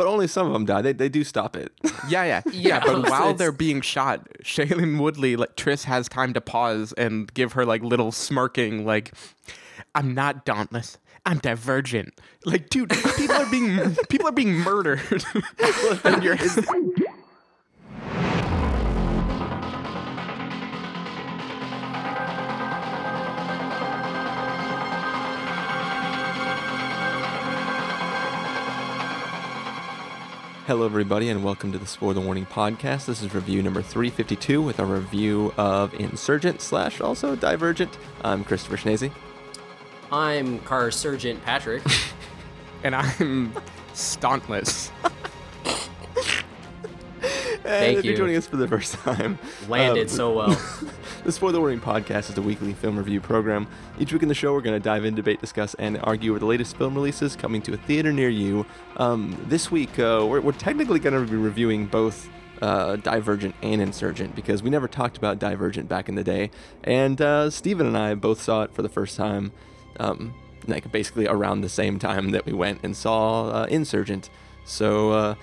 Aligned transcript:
but 0.00 0.06
only 0.06 0.26
some 0.26 0.46
of 0.46 0.54
them 0.54 0.64
die. 0.64 0.80
They 0.80 0.94
they 0.94 1.10
do 1.10 1.24
stop 1.24 1.54
it. 1.56 1.70
Yeah, 2.08 2.24
yeah, 2.24 2.42
yeah. 2.46 2.52
Yeah, 2.52 2.80
but 2.80 2.88
it's- 3.00 3.10
while 3.10 3.22
it's- 3.24 3.38
they're 3.38 3.52
being 3.52 3.82
shot, 3.82 4.26
Shailene 4.42 4.98
Woodley, 4.98 5.36
like 5.36 5.56
Tris, 5.56 5.84
has 5.84 6.08
time 6.08 6.32
to 6.32 6.40
pause 6.40 6.94
and 6.94 7.32
give 7.34 7.52
her 7.52 7.66
like 7.66 7.82
little 7.82 8.10
smirking, 8.10 8.86
like, 8.86 9.12
"I'm 9.94 10.14
not 10.14 10.46
dauntless. 10.46 10.96
I'm 11.26 11.36
divergent." 11.36 12.18
Like, 12.46 12.70
dude, 12.70 12.88
people 13.18 13.36
are 13.36 13.50
being 13.50 13.94
people 14.08 14.26
are 14.28 14.32
being 14.32 14.54
murdered. 14.54 15.02
and 16.04 16.22
you're 16.22 16.38
Hello, 30.70 30.86
everybody, 30.86 31.28
and 31.30 31.42
welcome 31.42 31.72
to 31.72 31.78
the 31.78 31.84
Spoiler 31.84 32.20
Warning 32.20 32.46
podcast. 32.46 33.06
This 33.06 33.22
is 33.22 33.34
review 33.34 33.60
number 33.60 33.82
352 33.82 34.62
with 34.62 34.78
a 34.78 34.84
review 34.84 35.52
of 35.56 35.92
Insurgent 35.94 36.60
slash 36.60 37.00
also 37.00 37.34
Divergent. 37.34 37.98
I'm 38.22 38.44
Christopher 38.44 38.76
Schnese. 38.76 39.10
I'm 40.12 40.60
Car 40.60 40.92
Sergeant 40.92 41.44
Patrick. 41.44 41.82
and 42.84 42.94
I'm 42.94 43.52
stauntless. 43.94 44.92
Thank 47.70 47.98
if 47.98 48.04
you're 48.04 48.16
joining 48.16 48.36
us 48.36 48.46
for 48.46 48.56
the 48.56 48.66
first 48.66 48.94
time, 48.94 49.38
Landed 49.68 50.02
um, 50.02 50.08
so 50.08 50.32
well. 50.32 50.48
This 51.22 51.34
is 51.34 51.38
for 51.38 51.52
the 51.52 51.52
Spoiler 51.52 51.60
Warning 51.60 51.80
Podcast 51.80 52.30
is 52.30 52.38
a 52.38 52.42
weekly 52.42 52.72
film 52.72 52.96
review 52.96 53.20
program. 53.20 53.68
Each 53.98 54.10
week 54.10 54.22
in 54.22 54.28
the 54.28 54.34
show, 54.34 54.54
we're 54.54 54.62
going 54.62 54.74
to 54.74 54.82
dive 54.82 55.04
in, 55.04 55.14
debate, 55.14 55.38
discuss, 55.38 55.74
and 55.74 56.00
argue 56.02 56.30
over 56.30 56.38
the 56.38 56.46
latest 56.46 56.78
film 56.78 56.94
releases 56.94 57.36
coming 57.36 57.60
to 57.62 57.74
a 57.74 57.76
theater 57.76 58.10
near 58.10 58.30
you. 58.30 58.64
Um, 58.96 59.38
this 59.46 59.70
week, 59.70 59.98
uh, 59.98 60.26
we're, 60.26 60.40
we're 60.40 60.52
technically 60.52 60.98
going 60.98 61.14
to 61.14 61.30
be 61.30 61.36
reviewing 61.36 61.86
both 61.86 62.30
uh, 62.62 62.96
Divergent 62.96 63.54
and 63.62 63.82
Insurgent 63.82 64.34
because 64.34 64.62
we 64.62 64.70
never 64.70 64.88
talked 64.88 65.18
about 65.18 65.38
Divergent 65.38 65.88
back 65.88 66.08
in 66.08 66.14
the 66.14 66.24
day. 66.24 66.50
And 66.84 67.20
uh, 67.20 67.50
Steven 67.50 67.86
and 67.86 67.98
I 67.98 68.14
both 68.14 68.40
saw 68.40 68.62
it 68.62 68.72
for 68.72 68.80
the 68.80 68.88
first 68.88 69.16
time, 69.16 69.52
um, 69.98 70.34
like 70.66 70.90
basically 70.90 71.26
around 71.26 71.60
the 71.60 71.68
same 71.68 71.98
time 71.98 72.30
that 72.30 72.46
we 72.46 72.52
went 72.52 72.80
and 72.82 72.96
saw 72.96 73.50
uh, 73.50 73.66
Insurgent. 73.68 74.30
So, 74.64 75.10
uh, 75.10 75.34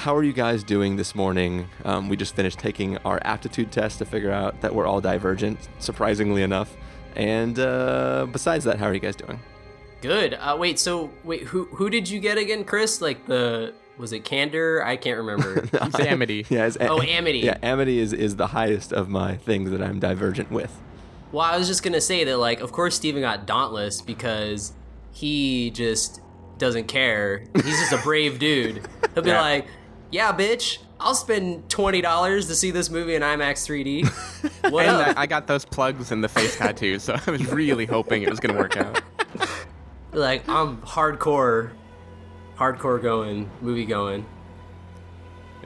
how 0.00 0.16
are 0.16 0.22
you 0.22 0.32
guys 0.32 0.64
doing 0.64 0.96
this 0.96 1.14
morning? 1.14 1.68
Um, 1.84 2.08
we 2.08 2.16
just 2.16 2.34
finished 2.34 2.58
taking 2.58 2.96
our 2.98 3.20
aptitude 3.22 3.70
test 3.70 3.98
to 3.98 4.04
figure 4.04 4.30
out 4.32 4.60
that 4.62 4.74
we're 4.74 4.86
all 4.86 5.00
divergent, 5.00 5.68
surprisingly 5.78 6.42
enough. 6.42 6.74
And 7.16 7.58
uh, 7.58 8.26
besides 8.32 8.64
that, 8.64 8.78
how 8.78 8.86
are 8.86 8.94
you 8.94 9.00
guys 9.00 9.16
doing? 9.16 9.38
Good. 10.00 10.34
Uh, 10.34 10.56
wait, 10.58 10.78
so 10.78 11.10
wait, 11.24 11.42
who 11.42 11.66
who 11.66 11.90
did 11.90 12.08
you 12.08 12.18
get 12.20 12.38
again, 12.38 12.64
Chris? 12.64 13.00
Like 13.02 13.26
the 13.26 13.74
was 13.98 14.12
it 14.14 14.24
Candor? 14.24 14.82
I 14.82 14.96
can't 14.96 15.18
remember. 15.18 15.68
It's 15.72 16.00
Amity. 16.00 16.46
Yeah, 16.50 16.66
it's, 16.66 16.78
Oh, 16.80 17.02
Amity. 17.02 17.40
Yeah, 17.40 17.58
Amity 17.62 17.98
is, 17.98 18.14
is 18.14 18.36
the 18.36 18.46
highest 18.46 18.94
of 18.94 19.10
my 19.10 19.36
things 19.36 19.70
that 19.72 19.82
I'm 19.82 20.00
divergent 20.00 20.50
with. 20.50 20.74
well, 21.32 21.44
I 21.44 21.58
was 21.58 21.66
just 21.68 21.82
gonna 21.82 22.00
say 22.00 22.24
that, 22.24 22.38
like, 22.38 22.60
of 22.60 22.72
course, 22.72 22.94
Steven 22.96 23.20
got 23.20 23.46
Dauntless 23.46 24.00
because 24.00 24.72
he 25.12 25.70
just 25.72 26.22
doesn't 26.56 26.88
care. 26.88 27.44
He's 27.54 27.78
just 27.78 27.92
a 27.92 27.98
brave 27.98 28.38
dude. 28.38 28.86
He'll 29.14 29.22
be 29.22 29.28
Yeah. 29.36 29.40
like, 29.42 29.66
"Yeah, 30.10 30.32
bitch, 30.36 30.78
I'll 30.98 31.14
spend 31.14 31.68
twenty 31.68 32.00
dollars 32.00 32.46
to 32.48 32.54
see 32.54 32.70
this 32.70 32.90
movie 32.90 33.14
in 33.14 33.22
IMAX 33.22 33.66
3D." 33.66 34.50
What 34.70 34.86
And 34.86 34.96
up? 34.98 35.16
I, 35.16 35.22
I 35.22 35.26
got 35.26 35.46
those 35.46 35.64
plugs 35.64 36.12
in 36.12 36.20
the 36.20 36.28
face 36.28 36.56
tattoo, 36.56 36.98
so 36.98 37.16
I 37.26 37.30
was 37.30 37.44
really 37.50 37.86
hoping 37.86 38.22
it 38.22 38.30
was 38.30 38.40
gonna 38.40 38.58
work 38.58 38.76
out. 38.76 39.02
like 40.12 40.46
I'm 40.48 40.76
hardcore, 40.82 41.72
hardcore 42.56 43.02
going, 43.02 43.50
movie 43.60 43.86
going. 43.86 44.26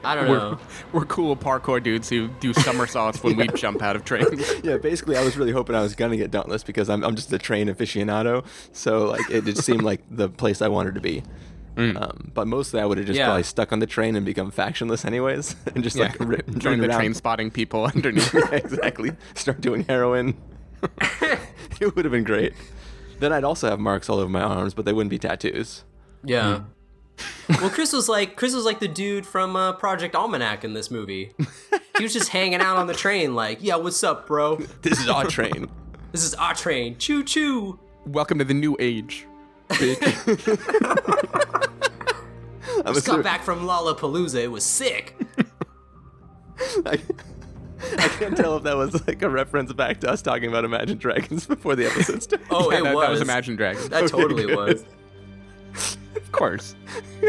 I 0.03 0.13
don't 0.15 0.29
We're, 0.29 0.37
know. 0.37 0.59
we're 0.93 1.05
cool 1.05 1.35
parkour 1.35 1.81
dudes 1.81 2.09
who 2.09 2.27
do 2.39 2.53
somersaults 2.53 3.23
when 3.23 3.35
we 3.37 3.47
jump 3.55 3.81
out 3.81 3.95
of 3.95 4.05
trains. 4.05 4.43
Yeah, 4.63 4.77
basically, 4.77 5.17
I 5.17 5.23
was 5.23 5.35
really 5.35 5.51
hoping 5.51 5.75
I 5.75 5.81
was 5.81 5.95
gonna 5.95 6.15
get 6.17 6.31
Dauntless 6.31 6.63
because 6.63 6.89
I'm, 6.89 7.03
I'm 7.03 7.15
just 7.15 7.33
a 7.33 7.39
train 7.39 7.67
aficionado. 7.67 8.45
So 8.71 9.07
like, 9.07 9.29
it 9.29 9.45
just 9.45 9.63
seemed 9.63 9.81
like 9.81 10.01
the 10.09 10.29
place 10.29 10.61
I 10.61 10.67
wanted 10.67 10.95
to 10.95 11.01
be. 11.01 11.23
Um, 11.77 12.31
but 12.33 12.47
mostly, 12.47 12.79
I 12.79 12.85
would 12.85 12.97
have 12.97 13.05
just 13.07 13.17
Yeah. 13.17 13.25
probably 13.25 13.43
stuck 13.43 13.71
on 13.73 13.79
the 13.79 13.85
train 13.87 14.15
and 14.15 14.25
become 14.25 14.51
factionless 14.51 15.03
anyways, 15.05 15.55
and 15.75 15.83
just 15.83 15.97
like 15.97 16.17
Yeah, 16.19 16.25
rip, 16.27 16.57
join 16.57 16.79
the 16.79 16.87
around. 16.87 16.97
train 16.99 17.13
spotting 17.13 17.51
people 17.51 17.85
underneath. 17.95 18.33
Yeah, 18.33 18.49
exactly. 18.55 19.11
Start 19.33 19.59
doing 19.61 19.83
heroin. 19.83 20.35
it 21.81 21.95
would 21.95 22.05
have 22.05 22.11
been 22.11 22.23
great. 22.23 22.53
Then 23.19 23.33
I'd 23.33 23.43
also 23.43 23.69
have 23.69 23.79
marks 23.79 24.09
all 24.09 24.19
over 24.19 24.29
my 24.29 24.41
arms, 24.41 24.73
but 24.73 24.85
they 24.85 24.93
wouldn't 24.93 25.09
be 25.09 25.17
tattoos. 25.19 25.83
Yeah. 26.23 26.61
well, 27.61 27.69
Chris 27.69 27.93
was 27.93 28.09
like 28.09 28.35
Chris 28.35 28.53
was 28.53 28.65
like 28.65 28.79
the 28.79 28.87
dude 28.89 29.25
from 29.25 29.55
uh, 29.55 29.73
Project 29.73 30.15
Almanac 30.15 30.63
in 30.65 30.73
this 30.73 30.91
movie. 30.91 31.31
he 31.97 32.03
was 32.03 32.11
just 32.13 32.29
hanging 32.29 32.59
out 32.59 32.75
on 32.77 32.87
the 32.87 32.93
train, 32.93 33.35
like, 33.35 33.59
"Yeah, 33.61 33.75
what's 33.77 34.03
up, 34.03 34.27
bro? 34.27 34.57
This 34.81 34.99
is 34.99 35.07
our 35.07 35.23
train. 35.25 35.69
This 36.11 36.23
is 36.25 36.33
our 36.35 36.53
train. 36.53 36.97
Choo 36.97 37.23
choo." 37.23 37.79
Welcome 38.05 38.37
to 38.39 38.43
the 38.45 38.53
new 38.53 38.75
age. 38.79 39.25
I'm 39.69 41.61
I 42.85 42.93
just 42.93 43.07
assuming- 43.07 43.23
got 43.23 43.31
back 43.31 43.43
from 43.43 43.61
Lollapalooza. 43.61 44.35
It 44.43 44.51
was 44.51 44.63
sick. 44.63 45.15
I, 46.85 46.99
I 47.99 48.07
can't 48.07 48.37
tell 48.37 48.55
if 48.57 48.63
that 48.63 48.77
was 48.77 49.05
like 49.07 49.21
a 49.21 49.29
reference 49.29 49.73
back 49.73 49.99
to 50.01 50.09
us 50.09 50.21
talking 50.21 50.47
about 50.49 50.63
Imagine 50.65 50.97
Dragons 50.97 51.45
before 51.45 51.75
the 51.75 51.85
episode 51.87 52.23
started. 52.23 52.47
Oh, 52.49 52.71
Yeah, 52.71 52.79
it 52.79 52.83
that, 52.83 52.95
was. 52.95 53.03
that 53.05 53.11
was 53.11 53.21
Imagine 53.21 53.55
Dragons. 53.55 53.89
That 53.89 54.07
totally 54.09 54.45
good. 54.47 54.55
was. 54.55 54.85
Of 56.15 56.31
course. 56.31 56.75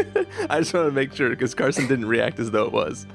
I 0.49 0.59
just 0.59 0.73
want 0.73 0.87
to 0.87 0.91
make 0.91 1.13
sure 1.13 1.29
because 1.29 1.53
Carson 1.53 1.87
didn't 1.87 2.05
react 2.07 2.39
as 2.39 2.51
though 2.51 2.63
it 2.65 2.71
was. 2.71 3.05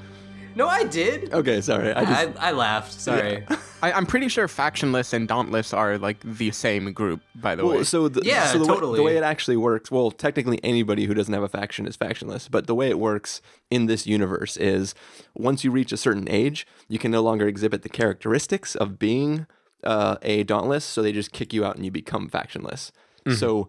No, 0.55 0.67
I 0.67 0.83
did. 0.83 1.33
Okay, 1.33 1.61
sorry. 1.61 1.91
I 1.93 2.05
just 2.05 2.39
I, 2.39 2.49
I 2.49 2.51
laughed. 2.51 2.93
Sorry. 2.93 3.43
I, 3.83 3.91
I'm 3.91 4.05
pretty 4.05 4.29
sure 4.29 4.47
Factionless 4.47 5.11
and 5.11 5.27
Dauntless 5.27 5.73
are 5.73 5.97
like 5.97 6.19
the 6.23 6.51
same 6.51 6.93
group, 6.93 7.19
by 7.35 7.53
the 7.55 7.65
way. 7.65 7.83
So 7.83 8.07
the, 8.07 8.21
Yeah, 8.23 8.47
so 8.47 8.57
the 8.59 8.63
way, 8.65 8.73
totally. 8.73 8.97
the 8.97 9.03
way 9.03 9.17
it 9.17 9.23
actually 9.23 9.57
works, 9.57 9.91
well, 9.91 10.09
technically 10.09 10.59
anybody 10.63 11.03
who 11.03 11.13
doesn't 11.13 11.33
have 11.33 11.43
a 11.43 11.49
faction 11.49 11.85
is 11.85 11.97
factionless, 11.97 12.49
but 12.49 12.65
the 12.65 12.75
way 12.75 12.89
it 12.89 12.97
works 12.97 13.41
in 13.69 13.87
this 13.87 14.07
universe 14.07 14.55
is 14.55 14.95
once 15.35 15.65
you 15.65 15.69
reach 15.71 15.91
a 15.91 15.97
certain 15.97 16.29
age, 16.29 16.65
you 16.87 16.97
can 16.97 17.11
no 17.11 17.21
longer 17.21 17.45
exhibit 17.45 17.81
the 17.81 17.89
characteristics 17.89 18.73
of 18.75 18.97
being 18.97 19.47
uh, 19.83 20.15
a 20.21 20.43
dauntless, 20.43 20.85
so 20.85 21.01
they 21.01 21.11
just 21.11 21.33
kick 21.33 21.51
you 21.51 21.65
out 21.65 21.75
and 21.75 21.83
you 21.83 21.91
become 21.91 22.29
factionless. 22.29 22.91
So 23.37 23.67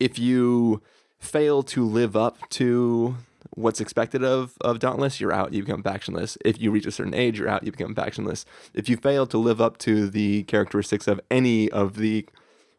if 0.00 0.18
you 0.18 0.82
fail 1.20 1.62
to 1.64 1.84
live 1.84 2.16
up 2.16 2.36
to 2.50 3.16
what's 3.54 3.80
expected 3.80 4.24
of 4.24 4.54
of 4.62 4.78
dauntless 4.78 5.20
you're 5.20 5.32
out 5.32 5.52
you 5.52 5.62
become 5.62 5.82
factionless 5.82 6.38
if 6.42 6.58
you 6.58 6.70
reach 6.70 6.86
a 6.86 6.90
certain 6.90 7.12
age 7.12 7.38
you're 7.38 7.48
out 7.48 7.62
you 7.62 7.70
become 7.70 7.94
factionless 7.94 8.46
if 8.72 8.88
you 8.88 8.96
fail 8.96 9.26
to 9.26 9.36
live 9.36 9.60
up 9.60 9.76
to 9.76 10.08
the 10.08 10.42
characteristics 10.44 11.06
of 11.06 11.20
any 11.30 11.70
of 11.70 11.96
the 11.96 12.26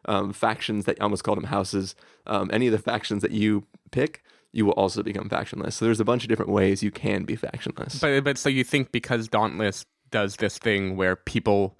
um, 0.06 0.32
factions 0.32 0.84
that 0.84 1.00
I 1.00 1.04
almost 1.04 1.24
called 1.24 1.38
them 1.38 1.44
houses. 1.44 1.94
Um, 2.26 2.50
any 2.52 2.66
of 2.66 2.72
the 2.72 2.78
factions 2.78 3.22
that 3.22 3.30
you 3.30 3.64
pick, 3.90 4.22
you 4.52 4.66
will 4.66 4.72
also 4.72 5.02
become 5.02 5.28
factionless. 5.28 5.74
So 5.74 5.84
there's 5.84 6.00
a 6.00 6.04
bunch 6.04 6.22
of 6.24 6.28
different 6.28 6.50
ways 6.50 6.82
you 6.82 6.90
can 6.90 7.24
be 7.24 7.36
factionless. 7.36 8.00
But 8.00 8.24
but 8.24 8.38
so 8.38 8.48
you 8.48 8.64
think 8.64 8.92
because 8.92 9.28
Dauntless 9.28 9.86
does 10.10 10.36
this 10.36 10.58
thing 10.58 10.96
where 10.96 11.16
people, 11.16 11.78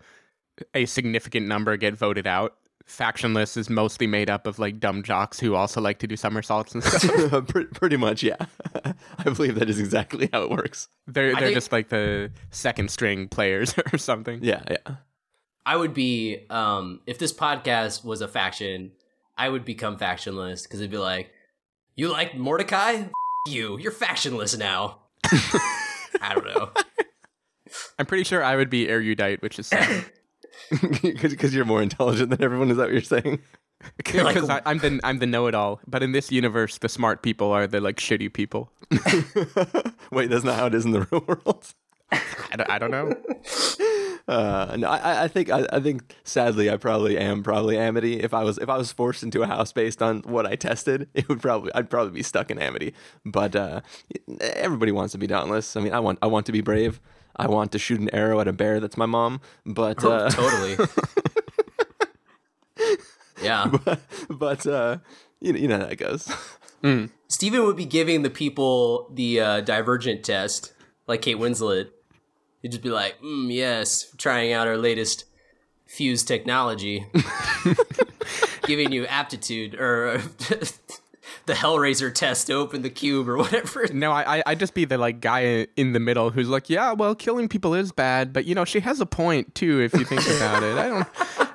a 0.74 0.86
significant 0.86 1.46
number 1.46 1.76
get 1.76 1.94
voted 1.94 2.26
out, 2.26 2.56
factionless 2.88 3.56
is 3.56 3.70
mostly 3.70 4.06
made 4.06 4.28
up 4.28 4.46
of 4.46 4.58
like 4.58 4.78
dumb 4.78 5.02
jocks 5.02 5.40
who 5.40 5.54
also 5.54 5.80
like 5.80 5.98
to 6.00 6.06
do 6.06 6.16
somersaults 6.16 6.74
and 6.74 6.84
stuff. 6.84 7.46
pretty, 7.48 7.68
pretty 7.74 7.96
much, 7.96 8.22
yeah. 8.22 8.36
I 9.18 9.24
believe 9.24 9.54
that 9.56 9.70
is 9.70 9.78
exactly 9.80 10.28
how 10.32 10.42
it 10.42 10.50
works. 10.50 10.88
they're 11.06 11.32
they're 11.32 11.40
think- 11.40 11.54
just 11.54 11.72
like 11.72 11.88
the 11.88 12.30
second 12.50 12.90
string 12.90 13.28
players 13.28 13.74
or 13.92 13.98
something. 13.98 14.40
Yeah, 14.42 14.62
yeah. 14.70 14.96
I 15.66 15.76
would 15.76 15.94
be 15.94 16.44
um 16.50 17.00
if 17.06 17.18
this 17.18 17.32
podcast 17.32 18.04
was 18.04 18.20
a 18.20 18.28
faction, 18.28 18.92
I 19.36 19.48
would 19.48 19.64
become 19.64 19.96
factionless 19.96 20.64
because 20.64 20.80
it'd 20.80 20.90
be 20.90 20.98
like, 20.98 21.30
"You 21.96 22.10
like 22.12 22.36
Mordecai? 22.36 22.92
F- 22.92 23.10
you, 23.48 23.78
you're 23.78 23.92
factionless 23.92 24.58
now." 24.58 24.98
I 26.20 26.34
don't 26.34 26.44
know. 26.44 26.70
I'm 27.98 28.06
pretty 28.06 28.24
sure 28.24 28.42
I 28.44 28.56
would 28.56 28.68
be 28.70 28.88
erudite, 28.88 29.40
which 29.42 29.58
is 29.58 29.66
sad 29.66 30.04
Because 31.02 31.54
you're 31.54 31.64
more 31.64 31.82
intelligent 31.82 32.30
than 32.30 32.42
everyone. 32.42 32.70
Is 32.70 32.76
that 32.76 32.84
what 32.84 32.92
you're 32.92 33.02
saying? 33.02 33.40
Like- 34.14 34.34
because 34.34 34.48
I 34.48 34.62
I'm 34.64 34.78
the 34.78 34.98
I'm 35.04 35.18
the 35.18 35.26
know-it-all. 35.26 35.80
But 35.86 36.02
in 36.02 36.12
this 36.12 36.32
universe, 36.32 36.78
the 36.78 36.88
smart 36.88 37.22
people 37.22 37.52
are 37.52 37.66
the 37.66 37.80
like 37.82 37.96
shitty 37.96 38.32
people. 38.32 38.70
Wait, 40.10 40.30
that's 40.30 40.44
not 40.44 40.56
how 40.58 40.66
it 40.66 40.74
is 40.74 40.86
in 40.86 40.92
the 40.92 41.00
real 41.10 41.22
world. 41.26 41.74
I 42.10 42.56
don't, 42.56 42.70
I 42.70 42.78
don't 42.78 42.90
know. 42.90 43.14
Uh, 44.26 44.74
no, 44.78 44.88
I, 44.88 45.24
I 45.24 45.28
think 45.28 45.50
I, 45.50 45.66
I 45.70 45.80
think 45.80 46.14
sadly 46.24 46.70
I 46.70 46.78
probably 46.78 47.18
am 47.18 47.42
probably 47.42 47.76
Amity. 47.76 48.20
If 48.20 48.32
I 48.32 48.42
was 48.42 48.56
if 48.56 48.70
I 48.70 48.78
was 48.78 48.90
forced 48.90 49.22
into 49.22 49.42
a 49.42 49.46
house 49.46 49.70
based 49.72 50.00
on 50.00 50.20
what 50.22 50.46
I 50.46 50.56
tested, 50.56 51.08
it 51.12 51.28
would 51.28 51.42
probably 51.42 51.70
I'd 51.74 51.90
probably 51.90 52.12
be 52.12 52.22
stuck 52.22 52.50
in 52.50 52.58
Amity. 52.58 52.94
But 53.26 53.54
uh, 53.54 53.82
everybody 54.40 54.92
wants 54.92 55.12
to 55.12 55.18
be 55.18 55.26
dauntless. 55.26 55.76
I 55.76 55.80
mean, 55.80 55.92
I 55.92 56.00
want 56.00 56.20
I 56.22 56.26
want 56.26 56.46
to 56.46 56.52
be 56.52 56.62
brave. 56.62 57.00
I 57.36 57.48
want 57.48 57.72
to 57.72 57.78
shoot 57.78 58.00
an 58.00 58.08
arrow 58.14 58.40
at 58.40 58.48
a 58.48 58.52
bear 58.52 58.80
that's 58.80 58.96
my 58.96 59.06
mom. 59.06 59.40
But 59.66 60.04
uh, 60.04 60.30
totally. 60.30 60.76
yeah. 63.42 63.70
but 64.30 64.66
uh, 64.66 64.98
you 65.40 65.52
know, 65.52 65.58
you 65.58 65.68
know 65.68 65.78
how 65.78 65.86
that 65.86 65.96
goes. 65.96 66.32
Steven 67.28 67.64
would 67.64 67.76
be 67.76 67.86
giving 67.86 68.22
the 68.22 68.30
people 68.30 69.10
the 69.12 69.40
uh, 69.40 69.60
divergent 69.62 70.22
test, 70.22 70.74
like 71.06 71.22
Kate 71.22 71.38
Winslet. 71.38 71.88
He'd 72.60 72.72
just 72.72 72.82
be 72.82 72.90
like, 72.90 73.20
mm, 73.22 73.52
yes, 73.52 74.14
trying 74.18 74.52
out 74.52 74.66
our 74.66 74.76
latest 74.76 75.24
fuse 75.86 76.22
technology. 76.22 77.06
giving 78.66 78.92
you 78.92 79.06
aptitude 79.06 79.74
or 79.74 80.20
the 81.46 81.52
Hellraiser 81.52 82.12
test 82.12 82.46
to 82.46 82.54
open 82.54 82.82
the 82.82 82.90
cube 82.90 83.28
or 83.28 83.36
whatever. 83.36 83.86
No, 83.94 84.10
I, 84.12 84.42
I 84.44 84.54
just 84.54 84.74
be 84.74 84.84
the 84.84 84.98
like 84.98 85.20
guy 85.20 85.66
in 85.76 85.92
the 85.92 86.00
middle 86.00 86.30
who's 86.30 86.48
like, 86.48 86.68
yeah, 86.68 86.92
well, 86.92 87.14
killing 87.14 87.48
people 87.48 87.74
is 87.74 87.92
bad, 87.92 88.32
but 88.32 88.44
you 88.44 88.54
know, 88.54 88.64
she 88.64 88.80
has 88.80 89.00
a 89.00 89.06
point 89.06 89.54
too 89.54 89.80
if 89.80 89.92
you 89.94 90.04
think 90.04 90.22
about 90.22 90.62
it. 90.62 90.76
I 90.76 90.88
don't. 90.88 91.08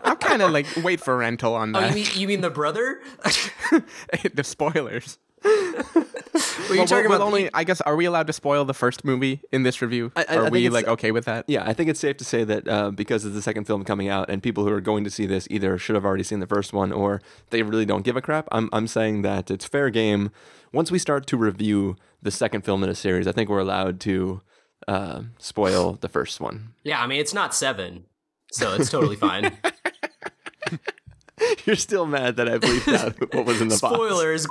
I'm 0.03 0.17
kind 0.17 0.41
of 0.41 0.51
like 0.51 0.65
wait 0.83 1.01
for 1.01 1.17
rental 1.17 1.53
on 1.55 1.73
that. 1.73 1.83
Oh, 1.83 1.87
you 1.87 1.95
mean 1.95 2.07
you 2.15 2.27
mean 2.27 2.41
the 2.41 2.49
brother? 2.49 3.01
the 4.33 4.43
spoilers. 4.43 5.17
Were 5.43 6.75
you 6.75 6.81
Well, 6.81 6.85
talking 6.87 7.05
about 7.05 7.21
only? 7.21 7.43
the- 7.45 7.57
I 7.57 7.63
guess 7.63 7.81
are 7.81 7.95
we 7.95 8.05
allowed 8.05 8.27
to 8.27 8.33
spoil 8.33 8.65
the 8.65 8.73
first 8.73 9.03
movie 9.03 9.41
in 9.51 9.63
this 9.63 9.81
review? 9.81 10.11
I- 10.15 10.21
I- 10.21 10.25
I 10.33 10.37
are 10.37 10.41
think 10.43 10.53
we 10.53 10.69
like 10.69 10.87
okay 10.87 11.11
with 11.11 11.25
that? 11.25 11.45
Yeah, 11.47 11.63
I 11.65 11.73
think 11.73 11.89
it's 11.89 11.99
safe 11.99 12.17
to 12.17 12.23
say 12.23 12.43
that 12.43 12.67
uh, 12.67 12.91
because 12.91 13.25
it's 13.25 13.35
the 13.35 13.41
second 13.41 13.65
film 13.65 13.83
coming 13.83 14.09
out, 14.09 14.29
and 14.29 14.43
people 14.43 14.65
who 14.65 14.71
are 14.73 14.81
going 14.81 15.03
to 15.03 15.09
see 15.09 15.25
this 15.25 15.47
either 15.49 15.77
should 15.77 15.95
have 15.95 16.05
already 16.05 16.23
seen 16.23 16.39
the 16.39 16.47
first 16.47 16.73
one 16.73 16.91
or 16.91 17.21
they 17.49 17.63
really 17.63 17.85
don't 17.85 18.03
give 18.03 18.15
a 18.17 18.21
crap. 18.21 18.47
I'm 18.51 18.69
I'm 18.73 18.87
saying 18.87 19.21
that 19.23 19.49
it's 19.49 19.65
fair 19.65 19.89
game. 19.89 20.31
Once 20.71 20.91
we 20.91 20.99
start 20.99 21.25
to 21.27 21.37
review 21.37 21.95
the 22.21 22.31
second 22.31 22.61
film 22.63 22.83
in 22.83 22.89
a 22.89 22.95
series, 22.95 23.27
I 23.27 23.31
think 23.31 23.49
we're 23.49 23.59
allowed 23.59 23.99
to 24.01 24.41
uh, 24.87 25.21
spoil 25.39 25.93
the 26.01 26.09
first 26.09 26.39
one. 26.39 26.73
Yeah, 26.83 27.01
I 27.01 27.07
mean 27.07 27.19
it's 27.19 27.33
not 27.33 27.55
seven, 27.55 28.05
so 28.51 28.75
it's 28.75 28.89
totally 28.91 29.15
fine. 29.15 29.57
You're 31.65 31.77
still 31.77 32.05
mad 32.05 32.35
that 32.35 32.49
I 32.49 32.57
bleeped 32.57 32.93
out 32.97 33.33
what 33.33 33.45
was 33.45 33.61
in 33.61 33.69
the 33.69 33.77
box. 33.81 33.95
Spoilers 33.95 34.45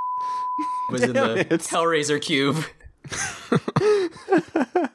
was 0.88 1.02
in 1.02 1.12
the 1.12 1.40
it. 1.40 1.48
Hellraiser 1.48 2.20
cube. 2.20 2.64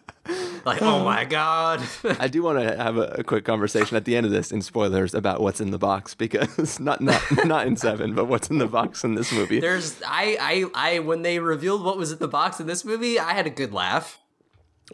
like, 0.66 0.82
oh 0.82 1.04
my 1.04 1.26
god. 1.26 1.84
I 2.20 2.28
do 2.28 2.44
want 2.44 2.60
to 2.60 2.76
have 2.76 2.98
a, 2.98 3.16
a 3.20 3.24
quick 3.24 3.46
conversation 3.46 3.98
at 3.98 4.06
the 4.06 4.16
end 4.16 4.26
of 4.26 4.32
this 4.32 4.52
in 4.52 4.62
spoilers 4.62 5.14
about 5.14 5.42
what's 5.42 5.62
in 5.62 5.72
the 5.72 5.78
box 5.78 6.14
because 6.14 6.80
not 6.80 7.02
not 7.02 7.22
not 7.46 7.68
in 7.68 7.76
seven, 7.76 8.14
but 8.14 8.26
what's 8.26 8.50
in 8.50 8.58
the 8.58 8.68
box 8.68 9.04
in 9.04 9.16
this 9.16 9.32
movie. 9.32 9.60
There's 9.60 10.02
I 10.06 10.70
I 10.76 10.96
I 10.96 11.00
when 11.00 11.22
they 11.22 11.40
revealed 11.40 11.84
what 11.84 11.98
was 11.98 12.12
in 12.12 12.20
the 12.20 12.28
box 12.28 12.60
in 12.60 12.68
this 12.68 12.86
movie, 12.86 13.20
I 13.20 13.34
had 13.34 13.48
a 13.48 13.52
good 13.52 13.74
laugh. 13.74 14.20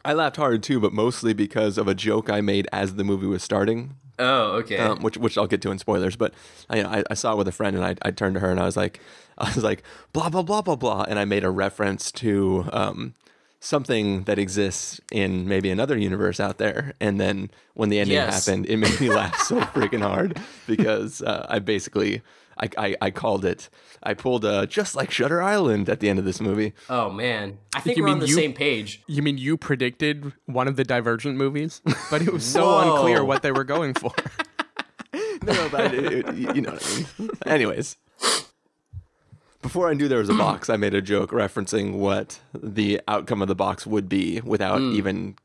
I 0.05 0.13
laughed 0.13 0.37
hard 0.37 0.63
too, 0.63 0.79
but 0.79 0.93
mostly 0.93 1.33
because 1.33 1.77
of 1.77 1.87
a 1.87 1.95
joke 1.95 2.29
I 2.29 2.41
made 2.41 2.67
as 2.71 2.95
the 2.95 3.03
movie 3.03 3.27
was 3.27 3.43
starting. 3.43 3.95
Oh, 4.17 4.57
okay. 4.57 4.77
um, 4.77 4.99
which 4.99 5.17
which 5.17 5.37
I'll 5.37 5.47
get 5.47 5.61
to 5.61 5.71
in 5.71 5.79
spoilers. 5.79 6.17
But 6.17 6.33
I, 6.69 6.83
I, 6.83 7.03
I 7.09 7.13
saw 7.13 7.33
it 7.33 7.37
with 7.37 7.47
a 7.47 7.53
friend, 7.53 7.75
and 7.75 7.85
I, 7.85 7.95
I 8.01 8.11
turned 8.11 8.35
to 8.35 8.41
her 8.41 8.51
and 8.51 8.59
I 8.59 8.65
was 8.65 8.75
like, 8.75 8.99
I 9.45 9.53
was 9.53 9.63
like, 9.63 9.83
blah 10.13 10.29
blah 10.29 10.43
blah 10.43 10.61
blah 10.61 10.75
blah, 10.75 11.03
and 11.07 11.17
I 11.19 11.25
made 11.25 11.43
a 11.43 11.49
reference 11.49 12.11
to 12.13 12.67
um, 12.73 13.13
something 13.59 14.23
that 14.23 14.37
exists 14.39 14.99
in 15.11 15.47
maybe 15.47 15.69
another 15.69 15.97
universe 15.97 16.39
out 16.39 16.57
there. 16.57 16.93
And 16.99 17.19
then 17.19 17.49
when 17.73 17.89
the 17.89 17.99
ending 17.99 18.15
Yes. 18.15 18.45
happened, 18.45 18.65
it 18.67 18.77
made 18.77 18.99
me 18.99 19.09
laugh 19.13 19.37
so 19.41 19.59
freaking 19.61 20.01
hard 20.01 20.39
because 20.67 21.21
uh, 21.21 21.45
I 21.49 21.59
basically. 21.59 22.21
I, 22.61 22.69
I, 22.77 22.95
I 23.03 23.11
called 23.11 23.45
it. 23.45 23.69
I 24.03 24.13
pulled 24.13 24.43
a 24.43 24.67
just 24.67 24.93
like 24.93 25.11
Shutter 25.11 25.41
Island 25.41 25.87
at 25.87 26.01
the 26.01 26.09
end 26.09 26.19
of 26.19 26.25
this 26.25 26.41
movie. 26.41 26.73
oh 26.89 27.09
man. 27.09 27.57
I 27.73 27.79
think 27.79 27.95
You 27.95 28.03
we're 28.03 28.09
on 28.09 28.15
mean 28.15 28.19
the 28.19 28.27
you- 28.27 28.35
same 28.35 28.51
page. 28.51 29.01
You 29.07 29.21
mean 29.21 29.37
you 29.37 29.55
predicted 29.55 30.33
one 30.45 30.67
of 30.67 30.75
the 30.75 30.83
Divergent 30.83 31.37
movies, 31.37 31.81
but 32.11 32.21
it 32.21 32.33
was 32.33 32.43
so 32.43 32.63
Whoa. 32.65 32.95
unclear 32.97 33.23
what 33.23 33.43
they 33.43 33.53
were 33.53 33.63
going 33.63 33.93
for. 33.93 34.11
No, 35.13 35.53
no, 35.53 35.69
but 35.69 35.93
it, 35.93 36.27
it, 36.27 36.53
you 36.53 36.61
know 36.61 36.71
what 36.73 36.85
I 37.17 37.21
mean. 37.21 37.29
Anyways, 37.45 37.95
before 39.61 39.89
I 39.89 39.93
knew 39.93 40.07
there 40.07 40.19
was 40.19 40.29
a 40.29 40.33
box, 40.33 40.69
I 40.69 40.77
made 40.77 40.93
a 40.93 41.01
joke 41.01 41.31
referencing 41.31 41.93
what 41.93 42.39
the 42.53 43.01
outcome 43.07 43.41
of 43.41 43.47
the 43.47 43.55
box 43.55 43.85
would 43.85 44.07
be 44.07 44.39
without 44.41 44.79
hmm. 44.79 44.93
even 44.93 45.35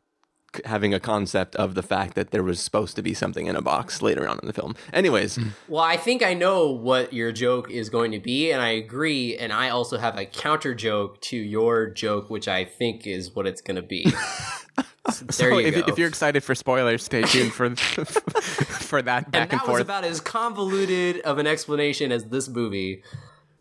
c- 0.55 0.63
having 0.65 0.95
a 0.95 1.01
concept 1.01 1.57
of 1.57 1.75
the 1.75 1.83
fact 1.83 2.15
that 2.15 2.31
there 2.31 2.43
was 2.43 2.61
supposed 2.61 2.95
to 2.97 3.03
be 3.03 3.13
something 3.13 3.47
in 3.47 3.57
a 3.57 3.63
box 3.63 4.03
later 4.03 4.29
on 4.29 4.39
in 4.41 4.47
the 4.47 4.53
film. 4.53 4.77
Anyways, 4.93 5.37
hmm. 5.37 5.49
Well, 5.69 5.83
I 5.83 5.97
think 5.97 6.23
I 6.23 6.35
know 6.35 6.71
what 6.71 7.13
your 7.13 7.33
joke 7.33 7.71
is 7.71 7.91
going 7.91 8.13
to 8.13 8.21
be, 8.21 8.53
and 8.53 8.63
I 8.63 8.71
agree. 8.71 9.37
And 9.37 9.53
I 9.53 9.71
also 9.71 9.99
have 9.99 10.17
a 10.17 10.27
counter 10.27 10.75
joke 10.75 11.21
to 11.23 11.37
your 11.37 11.91
joke, 11.91 12.31
which 12.31 12.47
I 12.47 12.65
think 12.65 13.07
is 13.07 13.35
what 13.35 13.47
it's 13.49 13.61
going 13.61 13.77
to 13.77 13.83
be. 13.83 14.09
So 15.11 15.25
there 15.25 15.33
So 15.33 15.59
you 15.59 15.67
if, 15.67 15.75
go. 15.75 15.93
if 15.93 15.99
you're 15.99 16.09
excited 16.09 16.45
for 16.45 16.55
spoilers, 16.55 17.03
stay 17.03 17.23
tuned 17.23 17.53
for 17.53 17.75
for 17.77 19.03
that 19.03 19.33
back 19.33 19.53
and 19.53 19.61
and, 19.61 19.61
that 19.61 19.73
was 19.73 19.81
about 19.81 20.05
as 20.05 20.21
convoluted 20.21 21.21
of 21.23 21.39
an 21.39 21.49
explanation 21.49 22.13
as 22.13 22.27
this 22.27 22.49
movie. 22.49 23.03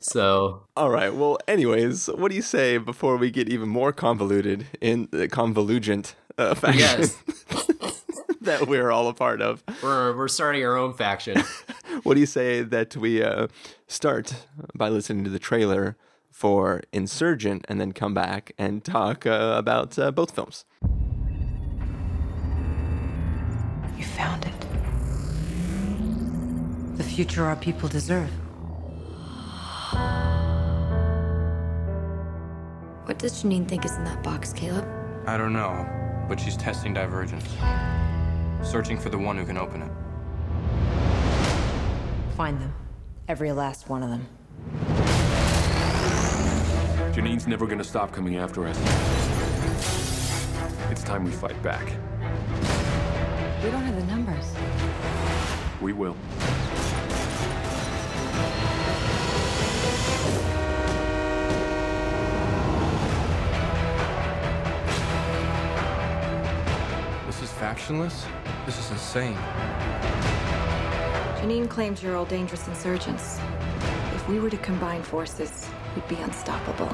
So 0.03 0.63
all 0.75 0.89
right. 0.89 1.13
Well, 1.13 1.37
anyways, 1.47 2.07
what 2.07 2.29
do 2.29 2.35
you 2.35 2.41
say 2.41 2.77
before 2.77 3.15
we 3.15 3.31
get 3.31 3.47
even 3.47 3.69
more 3.69 3.93
convoluted 3.93 4.67
in 4.81 5.07
the 5.11 5.29
convolugent 5.29 6.15
uh, 6.37 6.55
faction 6.55 6.79
yes, 6.81 7.23
that 8.41 8.67
we're 8.67 8.91
all 8.91 9.07
a 9.07 9.13
part 9.13 9.41
of? 9.41 9.63
we're 9.81 10.15
we're 10.17 10.27
starting 10.27 10.63
our 10.65 10.77
own 10.77 10.93
faction. 10.93 11.41
What 12.01 12.15
do 12.15 12.19
you 12.19 12.25
say 12.25 12.63
that 12.63 12.97
we 12.97 13.23
uh, 13.23 13.47
start 13.87 14.33
by 14.73 14.89
listening 14.89 15.23
to 15.25 15.29
the 15.29 15.39
trailer 15.39 15.95
for 16.31 16.81
Insurgent 16.91 17.65
and 17.69 17.79
then 17.79 17.91
come 17.93 18.15
back 18.15 18.51
and 18.57 18.83
talk 18.83 19.25
uh, 19.27 19.53
about 19.55 19.97
uh, 19.99 20.11
both 20.11 20.31
films? 20.31 20.65
You 23.95 24.03
found 24.03 24.43
it. 24.43 24.53
The 26.97 27.03
future 27.03 27.45
our 27.45 27.55
people 27.55 27.87
deserve. 27.87 28.31
What 33.05 33.19
does 33.19 33.43
Jeanine 33.43 33.67
think 33.67 33.85
is 33.85 33.95
in 33.97 34.03
that 34.05 34.23
box, 34.23 34.53
Caleb? 34.53 34.87
I 35.27 35.37
don't 35.37 35.53
know, 35.53 35.85
but 36.27 36.39
she's 36.39 36.57
testing 36.57 36.93
divergence. 36.93 37.47
Searching 38.63 38.97
for 38.97 39.09
the 39.09 39.17
one 39.17 39.37
who 39.37 39.45
can 39.45 39.57
open 39.57 39.81
it. 39.81 39.91
Find 42.35 42.59
them. 42.59 42.73
Every 43.27 43.51
last 43.51 43.89
one 43.89 44.03
of 44.03 44.09
them. 44.09 44.27
Jeanine's 47.13 47.45
never 47.45 47.67
gonna 47.67 47.83
stop 47.83 48.11
coming 48.11 48.37
after 48.37 48.65
us. 48.65 48.77
It's 50.89 51.03
time 51.03 51.23
we 51.23 51.31
fight 51.31 51.61
back. 51.61 51.85
We 53.63 53.69
don't 53.69 53.83
have 53.83 53.95
the 53.95 54.05
numbers. 54.05 54.53
We 55.81 55.93
will. 55.93 56.15
Factionless? 67.63 68.27
This 68.65 68.77
is 68.77 68.91
insane. 68.91 69.37
Jeanine 71.37 71.69
claims 71.69 72.03
you're 72.03 72.17
all 72.17 72.25
dangerous 72.25 72.67
insurgents. 72.67 73.39
If 74.13 74.27
we 74.27 74.41
were 74.41 74.49
to 74.49 74.57
combine 74.57 75.01
forces, 75.01 75.69
we'd 75.95 76.05
be 76.09 76.15
unstoppable. 76.15 76.89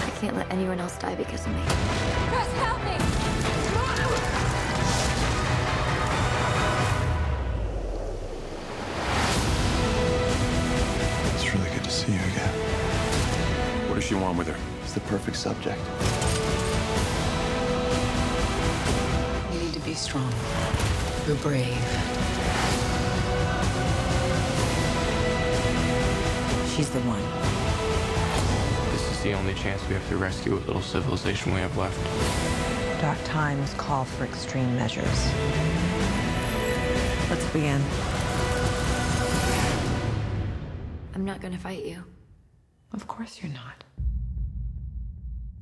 I 0.00 0.10
can't 0.20 0.36
let 0.36 0.50
anyone 0.50 0.80
else 0.80 0.98
die 0.98 1.14
because 1.14 1.46
of 1.46 1.54
me. 1.54 1.62
It's 1.62 2.52
you 12.12 12.20
again. 12.20 12.54
What 13.88 13.94
does 13.94 14.04
she 14.04 14.14
want 14.14 14.38
with 14.38 14.48
her? 14.48 14.56
It's 14.82 14.92
the 14.92 15.00
perfect 15.00 15.36
subject. 15.36 15.80
You 19.52 19.58
need 19.60 19.72
to 19.72 19.80
be 19.80 19.94
strong. 19.94 20.32
You're 21.26 21.36
brave. 21.36 21.66
She's 26.74 26.90
the 26.90 27.00
one. 27.00 27.22
This 28.92 29.10
is 29.10 29.22
the 29.22 29.32
only 29.32 29.54
chance 29.54 29.86
we 29.88 29.94
have 29.94 30.08
to 30.08 30.16
rescue 30.16 30.54
what 30.54 30.66
little 30.66 30.82
civilization 30.82 31.54
we 31.54 31.60
have 31.60 31.76
left. 31.76 31.98
Dark 33.00 33.18
times 33.24 33.74
call 33.74 34.04
for 34.04 34.24
extreme 34.24 34.74
measures. 34.76 35.26
Let's 37.30 37.46
begin. 37.52 37.80
I'm 41.22 41.26
not 41.26 41.40
gonna 41.40 41.56
fight 41.56 41.84
you. 41.84 42.02
Of 42.92 43.06
course 43.06 43.40
you're 43.40 43.52
not. 43.52 43.84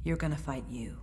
You're 0.03 0.17
gonna 0.17 0.39
fight 0.39 0.65
you. 0.71 0.97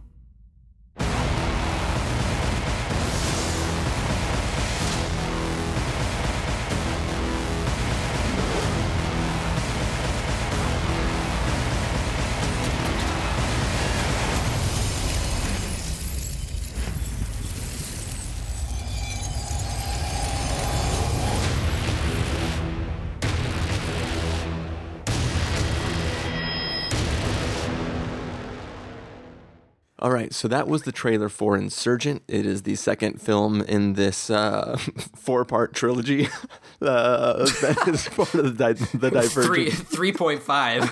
Right, 30.17 30.33
so 30.33 30.47
that 30.47 30.67
was 30.67 30.83
the 30.83 30.91
trailer 30.91 31.29
for 31.29 31.55
Insurgent. 31.55 32.23
It 32.27 32.45
is 32.45 32.63
the 32.63 32.75
second 32.75 33.21
film 33.21 33.61
in 33.61 33.93
this 33.93 34.29
uh, 34.29 34.77
four-part 35.15 35.73
trilogy 35.73 36.27
uh, 36.81 37.45
that 37.45 37.83
is 37.87 38.07
part 38.15 38.33
of 38.33 38.57
the, 38.57 38.73
di- 38.73 38.97
the 38.97 39.11
Divergent. 39.11 39.87
Three 39.87 40.11
point 40.11 40.41
five. 40.41 40.89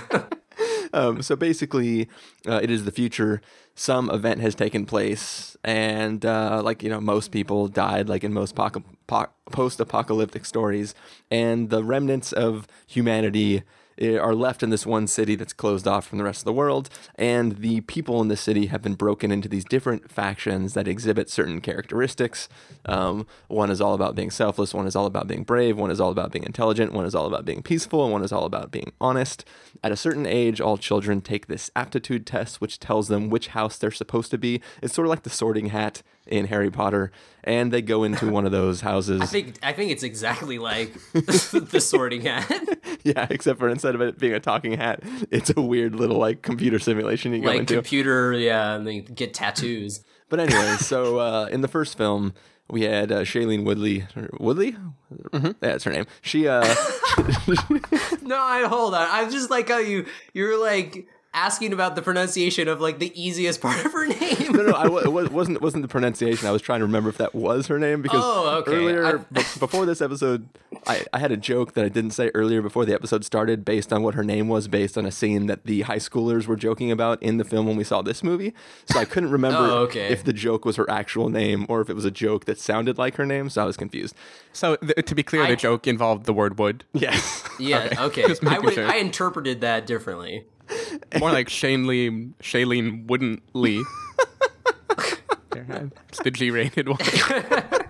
Um, 0.93 1.21
so 1.21 1.35
basically, 1.35 2.07
uh, 2.47 2.59
it 2.63 2.71
is 2.71 2.85
the 2.85 2.91
future. 2.91 3.41
Some 3.75 4.09
event 4.09 4.39
has 4.39 4.55
taken 4.55 4.85
place, 4.85 5.57
and 5.63 6.25
uh, 6.25 6.61
like 6.63 6.81
you 6.81 6.89
know, 6.89 7.01
most 7.01 7.31
people 7.31 7.67
died, 7.67 8.07
like 8.07 8.23
in 8.23 8.31
most 8.31 8.55
poc- 8.55 8.81
po- 9.07 9.27
post-apocalyptic 9.51 10.45
stories, 10.45 10.95
and 11.29 11.69
the 11.69 11.83
remnants 11.83 12.31
of 12.31 12.67
humanity 12.87 13.63
are 14.01 14.35
left 14.35 14.63
in 14.63 14.69
this 14.69 14.85
one 14.85 15.07
city 15.07 15.35
that's 15.35 15.53
closed 15.53 15.87
off 15.87 16.07
from 16.07 16.17
the 16.17 16.23
rest 16.23 16.41
of 16.41 16.45
the 16.45 16.53
world, 16.53 16.89
and 17.15 17.57
the 17.57 17.81
people 17.81 18.21
in 18.21 18.27
the 18.27 18.37
city 18.37 18.67
have 18.67 18.81
been 18.81 18.95
broken 18.95 19.31
into 19.31 19.47
these 19.47 19.65
different 19.65 20.11
factions 20.11 20.73
that 20.73 20.87
exhibit 20.87 21.29
certain 21.29 21.61
characteristics. 21.61 22.49
Um, 22.85 23.25
one 23.47 23.69
is 23.69 23.81
all 23.81 23.93
about 23.93 24.15
being 24.15 24.31
selfless, 24.31 24.73
one 24.73 24.87
is 24.87 24.95
all 24.95 25.05
about 25.05 25.27
being 25.27 25.43
brave, 25.43 25.77
one 25.77 25.91
is 25.91 26.01
all 26.01 26.11
about 26.11 26.31
being 26.31 26.45
intelligent, 26.45 26.93
one 26.93 27.05
is 27.05 27.15
all 27.15 27.25
about 27.25 27.45
being 27.45 27.63
peaceful, 27.63 28.03
and 28.03 28.11
one 28.11 28.23
is 28.23 28.31
all 28.31 28.45
about 28.45 28.71
being 28.71 28.91
honest. 28.99 29.45
At 29.83 29.91
a 29.91 29.97
certain 29.97 30.25
age, 30.25 30.59
all 30.59 30.77
children 30.77 31.21
take 31.21 31.47
this 31.47 31.71
aptitude 31.75 32.25
test, 32.25 32.61
which 32.61 32.79
tells 32.79 33.07
them 33.07 33.29
which 33.29 33.47
house 33.49 33.77
they're 33.77 33.91
supposed 33.91 34.31
to 34.31 34.37
be. 34.37 34.61
It's 34.81 34.93
sort 34.93 35.07
of 35.07 35.09
like 35.09 35.23
the 35.23 35.29
sorting 35.29 35.67
hat 35.67 36.03
in 36.27 36.47
Harry 36.47 36.71
Potter, 36.71 37.11
and 37.43 37.71
they 37.71 37.81
go 37.81 38.03
into 38.03 38.29
one 38.29 38.45
of 38.45 38.51
those 38.51 38.81
houses. 38.81 39.21
I 39.21 39.25
think 39.25 39.57
I 39.61 39.73
think 39.73 39.91
it's 39.91 40.03
exactly 40.03 40.57
like 40.57 40.93
the 41.13 41.79
sorting 41.79 42.21
hat. 42.21 42.49
yeah, 43.03 43.27
except 43.29 43.59
for 43.59 43.69
instead 43.69 43.95
of 43.95 44.01
it 44.01 44.17
being 44.17 44.33
a 44.33 44.39
talking 44.39 44.73
hat, 44.73 45.01
it's 45.31 45.51
a 45.55 45.61
weird 45.61 45.95
little 45.95 46.17
like 46.17 46.41
computer 46.41 46.79
simulation 46.79 47.33
you 47.33 47.41
go 47.41 47.47
like 47.47 47.59
into. 47.61 47.75
computer, 47.75 48.33
yeah, 48.33 48.75
and 48.75 48.87
they 48.87 49.01
get 49.01 49.33
tattoos. 49.33 50.03
But 50.27 50.39
anyway, 50.39 50.77
so 50.79 51.19
uh, 51.19 51.45
in 51.51 51.61
the 51.61 51.67
first 51.67 51.95
film, 51.99 52.33
we 52.67 52.81
had 52.81 53.11
uh, 53.11 53.21
Shailene 53.21 53.63
Woodley. 53.63 54.07
Woodley? 54.39 54.75
Mm-hmm. 55.31 55.51
That's 55.59 55.83
her 55.83 55.91
name. 55.91 56.07
She, 56.23 56.47
uh, 56.47 56.63
No, 58.23 58.37
I 58.39 58.65
hold 58.67 58.95
on. 58.95 59.07
I'm 59.11 59.29
just 59.29 59.51
like 59.51 59.69
how 59.69 59.77
you 59.77 60.07
you're 60.33 60.59
like 60.59 61.07
asking 61.35 61.73
about 61.73 61.95
the 61.95 62.01
pronunciation 62.01 62.67
of 62.67 62.79
like 62.81 62.97
the 62.99 63.11
easiest 63.21 63.61
part 63.61 63.85
of 63.85 63.91
her 63.91 64.07
name. 64.07 64.37
no, 64.53 64.63
no, 64.63 64.71
I, 64.73 64.85
it 65.03 65.11
wasn't. 65.31 65.57
It 65.57 65.61
wasn't 65.61 65.81
the 65.83 65.87
pronunciation. 65.87 66.47
I 66.47 66.51
was 66.51 66.61
trying 66.61 66.79
to 66.79 66.85
remember 66.85 67.09
if 67.09 67.17
that 67.17 67.35
was 67.35 67.67
her 67.67 67.77
name 67.77 68.01
because 68.01 68.21
Oh, 68.23 68.57
okay. 68.59 68.73
earlier, 68.73 69.05
I- 69.05 69.11
be- 69.17 69.41
before 69.59 69.85
this 69.85 70.01
episode, 70.01 70.47
I, 70.87 71.05
I 71.13 71.19
had 71.19 71.31
a 71.31 71.37
joke 71.37 71.73
that 71.73 71.85
I 71.85 71.89
didn't 71.89 72.11
say 72.11 72.31
earlier 72.33 72.61
before 72.61 72.85
the 72.85 72.93
episode 72.93 73.25
started, 73.25 73.65
based 73.65 73.91
on 73.93 74.01
what 74.01 74.13
her 74.15 74.23
name 74.23 74.47
was, 74.47 74.67
based 74.67 74.97
on 74.97 75.05
a 75.05 75.11
scene 75.11 75.47
that 75.47 75.65
the 75.65 75.81
high 75.81 75.97
schoolers 75.97 76.47
were 76.47 76.55
joking 76.55 76.89
about 76.91 77.21
in 77.21 77.37
the 77.37 77.43
film 77.43 77.67
when 77.67 77.75
we 77.75 77.83
saw 77.83 78.01
this 78.01 78.23
movie. 78.23 78.53
So 78.85 78.99
I 78.99 79.05
couldn't 79.05 79.29
remember 79.31 79.57
Oh, 79.61 79.77
okay. 79.83 80.07
if 80.07 80.23
the 80.23 80.33
joke 80.33 80.63
was 80.65 80.77
her 80.77 80.89
actual 80.89 81.29
name 81.29 81.65
or 81.69 81.81
if 81.81 81.89
it 81.89 81.95
was 81.95 82.05
a 82.05 82.11
joke 82.11 82.45
that 82.45 82.59
sounded 82.59 82.97
like 82.97 83.15
her 83.15 83.25
name. 83.25 83.49
So 83.49 83.61
I 83.61 83.65
was 83.65 83.77
confused. 83.77 84.15
So 84.53 84.77
th- 84.77 85.05
to 85.05 85.15
be 85.15 85.23
clear, 85.23 85.43
I- 85.43 85.49
the 85.49 85.55
joke 85.55 85.85
involved 85.87 86.25
the 86.25 86.33
word 86.33 86.57
"would." 86.59 86.83
Yes. 86.93 87.43
Yeah, 87.59 87.93
okay. 87.99 88.27
Just 88.27 88.45
I 88.45 88.59
would 88.59 88.73
sure. 88.73 88.87
I 88.87 88.95
interpreted 88.97 89.61
that 89.61 89.85
differently. 89.85 90.45
More 91.19 91.31
like 91.31 91.49
Shailene 91.49 92.33
Shailene 92.41 93.07
wouldn't 93.07 93.43
Lee. 93.53 93.83
It's 96.09 96.19
the 96.23 96.31
G-rated 96.31 96.89
one. 96.89 96.99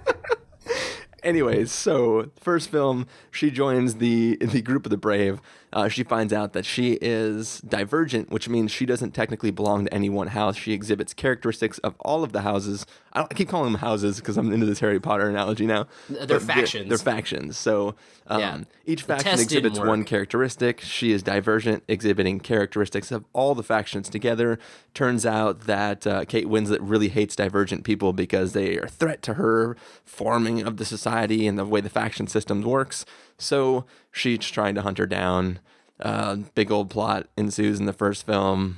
Anyways, 1.23 1.71
so 1.71 2.29
first 2.39 2.69
film, 2.69 3.07
she 3.31 3.49
joins 3.49 3.95
the 3.95 4.37
the 4.37 4.61
group 4.61 4.85
of 4.85 4.91
the 4.91 4.97
brave. 4.97 5.41
Uh, 5.75 5.89
she 5.89 6.03
finds 6.03 6.31
out 6.31 6.53
that 6.53 6.65
she 6.65 6.93
is 7.01 7.59
divergent, 7.67 8.29
which 8.31 8.47
means 8.47 8.71
she 8.71 8.85
doesn't 8.85 9.11
technically 9.11 9.51
belong 9.51 9.83
to 9.83 9.93
any 9.93 10.09
one 10.09 10.27
house. 10.27 10.55
She 10.55 10.71
exhibits 10.71 11.13
characteristics 11.13 11.79
of 11.79 11.95
all 11.99 12.23
of 12.23 12.31
the 12.31 12.41
houses. 12.41 12.85
I, 13.11 13.19
don't, 13.19 13.31
I 13.31 13.35
keep 13.35 13.49
calling 13.49 13.73
them 13.73 13.81
houses 13.81 14.15
because 14.21 14.37
I'm 14.37 14.53
into 14.53 14.65
this 14.65 14.79
Harry 14.79 15.01
Potter 15.01 15.27
analogy 15.27 15.65
now. 15.65 15.87
They're 16.09 16.27
But 16.27 16.43
factions. 16.43 16.87
They're, 16.87 16.97
factions. 16.97 17.57
So 17.57 17.95
um, 18.27 18.39
Yeah. 18.39 18.59
each 18.85 19.01
faction 19.01 19.37
exhibits 19.37 19.77
one 19.77 20.05
characteristic. 20.05 20.79
She 20.79 21.11
is 21.11 21.21
divergent, 21.21 21.83
exhibiting 21.89 22.39
characteristics 22.39 23.11
of 23.11 23.25
all 23.33 23.53
the 23.53 23.63
factions 23.63 24.07
together. 24.07 24.57
Turns 24.93 25.25
out 25.25 25.61
that 25.61 26.07
uh, 26.07 26.23
Kate 26.23 26.47
Winslet 26.47 26.79
really 26.79 27.09
hates 27.09 27.35
divergent 27.35 27.83
people 27.83 28.13
because 28.13 28.53
they 28.53 28.77
are 28.77 28.85
a 28.85 28.89
threat 28.89 29.21
to 29.23 29.33
her 29.33 29.75
forming 30.05 30.61
of 30.65 30.77
the 30.77 30.85
society 30.85 31.47
and 31.47 31.59
the 31.59 31.65
way 31.65 31.81
the 31.81 31.89
faction 31.89 32.27
system 32.27 32.61
works. 32.61 33.05
So 33.37 33.85
she's 34.11 34.39
trying 34.49 34.75
to 34.75 34.81
hunt 34.81 34.97
her 34.97 35.05
down. 35.05 35.59
Uh, 35.99 36.37
big 36.55 36.71
old 36.71 36.89
plot 36.89 37.27
ensues 37.37 37.79
in 37.79 37.85
the 37.85 37.93
first 37.93 38.25
film. 38.25 38.77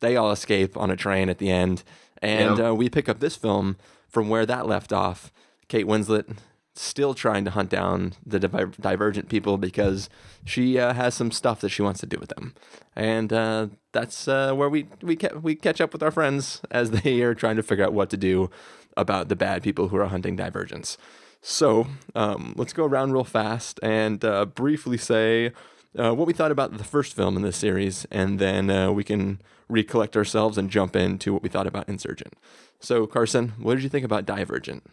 They 0.00 0.16
all 0.16 0.30
escape 0.30 0.76
on 0.76 0.90
a 0.90 0.96
train 0.96 1.28
at 1.28 1.38
the 1.38 1.50
end, 1.50 1.82
and 2.22 2.58
Yeah. 2.58 2.70
uh, 2.70 2.74
we 2.74 2.88
pick 2.88 3.08
up 3.08 3.20
this 3.20 3.36
film 3.36 3.76
from 4.08 4.28
where 4.28 4.46
that 4.46 4.66
left 4.66 4.92
off. 4.92 5.32
Kate 5.68 5.86
Winslet 5.86 6.36
still 6.74 7.12
trying 7.14 7.44
to 7.44 7.50
hunt 7.50 7.68
down 7.70 8.12
the 8.24 8.38
diver- 8.38 8.70
divergent 8.80 9.28
people 9.28 9.58
because 9.58 10.08
she 10.44 10.78
uh, 10.78 10.92
has 10.92 11.14
some 11.14 11.30
stuff 11.32 11.60
that 11.60 11.70
she 11.70 11.82
wants 11.82 12.00
to 12.00 12.06
do 12.06 12.16
with 12.20 12.28
them, 12.28 12.54
and 12.94 13.32
uh, 13.32 13.66
that's 13.92 14.28
uh, 14.28 14.52
where 14.54 14.68
we 14.68 14.86
we 15.02 15.16
ca- 15.16 15.36
we 15.42 15.54
catch 15.56 15.80
up 15.80 15.92
with 15.92 16.02
our 16.02 16.10
friends 16.12 16.60
as 16.70 16.90
they 16.92 17.20
are 17.22 17.34
trying 17.34 17.56
to 17.56 17.62
figure 17.62 17.84
out 17.84 17.92
what 17.92 18.10
to 18.10 18.16
do 18.16 18.50
about 18.96 19.28
the 19.28 19.36
bad 19.36 19.62
people 19.62 19.88
who 19.88 19.96
are 19.96 20.06
hunting 20.06 20.36
divergence. 20.36 20.96
So 21.40 21.86
um, 22.14 22.54
let's 22.56 22.72
go 22.72 22.84
around 22.84 23.12
real 23.12 23.24
fast 23.24 23.78
and 23.82 24.24
uh, 24.24 24.44
briefly 24.44 24.98
say 24.98 25.52
uh, 25.98 26.14
what 26.14 26.26
we 26.26 26.32
thought 26.32 26.50
about 26.50 26.76
the 26.76 26.84
first 26.84 27.14
film 27.14 27.36
in 27.36 27.42
this 27.42 27.56
series, 27.56 28.06
and 28.10 28.38
then 28.38 28.70
uh, 28.70 28.92
we 28.92 29.04
can 29.04 29.40
recollect 29.68 30.16
ourselves 30.16 30.58
and 30.58 30.70
jump 30.70 30.96
into 30.96 31.32
what 31.32 31.42
we 31.42 31.48
thought 31.48 31.66
about 31.66 31.88
Insurgent. 31.88 32.34
So 32.80 33.06
Carson, 33.06 33.54
what 33.58 33.74
did 33.74 33.82
you 33.82 33.88
think 33.88 34.04
about 34.04 34.26
Divergent? 34.26 34.84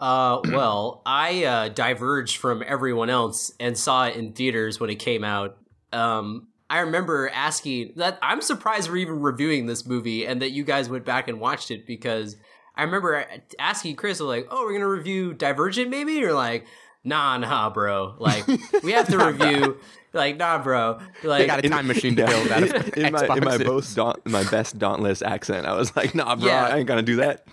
Uh, 0.00 0.40
well, 0.44 1.02
I 1.04 1.44
uh, 1.44 1.68
diverged 1.68 2.38
from 2.38 2.62
everyone 2.66 3.10
else 3.10 3.52
and 3.60 3.76
saw 3.76 4.06
it 4.06 4.16
in 4.16 4.32
theaters 4.32 4.80
when 4.80 4.88
it 4.88 4.94
came 4.96 5.24
out. 5.24 5.58
Um, 5.92 6.48
I 6.70 6.80
remember 6.80 7.28
asking 7.28 7.94
that 7.96 8.18
I'm 8.22 8.40
surprised 8.40 8.88
we're 8.88 8.96
even 8.98 9.20
reviewing 9.20 9.66
this 9.66 9.84
movie 9.84 10.26
and 10.26 10.40
that 10.40 10.50
you 10.50 10.64
guys 10.64 10.88
went 10.88 11.04
back 11.04 11.28
and 11.28 11.38
watched 11.38 11.70
it 11.70 11.86
because 11.86 12.36
I 12.80 12.84
remember 12.84 13.26
asking 13.58 13.96
Chris, 13.96 14.20
like, 14.20 14.48
"Oh, 14.50 14.64
we're 14.64 14.72
gonna 14.72 14.88
review 14.88 15.34
Divergent, 15.34 15.90
maybe?" 15.90 16.14
You're 16.14 16.32
like, 16.32 16.64
"Nah, 17.04 17.36
nah, 17.36 17.68
bro. 17.68 18.14
Like, 18.18 18.46
we 18.82 18.92
have 18.92 19.06
to 19.08 19.18
review." 19.18 19.76
Like, 20.14 20.38
nah, 20.38 20.56
bro. 20.62 20.98
Like, 21.22 21.40
They 21.42 21.46
got 21.46 21.62
a 21.62 21.68
time 21.68 21.86
machine 21.86 22.16
to 22.16 22.24
build 22.24 22.46
that. 22.48 22.62
of 22.74 22.96
in 22.96 23.12
my 23.28 23.36
in 23.36 23.44
my 23.44 23.58
most 23.58 23.94
daunt, 23.94 24.26
my 24.26 24.44
best 24.44 24.78
dauntless 24.78 25.20
accent, 25.20 25.66
I 25.66 25.74
was 25.74 25.94
like, 25.94 26.14
"Nah, 26.14 26.34
bro, 26.36 26.46
Yeah. 26.46 26.68
I 26.68 26.78
ain't 26.78 26.88
gonna 26.88 27.02
do 27.02 27.16
that." 27.16 27.46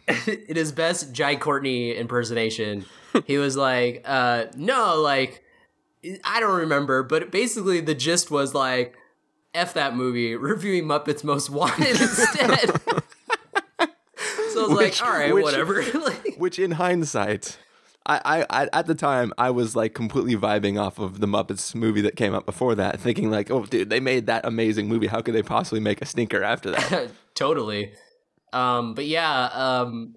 in 0.48 0.56
his 0.56 0.72
best 0.72 1.12
Jai 1.12 1.36
Courtney 1.36 1.94
impersonation, 1.94 2.86
he 3.26 3.38
was 3.38 3.58
like, 3.58 4.04
uh, 4.06 4.46
no, 4.56 4.96
like, 5.02 5.44
I 6.24 6.40
don't 6.40 6.58
remember, 6.62 7.04
but 7.04 7.32
basically 7.32 7.82
the 7.82 7.96
gist 7.96 8.32
was 8.32 8.54
like, 8.54 8.96
F 9.54 9.74
that 9.74 9.94
movie, 9.94 10.36
reviewing 10.38 10.86
Muppets 10.86 11.26
Most 11.26 11.50
Wanted 11.50 12.00
instead. 12.00 12.72
Was 14.70 14.78
Which- 14.78 15.02
like, 15.02 15.10
all 15.10 15.18
right, 15.18 15.34
which- 15.34 15.44
whatever. 15.44 15.82
Which, 16.38 16.60
in 16.60 16.72
hindsight, 16.72 17.58
I, 18.06 18.22
I, 18.50 18.64
I 18.64 18.70
at 18.74 18.86
the 18.88 18.96
time 18.96 19.34
I 19.38 19.50
was 19.50 19.76
like 19.76 19.94
completely 19.94 20.36
vibing 20.36 20.80
off 20.80 21.00
of 21.00 21.20
the 21.20 21.28
Muppets 21.28 21.74
movie 21.76 22.02
that 22.02 22.16
came 22.16 22.34
out 22.34 22.46
before 22.46 22.76
that, 22.76 23.00
thinking 23.00 23.30
like, 23.32 23.50
"Oh, 23.52 23.66
dude, 23.66 23.90
they 23.90 24.00
made 24.00 24.28
that 24.28 24.46
amazing 24.46 24.88
movie. 24.88 25.08
How 25.08 25.22
could 25.22 25.34
they 25.36 25.44
possibly 25.44 25.80
make 25.80 26.02
a 26.02 26.06
stinker 26.06 26.44
after 26.44 26.72
that?" 26.72 27.12
totally. 27.36 27.94
Um, 28.54 28.94
but 28.94 29.06
yeah, 29.06 29.50
um, 29.54 30.16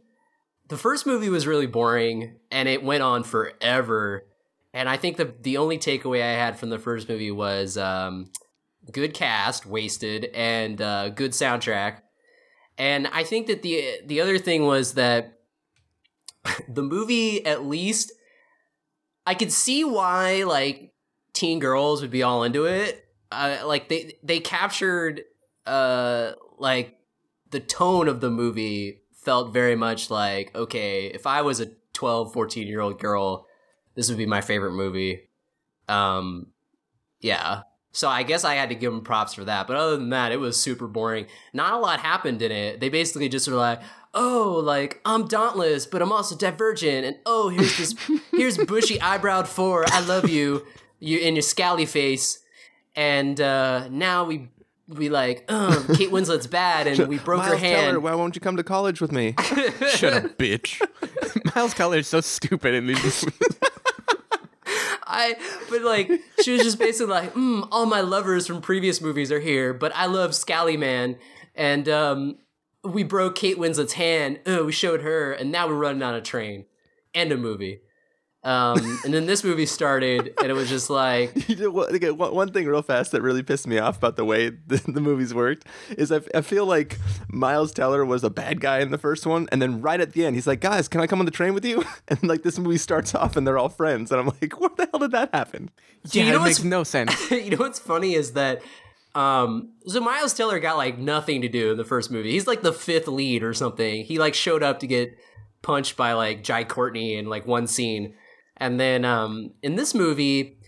the 0.68 0.76
first 0.76 1.06
movie 1.06 1.28
was 1.28 1.46
really 1.46 1.66
boring 1.66 2.36
and 2.52 2.68
it 2.68 2.82
went 2.84 3.02
on 3.02 3.24
forever. 3.24 4.24
And 4.72 4.88
I 4.88 4.96
think 4.96 5.16
the 5.16 5.34
the 5.40 5.56
only 5.56 5.78
takeaway 5.78 6.22
I 6.22 6.34
had 6.38 6.58
from 6.58 6.70
the 6.70 6.78
first 6.78 7.08
movie 7.08 7.32
was 7.32 7.76
um, 7.76 8.30
good 8.92 9.14
cast, 9.14 9.66
wasted, 9.66 10.26
and 10.32 10.80
uh, 10.80 11.08
good 11.08 11.32
soundtrack. 11.32 12.02
And 12.80 13.06
I 13.08 13.24
think 13.24 13.46
that 13.48 13.60
the 13.60 14.00
the 14.06 14.22
other 14.22 14.38
thing 14.38 14.64
was 14.64 14.94
that 14.94 15.38
the 16.68 16.82
movie 16.82 17.44
at 17.44 17.66
least 17.66 18.10
I 19.26 19.34
could 19.34 19.52
see 19.52 19.84
why 19.84 20.44
like 20.44 20.94
teen 21.34 21.58
girls 21.58 22.00
would 22.00 22.10
be 22.10 22.22
all 22.22 22.42
into 22.42 22.64
it. 22.64 23.04
Uh, 23.30 23.58
like 23.66 23.90
they 23.90 24.14
they 24.22 24.40
captured 24.40 25.20
uh 25.66 26.32
like 26.58 26.96
the 27.50 27.60
tone 27.60 28.08
of 28.08 28.22
the 28.22 28.30
movie 28.30 29.02
felt 29.14 29.52
very 29.52 29.76
much 29.76 30.08
like 30.10 30.52
okay 30.56 31.06
if 31.06 31.26
i 31.26 31.42
was 31.42 31.60
a 31.60 31.66
12 31.92 32.32
14 32.32 32.66
year 32.66 32.80
old 32.80 32.98
girl 32.98 33.46
this 33.94 34.08
would 34.08 34.16
be 34.16 34.26
my 34.26 34.40
favorite 34.40 34.72
movie 34.72 35.28
um 35.86 36.46
yeah 37.20 37.62
so 37.92 38.08
i 38.08 38.22
guess 38.22 38.44
i 38.44 38.54
had 38.54 38.68
to 38.68 38.74
give 38.74 38.92
them 38.92 39.02
props 39.02 39.34
for 39.34 39.44
that 39.44 39.66
but 39.66 39.76
other 39.76 39.96
than 39.96 40.10
that 40.10 40.32
it 40.32 40.38
was 40.38 40.60
super 40.60 40.86
boring 40.86 41.26
not 41.52 41.74
a 41.74 41.78
lot 41.78 42.00
happened 42.00 42.42
in 42.42 42.52
it 42.52 42.80
they 42.80 42.88
basically 42.88 43.28
just 43.28 43.48
were 43.48 43.54
like 43.54 43.80
oh 44.14 44.60
like 44.64 45.00
i'm 45.04 45.26
dauntless 45.26 45.86
but 45.86 46.02
i'm 46.02 46.12
also 46.12 46.36
divergent 46.36 47.04
and 47.04 47.16
oh 47.26 47.48
here's 47.48 47.76
this 47.78 47.94
here's 48.32 48.56
bushy 48.58 48.98
eyebrowed 48.98 49.46
four 49.46 49.84
i 49.88 50.00
love 50.00 50.28
you 50.28 50.64
you 50.98 51.18
in 51.18 51.34
your 51.34 51.42
scally 51.42 51.86
face 51.86 52.42
and 52.96 53.40
uh 53.40 53.88
now 53.88 54.24
we 54.24 54.48
we 54.90 55.08
like, 55.08 55.44
"Oh, 55.48 55.86
Kate 55.96 56.10
Winslet's 56.10 56.46
bad," 56.46 56.86
and 56.86 57.08
we 57.08 57.18
broke 57.18 57.42
her 57.42 57.56
hand. 57.56 57.86
Teller, 57.86 58.00
why 58.00 58.14
won't 58.14 58.34
you 58.34 58.40
come 58.40 58.56
to 58.56 58.64
college 58.64 59.00
with 59.00 59.12
me? 59.12 59.34
Shut 59.90 60.12
up, 60.12 60.38
bitch. 60.38 60.80
Miles 61.54 61.74
Teller 61.74 61.98
is 61.98 62.08
so 62.08 62.20
stupid 62.20 62.74
in 62.74 62.86
these 62.86 63.02
movies. 63.02 63.24
I 65.10 65.34
but 65.68 65.82
like 65.82 66.10
she 66.42 66.52
was 66.52 66.62
just 66.62 66.78
basically 66.78 67.12
like, 67.12 67.34
mm, 67.34 67.68
all 67.72 67.86
my 67.86 68.00
lovers 68.00 68.46
from 68.46 68.60
previous 68.62 69.00
movies 69.00 69.32
are 69.32 69.40
here, 69.40 69.74
but 69.74 69.92
I 69.94 70.06
love 70.06 70.34
Scally 70.34 70.76
Man, 70.76 71.18
and 71.54 71.88
um, 71.88 72.38
we 72.84 73.02
broke 73.02 73.34
Kate 73.34 73.58
Winslet's 73.58 73.94
hand. 73.94 74.38
We 74.46 74.72
showed 74.72 75.02
her, 75.02 75.32
and 75.32 75.50
now 75.50 75.66
we're 75.68 75.74
running 75.74 76.02
on 76.02 76.14
a 76.14 76.20
train. 76.20 76.64
and 77.14 77.32
a 77.32 77.36
movie. 77.36 77.80
Um, 78.42 78.98
and 79.04 79.12
then 79.12 79.26
this 79.26 79.44
movie 79.44 79.66
started, 79.66 80.32
and 80.38 80.50
it 80.50 80.54
was 80.54 80.70
just 80.70 80.88
like, 80.88 81.48
You 81.48 81.56
know 81.56 81.70
one, 82.14 82.34
one 82.34 82.52
thing 82.52 82.66
real 82.66 82.80
fast 82.80 83.12
that 83.12 83.20
really 83.20 83.42
pissed 83.42 83.66
me 83.66 83.78
off 83.78 83.98
about 83.98 84.16
the 84.16 84.24
way 84.24 84.48
the, 84.66 84.82
the 84.86 85.00
movies 85.00 85.34
worked 85.34 85.66
is 85.98 86.10
I, 86.10 86.16
f- 86.16 86.28
I 86.34 86.40
feel 86.40 86.64
like 86.64 86.98
Miles 87.28 87.70
Teller 87.72 88.02
was 88.04 88.24
a 88.24 88.30
bad 88.30 88.60
guy 88.62 88.78
in 88.80 88.90
the 88.90 88.98
first 88.98 89.26
one, 89.26 89.46
and 89.52 89.60
then 89.60 89.82
right 89.82 90.00
at 90.00 90.12
the 90.14 90.24
end 90.24 90.36
he's 90.36 90.46
like, 90.46 90.60
"Guys, 90.60 90.88
can 90.88 91.02
I 91.02 91.06
come 91.06 91.18
on 91.18 91.26
the 91.26 91.30
train 91.30 91.52
with 91.52 91.64
you?" 91.66 91.84
And 92.08 92.22
like 92.24 92.42
this 92.42 92.58
movie 92.58 92.78
starts 92.78 93.14
off 93.14 93.36
and 93.36 93.46
they're 93.46 93.58
all 93.58 93.68
friends, 93.68 94.10
and 94.10 94.18
I'm 94.20 94.26
like, 94.40 94.58
"What 94.58 94.76
the 94.78 94.88
hell 94.90 95.00
did 95.00 95.10
that 95.12 95.34
happen?" 95.34 95.70
Yeah, 96.10 96.24
you 96.24 96.30
know 96.30 96.36
it 96.36 96.40
what's 96.40 96.58
makes 96.60 96.64
no 96.64 96.82
sense. 96.82 97.30
you 97.30 97.50
know 97.50 97.58
what's 97.58 97.78
funny 97.78 98.14
is 98.14 98.32
that 98.32 98.62
um 99.14 99.70
so 99.86 100.00
Miles 100.00 100.32
Teller 100.32 100.58
got 100.60 100.76
like 100.78 100.98
nothing 100.98 101.42
to 101.42 101.48
do 101.48 101.72
in 101.72 101.76
the 101.76 101.84
first 101.84 102.10
movie. 102.10 102.30
He's 102.30 102.46
like 102.46 102.62
the 102.62 102.72
fifth 102.72 103.06
lead 103.06 103.42
or 103.42 103.52
something. 103.52 104.04
He 104.04 104.18
like 104.18 104.32
showed 104.34 104.62
up 104.62 104.80
to 104.80 104.86
get 104.86 105.16
punched 105.62 105.96
by 105.96 106.14
like 106.14 106.42
Jai 106.42 106.64
Courtney 106.64 107.16
in 107.16 107.26
like 107.26 107.46
one 107.46 107.66
scene. 107.66 108.14
And 108.60 108.78
then 108.78 109.04
um 109.04 109.52
in 109.62 109.76
this 109.76 109.94
movie 109.94 110.58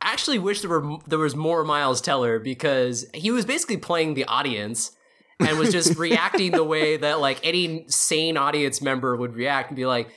I 0.00 0.12
actually 0.12 0.38
wish 0.38 0.60
there 0.60 0.70
were 0.70 0.98
there 1.06 1.18
was 1.18 1.34
more 1.34 1.64
Miles 1.64 2.00
Teller 2.00 2.38
because 2.38 3.06
he 3.14 3.30
was 3.30 3.44
basically 3.44 3.78
playing 3.78 4.14
the 4.14 4.24
audience 4.26 4.92
and 5.40 5.58
was 5.58 5.72
just 5.72 5.98
reacting 5.98 6.52
the 6.52 6.64
way 6.64 6.96
that 6.96 7.20
like 7.20 7.40
any 7.42 7.84
sane 7.88 8.36
audience 8.36 8.80
member 8.80 9.16
would 9.16 9.34
react 9.34 9.70
and 9.70 9.76
be 9.76 9.86
like, 9.86 10.08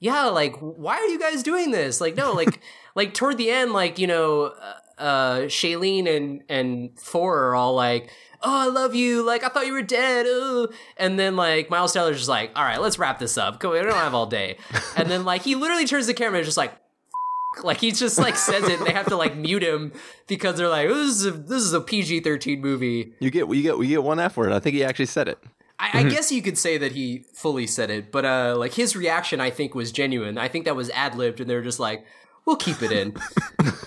"Yeah, 0.00 0.26
like 0.26 0.56
why 0.56 0.96
are 0.96 1.06
you 1.06 1.20
guys 1.20 1.42
doing 1.44 1.70
this?" 1.70 2.00
Like 2.00 2.16
no, 2.16 2.32
like 2.32 2.60
like 2.96 3.14
toward 3.14 3.38
the 3.38 3.50
end 3.50 3.72
like, 3.72 3.98
you 3.98 4.08
know, 4.08 4.46
uh, 4.46 5.00
uh 5.00 5.38
Shailene 5.42 6.08
and 6.08 6.42
and 6.48 6.98
Thor 6.98 7.44
are 7.44 7.54
all 7.54 7.74
like, 7.74 8.10
"Oh, 8.42 8.60
I 8.60 8.66
love 8.66 8.94
you. 8.94 9.22
Like 9.24 9.44
I 9.44 9.48
thought 9.48 9.66
you 9.66 9.72
were 9.72 9.82
dead." 9.82 10.26
Ugh. 10.26 10.72
And 10.96 11.18
then 11.18 11.36
like 11.36 11.70
Miles 11.70 11.92
Teller's 11.92 12.16
just 12.18 12.28
like, 12.28 12.50
"All 12.56 12.64
right, 12.64 12.80
let's 12.80 12.98
wrap 12.98 13.18
this 13.18 13.36
up. 13.38 13.62
We 13.62 13.78
don't 13.80 13.92
have 13.92 14.14
all 14.14 14.26
day." 14.26 14.58
And 14.96 15.10
then 15.10 15.24
like 15.24 15.42
he 15.42 15.54
literally 15.54 15.86
turns 15.86 16.06
the 16.06 16.14
camera 16.14 16.38
and 16.38 16.44
just 16.44 16.56
like 16.56 16.72
like 17.62 17.78
he 17.78 17.92
just 17.92 18.18
like 18.18 18.36
says 18.36 18.64
it 18.64 18.78
and 18.78 18.86
they 18.86 18.92
have 18.92 19.06
to 19.06 19.16
like 19.16 19.36
mute 19.36 19.62
him 19.62 19.92
because 20.26 20.56
they're 20.56 20.68
like 20.68 20.88
this 20.88 21.08
is 21.08 21.26
a, 21.26 21.30
this 21.32 21.62
is 21.62 21.72
a 21.72 21.80
PG-13 21.80 22.60
movie. 22.60 23.12
You 23.20 23.30
get 23.30 23.48
you 23.48 23.62
get 23.62 23.76
you 23.78 23.86
get 23.86 24.02
one 24.02 24.20
F 24.20 24.36
word. 24.36 24.52
I 24.52 24.58
think 24.60 24.74
he 24.74 24.84
actually 24.84 25.06
said 25.06 25.28
it. 25.28 25.38
I, 25.78 26.00
I 26.00 26.02
guess 26.08 26.30
you 26.32 26.42
could 26.42 26.58
say 26.58 26.76
that 26.78 26.92
he 26.92 27.24
fully 27.34 27.66
said 27.66 27.90
it, 27.90 28.10
but 28.12 28.24
uh 28.24 28.54
like 28.58 28.74
his 28.74 28.94
reaction 28.96 29.40
I 29.40 29.50
think 29.50 29.74
was 29.74 29.92
genuine. 29.92 30.36
I 30.38 30.48
think 30.48 30.64
that 30.66 30.76
was 30.76 30.90
ad-libbed 30.90 31.40
and 31.40 31.48
they 31.48 31.54
were 31.54 31.62
just 31.62 31.80
like 31.80 32.04
we'll 32.44 32.56
keep 32.56 32.82
it 32.82 32.90
in. 32.92 33.14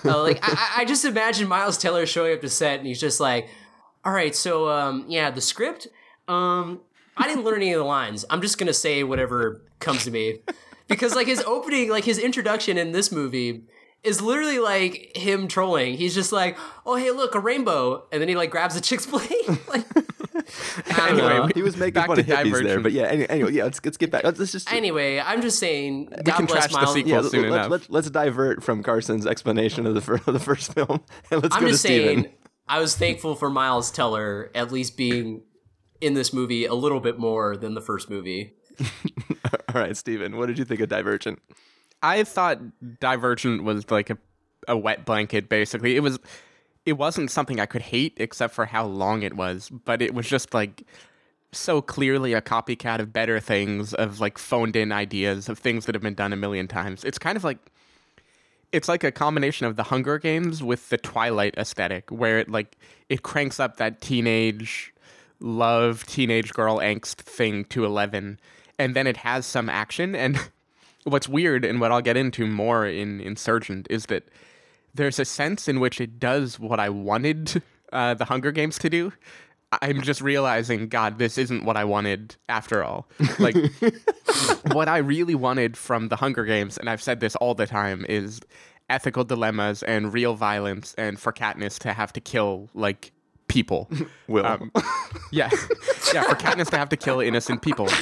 uh, 0.04 0.22
like 0.22 0.38
I, 0.42 0.52
I- 0.52 0.72
I 0.82 0.84
just 0.84 1.04
imagine 1.04 1.48
Miles 1.48 1.76
Teller 1.78 2.06
showing 2.06 2.34
up 2.34 2.40
to 2.42 2.48
set 2.48 2.78
and 2.78 2.86
he's 2.86 3.00
just 3.00 3.20
like 3.20 3.48
all 4.04 4.12
right, 4.12 4.34
so 4.34 4.68
um 4.68 5.04
yeah, 5.08 5.30
the 5.30 5.40
script 5.40 5.88
um 6.28 6.80
I 7.16 7.28
didn't 7.28 7.44
learn 7.44 7.56
any 7.56 7.72
of 7.72 7.78
the 7.78 7.84
lines. 7.84 8.24
I'm 8.30 8.40
just 8.40 8.56
going 8.56 8.68
to 8.68 8.72
say 8.72 9.04
whatever 9.04 9.60
comes 9.80 10.04
to 10.04 10.10
me. 10.10 10.38
Because 10.88 11.14
like 11.14 11.26
his 11.26 11.40
opening, 11.44 11.88
like 11.88 12.04
his 12.04 12.18
introduction 12.18 12.76
in 12.76 12.92
this 12.92 13.10
movie 13.10 13.62
is 14.02 14.20
literally 14.20 14.58
like 14.58 15.16
him 15.16 15.48
trolling. 15.48 15.94
He's 15.96 16.14
just 16.14 16.32
like, 16.32 16.58
"Oh, 16.84 16.96
hey, 16.96 17.10
look, 17.12 17.34
a 17.34 17.40
rainbow." 17.40 18.04
And 18.12 18.20
then 18.20 18.28
he 18.28 18.34
like 18.36 18.50
grabs 18.50 18.76
a 18.76 18.80
chick's 18.80 19.06
plate. 19.12 19.30
like 19.68 19.86
Anyway, 20.98 21.28
know. 21.28 21.48
He 21.54 21.62
was 21.62 21.76
making 21.78 21.94
Back 21.94 22.08
fun 22.08 22.16
to 22.16 22.22
of 22.22 22.26
hippies 22.26 22.62
there, 22.64 22.80
but 22.80 22.92
yeah. 22.92 23.04
Anyway, 23.04 23.26
anyway 23.30 23.52
yeah. 23.52 23.64
Let's 23.64 23.82
let's 23.82 23.96
get 23.96 24.10
back. 24.10 24.24
Let's, 24.24 24.38
let's 24.38 24.52
just 24.52 24.70
Anyway, 24.70 25.18
I'm 25.18 25.40
just 25.40 25.58
saying 25.58 26.06
God 26.24 26.34
can 26.36 26.46
bless 26.46 26.66
trash 26.66 26.72
the 26.72 26.78
Miles. 26.78 26.94
sequel. 26.94 27.10
yeah. 27.12 27.22
soon 27.22 27.42
Let, 27.42 27.52
enough. 27.52 27.70
let, 27.70 27.90
let's 27.90 28.10
divert 28.10 28.62
from 28.62 28.82
Carson's 28.82 29.26
explanation 29.26 29.86
of 29.86 29.94
the 29.94 30.00
fir- 30.02 30.20
of 30.26 30.32
the 30.34 30.40
first 30.40 30.74
film 30.74 31.00
and 31.30 31.42
let's 31.42 31.54
I'm 31.54 31.62
go 31.62 31.66
to 31.68 31.72
just 31.72 31.84
Steven. 31.84 32.28
Saying 32.68 32.78
I 32.78 32.80
was 32.80 32.96
thankful 32.96 33.34
for 33.34 33.50
Miles 33.50 33.90
Teller 33.90 34.50
at 34.54 34.72
least 34.72 34.96
being 34.96 35.42
in 36.00 36.14
this 36.14 36.32
movie 36.32 36.66
a 36.66 36.74
little 36.74 37.00
bit 37.00 37.18
more 37.18 37.56
than 37.56 37.74
the 37.74 37.80
first 37.80 38.10
movie. 38.10 38.54
All 39.68 39.80
right, 39.80 39.96
Steven, 39.96 40.36
what 40.36 40.46
did 40.46 40.58
you 40.58 40.64
think 40.64 40.80
of 40.80 40.88
Divergent? 40.88 41.40
I 42.02 42.24
thought 42.24 42.58
Divergent 43.00 43.62
was 43.62 43.90
like 43.90 44.10
a, 44.10 44.18
a 44.66 44.76
wet 44.76 45.04
blanket. 45.04 45.48
Basically, 45.48 45.96
it 45.96 46.00
was. 46.00 46.18
It 46.84 46.94
wasn't 46.94 47.30
something 47.30 47.60
I 47.60 47.66
could 47.66 47.82
hate, 47.82 48.14
except 48.16 48.52
for 48.54 48.66
how 48.66 48.84
long 48.84 49.22
it 49.22 49.36
was. 49.36 49.70
But 49.70 50.02
it 50.02 50.14
was 50.14 50.28
just 50.28 50.52
like 50.52 50.82
so 51.52 51.80
clearly 51.80 52.32
a 52.32 52.40
copycat 52.40 52.98
of 52.98 53.12
better 53.12 53.38
things, 53.38 53.94
of 53.94 54.18
like 54.18 54.36
phoned 54.36 54.74
in 54.74 54.90
ideas, 54.90 55.48
of 55.48 55.60
things 55.60 55.86
that 55.86 55.94
have 55.94 56.02
been 56.02 56.14
done 56.14 56.32
a 56.32 56.36
million 56.36 56.66
times. 56.66 57.04
It's 57.04 57.18
kind 57.18 57.36
of 57.36 57.44
like 57.44 57.58
it's 58.72 58.88
like 58.88 59.04
a 59.04 59.12
combination 59.12 59.66
of 59.66 59.76
the 59.76 59.84
Hunger 59.84 60.18
Games 60.18 60.62
with 60.62 60.88
the 60.88 60.98
Twilight 60.98 61.54
aesthetic, 61.56 62.10
where 62.10 62.38
it 62.38 62.48
like 62.48 62.76
it 63.08 63.22
cranks 63.22 63.60
up 63.60 63.76
that 63.76 64.00
teenage 64.00 64.92
love, 65.40 66.06
teenage 66.06 66.52
girl 66.52 66.78
angst 66.78 67.16
thing 67.16 67.64
to 67.66 67.84
eleven, 67.84 68.40
and 68.78 68.96
then 68.96 69.06
it 69.06 69.18
has 69.18 69.46
some 69.46 69.68
action. 69.68 70.16
And 71.04 71.10
what's 71.10 71.28
weird, 71.28 71.64
and 71.64 71.80
what 71.80 71.90
I'll 71.90 72.00
get 72.00 72.16
into 72.16 72.46
more 72.46 72.86
in 72.86 73.20
Insurgent, 73.20 73.88
is 73.90 74.06
that 74.06 74.28
there's 74.94 75.18
a 75.18 75.24
sense 75.24 75.66
in 75.66 75.80
which 75.80 76.00
it 76.00 76.20
does 76.20 76.60
what 76.60 76.78
I 76.78 76.88
wanted 76.90 77.60
uh, 77.92 78.14
the 78.14 78.26
Hunger 78.26 78.52
Games 78.52 78.78
to 78.78 78.88
do. 78.88 79.12
I'm 79.80 80.02
just 80.02 80.20
realizing, 80.20 80.88
God, 80.88 81.18
this 81.18 81.38
isn't 81.38 81.64
what 81.64 81.76
I 81.76 81.84
wanted 81.84 82.36
after 82.48 82.84
all. 82.84 83.08
Like, 83.38 83.56
what 84.72 84.88
I 84.88 84.98
really 84.98 85.34
wanted 85.34 85.76
from 85.76 86.08
the 86.08 86.16
Hunger 86.16 86.44
Games, 86.44 86.76
and 86.76 86.90
I've 86.90 87.02
said 87.02 87.20
this 87.20 87.34
all 87.36 87.54
the 87.54 87.66
time, 87.66 88.04
is 88.08 88.40
ethical 88.90 89.24
dilemmas 89.24 89.82
and 89.82 90.12
real 90.12 90.34
violence, 90.34 90.94
and 90.98 91.18
for 91.18 91.32
Katniss 91.32 91.78
to 91.80 91.92
have 91.94 92.12
to 92.12 92.20
kill 92.20 92.68
like 92.74 93.12
people. 93.48 93.88
Will. 94.28 94.44
Um, 94.44 94.70
yeah, 95.30 95.48
yeah, 96.12 96.24
for 96.24 96.34
Katniss 96.34 96.68
to 96.70 96.76
have 96.78 96.90
to 96.90 96.96
kill 96.96 97.20
innocent 97.20 97.62
people. 97.62 97.88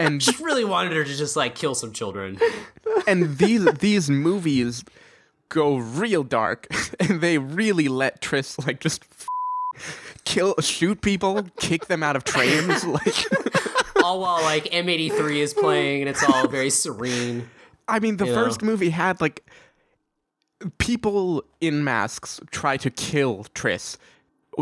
And 0.00 0.20
Just 0.20 0.38
really 0.38 0.64
wanted 0.64 0.92
her 0.92 1.02
to 1.02 1.12
just 1.16 1.34
like 1.34 1.56
kill 1.56 1.74
some 1.74 1.92
children. 1.92 2.38
and 3.08 3.36
these 3.36 3.64
these 3.80 4.08
movies 4.08 4.84
go 5.48 5.76
real 5.76 6.22
dark, 6.22 6.68
and 7.00 7.20
they 7.20 7.38
really 7.38 7.88
let 7.88 8.20
Tris 8.20 8.60
like 8.60 8.78
just 8.78 9.04
f- 9.74 10.07
kill, 10.28 10.54
shoot 10.60 11.00
people, 11.00 11.46
kick 11.58 11.86
them 11.86 12.02
out 12.02 12.16
of 12.16 12.24
trains, 12.24 12.84
like. 12.96 13.24
all 14.04 14.20
while 14.20 14.42
like 14.42 14.64
M83 14.66 15.36
is 15.36 15.54
playing 15.54 16.02
and 16.02 16.08
it's 16.08 16.22
all 16.22 16.46
very 16.48 16.70
serene. 16.70 17.48
I 17.88 17.98
mean, 18.00 18.18
the 18.18 18.26
You 18.26 18.34
first 18.34 18.62
know? 18.62 18.66
movie 18.70 18.90
had 18.90 19.20
like 19.20 19.44
people 20.78 21.44
in 21.60 21.84
masks 21.84 22.40
try 22.50 22.76
to 22.78 22.90
kill 22.90 23.44
Tris 23.54 23.96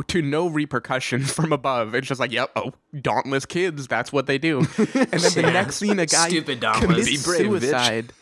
to 0.08 0.20
no 0.22 0.46
repercussion 0.48 1.22
from 1.36 1.52
above. 1.52 1.94
It's 1.94 2.06
just 2.06 2.20
like, 2.20 2.30
yep, 2.32 2.50
oh, 2.54 2.72
dauntless 3.00 3.46
kids, 3.46 3.86
that's 3.86 4.12
what 4.12 4.26
they 4.26 4.36
do. 4.38 4.58
And 4.58 4.66
then 4.76 5.32
the 5.32 5.42
next 5.52 5.76
scene, 5.76 5.98
a 5.98 6.06
guy 6.06 6.28
Stupid 6.28 6.60
dauntless. 6.60 7.06
commits 7.06 7.24
Be 7.26 7.30
brave, 7.30 7.46
bitch. 7.50 7.60
suicide. 7.60 8.12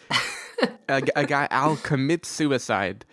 a, 0.89 1.03
a 1.17 1.27
guy, 1.27 1.49
Al 1.51 1.77
commits 1.77 2.29
suicide. 2.29 3.05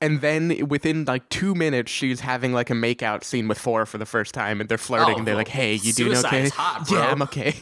And 0.00 0.20
then 0.20 0.68
within 0.68 1.04
like 1.06 1.28
two 1.30 1.54
minutes, 1.54 1.90
she's 1.90 2.20
having 2.20 2.52
like 2.52 2.68
a 2.68 2.74
makeout 2.74 3.24
scene 3.24 3.48
with 3.48 3.58
four 3.58 3.86
for 3.86 3.96
the 3.96 4.04
first 4.06 4.34
time, 4.34 4.60
and 4.60 4.68
they're 4.68 4.76
flirting. 4.78 5.14
Oh, 5.14 5.18
and 5.18 5.26
they're 5.26 5.34
oh, 5.34 5.38
like, 5.38 5.48
"Hey, 5.48 5.74
you 5.74 5.92
doing 5.94 6.12
suicide's 6.16 6.50
okay? 6.52 6.56
hot, 6.56 6.86
bro. 6.86 6.98
Yeah, 6.98 7.06
I'm 7.10 7.22
okay." 7.22 7.54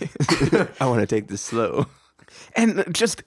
I 0.81 0.87
want 0.87 1.01
to 1.01 1.07
take 1.07 1.29
this 1.29 1.43
slow. 1.43 1.87
and 2.57 2.85
just 2.93 3.23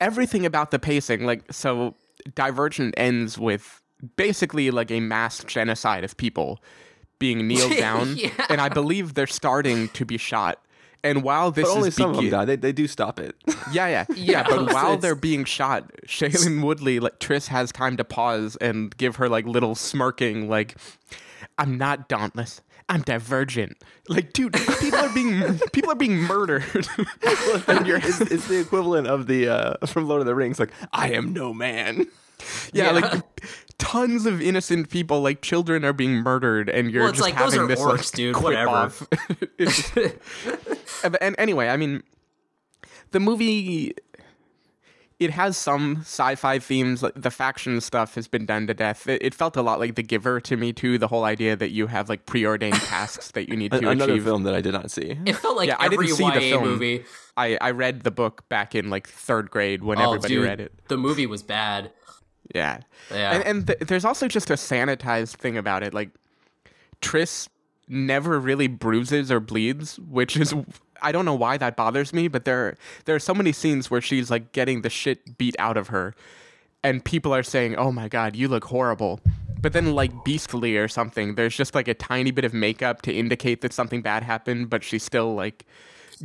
everything 0.00 0.46
about 0.46 0.70
the 0.70 0.78
pacing 0.78 1.24
like 1.24 1.42
so 1.52 1.94
divergent 2.34 2.94
ends 2.96 3.38
with 3.38 3.82
basically 4.16 4.70
like 4.70 4.90
a 4.90 5.00
mass 5.00 5.42
genocide 5.44 6.04
of 6.04 6.16
people 6.16 6.58
being 7.18 7.46
kneeled 7.46 7.76
down 7.78 8.14
Yeah. 8.16 8.30
and 8.50 8.60
i 8.60 8.68
believe 8.68 9.14
they're 9.14 9.26
starting 9.26 9.88
to 9.90 10.04
be 10.04 10.18
shot 10.18 10.60
and 11.02 11.22
while 11.22 11.50
this 11.50 11.66
But 11.68 11.76
only 11.76 11.88
is 11.88 11.94
some 11.94 12.10
of 12.10 12.16
them 12.16 12.30
die. 12.30 12.44
They, 12.44 12.56
they 12.56 12.72
do 12.72 12.86
stop 12.86 13.18
it. 13.18 13.36
yeah, 13.72 13.86
yeah, 13.88 14.04
yeah. 14.10 14.14
Yeah, 14.16 14.42
But 14.48 14.72
while 14.72 14.96
they're 14.96 15.14
being 15.14 15.44
shot, 15.44 15.90
Shailene 16.06 16.62
Woodley, 16.64 17.00
like 17.00 17.18
Tris, 17.18 17.48
has 17.48 17.72
time 17.72 17.96
to 17.96 18.04
pause 18.04 18.56
and 18.56 18.96
give 18.96 19.16
her 19.16 19.28
like 19.28 19.46
little 19.46 19.74
smirking, 19.74 20.48
like, 20.48 20.76
"I'm 21.58 21.78
not 21.78 22.08
dauntless. 22.08 22.60
I'm 22.88 23.02
divergent." 23.02 23.76
Like, 24.08 24.32
dude, 24.32 24.52
people 24.80 24.98
are 24.98 25.12
being 25.12 25.58
people 25.72 25.90
are 25.90 25.96
being 25.96 26.16
murdered. 26.16 26.88
and 27.66 27.86
you're 27.86 27.98
it's, 27.98 28.20
it's 28.20 28.48
the 28.48 28.60
equivalent 28.60 29.06
of 29.06 29.26
the 29.26 29.48
uh, 29.48 29.86
from 29.86 30.06
Lord 30.06 30.20
of 30.20 30.26
the 30.26 30.34
Rings, 30.34 30.58
like 30.58 30.70
I 30.92 31.12
am 31.12 31.32
no 31.32 31.52
man. 31.52 32.06
Yeah, 32.72 32.86
Yeah. 32.86 32.90
like 32.92 33.22
tons 33.78 34.26
of 34.26 34.40
innocent 34.42 34.88
people, 34.90 35.20
like 35.22 35.42
children, 35.42 35.84
are 35.84 35.92
being 35.92 36.14
murdered, 36.16 36.68
and 36.68 36.90
you're 36.90 37.02
Well, 37.02 37.10
it's 37.10 37.18
just 37.18 37.28
like, 37.30 37.38
those 37.38 37.54
having 37.54 37.66
are 37.66 37.68
this 37.68 37.80
orcs, 37.80 37.88
like, 37.88 38.10
dude, 38.12 38.36
whatever. 38.42 38.70
off. 38.70 39.06
It's- 39.58 39.92
and, 41.04 41.16
and 41.20 41.34
anyway, 41.38 41.68
I 41.68 41.76
mean, 41.76 42.02
the 43.12 43.20
movie 43.20 43.94
it 45.18 45.30
has 45.30 45.56
some 45.56 45.98
sci-fi 46.02 46.58
themes. 46.58 47.02
Like 47.02 47.14
the 47.16 47.30
faction 47.30 47.80
stuff 47.80 48.16
has 48.16 48.28
been 48.28 48.44
done 48.44 48.66
to 48.66 48.74
death. 48.74 49.08
It, 49.08 49.22
it 49.24 49.34
felt 49.34 49.56
a 49.56 49.62
lot 49.62 49.80
like 49.80 49.94
The 49.94 50.02
Giver 50.02 50.40
to 50.42 50.58
me 50.58 50.74
too. 50.74 50.98
The 50.98 51.08
whole 51.08 51.24
idea 51.24 51.56
that 51.56 51.70
you 51.70 51.86
have 51.86 52.10
like 52.10 52.26
preordained 52.26 52.74
tasks 52.82 53.30
that 53.30 53.48
you 53.48 53.56
need 53.56 53.72
A- 53.72 53.80
to 53.80 53.88
Another 53.88 54.12
achieve. 54.12 54.24
film 54.24 54.42
that 54.42 54.54
I 54.54 54.60
did 54.60 54.72
not 54.74 54.90
see. 54.90 55.16
It 55.24 55.36
felt 55.36 55.56
like 55.56 55.68
Yeah, 55.68 55.76
I 55.78 55.88
didn't 55.88 56.08
see 56.08 56.30
the 56.30 56.40
film. 56.40 56.64
movie. 56.64 57.04
I 57.34 57.56
I 57.62 57.70
read 57.70 58.02
the 58.02 58.10
book 58.10 58.46
back 58.50 58.74
in 58.74 58.90
like 58.90 59.08
third 59.08 59.50
grade 59.50 59.82
when 59.82 59.98
Oh, 59.98 60.08
everybody 60.10 60.34
dude, 60.34 60.44
read 60.44 60.60
it. 60.60 60.72
the 60.88 60.98
movie 60.98 61.26
was 61.26 61.42
bad. 61.42 61.92
Yeah. 62.56 62.80
Yeah. 63.10 63.32
And, 63.34 63.44
and 63.44 63.66
th- 63.66 63.78
there's 63.80 64.04
also 64.04 64.28
just 64.28 64.50
a 64.50 64.54
sanitized 64.54 65.36
thing 65.36 65.56
about 65.56 65.82
it. 65.82 65.92
Like, 65.94 66.10
Tris 67.00 67.48
never 67.88 68.40
really 68.40 68.66
bruises 68.66 69.30
or 69.30 69.40
bleeds, 69.40 69.98
which 69.98 70.36
is. 70.36 70.54
I 71.02 71.12
don't 71.12 71.26
know 71.26 71.34
why 71.34 71.58
that 71.58 71.76
bothers 71.76 72.14
me, 72.14 72.26
but 72.26 72.46
there 72.46 72.76
there 73.04 73.14
are 73.14 73.20
so 73.20 73.34
many 73.34 73.52
scenes 73.52 73.90
where 73.90 74.00
she's 74.00 74.30
like 74.30 74.52
getting 74.52 74.80
the 74.80 74.88
shit 74.88 75.36
beat 75.36 75.54
out 75.58 75.76
of 75.76 75.88
her, 75.88 76.14
and 76.82 77.04
people 77.04 77.34
are 77.34 77.42
saying, 77.42 77.76
"Oh 77.76 77.92
my 77.92 78.08
god, 78.08 78.34
you 78.34 78.48
look 78.48 78.64
horrible." 78.64 79.20
But 79.60 79.74
then, 79.74 79.94
like 79.94 80.24
Beastly 80.24 80.76
or 80.78 80.88
something, 80.88 81.34
there's 81.34 81.54
just 81.54 81.74
like 81.74 81.86
a 81.88 81.94
tiny 81.94 82.30
bit 82.30 82.46
of 82.46 82.54
makeup 82.54 83.02
to 83.02 83.12
indicate 83.12 83.60
that 83.60 83.74
something 83.74 84.00
bad 84.00 84.22
happened, 84.22 84.70
but 84.70 84.82
she's 84.82 85.02
still 85.02 85.34
like 85.34 85.66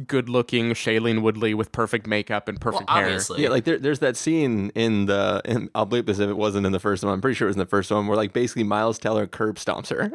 good-looking 0.08 0.72
Shailene 0.74 1.22
Woodley 1.22 1.54
with 1.54 1.72
perfect 1.72 2.08
makeup 2.08 2.48
and 2.48 2.58
Well, 2.64 2.74
perfect 2.74 2.90
hair. 2.90 3.04
obviously. 3.06 3.44
Yeah, 3.44 3.50
like 3.50 3.64
there, 3.66 3.78
there's 3.78 4.00
that 4.00 4.16
scene 4.18 4.72
in 4.76 5.06
the. 5.06 5.42
In, 5.46 5.70
I'll 5.76 5.88
bleep 5.88 6.06
this 6.06 6.20
if 6.20 6.30
it 6.30 6.38
wasn't 6.38 6.66
in 6.66 6.72
the 6.72 6.80
first 6.80 7.04
one. 7.04 7.14
I'm 7.14 7.22
pretty 7.22 7.36
sure 7.36 7.48
it 7.48 7.50
was 7.50 7.56
in 7.56 7.60
the 7.60 7.66
first 7.66 7.92
one 7.92 8.08
where 8.08 8.18
like 8.18 8.34
basically 8.34 8.64
Miles 8.64 8.98
Teller 9.00 9.28
curb 9.28 9.58
stomps 9.58 9.90
her. 9.90 10.10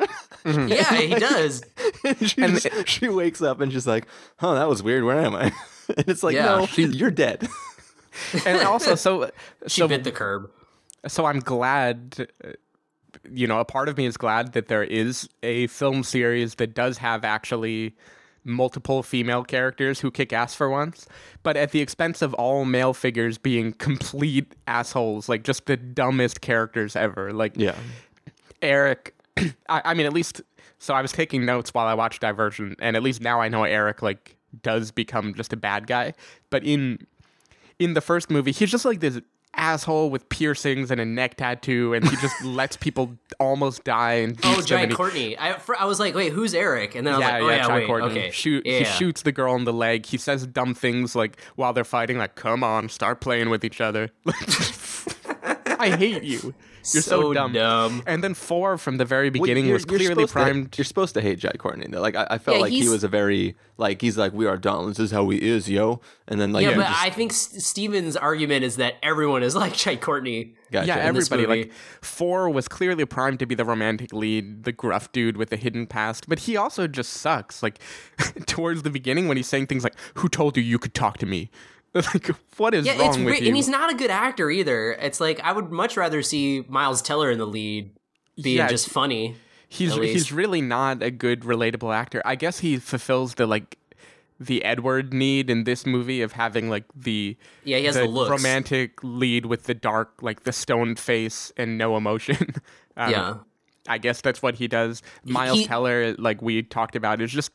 Mm-hmm. 0.44 0.68
yeah, 0.68 0.94
he 0.94 1.14
does. 1.20 1.62
she, 2.20 2.36
just- 2.36 2.88
she 2.88 3.08
wakes 3.08 3.42
up 3.42 3.60
and 3.60 3.72
she's 3.72 3.86
like, 3.86 4.06
"Huh, 4.38 4.54
that 4.54 4.68
was 4.68 4.82
weird. 4.82 5.04
Where 5.04 5.20
am 5.20 5.34
I?" 5.34 5.52
And 5.96 6.08
it's 6.08 6.22
like, 6.22 6.34
Yeah. 6.34 6.66
"No, 6.66 6.66
you're 6.76 7.10
dead." 7.10 7.48
and 8.46 8.60
also, 8.66 8.94
so 8.94 9.30
She 9.68 9.80
so 9.82 9.88
bit 9.88 10.04
the 10.04 10.10
curb. 10.12 10.50
so 11.06 11.26
I'm 11.26 11.40
glad 11.40 12.28
you 13.30 13.46
know 13.46 13.60
a 13.60 13.64
part 13.64 13.88
of 13.88 13.96
me 13.96 14.06
is 14.06 14.16
glad 14.16 14.52
that 14.52 14.68
there 14.68 14.82
is 14.84 15.28
a 15.42 15.66
film 15.68 16.02
series 16.02 16.56
that 16.56 16.74
does 16.74 16.98
have 16.98 17.24
actually 17.24 17.94
multiple 18.46 19.02
female 19.02 19.42
characters 19.44 20.00
who 20.00 20.11
kick 20.11 20.32
ass 20.32 20.54
for 20.54 20.70
once 20.70 21.06
but 21.42 21.56
at 21.56 21.72
the 21.72 21.80
expense 21.80 22.22
of 22.22 22.32
all 22.35 22.64
male 22.64 22.94
figures 22.94 23.38
being 23.38 23.72
complete 23.72 24.54
assholes 24.68 25.28
like 25.28 25.42
just 25.42 25.66
the 25.66 25.76
dumbest 25.76 26.40
characters 26.40 26.94
ever 26.96 27.32
like 27.32 27.52
Yeah. 27.56 27.74
Eric 28.62 29.14
I, 29.68 29.82
I 29.85 29.94
mean 29.94 30.06
at 30.06 30.12
least 30.12 30.40
so 30.78 30.94
I 30.94 31.02
was 31.02 31.12
taking 31.12 31.44
notes 31.44 31.74
while 31.74 31.87
I 31.87 31.94
watched 31.94 32.20
Divergent 32.20 32.78
and 32.80 32.96
at 32.96 33.02
least 33.02 33.20
now 33.20 33.40
I 33.40 33.48
know 33.48 33.64
Eric 33.64 34.00
like 34.02 34.37
does 34.62 34.90
become 34.90 35.35
just 35.35 35.52
a 35.52 35.56
bad 35.56 35.87
guy 35.87 36.14
but 36.50 36.64
in 36.64 37.06
in 37.78 37.92
the 37.92 38.00
first 38.00 38.30
movie, 38.30 38.52
he's 38.52 38.70
just 38.70 38.87
like 38.87 39.00
this 39.00 39.20
asshole 39.56 40.10
with 40.10 40.28
piercings 40.28 40.90
and 40.90 41.00
a 41.00 41.04
neck 41.04 41.36
tattoo, 41.36 41.94
and 41.94 42.08
he 42.08 42.16
just 42.16 42.44
lets 42.44 42.76
people 42.76 43.16
almost 43.40 43.84
die 43.84 44.14
and 44.14 44.38
Oh, 44.42 44.54
beats 44.54 44.56
them. 44.56 44.66
Giant 44.66 44.82
and 44.84 44.92
he- 44.92 44.96
Courtney. 44.96 45.38
I, 45.38 45.58
for, 45.58 45.80
I 45.80 45.84
was 45.84 45.98
like, 46.00 46.14
wait, 46.14 46.32
who's 46.32 46.54
Eric? 46.54 46.94
And 46.94 47.06
then 47.06 47.14
I 47.14 47.16
was 47.18 47.26
yeah, 47.26 47.32
like, 47.32 47.42
oh 47.42 47.48
yeah, 47.48 47.56
yeah, 47.56 47.62
John 47.66 47.74
wait, 47.76 47.86
Courtney. 47.86 48.10
okay. 48.10 48.30
Shoot, 48.30 48.66
yeah. 48.66 48.78
He 48.80 48.84
shoots 48.84 49.22
the 49.22 49.32
girl 49.32 49.54
in 49.56 49.64
the 49.64 49.72
leg. 49.72 50.06
He 50.06 50.16
says 50.18 50.46
dumb 50.46 50.74
things 50.74 51.14
like 51.16 51.40
while 51.56 51.72
they're 51.72 51.84
fighting, 51.84 52.18
like 52.18 52.34
"Come 52.34 52.62
on, 52.64 52.88
start 52.88 53.20
playing 53.20 53.50
with 53.50 53.64
each 53.64 53.80
other." 53.80 54.10
I 55.92 55.96
hate 55.96 56.22
you. 56.22 56.55
You're 56.92 57.03
so, 57.03 57.20
So 57.22 57.35
dumb. 57.35 57.53
dumb. 57.53 58.03
And 58.07 58.22
then 58.22 58.33
four 58.35 58.79
from 58.79 58.96
the 58.99 59.05
very 59.05 59.29
Well, 59.31 59.40
beginning 59.42 59.64
you're- 59.64 59.72
was 59.75 59.85
you're 59.88 59.99
clearly 59.99 60.14
supposed 60.27 60.29
to- 60.29 60.33
primed. 60.35 60.79
you're 60.79 60.85
supposed 60.85 61.14
to 61.14 61.20
hate 61.20 61.40
Jai 61.40 61.51
Courtney. 61.59 61.87
though. 61.90 62.01
Like 62.01 62.14
I, 62.14 62.27
I 62.31 62.38
felt 62.38 62.59
Yeah, 62.59 62.62
like 62.62 62.72
he 62.72 62.88
was 62.88 63.03
a 63.03 63.09
very 63.09 63.57
like 63.77 64.01
he's 64.01 64.16
like 64.16 64.33
we 64.33 64.46
are 64.46 64.57
dauntless. 64.57 64.99
This 64.99 65.07
is 65.07 65.11
how 65.11 65.29
he 65.31 65.38
is, 65.42 65.68
yo. 65.68 66.01
And 66.29 66.40
then 66.40 66.53
like 66.53 66.62
yeah, 66.64 66.77
but 66.77 66.87
just- 66.87 67.03
I 67.03 67.11
think 67.11 67.33
S- 67.33 67.64
Steven's 67.66 68.16
argument 68.16 68.62
is 68.64 68.77
that 68.77 68.94
everyone 69.03 69.42
is 69.42 69.57
like 69.62 69.72
Giant 69.75 70.01
Courtney. 70.01 70.55
Gotcha. 70.70 70.87
Yeah, 70.87 71.01
In 71.01 71.07
everybody. 71.07 71.44
Like 71.46 71.72
four 72.03 72.49
was 72.51 72.68
clearly 72.68 73.05
primed 73.05 73.40
to 73.40 73.46
be 73.46 73.57
the 73.57 73.64
romantic 73.64 74.12
lead, 74.12 74.62
the 74.62 74.72
gruff 74.72 75.11
dude 75.11 75.37
with 75.37 75.51
the 75.51 75.57
hidden 75.57 75.87
past, 75.88 76.29
but 76.29 76.40
he 76.40 76.57
also 76.57 76.87
just 76.87 77.12
sucks. 77.14 77.64
Like 77.64 77.81
towards 78.46 78.83
the 78.83 78.90
beginning 78.90 79.27
when 79.27 79.37
he's 79.37 79.49
saying 79.49 79.66
things 79.66 79.83
like, 79.83 79.94
"Who 80.14 80.29
told 80.29 80.57
you 80.57 80.62
you 80.62 80.79
could 80.79 80.94
talk 80.94 81.18
to 81.18 81.27
me?" 81.27 81.51
Like, 82.14 82.28
what 82.56 82.74
is 82.74 82.87
Yeah, 82.87 82.98
wrong 82.98 83.09
it's 83.09 83.16
with 83.18 83.40
you? 83.40 83.46
and 83.48 83.56
he's 83.56 83.68
not 83.68 83.90
a 83.92 83.94
good 83.96 84.11
actor 84.11 84.50
either. 84.50 84.92
It's 84.92 85.20
like 85.20 85.40
I 85.40 85.52
would 85.52 85.70
much 85.70 85.96
rather 85.96 86.22
see 86.22 86.64
Miles 86.68 87.02
Teller 87.02 87.30
in 87.30 87.38
the 87.38 87.46
lead 87.46 87.90
being 88.42 88.59
Yeah, 88.59 88.68
just 88.68 88.88
funny. 88.90 89.37
he's 89.68 89.94
he's 89.94 90.30
really 90.32 90.61
not 90.61 91.02
a 91.02 91.11
good 91.11 91.40
relatable 91.42 91.94
actor. 91.94 92.22
I 92.24 92.35
guess 92.35 92.59
he 92.61 92.78
fulfills 92.78 93.35
the 93.35 93.46
like 93.46 93.78
the 94.38 94.62
Edward 94.64 95.14
need 95.14 95.48
in 95.48 95.64
this 95.64 95.87
movie 95.87 96.20
of 96.20 96.32
having 96.32 96.68
like 96.68 96.85
the 96.94 97.37
Yeah, 97.64 97.78
he 97.78 97.87
has 97.87 97.94
the 97.94 98.04
looks. 98.04 98.30
romantic 98.30 99.02
lead 99.02 99.46
with 99.46 99.64
the 99.64 99.72
dark 99.74 100.12
like 100.20 100.42
the 100.44 100.52
stone 100.52 100.94
face 100.96 101.52
and 101.56 101.78
no 101.78 101.96
emotion. 101.96 102.54
Um, 102.98 103.11
Yeah. 103.11 103.35
I 103.88 103.98
guess 103.98 104.20
that's 104.22 104.40
what 104.42 104.54
he 104.56 104.68
does. 104.68 105.02
Miles 105.24 105.59
he- 105.61 105.66
Teller, 105.66 106.14
like 106.18 106.40
we 106.42 106.62
talked 106.62 106.96
about, 106.96 107.20
is 107.20 107.30
just 107.30 107.50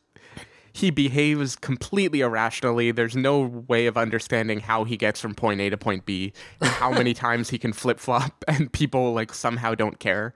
he 0.72 0.90
behaves 0.90 1.56
completely 1.56 2.20
irrationally. 2.20 2.90
There's 2.92 3.16
no 3.16 3.64
way 3.68 3.86
of 3.86 3.96
understanding 3.96 4.60
how 4.60 4.84
he 4.84 4.96
gets 4.96 5.20
from 5.20 5.34
point 5.34 5.60
A 5.60 5.70
to 5.70 5.76
point 5.76 6.06
B, 6.06 6.32
and 6.60 6.70
how 6.70 6.90
many 6.98 7.14
times 7.14 7.50
he 7.50 7.58
can 7.58 7.72
flip 7.72 7.98
flop, 7.98 8.44
and 8.48 8.72
people 8.72 9.12
like 9.12 9.34
somehow 9.34 9.74
don't 9.74 9.98
care. 9.98 10.34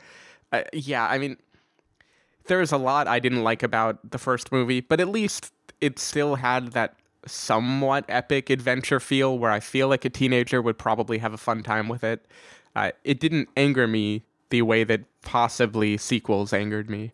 Uh, 0.52 0.62
yeah, 0.72 1.06
I 1.06 1.18
mean, 1.18 1.36
there's 2.46 2.72
a 2.72 2.76
lot 2.76 3.08
I 3.08 3.18
didn't 3.18 3.42
like 3.42 3.62
about 3.62 4.10
the 4.10 4.18
first 4.18 4.52
movie, 4.52 4.80
but 4.80 5.00
at 5.00 5.08
least 5.08 5.52
it 5.80 5.98
still 5.98 6.36
had 6.36 6.72
that 6.72 6.96
somewhat 7.26 8.04
epic 8.08 8.50
adventure 8.50 9.00
feel 9.00 9.38
where 9.38 9.50
I 9.50 9.60
feel 9.60 9.88
like 9.88 10.04
a 10.04 10.10
teenager 10.10 10.62
would 10.62 10.78
probably 10.78 11.18
have 11.18 11.32
a 11.32 11.38
fun 11.38 11.62
time 11.62 11.88
with 11.88 12.04
it. 12.04 12.24
Uh, 12.74 12.92
it 13.04 13.18
didn't 13.18 13.48
anger 13.56 13.86
me 13.86 14.22
the 14.50 14.62
way 14.62 14.84
that 14.84 15.00
possibly 15.22 15.96
sequels 15.96 16.52
angered 16.52 16.88
me. 16.88 17.12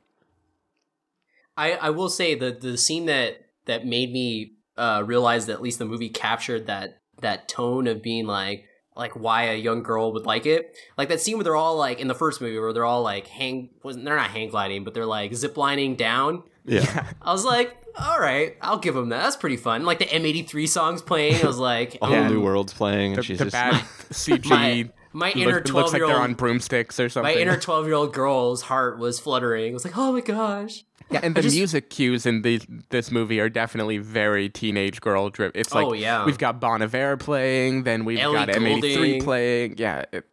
I, 1.56 1.72
I 1.72 1.90
will 1.90 2.08
say 2.08 2.34
that 2.36 2.60
the 2.60 2.76
scene 2.78 3.06
that 3.06 3.38
that 3.66 3.86
made 3.86 4.12
me 4.12 4.52
uh, 4.76 5.02
realize 5.04 5.46
that 5.46 5.52
at 5.54 5.62
least 5.62 5.78
the 5.78 5.84
movie 5.84 6.08
captured 6.08 6.66
that 6.66 7.00
that 7.20 7.48
tone 7.48 7.86
of 7.86 8.02
being 8.02 8.26
like 8.26 8.64
like 8.94 9.12
why 9.12 9.44
a 9.44 9.54
young 9.56 9.82
girl 9.82 10.12
would 10.12 10.26
like 10.26 10.44
it. 10.46 10.76
Like 10.98 11.08
that 11.08 11.20
scene 11.20 11.36
where 11.36 11.44
they're 11.44 11.56
all 11.56 11.76
like 11.76 11.98
in 12.00 12.08
the 12.08 12.14
first 12.14 12.40
movie 12.40 12.58
where 12.58 12.72
they're 12.72 12.84
all 12.84 13.02
like 13.02 13.26
hang 13.26 13.70
wasn't 13.82 14.04
they're 14.04 14.16
not 14.16 14.30
hang 14.30 14.48
gliding, 14.48 14.84
but 14.84 14.92
they're 14.94 15.06
like 15.06 15.30
ziplining 15.32 15.96
down. 15.96 16.42
yeah. 16.64 17.10
I 17.22 17.32
was 17.32 17.44
like, 17.44 17.76
all 17.98 18.18
right, 18.18 18.56
I'll 18.60 18.78
give 18.78 18.94
them 18.94 19.08
that. 19.10 19.22
That's 19.22 19.36
pretty 19.36 19.56
fun. 19.56 19.84
Like 19.84 19.98
the 19.98 20.06
M83 20.06 20.68
songs 20.68 21.02
playing. 21.02 21.42
I 21.42 21.46
was 21.46 21.58
like, 21.58 21.96
A 22.02 22.06
whole 22.06 22.14
Yeah. 22.16 22.28
new 22.28 22.40
world's 22.40 22.72
playing, 22.74 23.12
The, 23.12 23.16
and 23.18 23.24
she's 23.26 23.38
the 23.38 23.44
just 23.46 23.52
bad 23.54 23.74
CG 24.10 24.46
my 24.48 24.90
my 25.14 25.28
look- 25.28 25.36
inner 25.36 25.48
it 25.50 25.54
looks 25.56 25.70
twelve 25.70 25.92
like 25.92 25.98
year 26.00 26.06
they're 26.08 26.16
on 26.20 26.34
broomsticks 26.34 26.98
or 27.00 27.08
something. 27.10 27.34
my 27.34 27.40
inner 27.40 27.58
twelve 27.58 27.86
year 27.86 27.94
old 27.94 28.12
girl's 28.14 28.62
heart 28.62 28.98
was 28.98 29.18
fluttering. 29.20 29.70
It 29.70 29.74
was 29.74 29.84
like, 29.84 29.96
oh 29.96 30.12
my 30.12 30.20
gosh. 30.20 30.84
Yeah, 31.12 31.20
and 31.22 31.35
the 31.35 31.42
just- 31.42 31.55
music 31.57 31.90
cues 31.90 32.27
in 32.27 32.42
the, 32.42 32.61
this 32.90 33.11
movie 33.11 33.40
are 33.40 33.48
definitely 33.48 33.98
very 33.98 34.48
teenage 34.48 35.01
girl 35.01 35.31
driven. 35.31 35.59
It's 35.61 35.75
like 35.75 35.87
Oh, 35.87 35.92
yeah. 35.92 36.25
we've 36.25 36.38
got 36.38 36.61
Bon 36.61 36.83
Iver 36.83 37.16
playing, 37.18 37.85
then 37.85 38.05
we've 38.05 38.18
Ellie 38.18 38.35
got 38.35 38.48
M83 38.48 39.22
playing. 39.22 39.75
Yeah, 39.79 40.05
it- 40.12 40.25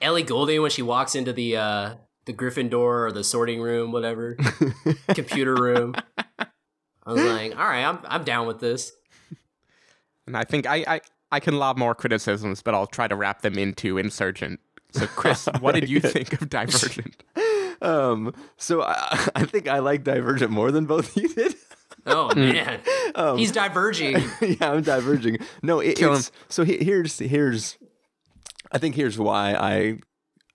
Ellie 0.00 0.22
Goulding 0.24 0.60
when 0.62 0.70
she 0.70 0.82
walks 0.82 1.14
into 1.14 1.32
the 1.32 1.56
uh 1.56 1.94
the 2.24 2.32
Gryffindor 2.32 2.74
or 3.06 3.12
the 3.12 3.24
sorting 3.24 3.60
room, 3.60 3.92
whatever, 3.92 4.36
computer 5.14 5.54
room. 5.54 5.94
I 6.38 7.12
was 7.12 7.22
like, 7.22 7.56
all 7.58 7.64
right, 7.66 7.84
I'm 7.84 7.98
I'm 8.04 8.24
down 8.24 8.46
with 8.46 8.58
this. 8.60 8.92
and 10.26 10.36
I 10.36 10.44
think 10.44 10.66
I, 10.66 10.84
I 10.86 11.00
I 11.30 11.40
can 11.40 11.56
lob 11.58 11.78
more 11.78 11.94
criticisms, 11.94 12.62
but 12.62 12.74
I'll 12.74 12.86
try 12.86 13.08
to 13.08 13.16
wrap 13.16 13.42
them 13.42 13.56
into 13.58 13.96
Insurgent. 13.98 14.60
So, 14.92 15.06
Chris, 15.06 15.48
what 15.60 15.74
did 15.74 15.88
you 15.88 16.00
think 16.00 16.40
of 16.40 16.48
Divergent? 16.48 17.22
um. 17.82 18.34
So 18.56 18.82
I, 18.82 19.28
I 19.34 19.44
think 19.44 19.68
I 19.68 19.78
like 19.80 20.04
Divergent 20.04 20.50
more 20.50 20.70
than 20.70 20.86
both 20.86 21.16
you 21.16 21.28
did. 21.28 21.54
Oh 22.04 22.34
man, 22.34 22.80
he's 23.36 23.52
diverging. 23.52 24.16
yeah, 24.40 24.72
I'm 24.72 24.82
diverging. 24.82 25.38
No, 25.62 25.78
it, 25.78 25.96
Kill 25.96 26.14
it's 26.14 26.32
so 26.48 26.64
he, 26.64 26.78
here's 26.78 27.18
here's 27.20 27.78
I 28.72 28.78
think 28.78 28.96
here's 28.96 29.18
why 29.18 29.54
I 29.54 29.98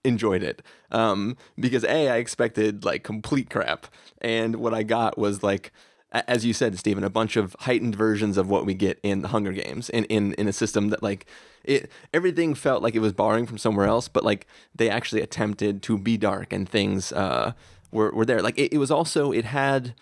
enjoyed 0.04 0.42
it. 0.42 0.60
Um, 0.90 1.38
because 1.58 1.84
a 1.84 2.08
I 2.08 2.16
expected 2.16 2.84
like 2.84 3.02
complete 3.02 3.48
crap, 3.48 3.86
and 4.20 4.56
what 4.56 4.74
I 4.74 4.82
got 4.82 5.16
was 5.18 5.42
like. 5.42 5.72
As 6.10 6.44
you 6.46 6.54
said, 6.54 6.78
Stephen, 6.78 7.04
a 7.04 7.10
bunch 7.10 7.36
of 7.36 7.54
heightened 7.60 7.94
versions 7.94 8.38
of 8.38 8.48
what 8.48 8.64
we 8.64 8.72
get 8.72 8.98
in 9.02 9.20
the 9.20 9.28
Hunger 9.28 9.52
Games, 9.52 9.90
in, 9.90 10.04
in 10.04 10.32
in 10.34 10.48
a 10.48 10.52
system 10.52 10.88
that 10.88 11.02
like 11.02 11.26
it 11.64 11.90
everything 12.14 12.54
felt 12.54 12.82
like 12.82 12.94
it 12.94 13.00
was 13.00 13.12
borrowing 13.12 13.46
from 13.46 13.58
somewhere 13.58 13.86
else, 13.86 14.08
but 14.08 14.24
like 14.24 14.46
they 14.74 14.88
actually 14.88 15.20
attempted 15.20 15.82
to 15.82 15.98
be 15.98 16.16
dark 16.16 16.52
and 16.52 16.66
things 16.68 17.12
uh, 17.12 17.52
were 17.92 18.10
were 18.12 18.24
there. 18.24 18.40
Like 18.40 18.58
it, 18.58 18.72
it 18.72 18.78
was 18.78 18.90
also 18.90 19.32
it 19.32 19.44
had 19.44 19.94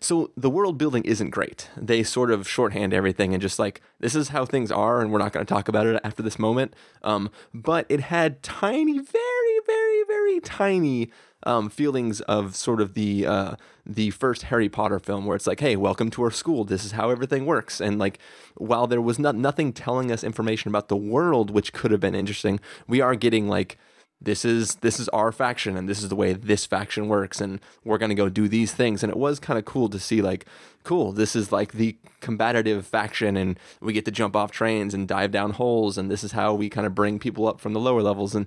so 0.00 0.32
the 0.36 0.50
world 0.50 0.78
building 0.78 1.04
isn't 1.04 1.30
great. 1.30 1.68
They 1.76 2.02
sort 2.02 2.30
of 2.30 2.48
shorthand 2.48 2.92
everything 2.92 3.32
and 3.32 3.40
just 3.40 3.58
like 3.58 3.80
this 4.00 4.14
is 4.14 4.28
how 4.28 4.44
things 4.44 4.72
are, 4.72 5.00
and 5.00 5.12
we're 5.12 5.20
not 5.20 5.32
going 5.32 5.46
to 5.46 5.54
talk 5.54 5.68
about 5.68 5.86
it 5.86 6.00
after 6.02 6.22
this 6.22 6.38
moment. 6.38 6.74
Um, 7.02 7.30
but 7.54 7.86
it 7.88 8.00
had 8.00 8.42
tiny, 8.42 8.98
very, 8.98 9.60
very, 9.64 10.02
very 10.08 10.40
tiny 10.40 11.10
um, 11.44 11.68
feelings 11.68 12.20
of 12.22 12.56
sort 12.56 12.80
of 12.80 12.94
the 12.94 13.26
uh, 13.26 13.54
the 13.84 14.10
first 14.10 14.44
Harry 14.44 14.68
Potter 14.68 14.98
film, 14.98 15.26
where 15.26 15.36
it's 15.36 15.46
like, 15.46 15.60
hey, 15.60 15.76
welcome 15.76 16.10
to 16.10 16.22
our 16.22 16.30
school. 16.30 16.64
This 16.64 16.84
is 16.84 16.92
how 16.92 17.10
everything 17.10 17.46
works. 17.46 17.80
And 17.80 17.98
like, 17.98 18.18
while 18.54 18.86
there 18.86 19.00
was 19.00 19.18
not 19.18 19.34
nothing 19.34 19.72
telling 19.72 20.12
us 20.12 20.22
information 20.22 20.68
about 20.68 20.88
the 20.88 20.96
world, 20.96 21.50
which 21.50 21.72
could 21.72 21.90
have 21.90 22.00
been 22.00 22.14
interesting, 22.14 22.60
we 22.86 23.00
are 23.00 23.14
getting 23.14 23.48
like 23.48 23.78
this 24.24 24.44
is 24.44 24.76
this 24.76 25.00
is 25.00 25.08
our 25.08 25.32
faction 25.32 25.76
and 25.76 25.88
this 25.88 26.02
is 26.02 26.08
the 26.08 26.16
way 26.16 26.32
this 26.32 26.64
faction 26.64 27.08
works 27.08 27.40
and 27.40 27.60
we're 27.84 27.98
going 27.98 28.08
to 28.08 28.14
go 28.14 28.28
do 28.28 28.48
these 28.48 28.72
things 28.72 29.02
and 29.02 29.10
it 29.10 29.18
was 29.18 29.40
kind 29.40 29.58
of 29.58 29.64
cool 29.64 29.88
to 29.88 29.98
see 29.98 30.22
like 30.22 30.46
cool 30.84 31.12
this 31.12 31.34
is 31.34 31.50
like 31.50 31.72
the 31.72 31.96
combative 32.20 32.86
faction 32.86 33.36
and 33.36 33.58
we 33.80 33.92
get 33.92 34.04
to 34.04 34.10
jump 34.10 34.36
off 34.36 34.52
trains 34.52 34.94
and 34.94 35.08
dive 35.08 35.32
down 35.32 35.50
holes 35.50 35.98
and 35.98 36.10
this 36.10 36.22
is 36.22 36.32
how 36.32 36.54
we 36.54 36.68
kind 36.68 36.86
of 36.86 36.94
bring 36.94 37.18
people 37.18 37.48
up 37.48 37.60
from 37.60 37.72
the 37.72 37.80
lower 37.80 38.02
levels 38.02 38.34
and 38.34 38.46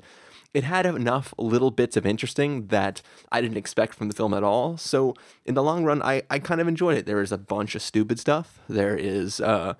it 0.55 0.63
had 0.63 0.85
enough 0.85 1.33
little 1.37 1.69
bits 1.69 1.97
of 1.97 2.05
interesting 2.05 2.67
that 2.67 3.01
I 3.29 3.41
didn't 3.41 3.57
expect 3.57 3.93
from 3.93 4.07
the 4.07 4.15
film 4.15 4.33
at 4.33 4.41
all. 4.41 4.77
So 4.77 5.13
in 5.45 5.53
the 5.53 5.61
long 5.61 5.83
run, 5.83 6.01
I, 6.01 6.23
I 6.29 6.39
kind 6.39 6.61
of 6.61 6.67
enjoyed 6.67 6.97
it. 6.97 7.05
There 7.05 7.21
is 7.21 7.33
a 7.33 7.37
bunch 7.37 7.75
of 7.75 7.81
stupid 7.81 8.19
stuff. 8.21 8.61
There 8.69 8.95
is, 8.95 9.41
uh, 9.41 9.73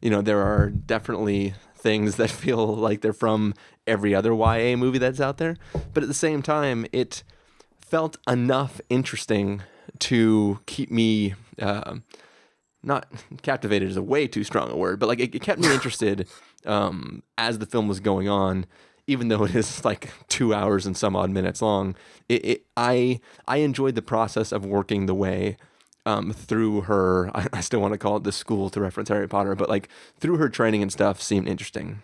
you 0.00 0.08
know, 0.08 0.22
there 0.22 0.40
are 0.40 0.70
definitely 0.70 1.52
things 1.76 2.16
that 2.16 2.30
feel 2.42 2.74
like 2.74 3.02
they're 3.02 3.12
from 3.12 3.52
every 3.86 4.14
other 4.14 4.34
YA 4.34 4.76
movie 4.76 4.98
that's 4.98 5.20
out 5.20 5.36
there. 5.36 5.56
But 5.92 6.02
at 6.02 6.08
the 6.08 6.14
same 6.14 6.40
time, 6.40 6.86
it 6.90 7.22
felt 7.78 8.16
enough 8.26 8.80
interesting 8.88 9.62
to 9.98 10.58
keep 10.64 10.90
me 10.90 11.34
uh, 11.60 11.96
not 12.82 13.06
captivated 13.42 13.90
is 13.90 13.98
a 13.98 14.02
way 14.02 14.26
too 14.26 14.42
strong 14.42 14.70
a 14.70 14.76
word, 14.76 14.98
but 14.98 15.08
like 15.08 15.20
it, 15.20 15.34
it 15.34 15.42
kept 15.42 15.60
me 15.60 15.70
interested 15.74 16.26
um, 16.64 17.22
as 17.36 17.58
the 17.58 17.66
film 17.66 17.88
was 17.88 18.00
going 18.00 18.28
on. 18.28 18.64
Even 19.06 19.28
though 19.28 19.44
it 19.44 19.54
is 19.54 19.84
like 19.84 20.10
two 20.28 20.54
hours 20.54 20.86
and 20.86 20.96
some 20.96 21.16
odd 21.16 21.30
minutes 21.30 21.62
long, 21.62 21.94
it, 22.28 22.44
it 22.44 22.66
I 22.76 23.20
I 23.46 23.58
enjoyed 23.58 23.94
the 23.94 24.02
process 24.02 24.52
of 24.52 24.64
working 24.64 25.06
the 25.06 25.14
way 25.14 25.56
um, 26.06 26.32
through 26.32 26.82
her. 26.82 27.30
I, 27.34 27.48
I 27.54 27.60
still 27.60 27.80
want 27.80 27.92
to 27.92 27.98
call 27.98 28.16
it 28.16 28.24
the 28.24 28.32
school 28.32 28.70
to 28.70 28.80
reference 28.80 29.08
Harry 29.08 29.28
Potter, 29.28 29.54
but 29.54 29.68
like 29.68 29.88
through 30.18 30.36
her 30.36 30.48
training 30.48 30.82
and 30.82 30.92
stuff 30.92 31.20
seemed 31.20 31.48
interesting. 31.48 32.02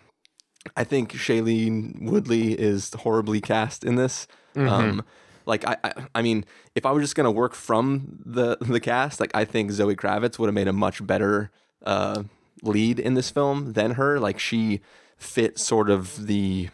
I 0.77 0.83
think 0.83 1.13
Shailene 1.13 2.03
Woodley 2.03 2.53
is 2.53 2.93
horribly 2.93 3.41
cast 3.41 3.83
in 3.83 3.95
this. 3.95 4.27
Um, 4.67 5.03
like 5.47 5.67
I, 5.67 5.77
I, 5.83 5.93
I 6.15 6.21
mean, 6.21 6.45
if 6.75 6.85
I 6.85 6.91
was 6.91 7.03
just 7.03 7.15
gonna 7.15 7.31
work 7.31 7.55
from 7.55 8.19
the 8.25 8.57
the 8.61 8.79
cast, 8.79 9.19
like 9.19 9.31
I 9.33 9.45
think 9.45 9.71
Zoe 9.71 9.95
Kravitz 9.95 10.37
would 10.37 10.47
have 10.47 10.53
made 10.53 10.67
a 10.67 10.73
much 10.73 11.05
better 11.05 11.51
uh, 11.85 12.23
lead 12.61 12.99
in 12.99 13.15
this 13.15 13.29
film 13.29 13.73
than 13.73 13.91
her. 13.91 14.19
Like 14.19 14.39
she 14.39 14.81
fit 15.17 15.59
sort 15.59 15.89
of 15.89 16.27
the, 16.27 16.69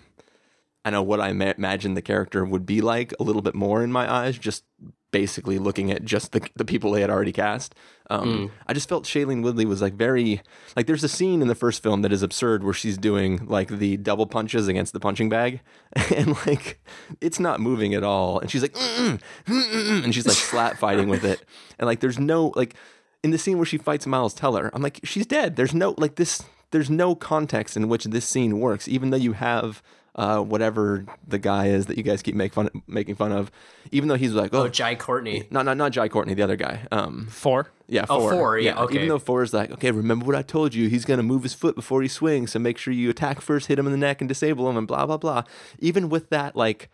I 0.88 0.89
know 0.89 1.04
what 1.04 1.19
I 1.19 1.34
ma- 1.34 1.54
imagine 1.58 1.95
the 1.95 2.02
character 2.02 2.45
would 2.45 2.65
be 2.65 2.80
like 2.80 3.13
a 3.19 3.23
little 3.23 3.41
bit 3.41 3.54
more 3.54 3.84
in 3.84 3.91
my 3.91 4.10
eyes, 4.10 4.38
just 4.38 4.63
basically 5.12 5.60
looking 5.60 5.91
at 5.91 6.06
just 6.06 6.32
the, 6.32 6.50
the 6.56 6.63
people 6.63 6.91
they 6.91 7.02
had 7.02 7.10
already 7.10 7.34
cast. 7.34 7.76
Um, 8.10 8.54
I 8.67 8.73
just 8.73 8.88
felt 8.88 9.04
Shailene 9.04 9.43
Woodley 9.43 9.65
was 9.65 9.82
like 9.82 9.95
very 9.95 10.41
like 10.78 10.88
there's 10.88 11.04
a 11.04 11.10
scene 11.10 11.41
in 11.41 11.50
the 11.50 11.56
first 11.56 11.84
film 11.84 12.04
that 12.04 12.13
is 12.13 12.23
absurd 12.23 12.63
where 12.63 12.73
she's 12.73 12.97
doing 12.97 13.45
like 13.47 13.67
the 13.67 13.97
double 13.97 14.28
punches 14.28 14.69
against 14.69 14.93
the 14.93 15.02
punching 15.02 15.28
bag 15.28 15.60
and 16.15 16.30
like 16.47 16.82
it's 17.19 17.38
not 17.38 17.60
moving 17.60 17.93
at 17.93 18.06
all 18.06 18.39
and 18.39 18.50
she's 18.50 18.62
like 18.62 18.73
"Mm-mm, 18.73 19.19
mm-mm," 19.45 20.04
and 20.06 20.15
she's 20.15 20.26
like 20.26 20.38
slap 20.38 20.78
fighting 20.78 21.10
with 21.10 21.26
it. 21.26 21.43
And 21.78 21.86
like 21.86 22.00
there's 22.00 22.17
no 22.17 22.54
like 22.56 22.76
in 23.23 23.32
the 23.32 23.38
scene 23.38 23.58
where 23.58 23.65
she 23.65 23.78
fights 23.78 24.08
Miles 24.08 24.34
Teller 24.34 24.71
I'm 24.73 24.82
like 24.82 25.02
she's 25.04 25.26
dead. 25.26 25.58
There's 25.58 25.73
no 25.73 25.95
like 25.97 26.15
this 26.15 26.43
there's 26.71 26.89
no 26.89 27.13
context 27.13 27.76
in 27.76 27.89
which 27.89 28.06
this 28.06 28.26
scene 28.26 28.62
works 28.62 28.88
even 28.88 29.10
though 29.10 29.17
you 29.17 29.34
have 29.34 29.84
uh, 30.17 30.39
whatever 30.41 31.06
the 31.27 31.38
guy 31.38 31.67
is 31.67 31.86
that 31.86 31.97
you 31.97 32.03
guys 32.03 32.21
keep 32.23 32.34
make 32.36 32.51
fun 32.53 32.69
making 32.88 33.15
fun 33.15 33.32
of 33.32 33.51
even 33.91 34.10
though 34.10 34.15
he's 34.15 34.34
like 34.34 34.53
Oh, 34.53 34.63
oh 34.63 34.67
Jai 34.67 34.95
Courtney. 34.95 35.47
not 35.51 35.63
not 35.65 35.77
not 35.77 35.91
Jai 35.91 36.10
Courtney, 36.10 36.34
the 36.34 36.41
other 36.41 36.56
guy. 36.56 36.88
Um, 36.91 37.27
Four. 37.30 37.69
yeah, 37.88 38.06
Oh, 38.10 38.19
four. 38.21 38.32
four, 38.32 38.60
yeah, 38.60 38.82
okay. 38.84 38.95
Even 38.95 39.10
though 39.10 39.19
four 39.19 39.43
is 39.43 39.53
like, 39.53 39.71
okay, 39.71 39.91
remember 39.91 40.25
what 40.25 40.36
I 40.36 40.41
told 40.41 40.73
you? 40.73 40.89
He's 40.89 41.06
gonna 41.06 41.23
move 41.23 41.43
his 41.43 41.53
foot 41.53 41.75
before 41.75 42.01
he 42.01 42.08
swings, 42.08 42.51
so 42.51 42.60
make 42.60 42.77
sure 42.77 42.93
you 42.93 43.10
attack 43.10 43.41
first, 43.41 43.67
hit 43.67 43.77
him 43.80 43.86
in 43.86 43.91
the 43.91 43.97
neck, 43.97 44.19
and 44.21 44.27
disable 44.27 44.69
him, 44.69 44.75
and 44.77 44.88
blah 44.88 45.06
blah 45.06 45.17
blah. 45.17 45.43
Even 45.80 46.10
with 46.10 46.30
that, 46.32 46.56
like 46.56 46.89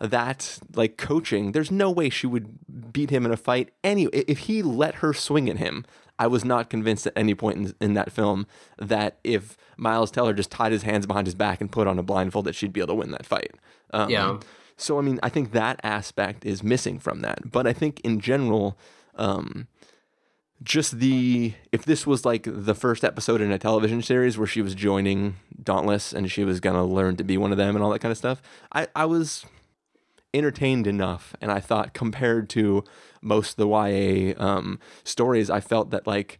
that, 0.00 0.58
like 0.74 0.96
coaching, 0.98 1.52
there's 1.52 1.70
no 1.70 1.90
way 1.90 2.10
she 2.10 2.26
would 2.26 2.92
beat 2.92 3.10
him 3.10 3.24
in 3.24 3.32
a 3.32 3.36
fight. 3.36 3.70
Any 3.82 4.04
if 4.06 4.40
he 4.40 4.62
let 4.62 4.96
her 4.96 5.12
swing 5.14 5.48
at 5.48 5.56
him, 5.58 5.86
I 6.18 6.26
was 6.26 6.44
not 6.44 6.70
convinced 6.70 7.06
at 7.06 7.12
any 7.16 7.34
point 7.34 7.58
in, 7.58 7.74
in 7.80 7.94
that 7.94 8.10
film 8.12 8.46
that 8.78 9.18
if 9.22 9.56
Miles 9.76 10.10
Teller 10.10 10.32
just 10.32 10.50
tied 10.50 10.72
his 10.72 10.82
hands 10.82 11.06
behind 11.06 11.26
his 11.26 11.34
back 11.34 11.60
and 11.60 11.70
put 11.70 11.86
on 11.86 11.98
a 11.98 12.02
blindfold, 12.02 12.46
that 12.46 12.54
she'd 12.54 12.72
be 12.72 12.80
able 12.80 12.88
to 12.88 12.94
win 12.94 13.10
that 13.10 13.26
fight. 13.26 13.52
Um, 13.92 14.10
Yeah. 14.10 14.38
so 14.76 14.98
I 14.98 15.02
mean, 15.02 15.18
I 15.22 15.28
think 15.28 15.52
that 15.52 15.78
aspect 15.82 16.46
is 16.46 16.62
missing 16.62 16.98
from 16.98 17.20
that. 17.20 17.50
But 17.52 17.66
I 17.66 17.72
think 17.72 18.00
in 18.00 18.20
general, 18.20 18.78
um, 19.16 19.66
just 20.62 20.98
the 21.00 21.52
if 21.70 21.84
this 21.84 22.06
was 22.06 22.24
like 22.24 22.44
the 22.46 22.74
first 22.74 23.04
episode 23.04 23.42
in 23.42 23.52
a 23.52 23.58
television 23.58 24.00
series 24.00 24.38
where 24.38 24.46
she 24.46 24.62
was 24.62 24.74
joining 24.74 25.36
Dauntless 25.62 26.14
and 26.14 26.32
she 26.32 26.44
was 26.44 26.60
gonna 26.60 26.84
learn 26.84 27.16
to 27.16 27.24
be 27.24 27.36
one 27.36 27.52
of 27.52 27.58
them 27.58 27.74
and 27.76 27.84
all 27.84 27.90
that 27.90 27.98
kind 27.98 28.10
of 28.12 28.16
stuff, 28.18 28.40
I 28.72 28.88
I 28.96 29.04
was 29.04 29.44
entertained 30.32 30.86
enough, 30.86 31.34
and 31.40 31.50
I 31.50 31.60
thought 31.60 31.92
compared 31.94 32.48
to 32.50 32.84
most 33.26 33.52
of 33.52 33.56
the 33.56 33.68
YA 33.68 34.34
um, 34.42 34.78
stories, 35.04 35.50
I 35.50 35.60
felt 35.60 35.90
that 35.90 36.06
like 36.06 36.38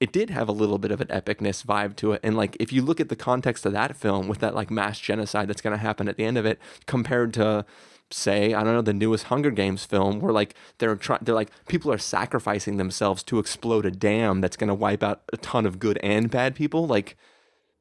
it 0.00 0.12
did 0.12 0.30
have 0.30 0.48
a 0.48 0.52
little 0.52 0.78
bit 0.78 0.90
of 0.90 1.00
an 1.00 1.06
epicness 1.08 1.64
vibe 1.64 1.94
to 1.96 2.10
it. 2.10 2.20
And 2.24 2.36
like 2.36 2.56
if 2.58 2.72
you 2.72 2.82
look 2.82 3.00
at 3.00 3.08
the 3.08 3.14
context 3.14 3.64
of 3.64 3.72
that 3.72 3.96
film 3.96 4.26
with 4.26 4.40
that 4.40 4.54
like 4.54 4.70
mass 4.70 4.98
genocide 4.98 5.46
that's 5.46 5.60
going 5.60 5.76
to 5.76 5.82
happen 5.82 6.08
at 6.08 6.16
the 6.16 6.24
end 6.24 6.36
of 6.36 6.44
it, 6.44 6.58
compared 6.86 7.32
to 7.34 7.64
say 8.10 8.52
I 8.52 8.64
don't 8.64 8.74
know 8.74 8.82
the 8.82 8.92
newest 8.92 9.24
Hunger 9.24 9.50
Games 9.50 9.84
film 9.84 10.20
where 10.20 10.32
like 10.32 10.54
they're 10.78 10.96
trying 10.96 11.20
they're 11.22 11.34
like 11.34 11.50
people 11.68 11.92
are 11.92 11.98
sacrificing 11.98 12.76
themselves 12.76 13.22
to 13.24 13.38
explode 13.38 13.86
a 13.86 13.90
dam 13.90 14.40
that's 14.40 14.56
going 14.56 14.68
to 14.68 14.74
wipe 14.74 15.02
out 15.02 15.22
a 15.32 15.36
ton 15.36 15.66
of 15.66 15.78
good 15.78 15.98
and 16.02 16.30
bad 16.30 16.54
people. 16.54 16.86
Like 16.86 17.16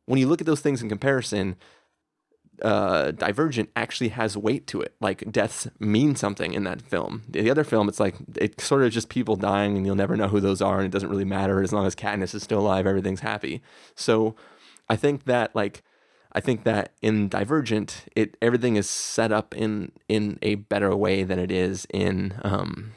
when 0.06 0.20
you 0.20 0.28
look 0.28 0.42
at 0.42 0.48
those 0.48 0.62
things 0.62 0.82
in 0.82 0.90
comparison, 0.90 1.56
uh, 2.62 3.12
Divergent 3.12 3.70
actually 3.76 4.10
has 4.10 4.38
weight 4.38 4.68
to 4.68 4.82
it. 4.82 4.94
Like 5.00 5.32
deaths 5.32 5.68
mean 5.80 6.16
something 6.16 6.54
in 6.54 6.64
that 6.64 6.82
film. 6.82 7.24
The 7.30 7.50
other 7.50 7.64
film, 7.64 7.90
it's 7.90 8.00
like 8.00 8.16
it's 8.36 8.64
sort 8.64 8.84
of 8.84 8.92
just 8.92 9.10
people 9.10 9.36
dying, 9.36 9.78
and 9.78 9.86
you'll 9.86 9.96
never 9.96 10.16
know 10.16 10.28
who 10.28 10.40
those 10.40 10.62
are, 10.62 10.78
and 10.78 10.86
it 10.86 10.92
doesn't 10.92 11.10
really 11.10 11.26
matter 11.26 11.62
as 11.62 11.74
long 11.74 11.86
as 11.86 11.96
Katniss 11.96 12.36
is 12.36 12.44
still 12.44 12.60
alive. 12.60 12.86
Everything's 12.86 13.22
happy. 13.22 13.62
So, 13.96 14.36
I 14.90 14.96
think 14.96 15.26
that 15.26 15.56
like, 15.56 15.84
I 16.34 16.40
think 16.40 16.64
that 16.64 16.94
in 17.02 17.30
Divergent, 17.30 18.06
it 18.16 18.38
everything 18.42 18.76
is 18.76 18.90
set 18.90 19.32
up 19.32 19.56
in 19.56 19.92
in 20.08 20.38
a 20.42 20.56
better 20.56 20.96
way 20.96 21.24
than 21.24 21.40
it 21.40 21.52
is 21.52 21.88
in 21.94 22.40
um 22.44 22.94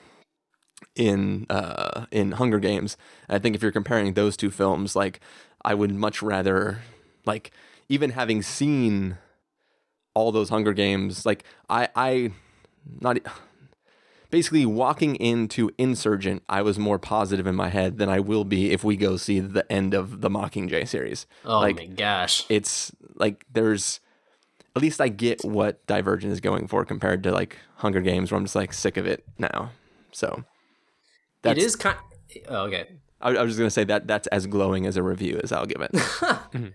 in 0.95 1.47
uh 1.51 2.07
in 2.11 2.33
Hunger 2.33 2.59
Games. 2.59 2.97
And 3.29 3.37
I 3.37 3.39
think 3.39 3.57
if 3.57 3.63
you're 3.63 3.73
comparing 3.73 4.15
those 4.15 4.37
two 4.37 4.51
films, 4.51 4.95
like 4.95 5.21
I 5.65 5.75
would 5.75 5.95
much 5.95 6.23
rather 6.23 6.83
like 7.25 7.51
even 7.89 8.11
having 8.11 8.43
seen 8.43 9.19
all 10.15 10.33
those 10.33 10.49
Hunger 10.49 10.73
Games, 10.73 11.27
like 11.27 11.45
I 11.69 11.89
I 11.95 12.33
not 13.01 13.19
basically 14.31 14.67
walking 14.67 15.17
into 15.17 15.71
Insurgent, 15.79 16.43
I 16.49 16.63
was 16.63 16.79
more 16.79 16.99
positive 16.99 17.47
in 17.47 17.55
my 17.55 17.69
head 17.69 17.99
than 17.99 18.09
I 18.09 18.21
will 18.21 18.45
be 18.45 18.73
if 18.73 18.83
we 18.83 18.97
go 18.97 19.17
see 19.17 19.41
the 19.41 19.71
end 19.71 19.95
of 19.95 20.23
the 20.23 20.31
Mockingjay 20.31 20.89
series. 20.89 21.27
Oh 21.45 21.61
like 21.61 21.77
my 21.77 21.87
gosh. 21.87 22.45
it's 22.49 22.93
like 23.15 23.45
there's 23.53 24.01
at 24.77 24.83
least 24.83 25.01
I 25.01 25.09
get 25.09 25.45
what 25.45 25.87
Divergent 25.87 26.33
is 26.33 26.41
going 26.41 26.67
for 26.67 26.85
compared 26.85 27.23
to 27.25 27.33
like 27.33 27.59
Hunger 27.77 28.01
Games, 28.01 28.31
where 28.33 28.39
I'm 28.39 28.45
just 28.45 28.57
like 28.57 28.73
sick 28.73 28.97
of 28.97 29.07
it 29.07 29.25
now. 29.39 29.71
So 30.11 30.45
it 31.45 31.59
is 31.59 31.77
kind. 31.77 31.99
Oh, 32.49 32.65
okay. 32.65 32.89
I, 33.21 33.31
I 33.31 33.43
was 33.43 33.53
just 33.53 33.59
gonna 33.59 33.71
say 33.71 33.85
that 33.85 34.07
that's 34.09 34.27
as 34.29 34.47
glowing 34.47 34.87
as 34.87 34.97
a 34.97 35.03
review 35.03 35.41
as 35.43 35.53
I'll 35.53 35.67
give 35.67 35.81
it. 35.81 35.91
Mm-hmm. 36.55 36.69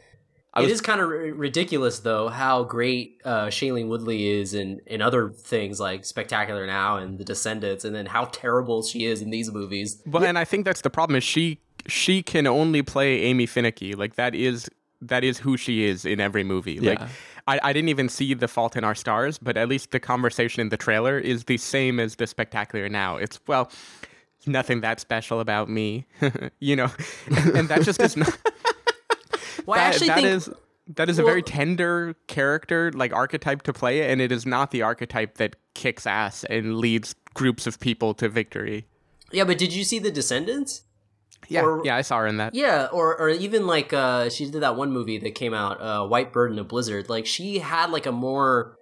I 0.59 0.61
It 0.61 0.65
was- 0.65 0.73
is 0.73 0.81
kind 0.81 1.01
of 1.01 1.07
r- 1.07 1.15
ridiculous, 1.15 1.99
though, 1.99 2.29
how 2.29 2.63
great 2.63 3.21
uh, 3.25 3.47
Shailene 3.47 3.87
Woodley 3.87 4.27
is 4.27 4.53
in, 4.53 4.81
in 4.85 5.01
other 5.01 5.29
things 5.29 5.79
like 5.79 6.05
Spectacular 6.05 6.65
Now 6.67 6.97
and 6.97 7.17
The 7.17 7.25
Descendants, 7.25 7.83
and 7.85 7.95
then 7.95 8.05
how 8.05 8.25
terrible 8.25 8.83
she 8.83 9.05
is 9.05 9.21
in 9.21 9.29
these 9.29 9.51
movies. 9.51 10.01
But 10.05 10.23
and 10.23 10.37
I 10.37 10.45
think 10.45 10.65
that's 10.65 10.81
the 10.81 10.89
problem 10.89 11.15
is 11.15 11.23
she 11.23 11.59
she 11.87 12.21
can 12.21 12.45
only 12.45 12.81
play 12.81 13.21
Aimee 13.23 13.47
Finecky. 13.47 13.97
Like 13.97 14.15
that 14.15 14.35
is 14.35 14.69
that 15.01 15.23
is 15.23 15.37
who 15.39 15.55
she 15.57 15.85
is 15.85 16.03
in 16.05 16.19
every 16.19 16.43
movie. 16.43 16.79
Like 16.79 16.99
I, 17.47 17.59
I 17.63 17.73
didn't 17.73 17.89
even 17.89 18.09
see 18.09 18.33
The 18.33 18.47
Fault 18.49 18.75
in 18.75 18.83
Our 18.83 18.95
Stars, 18.95 19.37
but 19.37 19.55
at 19.57 19.69
least 19.69 19.91
the 19.91 19.99
conversation 19.99 20.59
in 20.61 20.69
the 20.69 20.77
trailer 20.77 21.17
is 21.17 21.45
the 21.45 21.57
same 21.57 21.99
as 21.99 22.15
the 22.17 22.27
Spectacular 22.27 22.89
Now. 22.89 23.15
It's 23.17 23.39
well, 23.47 23.71
nothing 24.45 24.81
that 24.81 24.99
special 24.99 25.39
about 25.39 25.69
me, 25.69 26.05
you 26.59 26.75
know, 26.75 26.89
and, 27.27 27.55
and 27.57 27.69
that 27.69 27.83
just 27.83 28.01
is 28.01 28.17
not. 28.17 28.37
Well, 29.65 29.79
I 29.79 29.83
that, 29.83 29.93
actually 29.93 30.07
that 30.07 30.15
think 30.15 30.27
is- 30.27 30.49
that 30.95 31.07
is 31.09 31.19
a 31.19 31.23
very 31.23 31.43
tender 31.43 32.15
character 32.27 32.91
like 32.93 33.13
archetype 33.13 33.61
to 33.63 33.73
play 33.73 34.09
and 34.11 34.19
it 34.19 34.31
is 34.31 34.45
not 34.47 34.71
the 34.71 34.81
archetype 34.81 35.35
that 35.37 35.55
kicks 35.75 36.07
ass 36.07 36.43
and 36.45 36.77
leads 36.79 37.13
groups 37.35 37.67
of 37.67 37.79
people 37.79 38.13
to 38.15 38.27
victory 38.27 38.87
yeah. 39.31 39.43
But 39.43 39.59
did 39.59 39.71
you 39.71 39.83
see 39.83 39.99
The 39.99 40.09
Descendants? 40.11 40.81
yeah 41.47 41.61
Or- 41.61 41.85
yeah 41.85 41.95
i 41.95 42.01
saw 42.01 42.17
her 42.17 42.27
in 42.27 42.37
that 42.37 42.55
Yeah, 42.55 42.87
or 42.91 43.15
or 43.21 43.29
even 43.29 43.67
like 43.67 43.93
uh, 43.93 44.29
she 44.29 44.49
did 44.49 44.61
that 44.63 44.75
one 44.75 44.91
movie 44.91 45.19
that 45.19 45.35
came 45.35 45.53
out, 45.53 45.79
uh, 45.79 46.07
White 46.07 46.33
Bird 46.33 46.51
in 46.51 46.57
a 46.59 46.63
Blizzard. 46.63 47.07
Like 47.09 47.25
she 47.27 47.59
had 47.59 47.91
like 47.91 48.07
a 48.07 48.11
more 48.11 48.77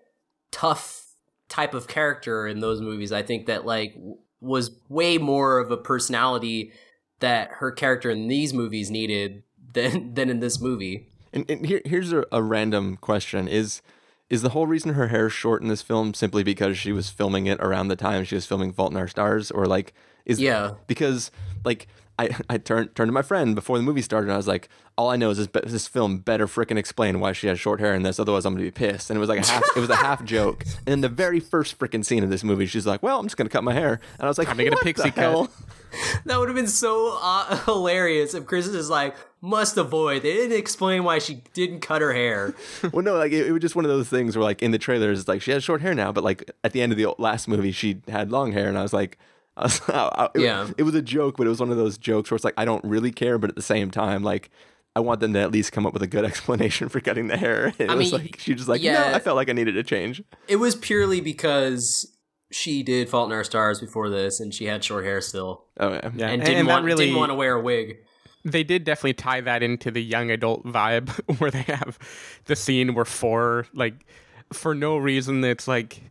tough 0.52 1.04
type 1.50 1.74
of 1.74 1.88
character 1.88 2.48
in 2.48 2.60
those 2.62 2.80
movies. 2.82 3.12
I 3.12 3.22
think 3.24 3.46
that 3.48 3.66
like 3.66 3.94
w- 3.96 4.18
was 4.40 4.72
way 4.90 5.18
more 5.18 5.60
of 5.60 5.72
a 5.72 5.78
personality 5.78 6.72
that 7.20 7.50
her 7.60 7.72
character 7.72 8.10
in 8.10 8.28
these 8.28 8.54
movies 8.54 8.90
needed 8.90 9.44
than 9.78 10.14
than 10.16 10.30
in 10.30 10.40
this 10.40 10.60
movie. 10.60 11.08
And, 11.34 11.50
and 11.50 11.66
here, 11.66 11.82
here's 11.86 12.12
a, 12.12 12.26
a 12.32 12.42
random 12.42 12.98
question: 12.98 13.48
Is 13.48 13.82
is 14.30 14.42
the 14.42 14.50
whole 14.50 14.68
reason 14.68 14.94
her 14.96 15.08
hair 15.08 15.28
is 15.28 15.34
short 15.34 15.62
in 15.62 15.68
this 15.70 15.82
film 15.82 16.14
simply 16.14 16.44
because 16.44 16.78
she 16.78 16.92
was 16.92 17.10
filming 17.10 17.46
it 17.46 17.60
around 17.62 17.88
the 17.88 17.96
time 17.96 18.24
she 18.26 18.36
was 18.36 18.46
filming 18.46 18.74
*Fault 18.74 18.92
in 18.92 18.98
Our 18.98 19.08
Stars*, 19.08 19.52
or 19.52 19.66
like 19.66 19.94
is 20.26 20.40
Yeah. 20.42 20.72
because 20.88 21.32
like 21.64 21.88
I 22.20 22.30
I 22.50 22.58
turned 22.58 22.96
turned 22.96 23.10
to 23.10 23.14
my 23.14 23.22
friend 23.22 23.56
before 23.56 23.78
the 23.78 23.84
movie 23.84 24.02
started, 24.02 24.26
and 24.28 24.34
I 24.34 24.38
was 24.38 24.48
like, 24.48 24.68
all 24.98 25.10
I 25.12 25.16
know 25.16 25.30
is 25.30 25.38
this 25.38 25.48
be- 25.48 25.62
this 25.66 25.88
film 25.88 26.18
better 26.18 26.48
frickin' 26.48 26.78
explain 26.78 27.20
why 27.20 27.32
she 27.34 27.48
has 27.48 27.60
short 27.60 27.80
hair 27.80 27.94
in 27.94 28.02
this, 28.04 28.20
otherwise 28.20 28.46
I'm 28.46 28.54
gonna 28.56 28.66
be 28.66 28.72
pissed. 28.72 29.10
And 29.10 29.18
it 29.18 29.20
was 29.20 29.30
like 29.30 29.40
a 29.42 29.46
half 29.46 29.64
it 29.76 29.80
was 29.80 29.90
a 29.90 29.96
half 30.08 30.24
joke. 30.26 30.64
And 30.88 30.94
in 30.94 31.02
the 31.02 31.10
very 31.10 31.40
first 31.40 31.78
frickin' 31.80 32.04
scene 32.04 32.24
of 32.24 32.30
this 32.30 32.44
movie, 32.44 32.66
she's 32.66 32.88
like, 32.88 33.04
well, 33.04 33.20
I'm 33.20 33.26
just 33.28 33.38
gonna 33.38 33.50
cut 33.50 33.64
my 33.64 33.74
hair, 33.74 34.00
and 34.18 34.24
I 34.24 34.28
was 34.28 34.38
like, 34.38 34.48
I'm 34.50 34.58
gonna 34.58 34.70
get 34.72 34.80
a 34.80 34.84
pixie 34.84 35.12
cut. 35.12 35.50
That 36.26 36.40
would 36.40 36.50
have 36.50 36.56
been 36.56 36.68
so 36.68 37.18
uh, 37.22 37.56
hilarious 37.66 38.34
if 38.34 38.46
Chris 38.46 38.68
is 38.68 38.90
like 38.90 39.16
must 39.40 39.78
avoid. 39.78 40.24
They 40.24 40.34
didn't 40.34 40.58
explain 40.58 41.04
why 41.06 41.20
she 41.20 41.42
didn't 41.54 41.80
cut 41.80 42.02
her 42.02 42.12
hair. 42.14 42.54
well, 42.92 43.04
no, 43.04 43.16
like 43.16 43.32
it, 43.32 43.48
it 43.48 43.52
was 43.52 43.62
just 43.62 43.76
one 43.76 43.86
of 43.86 43.90
those 43.90 44.10
things 44.10 44.36
where, 44.36 44.44
like, 44.44 44.62
in 44.62 44.72
the 44.72 44.78
trailers, 44.78 45.20
it's 45.20 45.28
like 45.28 45.42
she 45.42 45.52
has 45.52 45.64
short 45.64 45.80
hair 45.82 45.94
now, 45.94 46.12
but 46.12 46.24
like 46.24 46.52
at 46.64 46.74
the 46.74 46.82
end 46.82 46.92
of 46.92 46.98
the 46.98 47.08
last 47.18 47.48
movie, 47.48 47.72
she 47.72 48.02
had 48.10 48.32
long 48.32 48.52
hair, 48.52 48.68
and 48.68 48.78
I 48.78 48.82
was 48.82 48.92
like, 48.94 49.18
I 49.56 49.64
was, 49.64 49.82
I, 49.88 50.30
it, 50.36 50.42
Yeah. 50.42 50.70
it 50.78 50.84
was 50.84 50.96
a 50.96 51.02
joke, 51.02 51.38
but 51.38 51.48
it 51.48 51.50
was 51.50 51.60
one 51.62 51.70
of 51.72 51.78
those 51.78 51.98
jokes 51.98 52.30
where 52.30 52.36
it's 52.36 52.44
like 52.46 52.56
I 52.58 52.66
don't 52.66 52.84
really 52.84 53.12
care, 53.12 53.38
but 53.38 53.50
at 53.50 53.56
the 53.56 53.62
same 53.62 53.90
time, 53.92 54.24
like. 54.24 54.50
I 54.96 55.00
want 55.00 55.20
them 55.20 55.34
to 55.34 55.40
at 55.40 55.52
least 55.52 55.74
come 55.74 55.86
up 55.86 55.94
with 55.94 56.02
a 56.02 56.08
good 56.08 56.26
explanation 56.26 56.90
for 56.90 57.00
cutting 57.00 57.28
the 57.28 57.38
hair. 57.38 57.72
It 57.78 57.88
I 57.88 57.94
was 57.94 58.12
mean, 58.12 58.20
like 58.22 58.40
she 58.40 58.56
just 58.56 58.68
like, 58.68 58.82
yeah. 58.82 59.12
no, 59.12 59.14
I 59.14 59.20
felt 59.20 59.36
like 59.36 59.48
I 59.48 59.54
needed 59.54 59.78
a 59.78 59.84
change. 59.84 60.24
It 60.48 60.56
was 60.56 60.74
purely 60.76 61.22
because 61.22 62.17
she 62.52 62.84
did 62.84 63.10
*Fault 63.10 63.30
in 63.30 63.36
Our 63.36 63.44
Stars* 63.44 63.80
before 63.80 64.10
this, 64.10 64.40
and 64.40 64.54
she 64.54 64.66
had 64.66 64.84
short 64.84 65.04
hair 65.06 65.22
still, 65.22 65.66
Oh 65.80 65.94
yeah, 65.94 66.02
Yeah, 66.04 66.08
and 66.08 66.22
and, 66.34 66.42
didn't 66.44 66.58
and 66.60 66.68
want 66.68 66.86
really 66.86 67.06
didn't 67.06 67.20
want 67.20 67.32
to 67.32 67.36
wear 67.36 67.54
a 67.56 67.62
wig. 67.62 67.98
they 68.46 68.64
did 68.64 68.84
definitely 68.86 69.14
tie 69.14 69.42
that 69.42 69.62
into 69.64 69.92
the 69.92 70.02
young 70.02 70.32
adult 70.32 70.66
vibe 70.66 71.10
where 71.40 71.52
they 71.52 71.64
have 71.64 72.00
the 72.46 72.56
scene 72.56 72.94
where 72.94 73.06
four 73.06 73.68
like 73.74 74.06
for 74.54 74.74
no 74.74 74.98
reason 74.98 75.44
it's 75.44 75.68
like 75.68 76.02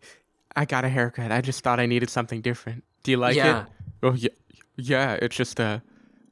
I 0.55 0.65
got 0.67 0.85
a 0.85 0.89
haircut. 0.89 1.33
I 1.33 1.41
just 1.41 1.63
thought 1.63 1.81
I 1.81 1.87
needed 1.87 2.11
something 2.11 2.41
different. 2.43 2.85
Do 3.03 3.11
you 3.11 3.17
like 3.19 3.37
Yeah. 3.37 3.63
it? 3.63 3.67
Oh 4.03 4.13
yeah, 4.15 4.29
yeah. 4.77 5.13
It's 5.23 5.37
just 5.37 5.59
a 5.61 5.83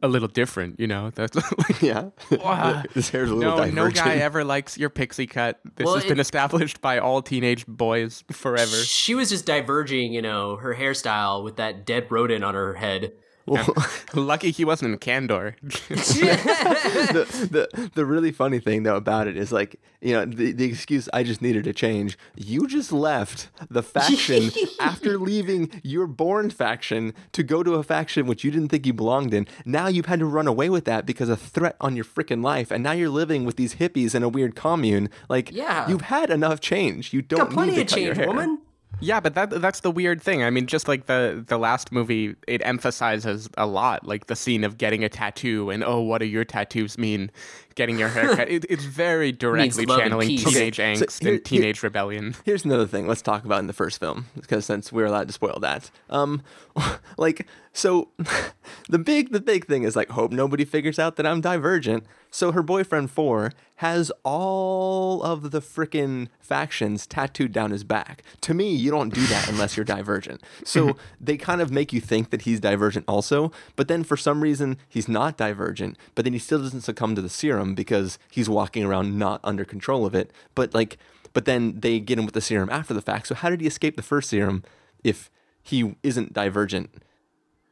a 0.04 0.08
little 0.08 0.28
different, 0.28 0.78
you 0.78 0.86
know. 0.86 1.10
That's 1.14 1.34
like, 1.34 1.82
yeah. 1.82 2.10
Wow. 2.30 2.82
His 2.94 3.08
hair's 3.08 3.30
a 3.30 3.34
little 3.34 3.56
no, 3.56 3.70
no 3.70 3.90
guy 3.90 4.16
ever 4.16 4.44
likes 4.44 4.76
your 4.76 4.90
pixie 4.90 5.26
cut. 5.26 5.58
This 5.76 5.86
Well, 5.86 5.94
has 5.94 6.04
been 6.04 6.20
established 6.20 6.80
by 6.80 6.98
all 6.98 7.22
teenage 7.22 7.66
boys 7.66 8.22
forever. 8.30 8.76
She 8.76 9.14
was 9.14 9.30
just 9.30 9.46
diverging, 9.46 10.12
you 10.12 10.22
know, 10.22 10.56
her 10.56 10.74
hairstyle 10.74 11.42
with 11.42 11.56
that 11.56 11.86
dead 11.86 12.06
rodent 12.10 12.44
on 12.44 12.54
her 12.54 12.74
head. 12.74 13.12
Lucky 14.14 14.50
he 14.50 14.64
wasn't 14.64 14.92
in 14.92 14.98
Candor. 14.98 15.56
the, 15.62 17.48
the 17.50 17.90
the 17.94 18.04
really 18.06 18.32
funny 18.32 18.58
thing 18.58 18.82
though 18.82 18.96
about 18.96 19.26
it 19.28 19.36
is 19.36 19.52
like 19.52 19.76
you 20.00 20.12
know 20.12 20.24
the, 20.24 20.52
the 20.52 20.64
excuse 20.64 21.08
I 21.12 21.22
just 21.22 21.42
needed 21.42 21.64
to 21.64 21.72
change. 21.72 22.18
You 22.36 22.66
just 22.66 22.92
left 22.92 23.48
the 23.70 23.82
faction 23.82 24.50
after 24.80 25.18
leaving 25.18 25.80
your 25.82 26.06
born 26.06 26.50
faction 26.50 27.14
to 27.32 27.42
go 27.42 27.62
to 27.62 27.74
a 27.74 27.82
faction 27.82 28.26
which 28.26 28.44
you 28.44 28.50
didn't 28.50 28.68
think 28.68 28.86
you 28.86 28.92
belonged 28.92 29.34
in. 29.34 29.46
Now 29.64 29.88
you've 29.88 30.06
had 30.06 30.20
to 30.20 30.26
run 30.26 30.46
away 30.46 30.70
with 30.70 30.84
that 30.86 31.06
because 31.06 31.28
of 31.28 31.40
threat 31.40 31.76
on 31.80 31.96
your 31.96 32.04
freaking 32.04 32.42
life, 32.42 32.70
and 32.70 32.82
now 32.82 32.92
you're 32.92 33.08
living 33.08 33.44
with 33.44 33.56
these 33.56 33.76
hippies 33.76 34.14
in 34.14 34.22
a 34.22 34.28
weird 34.28 34.54
commune. 34.54 35.10
Like 35.28 35.50
Yeah. 35.52 35.88
you've 35.88 36.02
had 36.02 36.30
enough 36.30 36.60
change. 36.60 37.12
You 37.12 37.22
don't 37.22 37.40
Got 37.40 37.50
plenty 37.50 37.72
need 37.72 37.76
to 37.76 37.82
of 37.82 37.88
cut 37.88 38.00
your 38.00 38.14
change, 38.14 38.18
hair. 38.18 38.26
woman. 38.28 38.58
Yeah, 39.00 39.20
but 39.20 39.34
that 39.34 39.50
that's 39.50 39.80
the 39.80 39.90
weird 39.90 40.22
thing. 40.22 40.42
I 40.42 40.50
mean, 40.50 40.66
just 40.66 40.88
like 40.88 41.06
the 41.06 41.44
the 41.46 41.58
last 41.58 41.92
movie, 41.92 42.36
it 42.46 42.62
emphasizes 42.64 43.48
a 43.56 43.66
lot, 43.66 44.06
like 44.06 44.26
the 44.26 44.36
scene 44.36 44.64
of 44.64 44.78
getting 44.78 45.04
a 45.04 45.08
tattoo 45.08 45.70
and 45.70 45.84
oh, 45.84 46.00
what 46.00 46.18
do 46.18 46.26
your 46.26 46.44
tattoos 46.44 46.96
mean? 46.98 47.30
Getting 47.74 47.98
your 47.98 48.08
haircut. 48.08 48.48
it, 48.50 48.64
it's 48.68 48.84
very 48.84 49.32
directly 49.32 49.84
channeling 49.84 50.28
teenage 50.28 50.78
Okay, 50.78 50.94
so 50.94 51.04
angst 51.04 51.22
here- 51.22 51.34
and 51.34 51.44
teenage 51.44 51.82
rebellion. 51.82 52.34
Here's 52.44 52.64
another 52.64 52.86
thing. 52.86 53.06
Let's 53.08 53.22
talk 53.22 53.44
about 53.44 53.58
in 53.60 53.66
the 53.66 53.72
first 53.72 53.98
film 53.98 54.26
because 54.36 54.64
since 54.64 54.92
we're 54.92 55.06
allowed 55.06 55.26
to 55.28 55.34
spoil 55.34 55.58
that. 55.60 55.90
Um, 56.08 56.42
like 57.18 57.46
so, 57.72 58.08
the 58.88 58.98
big 58.98 59.32
the 59.32 59.40
big 59.40 59.66
thing 59.66 59.82
is 59.82 59.96
like 59.96 60.10
hope 60.10 60.30
nobody 60.32 60.64
figures 60.64 60.98
out 60.98 61.16
that 61.16 61.26
I'm 61.26 61.40
divergent. 61.40 62.04
So 62.34 62.50
her 62.50 62.64
boyfriend 62.64 63.12
four 63.12 63.52
has 63.76 64.10
all 64.24 65.22
of 65.22 65.52
the 65.52 65.60
frickin' 65.60 66.26
factions 66.40 67.06
tattooed 67.06 67.52
down 67.52 67.70
his 67.70 67.84
back. 67.84 68.24
To 68.40 68.54
me, 68.54 68.74
you 68.74 68.90
don't 68.90 69.14
do 69.14 69.24
that 69.26 69.48
unless 69.48 69.76
you're 69.76 69.84
divergent. 69.84 70.42
So 70.64 70.96
they 71.20 71.36
kind 71.36 71.60
of 71.60 71.70
make 71.70 71.92
you 71.92 72.00
think 72.00 72.30
that 72.30 72.42
he's 72.42 72.58
divergent 72.58 73.04
also, 73.06 73.52
but 73.76 73.86
then 73.86 74.02
for 74.02 74.16
some 74.16 74.40
reason 74.40 74.78
he's 74.88 75.06
not 75.06 75.36
divergent. 75.36 75.96
But 76.16 76.24
then 76.24 76.32
he 76.32 76.40
still 76.40 76.58
doesn't 76.58 76.80
succumb 76.80 77.14
to 77.14 77.22
the 77.22 77.28
serum 77.28 77.76
because 77.76 78.18
he's 78.32 78.48
walking 78.48 78.82
around 78.82 79.16
not 79.16 79.38
under 79.44 79.64
control 79.64 80.04
of 80.04 80.12
it. 80.12 80.32
But 80.56 80.74
like 80.74 80.98
but 81.34 81.44
then 81.44 81.78
they 81.78 82.00
get 82.00 82.18
him 82.18 82.24
with 82.24 82.34
the 82.34 82.40
serum 82.40 82.68
after 82.68 82.94
the 82.94 83.02
fact. 83.02 83.28
So 83.28 83.36
how 83.36 83.48
did 83.48 83.60
he 83.60 83.68
escape 83.68 83.94
the 83.94 84.02
first 84.02 84.28
serum 84.28 84.64
if 85.04 85.30
he 85.62 85.94
isn't 86.02 86.32
divergent? 86.32 86.90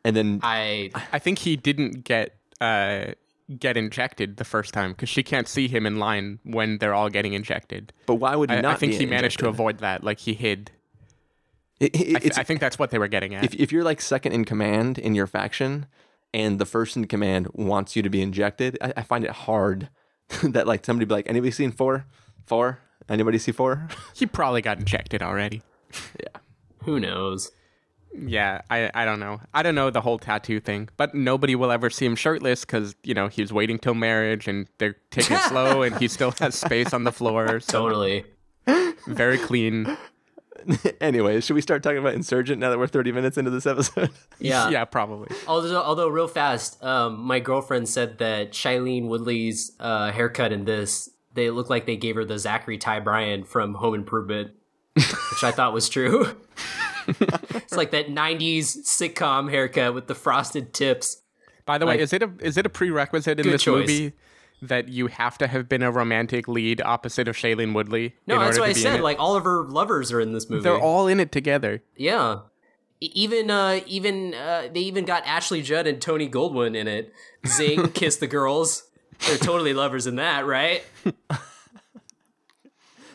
And 0.05 0.15
then 0.15 0.39
I 0.45 0.93
I 1.13 1.19
think 1.19 1.41
he 1.41 1.57
didn't 1.57 2.05
get 2.05 2.37
uh 2.61 3.15
get 3.59 3.77
injected 3.77 4.37
the 4.37 4.45
first 4.45 4.73
time 4.73 4.93
because 4.93 5.09
she 5.09 5.23
can't 5.23 5.49
see 5.49 5.69
him 5.69 5.85
in 5.87 5.99
line 5.99 6.39
when 6.45 6.79
they're 6.79 6.95
all 6.95 7.09
getting 7.11 7.33
injected. 7.35 7.93
but 8.07 8.15
why 8.17 8.35
would 8.37 8.51
he 8.51 8.57
I, 8.57 8.61
not? 8.61 8.75
I 8.75 8.79
think 8.79 8.93
be 8.93 8.99
he 8.99 9.07
managed 9.07 9.39
to 9.41 9.49
avoid 9.49 9.79
that. 9.79 10.03
Like 10.05 10.19
he 10.21 10.35
hid. 10.35 10.71
It- 11.81 11.95
it- 11.97 12.17
I, 12.17 12.19
th- 12.21 12.39
I 12.39 12.43
think 12.45 12.61
that's 12.61 12.79
what 12.79 12.91
they 12.91 12.99
were 12.99 13.09
getting 13.09 13.35
at. 13.35 13.45
if 13.45 13.55
if 13.55 13.73
you're 13.73 13.85
like 13.85 14.01
second 14.01 14.33
in 14.33 14.45
command 14.45 14.99
in 14.99 15.15
your 15.15 15.27
faction, 15.27 15.87
and 16.33 16.59
the 16.59 16.65
first 16.67 16.97
in 16.97 17.07
command 17.07 17.49
wants 17.53 17.97
you 17.97 18.03
to 18.03 18.09
be 18.11 18.23
injected, 18.23 18.79
I, 18.81 18.93
I 18.99 19.03
find 19.03 19.25
it 19.25 19.31
hard 19.31 19.89
that 20.43 20.67
like 20.67 20.85
somebody 20.85 21.05
be 21.07 21.15
like, 21.15 21.29
anybody 21.29 21.51
seen 21.51 21.73
four? 21.73 22.07
Four? 22.47 22.79
Anybody 23.09 23.39
see 23.39 23.53
four? 23.53 23.89
he 24.15 24.27
probably 24.27 24.63
got 24.63 24.79
injected 24.79 25.23
already. 25.23 25.63
yeah. 26.21 26.41
who 26.85 27.01
knows? 27.01 27.51
Yeah, 28.15 28.63
I, 28.71 28.91
I 28.95 29.05
don't 29.05 29.21
know. 29.21 29.41
I 29.55 29.63
don't 29.63 29.75
know 29.75 29.91
the 29.91 30.01
whole 30.01 30.19
tattoo 30.19 30.61
thing, 30.61 30.89
but 30.97 31.15
nobody 31.15 31.55
will 31.55 31.73
ever 31.73 31.89
see 31.91 32.05
him 32.05 32.17
shirtless 32.17 32.65
because, 32.65 32.95
you 33.03 33.15
know, 33.15 33.29
he's 33.29 33.53
waiting 33.53 33.79
till 33.79 33.95
marriage 33.95 34.49
and 34.49 34.67
they're 34.79 34.97
taking 35.11 35.37
it 35.37 35.43
slow 35.45 35.83
and 35.83 35.97
he 35.97 36.09
still 36.09 36.33
has 36.39 36.55
space 36.55 36.93
on 36.93 37.05
the 37.05 37.13
floor. 37.13 37.61
So 37.73 37.89
Totally. 37.89 38.25
very 39.07 39.39
clean. 39.39 39.97
anyway, 41.01 41.41
should 41.41 41.55
we 41.55 41.61
start 41.63 41.83
talking 41.83 41.99
about 41.99 42.15
Insurgent 42.15 42.61
now 42.61 42.71
that 42.71 42.79
we're 42.79 42.87
30 42.87 43.13
minutes 43.13 43.39
into 43.39 43.51
this 43.51 43.67
episode? 43.67 44.11
Yeah. 44.39 44.69
Yeah, 44.71 44.85
probably. 44.85 45.29
Although, 45.47 45.81
although 45.81 46.09
real 46.09 46.29
fast, 46.29 46.83
um, 46.83 47.21
my 47.21 47.41
girlfriend 47.41 47.89
said 47.89 48.19
that 48.19 48.53
Shailene 48.53 49.07
Woodley's 49.09 49.73
uh, 49.81 50.11
haircut 50.13 50.53
in 50.53 50.65
this, 50.65 51.09
they 51.35 51.51
look 51.51 51.71
like 51.71 51.87
they 51.87 51.97
gave 51.97 52.17
her 52.17 52.25
the 52.25 52.39
Zachary 52.39 52.77
Ty 52.77 53.01
Bryan 53.01 53.45
from 53.45 53.75
Home 53.75 53.95
Improvement, 53.95 54.51
which 54.95 55.43
I 55.45 55.53
thought 55.53 55.73
was 55.73 55.89
true. 55.89 56.37
it's 57.55 57.77
like 57.77 57.91
that 57.93 58.09
'90s 58.09 58.79
sitcom 58.85 59.51
haircut 59.51 59.95
with 59.95 60.07
the 60.07 60.15
frosted 60.15 60.73
tips. 60.75 61.23
By 61.65 61.79
the 61.79 61.87
way, 61.87 61.99
is 62.01 62.13
it 62.13 62.23
a 62.23 62.31
is 62.41 62.57
it 62.57 62.67
a 62.67 62.69
prerequisite 62.71 63.39
in 63.41 63.49
this 63.49 63.63
choice. 63.63 63.89
movie 63.89 64.13
that 64.63 64.89
you 64.89 65.09
have 65.09 65.37
to 65.39 65.47
have 65.49 65.69
been 65.69 65.83
a 65.83 65.91
romantic 65.91 66.47
lead 66.47 66.81
opposite 66.81 67.27
of 67.29 67.37
Shailene 67.37 67.75
Woodley? 67.75 68.15
No, 68.27 68.35
in 68.35 68.41
that's 68.41 68.59
order 68.59 68.61
what 68.61 68.67
to 68.67 68.71
I 68.71 68.75
be 68.75 68.81
in 68.81 68.95
said. 68.97 69.01
Like 69.01 69.19
all 69.19 69.37
of 69.37 69.45
her 69.45 69.65
lovers 69.65 70.13
are 70.13 70.21
in 70.21 70.33
this 70.33 70.49
movie. 70.49 70.63
they're 70.63 70.79
all 70.79 71.07
in 71.09 71.21
it 71.21 71.33
together. 71.33 71.83
yeah. 71.97 72.41
Even 73.01 73.51
uh, 73.51 73.81
even 73.89 74.33
uh, 74.33 74.69
they 74.73 74.79
even 74.79 75.05
got 75.05 75.27
Ashley 75.27 75.61
Judd 75.61 75.89
and 75.89 76.01
Tony 76.01 76.29
Goldwyn 76.29 76.77
in 76.77 76.87
it. 76.87 77.13
Zing, 77.45 77.89
kiss 77.95 78.15
the 78.15 78.29
girls. 78.29 78.85
They're 79.27 79.39
totally 79.39 79.75
lovers 79.75 80.07
in 80.07 80.15
that, 80.17 80.47
right? 80.47 80.85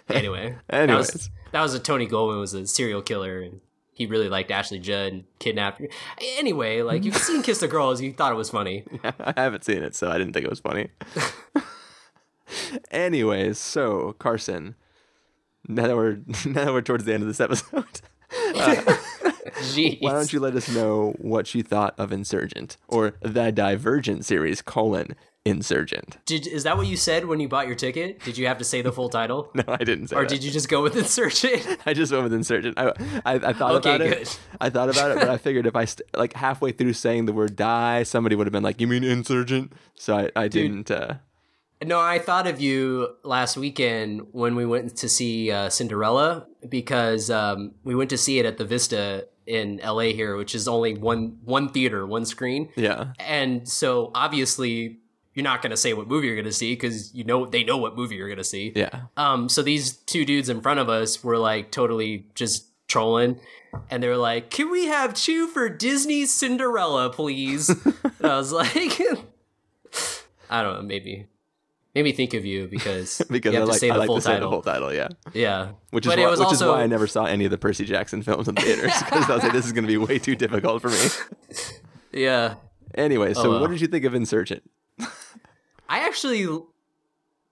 Anyway, 0.10 0.56
that 0.70 0.90
was, 0.90 1.10
Anyways. 1.10 1.30
that 1.52 1.62
was 1.62 1.74
a 1.74 1.80
Tony 1.80 2.08
Goldwyn 2.08 2.40
was 2.40 2.54
a 2.54 2.66
serial 2.66 3.02
killer, 3.02 3.42
and 3.42 3.60
he 3.98 4.06
really 4.06 4.30
liked 4.30 4.52
Ashley 4.52 4.78
Judd 4.78 5.12
and 5.12 5.24
kidnapped 5.40 5.80
her. 5.80 5.88
Anyway, 6.38 6.84
like 6.84 7.04
you've 7.04 7.18
seen 7.18 7.42
Kiss 7.42 7.62
the 7.62 7.68
Girls, 7.68 8.00
you 8.00 8.14
thought 8.14 8.32
it 8.32 8.36
was 8.36 8.52
funny. 8.52 8.84
I 9.04 9.34
haven't 9.36 9.64
seen 9.64 9.82
it, 9.82 9.96
so 9.96 10.12
I 10.12 10.20
didn't 10.20 10.34
think 10.34 10.46
it 10.46 10.52
was 10.52 10.60
funny. 10.60 10.90
Anyways, 12.92 13.58
so 13.58 14.14
Carson, 14.20 14.76
now 15.68 15.88
that 15.88 15.96
we're 15.96 16.20
now 16.46 16.66
that 16.66 16.74
we're 16.74 16.84
towards 16.84 17.06
the 17.06 17.14
end 17.16 17.24
of 17.24 17.28
this 17.28 17.40
episode, 17.40 18.02
uh, 18.56 18.76
Jeez. 19.62 20.00
why 20.00 20.12
don't 20.12 20.32
you 20.32 20.40
let 20.40 20.56
us 20.56 20.70
know 20.70 21.16
what 21.18 21.56
you 21.56 21.64
thought 21.64 21.96
of 21.98 22.12
Insurgent 22.12 22.78
or 22.88 23.16
the 23.22 23.52
Divergent 23.52 24.26
series 24.26 24.62
colon 24.62 25.16
Insurgent? 25.48 26.18
Did, 26.26 26.46
is 26.48 26.64
that 26.64 26.78
what 26.78 26.88
you 26.88 26.96
said 26.98 27.26
when 27.26 27.40
you 27.40 27.48
bought 27.48 27.68
your 27.68 27.76
ticket? 27.76 28.20
Did 28.24 28.38
you 28.38 28.48
have 28.48 28.58
to 28.60 28.64
say 28.64 28.82
the 28.82 28.92
full 28.92 29.10
title? 29.10 29.50
No, 29.56 29.64
I 29.68 29.78
didn't 29.84 30.08
say 30.10 30.16
Or 30.16 30.22
that. 30.24 30.30
did 30.30 30.44
you 30.44 30.52
just 30.52 30.70
go 30.70 30.82
with 30.84 30.96
Insurgent? 30.96 31.80
I 31.86 31.94
just 31.94 32.12
went 32.12 32.24
with 32.26 32.34
Insurgent. 32.34 32.78
I 32.78 32.90
I, 33.26 33.34
I 33.36 33.54
thought 33.54 33.76
Okay, 33.76 33.96
about 33.96 34.02
it. 34.02 34.40
I 34.62 34.70
thought 34.70 34.90
about 34.90 35.12
it, 35.12 35.20
but 35.20 35.30
I 35.30 35.38
figured 35.48 35.66
if 35.66 35.76
I 35.76 35.86
st- 35.86 36.08
like 36.16 36.34
halfway 36.34 36.72
through 36.72 36.94
saying 36.94 37.26
the 37.26 37.34
word 37.34 37.56
"die," 37.56 38.04
somebody 38.04 38.36
would 38.36 38.48
have 38.48 38.52
been 38.54 38.64
like, 38.64 38.80
"You 38.82 38.88
mean 38.88 39.04
Insurgent?" 39.04 39.74
So 39.96 40.18
I, 40.18 40.30
I 40.36 40.48
didn't. 40.48 40.92
Uh, 40.92 41.16
No, 41.84 42.00
I 42.00 42.18
thought 42.20 42.48
of 42.48 42.60
you 42.60 43.16
last 43.24 43.56
weekend 43.58 44.22
when 44.32 44.56
we 44.56 44.66
went 44.66 44.96
to 44.98 45.08
see 45.08 45.52
uh, 45.52 45.70
Cinderella 45.70 46.48
because 46.68 47.30
um, 47.30 47.74
we 47.84 47.94
went 47.96 48.10
to 48.10 48.18
see 48.18 48.40
it 48.40 48.46
at 48.48 48.58
the 48.58 48.66
Vista 48.66 49.28
in 49.46 49.80
LA 49.84 50.10
here, 50.20 50.36
which 50.36 50.54
is 50.56 50.68
only 50.68 50.94
one 50.98 51.38
one 51.46 51.70
theater, 51.70 52.06
one 52.06 52.26
screen. 52.26 52.70
Yeah. 52.76 53.14
And 53.20 53.70
so 53.70 54.12
obviously 54.16 55.00
you're 55.38 55.44
not 55.44 55.62
going 55.62 55.70
to 55.70 55.78
say 55.78 55.94
what 55.94 56.08
movie 56.08 56.26
you're 56.26 56.36
going 56.36 56.46
to 56.46 56.52
see 56.52 56.74
because 56.74 57.14
you 57.14 57.24
know 57.24 57.46
they 57.46 57.64
know 57.64 57.78
what 57.78 57.96
movie 57.96 58.16
you're 58.16 58.28
going 58.28 58.40
to 58.40 58.44
see. 58.44 58.72
Yeah. 58.76 59.02
Um, 59.18 59.50
so 59.50 59.62
these 59.62 59.94
two 59.94 60.26
dudes 60.26 60.50
in 60.50 60.62
front 60.62 60.80
of 60.80 60.90
us 60.90 61.24
were 61.24 61.38
like 61.38 61.70
totally 61.70 62.26
just 62.34 62.66
trolling, 62.88 63.40
and 63.92 64.02
they 64.02 64.08
were 64.08 64.18
like, 64.18 64.50
"Can 64.50 64.72
we 64.72 64.88
have 64.88 65.14
two 65.14 65.46
for 65.46 65.70
Disney's 65.70 66.34
Cinderella, 66.34 67.12
please?" 67.12 67.70
and 67.86 67.96
I 68.24 68.36
was 68.36 68.52
like, 68.52 69.00
"I 70.50 70.64
don't 70.64 70.74
know, 70.78 70.82
maybe." 70.82 71.28
Made 71.94 72.04
me 72.04 72.12
think 72.14 72.34
of 72.34 72.44
you 72.46 72.68
because 72.68 73.22
Because 73.30 73.54
you 73.54 73.60
I 73.60 73.64
like, 73.64 73.74
to 73.74 73.80
say 73.80 73.90
I 73.90 73.94
the 73.94 74.00
like 74.00 74.08
full 74.08 74.16
to 74.16 74.22
say 74.22 74.40
the 74.40 74.50
whole 74.50 74.62
title, 74.64 74.92
yeah. 74.94 75.08
Yeah, 75.34 75.70
Which 75.92 76.06
is 76.06 76.12
But 76.12 76.20
why, 76.20 76.26
it 76.26 76.30
was 76.32 76.40
which 76.40 76.52
is 76.52 76.62
also 76.62 76.74
why 76.74 76.82
I 76.84 76.88
never 76.88 77.06
saw 77.08 77.26
any 77.26 77.46
of 77.46 77.52
the 77.52 77.58
Percy 77.60 77.86
Jackson 77.86 78.22
films 78.24 78.48
in 78.48 78.56
theaters 78.56 78.92
because 79.04 79.30
I 79.30 79.34
was 79.36 79.44
like, 79.44 79.54
this 79.54 79.66
is 79.68 79.72
going 79.72 79.84
to 79.84 79.88
be 79.88 79.98
way 79.98 80.18
too 80.20 80.36
difficult 80.36 80.82
for 80.82 80.90
me. 80.90 80.98
yeah. 82.12 82.56
Anyway, 82.96 83.34
so 83.34 83.44
Oh, 83.44 83.50
well. 83.52 83.62
what 83.62 83.70
did 83.72 83.82
you 83.82 83.88
think 83.88 84.06
of 84.06 84.14
Insurgent? 84.16 84.64
I 85.90 86.00
actually 86.00 86.48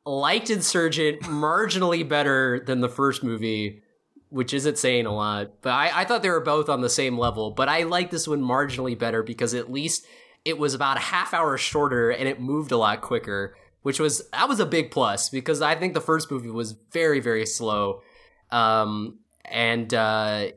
liked 0.06 0.50
Insurgent 0.50 1.22
marginally 1.22 2.08
better 2.08 2.60
than 2.60 2.82
the 2.82 2.90
first 2.90 3.24
movie, 3.24 3.82
which 4.30 4.54
isn't 4.54 4.78
saying 4.78 5.06
a 5.06 5.14
lot. 5.14 5.62
But 5.62 5.72
I, 5.72 6.02
I 6.02 6.06
thought 6.06 6.22
they 6.22 6.30
were 6.30 6.42
both 6.42 6.70
on 6.70 6.82
the 6.82 6.90
same 6.90 7.18
level. 7.18 7.52
But 7.52 7.70
I 7.70 7.84
like 7.84 8.12
this 8.12 8.28
one 8.28 8.42
marginally 8.42 8.98
better 8.98 9.24
because 9.24 9.54
at 9.54 9.72
least 9.72 10.06
it 10.46 10.60
was 10.60 10.74
about 10.74 10.98
a 10.98 11.02
half 11.02 11.34
hour 11.34 11.58
shorter 11.58 12.12
and 12.12 12.30
it 12.30 12.40
moved 12.40 12.72
a 12.72 12.78
lot 12.78 13.02
quicker, 13.02 13.56
which 13.82 14.00
was 14.00 14.30
that 14.30 14.48
was 14.48 14.60
a 14.60 14.66
big 14.66 14.92
plus 14.92 15.30
because 15.30 15.62
I 15.62 15.76
think 15.76 15.94
the 15.94 16.02
first 16.02 16.30
movie 16.32 16.52
was 16.52 16.76
very 16.92 17.20
very 17.20 17.48
slow, 17.48 18.04
um, 18.52 19.20
and 19.44 19.92
uh, 19.94 20.48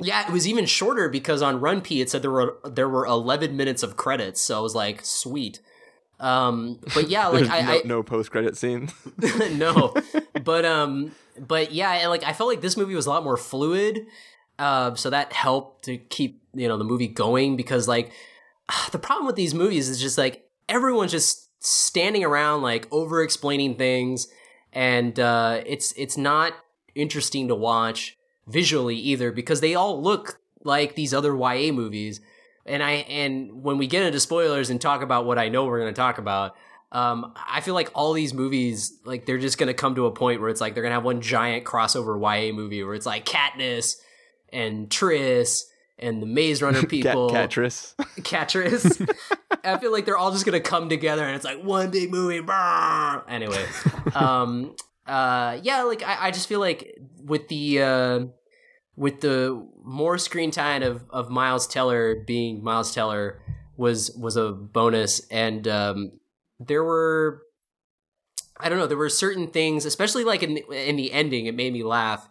yeah, 0.00 0.26
it 0.26 0.32
was 0.32 0.48
even 0.48 0.66
shorter 0.66 1.08
because 1.08 1.42
on 1.42 1.60
RunPee 1.60 2.02
it 2.02 2.10
said 2.10 2.22
there 2.22 2.30
were 2.30 2.58
there 2.64 2.88
were 2.88 3.06
11 3.06 3.56
minutes 3.56 3.84
of 3.84 3.96
credits, 3.96 4.40
so 4.40 4.58
I 4.58 4.60
was 4.60 4.74
like, 4.74 5.04
sweet. 5.04 5.60
Um, 6.22 6.78
but 6.94 7.10
yeah, 7.10 7.26
like 7.26 7.50
I, 7.50 7.60
no, 7.62 7.72
I 7.72 7.82
no 7.84 8.02
post 8.04 8.30
credit 8.30 8.56
scene. 8.56 8.88
no, 9.52 9.92
but 10.44 10.64
um, 10.64 11.10
but 11.36 11.72
yeah, 11.72 11.90
and, 11.94 12.10
like 12.10 12.22
I 12.22 12.32
felt 12.32 12.48
like 12.48 12.60
this 12.60 12.76
movie 12.76 12.94
was 12.94 13.06
a 13.06 13.10
lot 13.10 13.24
more 13.24 13.36
fluid, 13.36 14.06
uh, 14.56 14.94
so 14.94 15.10
that 15.10 15.32
helped 15.32 15.84
to 15.86 15.98
keep 15.98 16.40
you 16.54 16.68
know 16.68 16.78
the 16.78 16.84
movie 16.84 17.08
going 17.08 17.56
because 17.56 17.88
like 17.88 18.12
the 18.92 19.00
problem 19.00 19.26
with 19.26 19.34
these 19.34 19.52
movies 19.52 19.88
is 19.88 20.00
just 20.00 20.16
like 20.16 20.48
everyone's 20.68 21.10
just 21.10 21.50
standing 21.64 22.22
around 22.22 22.62
like 22.62 22.86
over 22.92 23.20
explaining 23.20 23.74
things, 23.74 24.28
and 24.72 25.18
uh, 25.18 25.60
it's 25.66 25.92
it's 25.96 26.16
not 26.16 26.52
interesting 26.94 27.48
to 27.48 27.54
watch 27.56 28.16
visually 28.46 28.96
either 28.96 29.32
because 29.32 29.60
they 29.60 29.74
all 29.74 30.00
look 30.00 30.40
like 30.62 30.94
these 30.94 31.12
other 31.12 31.34
YA 31.36 31.72
movies 31.72 32.20
and 32.66 32.82
I 32.82 32.92
and 32.92 33.62
when 33.62 33.78
we 33.78 33.86
get 33.86 34.02
into 34.02 34.20
spoilers 34.20 34.70
and 34.70 34.80
talk 34.80 35.02
about 35.02 35.26
what 35.26 35.38
I 35.38 35.48
know 35.48 35.64
we're 35.64 35.80
going 35.80 35.92
to 35.92 36.00
talk 36.00 36.18
about, 36.18 36.54
um, 36.92 37.32
I 37.48 37.60
feel 37.60 37.74
like 37.74 37.90
all 37.94 38.12
these 38.12 38.34
movies 38.34 38.98
like 39.04 39.26
they're 39.26 39.38
just 39.38 39.58
going 39.58 39.68
to 39.68 39.74
come 39.74 39.94
to 39.96 40.06
a 40.06 40.12
point 40.12 40.40
where 40.40 40.50
it's 40.50 40.60
like 40.60 40.74
they're 40.74 40.82
going 40.82 40.90
to 40.90 40.96
have 40.96 41.04
one 41.04 41.20
giant 41.20 41.64
crossover 41.64 42.20
YA 42.20 42.52
movie 42.52 42.82
where 42.84 42.94
it's 42.94 43.06
like 43.06 43.24
Katniss 43.24 43.96
and 44.52 44.90
Tris 44.90 45.66
and 45.98 46.20
the 46.20 46.26
Maze 46.26 46.60
Runner 46.62 46.80
Cat, 46.80 46.90
people, 46.90 47.30
Catrice. 47.30 47.94
Catrice. 48.20 49.16
I 49.64 49.78
feel 49.78 49.92
like 49.92 50.04
they're 50.04 50.18
all 50.18 50.32
just 50.32 50.44
going 50.44 50.60
to 50.60 50.68
come 50.68 50.88
together 50.88 51.24
and 51.24 51.36
it's 51.36 51.44
like 51.44 51.62
one 51.62 51.90
big 51.90 52.10
movie. 52.10 52.40
Brr. 52.40 53.24
Anyway, 53.28 53.64
um, 54.14 54.74
uh, 55.06 55.58
yeah, 55.62 55.82
like 55.82 56.02
I, 56.02 56.26
I 56.26 56.30
just 56.30 56.48
feel 56.48 56.60
like 56.60 56.98
with 57.24 57.48
the 57.48 57.82
uh, 57.82 58.20
with 58.96 59.20
the 59.20 59.66
more 59.84 60.18
screen 60.18 60.50
time 60.50 60.82
of, 60.82 61.04
of 61.10 61.30
Miles 61.30 61.66
Teller 61.66 62.22
being 62.26 62.62
Miles 62.62 62.94
Teller 62.94 63.40
was 63.76 64.10
was 64.12 64.36
a 64.36 64.52
bonus, 64.52 65.20
and 65.30 65.66
um, 65.66 66.12
there 66.60 66.84
were 66.84 67.42
I 68.60 68.68
don't 68.68 68.78
know 68.78 68.86
there 68.86 68.96
were 68.96 69.08
certain 69.08 69.48
things, 69.48 69.84
especially 69.84 70.24
like 70.24 70.42
in 70.42 70.54
the, 70.54 70.88
in 70.88 70.96
the 70.96 71.12
ending, 71.12 71.46
it 71.46 71.54
made 71.54 71.72
me 71.72 71.82
laugh. 71.82 72.28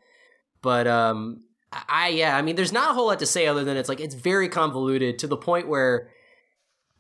But 0.62 0.88
um, 0.88 1.44
I 1.90 2.10
yeah, 2.10 2.38
I 2.38 2.42
mean, 2.42 2.56
there's 2.56 2.72
not 2.72 2.92
a 2.92 2.94
whole 2.94 3.08
lot 3.08 3.20
to 3.20 3.26
say 3.26 3.48
other 3.48 3.64
than 3.64 3.78
it's 3.78 3.90
like 3.90 4.00
it's 4.00 4.16
very 4.16 4.48
convoluted 4.48 5.20
to 5.20 5.28
the 5.28 5.38
point 5.38 5.68
where 5.68 6.10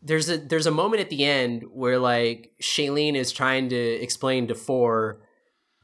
there's 0.01 0.29
a 0.29 0.37
there's 0.37 0.65
a 0.65 0.71
moment 0.71 1.01
at 1.01 1.09
the 1.09 1.23
end 1.23 1.63
where 1.71 1.99
like 1.99 2.51
Shailene 2.61 3.15
is 3.15 3.31
trying 3.31 3.69
to 3.69 3.75
explain 3.75 4.47
to 4.47 4.55
Four 4.55 5.21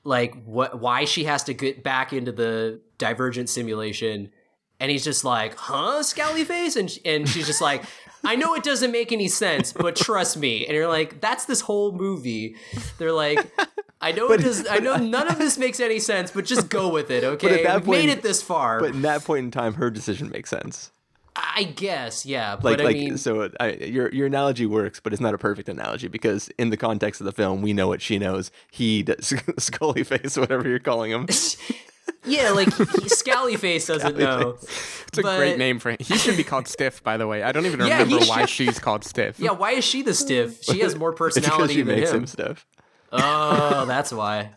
like 0.07 0.41
what 0.45 0.79
why 0.79 1.03
she 1.03 1.25
has 1.25 1.43
to 1.43 1.53
get 1.53 1.83
back 1.83 2.13
into 2.13 2.31
the 2.31 2.79
divergent 2.97 3.49
simulation. 3.49 4.31
And 4.79 4.89
he's 4.89 5.03
just 5.03 5.23
like 5.23 5.55
huh 5.55 6.01
scally 6.01 6.45
face? 6.45 6.75
And 6.75 6.97
and 7.03 7.27
she's 7.27 7.45
just 7.45 7.61
like 7.61 7.83
i 8.23 8.35
know 8.35 8.55
it 8.55 8.63
doesn't 8.63 8.91
make 8.91 9.11
any 9.11 9.27
sense 9.27 9.73
but 9.73 9.95
trust 9.95 10.37
me. 10.37 10.65
And 10.65 10.75
you're 10.75 10.87
like 10.87 11.19
that's 11.19 11.45
this 11.45 11.61
whole 11.61 11.91
movie. 11.91 12.55
They're 12.97 13.11
like 13.11 13.51
i 13.99 14.11
know 14.11 14.31
it 14.31 14.41
does 14.41 14.65
i 14.67 14.77
know 14.77 14.95
none 14.95 15.27
of 15.27 15.39
this 15.39 15.57
makes 15.57 15.79
any 15.79 15.99
sense 15.99 16.29
but 16.29 16.45
just 16.45 16.69
go 16.69 16.87
with 16.87 17.09
it 17.09 17.23
okay? 17.33 17.63
that 17.63 17.83
we 17.85 17.97
made 17.97 18.09
it 18.09 18.21
this 18.21 18.41
far. 18.41 18.79
But 18.79 18.91
in 18.91 19.01
that 19.01 19.23
point 19.25 19.45
in 19.45 19.51
time, 19.51 19.73
her 19.73 19.89
decision 19.89 20.29
makes 20.29 20.49
sense. 20.49 20.91
I 21.37 21.63
guess 21.63 22.25
yeah 22.25 22.53
Like, 22.53 22.61
but 22.77 22.81
i 22.81 22.83
like 22.85 22.95
mean 22.97 23.17
so. 23.17 23.49
I, 23.59 23.71
your 23.73 24.09
your 24.13 24.27
analogy 24.27 24.65
works, 24.65 24.99
but 24.99 25.13
it's 25.13 25.21
not 25.21 25.33
a 25.33 25.37
perfect 25.37 25.69
analogy 25.69 26.07
because 26.07 26.49
in 26.57 26.69
the 26.69 26.77
context 26.77 27.21
of 27.21 27.25
the 27.25 27.31
film, 27.31 27.61
we 27.61 27.73
know 27.73 27.87
what 27.87 28.01
she 28.01 28.17
knows. 28.19 28.51
He 28.71 29.03
does 29.03 29.33
Scully 29.57 30.03
face, 30.03 30.37
whatever 30.37 30.67
you're 30.67 30.79
calling 30.79 31.11
him. 31.11 31.27
yeah 32.25 32.51
like 32.51 32.73
he, 32.75 33.09
scally 33.09 33.55
face 33.57 33.85
doesn't 33.87 34.17
know 34.17 34.57
It's 35.07 35.17
a 35.17 35.21
great 35.21 35.57
name 35.57 35.79
for 35.79 35.91
him. 35.91 35.97
He 35.99 36.15
should 36.17 36.37
be 36.37 36.43
called 36.43 36.67
Stiff, 36.75 37.03
by 37.03 37.17
the 37.17 37.27
way. 37.27 37.43
I 37.43 37.51
don't 37.51 37.65
even 37.65 37.79
Yeah, 37.81 38.01
remember 38.01 38.25
why 38.25 38.41
should- 38.41 38.49
she's 38.49 38.79
called 38.79 39.03
Stiff. 39.03 39.39
yeah 39.39 39.51
why 39.51 39.71
is 39.71 39.83
she 39.85 40.01
the 40.01 40.13
stiff 40.13 40.63
she 40.63 40.79
has 40.79 40.95
more 40.95 41.11
It's 41.11 41.19
because 41.19 41.35
personality 41.35 41.73
she 41.75 41.81
than 41.83 41.95
makes 41.95 42.11
him 42.11 42.21
him 42.21 42.27
stuff. 42.27 42.65
oh 43.11 43.85
that's 43.85 44.11
why 44.11 44.51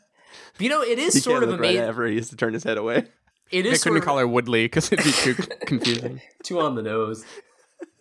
but 0.55 0.61
you 0.62 0.68
know 0.68 0.83
it 0.83 0.99
is 0.99 1.14
He 1.14 1.20
sort 1.20 1.41
can't 1.41 1.45
of 1.45 1.51
look 1.51 1.61
right 1.61 1.76
at 1.76 1.95
her. 1.95 2.07
He 2.07 2.16
has 2.16 2.28
to 2.31 2.37
turn 2.37 2.53
his 2.55 2.64
head 2.64 2.78
away. 2.78 3.07
It 3.51 3.62
They 3.62 3.68
couldn't 3.70 3.78
sort 3.78 3.96
of 3.98 4.05
call 4.05 4.18
her 4.18 4.26
Woodley 4.28 4.64
because 4.64 4.92
it'd 4.92 5.05
be 5.05 5.12
too 5.12 5.34
confusing. 5.66 6.20
too 6.42 6.61
on 6.61 6.74
the 6.74 6.82
nose. 6.82 7.24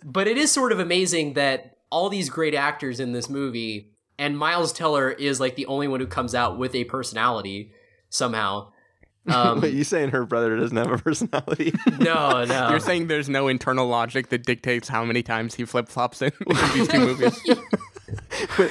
But 0.05 0.27
it 0.27 0.37
is 0.37 0.51
sort 0.51 0.71
of 0.71 0.79
amazing 0.79 1.33
that 1.33 1.77
all 1.91 2.09
these 2.09 2.29
great 2.29 2.53
actors 2.55 2.99
in 2.99 3.11
this 3.13 3.29
movie, 3.29 3.91
and 4.17 4.37
Miles 4.37 4.71
Teller 4.71 5.09
is 5.11 5.39
like 5.39 5.55
the 5.55 5.65
only 5.65 5.87
one 5.87 5.99
who 5.99 6.07
comes 6.07 6.35
out 6.35 6.57
with 6.57 6.75
a 6.75 6.83
personality 6.85 7.71
somehow. 8.09 8.71
Um, 9.27 9.61
Wait, 9.61 9.73
you 9.75 9.83
saying 9.83 10.09
her 10.11 10.25
brother 10.25 10.55
doesn't 10.57 10.77
have 10.77 10.89
a 10.91 10.97
personality? 10.97 11.71
no, 11.99 12.45
no. 12.45 12.69
You're 12.69 12.79
saying 12.79 13.07
there's 13.07 13.29
no 13.29 13.47
internal 13.47 13.85
logic 13.87 14.29
that 14.29 14.43
dictates 14.43 14.87
how 14.87 15.03
many 15.05 15.21
times 15.21 15.53
he 15.53 15.65
flip 15.65 15.87
flops 15.87 16.21
in, 16.23 16.31
in 16.47 16.55
these 16.73 16.87
two 16.87 16.99
movies. 16.99 17.39
But- 17.45 17.59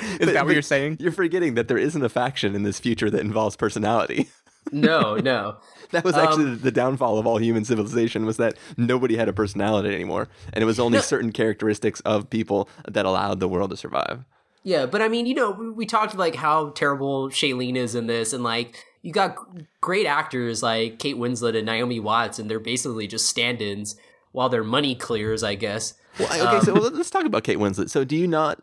Is 0.03 0.19
but- 0.19 0.33
that 0.33 0.47
what 0.47 0.55
you're 0.55 0.63
saying? 0.63 0.97
You're 0.99 1.13
forgetting 1.13 1.55
that 1.55 1.69
there 1.69 1.79
isn't 1.79 2.03
a 2.03 2.09
faction 2.09 2.57
in 2.57 2.65
this 2.65 2.81
future 2.81 3.09
that 3.09 3.21
involves 3.21 3.55
personality. 3.55 4.31
no, 4.73 5.17
no. 5.17 5.59
That 5.93 6.05
was 6.05 6.17
actually 6.17 6.45
Um, 6.45 6.59
the 6.61 6.71
downfall 6.71 7.19
of 7.19 7.27
all 7.27 7.39
human 7.39 7.65
civilization 7.65 8.27
was 8.27 8.37
that 8.37 8.55
nobody 8.77 9.17
had 9.17 9.29
a 9.29 9.33
personality 9.33 9.95
anymore, 9.95 10.29
and 10.53 10.63
it 10.63 10.67
was 10.67 10.79
only 10.79 10.99
No. 10.99 11.03
certain 11.03 11.33
characteristics 11.33 12.01
of 12.01 12.29
people 12.31 12.69
that 12.87 13.07
allowed 13.07 13.41
the 13.41 13.49
world 13.49 13.71
to 13.71 13.77
survive. 13.77 14.25
Yeah, 14.65 14.85
but 14.87 15.01
I 15.01 15.09
mean, 15.09 15.25
you 15.27 15.35
know, 15.35 15.51
we, 15.53 15.71
we 15.71 15.87
talked 15.87 16.15
like 16.17 16.35
how 16.35 16.71
terrible 16.71 17.31
Shailene 17.31 17.77
is 17.77 17.95
in 17.95 18.07
this, 18.07 18.33
and 18.33 18.45
like 18.45 18.85
you 19.03 19.13
got 19.13 19.37
great 19.81 20.05
actors 20.07 20.63
like 20.63 20.99
Kate 20.99 21.17
Winslet 21.17 21.57
and 21.57 21.65
Naomi 21.65 22.01
Watts, 22.01 22.39
and 22.39 22.51
they're 22.51 22.59
basically 22.61 23.07
just 23.07 23.27
stand-ins 23.27 23.97
while 24.33 24.49
their 24.51 24.65
money 24.65 24.95
clears, 24.95 25.43
I 25.43 25.55
guess. 25.55 25.95
Well, 26.19 26.29
I- 26.31 26.41
okay, 26.57 26.67
so 26.67 26.75
Um, 26.75 26.81
well, 26.81 26.91
let's 26.91 27.09
talk 27.11 27.25
about 27.25 27.45
Kate 27.45 27.59
Winslet. 27.59 27.89
So, 27.89 28.05
do 28.05 28.17
you 28.17 28.27
not 28.27 28.61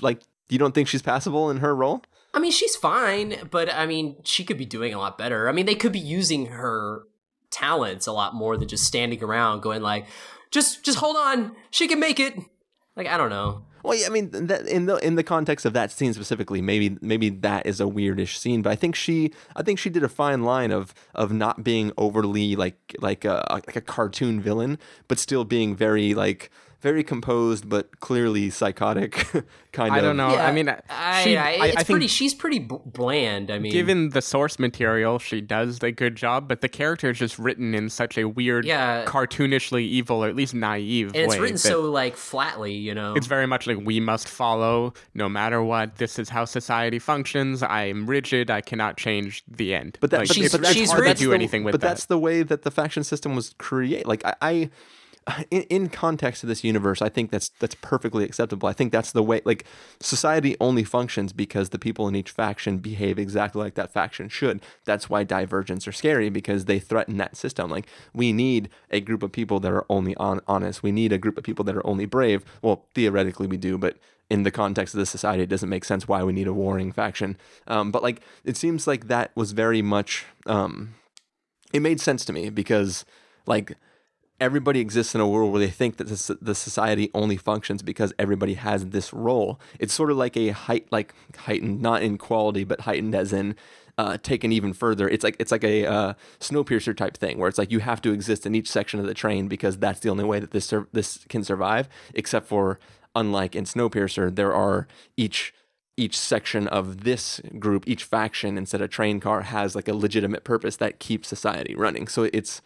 like? 0.00 0.20
You 0.50 0.58
don't 0.58 0.74
think 0.74 0.86
she's 0.86 1.02
passable 1.02 1.50
in 1.50 1.56
her 1.56 1.74
role? 1.74 2.02
I 2.34 2.40
mean, 2.40 2.50
she's 2.50 2.74
fine, 2.74 3.48
but 3.50 3.72
I 3.72 3.86
mean, 3.86 4.16
she 4.24 4.44
could 4.44 4.58
be 4.58 4.66
doing 4.66 4.92
a 4.92 4.98
lot 4.98 5.16
better. 5.16 5.48
I 5.48 5.52
mean, 5.52 5.66
they 5.66 5.76
could 5.76 5.92
be 5.92 6.00
using 6.00 6.46
her 6.46 7.04
talents 7.50 8.08
a 8.08 8.12
lot 8.12 8.34
more 8.34 8.56
than 8.56 8.66
just 8.66 8.84
standing 8.84 9.22
around 9.22 9.60
going 9.60 9.82
like, 9.82 10.06
just 10.50 10.84
just 10.84 10.98
hold 10.98 11.16
on, 11.16 11.54
she 11.70 11.86
can 11.86 12.00
make 12.00 12.18
it. 12.18 12.34
Like, 12.96 13.06
I 13.06 13.16
don't 13.16 13.30
know. 13.30 13.64
Well, 13.84 13.98
yeah, 13.98 14.06
I 14.06 14.08
mean, 14.08 14.30
that, 14.30 14.66
in 14.66 14.86
the 14.86 14.96
in 14.96 15.14
the 15.14 15.22
context 15.22 15.66
of 15.66 15.74
that 15.74 15.92
scene 15.92 16.14
specifically, 16.14 16.62
maybe 16.62 16.96
maybe 17.02 17.28
that 17.28 17.66
is 17.66 17.80
a 17.80 17.84
weirdish 17.84 18.36
scene. 18.36 18.62
But 18.62 18.70
I 18.70 18.76
think 18.76 18.96
she, 18.96 19.32
I 19.54 19.62
think 19.62 19.78
she 19.78 19.90
did 19.90 20.02
a 20.02 20.08
fine 20.08 20.42
line 20.42 20.72
of 20.72 20.94
of 21.14 21.32
not 21.32 21.62
being 21.62 21.92
overly 21.98 22.56
like 22.56 22.96
like 23.00 23.24
a 23.24 23.44
like 23.50 23.76
a 23.76 23.82
cartoon 23.82 24.40
villain, 24.40 24.78
but 25.06 25.18
still 25.18 25.44
being 25.44 25.76
very 25.76 26.14
like 26.14 26.50
very 26.84 27.02
composed 27.02 27.68
but 27.68 27.98
clearly 28.00 28.50
psychotic 28.50 29.12
kind 29.72 29.92
I 29.92 29.98
of. 29.98 30.04
I 30.04 30.06
don't 30.06 30.16
know. 30.18 30.32
Yeah, 30.34 30.46
I 30.46 30.52
mean, 30.52 30.68
uh, 30.68 30.78
I, 30.90 31.24
she, 31.24 31.36
I, 31.38 31.42
I, 31.52 31.66
it's 31.68 31.76
I 31.78 31.82
think 31.82 31.94
pretty. 31.96 32.06
She's 32.08 32.34
pretty 32.34 32.58
b- 32.58 32.76
bland. 32.84 33.50
I 33.50 33.58
mean, 33.58 33.72
given 33.72 34.10
the 34.10 34.20
source 34.20 34.58
material, 34.58 35.18
she 35.18 35.40
does 35.40 35.82
a 35.82 35.90
good 35.90 36.14
job, 36.14 36.46
but 36.46 36.60
the 36.60 36.68
character 36.68 37.08
is 37.08 37.18
just 37.18 37.38
written 37.38 37.74
in 37.74 37.88
such 37.88 38.18
a 38.18 38.24
weird, 38.26 38.66
Yeah. 38.66 39.04
cartoonishly 39.06 39.80
evil, 39.82 40.22
or 40.22 40.28
at 40.28 40.36
least 40.36 40.52
naive 40.54 41.14
way. 41.14 41.22
and 41.24 41.32
it's 41.32 41.40
written 41.40 41.56
so 41.58 41.80
like 41.90 42.16
flatly. 42.16 42.74
You 42.74 42.94
know, 42.94 43.14
It's 43.14 43.26
very 43.26 43.46
much 43.46 43.66
like 43.66 43.78
we 43.82 43.98
must 43.98 44.28
follow 44.28 44.92
no 45.14 45.28
matter 45.28 45.62
what. 45.62 45.96
This 45.96 46.18
is 46.18 46.28
how 46.28 46.44
society 46.44 46.98
functions. 46.98 47.62
I 47.62 47.84
am 47.84 48.06
rigid. 48.06 48.50
I 48.50 48.60
cannot 48.60 48.98
change 48.98 49.42
the 49.48 49.74
end. 49.74 49.96
But, 50.02 50.10
that, 50.10 50.18
like, 50.20 50.28
but, 50.28 50.34
she's- 50.36 50.52
but 50.52 50.60
that's, 50.60 50.74
she's 50.74 50.90
hard 50.90 51.00
written- 51.00 51.16
to 51.16 51.22
do 51.22 51.28
the- 51.30 51.34
anything 51.34 51.64
with 51.64 51.72
But 51.72 51.80
that. 51.80 51.88
that's 51.88 52.04
the 52.06 52.18
way 52.18 52.42
that 52.42 52.60
the 52.62 52.70
faction 52.70 53.04
system 53.04 53.34
was 53.34 53.54
created. 53.58 54.06
Like 54.06 54.22
I, 54.26 54.34
I 54.42 54.70
in, 55.50 55.62
in 55.62 55.88
context 55.88 56.42
of 56.42 56.48
this 56.48 56.64
universe, 56.64 57.00
I 57.00 57.08
think 57.08 57.30
that's 57.30 57.50
that's 57.60 57.74
perfectly 57.76 58.24
acceptable. 58.24 58.68
I 58.68 58.72
think 58.72 58.92
that's 58.92 59.12
the 59.12 59.22
way. 59.22 59.40
Like 59.44 59.64
society 60.00 60.56
only 60.60 60.84
functions 60.84 61.32
because 61.32 61.70
the 61.70 61.78
people 61.78 62.08
in 62.08 62.16
each 62.16 62.30
faction 62.30 62.78
behave 62.78 63.18
exactly 63.18 63.62
like 63.62 63.74
that 63.74 63.92
faction 63.92 64.28
should. 64.28 64.60
That's 64.84 65.08
why 65.08 65.24
divergents 65.24 65.88
are 65.88 65.92
scary 65.92 66.28
because 66.28 66.66
they 66.66 66.78
threaten 66.78 67.16
that 67.18 67.36
system. 67.36 67.70
Like 67.70 67.86
we 68.12 68.32
need 68.32 68.68
a 68.90 69.00
group 69.00 69.22
of 69.22 69.32
people 69.32 69.60
that 69.60 69.72
are 69.72 69.86
only 69.88 70.14
on, 70.16 70.40
honest. 70.46 70.82
We 70.82 70.92
need 70.92 71.12
a 71.12 71.18
group 71.18 71.38
of 71.38 71.44
people 71.44 71.64
that 71.64 71.76
are 71.76 71.86
only 71.86 72.06
brave. 72.06 72.44
Well, 72.62 72.86
theoretically 72.94 73.46
we 73.46 73.56
do, 73.56 73.78
but 73.78 73.96
in 74.30 74.42
the 74.42 74.50
context 74.50 74.94
of 74.94 74.98
the 74.98 75.06
society, 75.06 75.42
it 75.42 75.48
doesn't 75.48 75.68
make 75.68 75.84
sense 75.84 76.08
why 76.08 76.22
we 76.22 76.32
need 76.32 76.46
a 76.46 76.52
warring 76.52 76.92
faction. 76.92 77.36
Um, 77.66 77.90
but 77.90 78.02
like, 78.02 78.22
it 78.44 78.56
seems 78.56 78.86
like 78.86 79.08
that 79.08 79.30
was 79.34 79.52
very 79.52 79.82
much. 79.82 80.24
Um, 80.46 80.94
it 81.72 81.80
made 81.80 82.00
sense 82.00 82.24
to 82.26 82.32
me 82.32 82.50
because, 82.50 83.04
like, 83.46 83.76
everybody 84.44 84.78
exists 84.78 85.14
in 85.14 85.20
a 85.22 85.26
world 85.26 85.50
where 85.52 85.60
they 85.60 85.70
think 85.70 85.96
that 85.96 86.06
the, 86.40 86.54
society 86.54 87.10
only 87.14 87.36
functions 87.36 87.82
because 87.82 88.12
everybody 88.18 88.54
has 88.54 88.86
this 88.86 89.12
role. 89.12 89.58
It's 89.78 89.94
sort 89.94 90.10
of 90.10 90.18
like 90.18 90.36
a 90.36 90.50
height, 90.50 90.86
like 90.90 91.14
heightened, 91.36 91.80
not 91.80 92.02
in 92.02 92.18
quality, 92.18 92.62
but 92.64 92.82
heightened 92.82 93.14
as 93.14 93.32
in. 93.32 93.56
Uh, 93.96 94.16
taken 94.18 94.50
even 94.50 94.72
further, 94.72 95.08
it's 95.08 95.22
like 95.22 95.36
it's 95.38 95.52
like 95.52 95.62
a 95.62 95.86
uh, 95.86 96.14
Snowpiercer 96.40 96.96
type 96.96 97.16
thing, 97.16 97.38
where 97.38 97.48
it's 97.48 97.58
like 97.58 97.70
you 97.70 97.78
have 97.78 98.02
to 98.02 98.10
exist 98.10 98.44
in 98.44 98.52
each 98.52 98.68
section 98.68 98.98
of 98.98 99.06
the 99.06 99.14
train 99.14 99.46
because 99.46 99.78
that's 99.78 100.00
the 100.00 100.08
only 100.08 100.24
way 100.24 100.40
that 100.40 100.50
this 100.50 100.66
sur- 100.66 100.88
this 100.92 101.24
can 101.28 101.44
survive. 101.44 101.88
Except 102.12 102.44
for 102.48 102.80
unlike 103.14 103.54
in 103.54 103.62
Snowpiercer, 103.62 104.34
there 104.34 104.52
are 104.52 104.88
each 105.16 105.54
each 105.96 106.18
section 106.18 106.66
of 106.66 107.04
this 107.04 107.40
group, 107.60 107.84
each 107.86 108.02
faction, 108.02 108.58
instead 108.58 108.82
of 108.82 108.90
train 108.90 109.20
car, 109.20 109.42
has 109.42 109.76
like 109.76 109.86
a 109.86 109.94
legitimate 109.94 110.42
purpose 110.42 110.76
that 110.78 110.98
keeps 110.98 111.28
society 111.28 111.76
running. 111.76 112.08
So 112.08 112.28
it's 112.32 112.60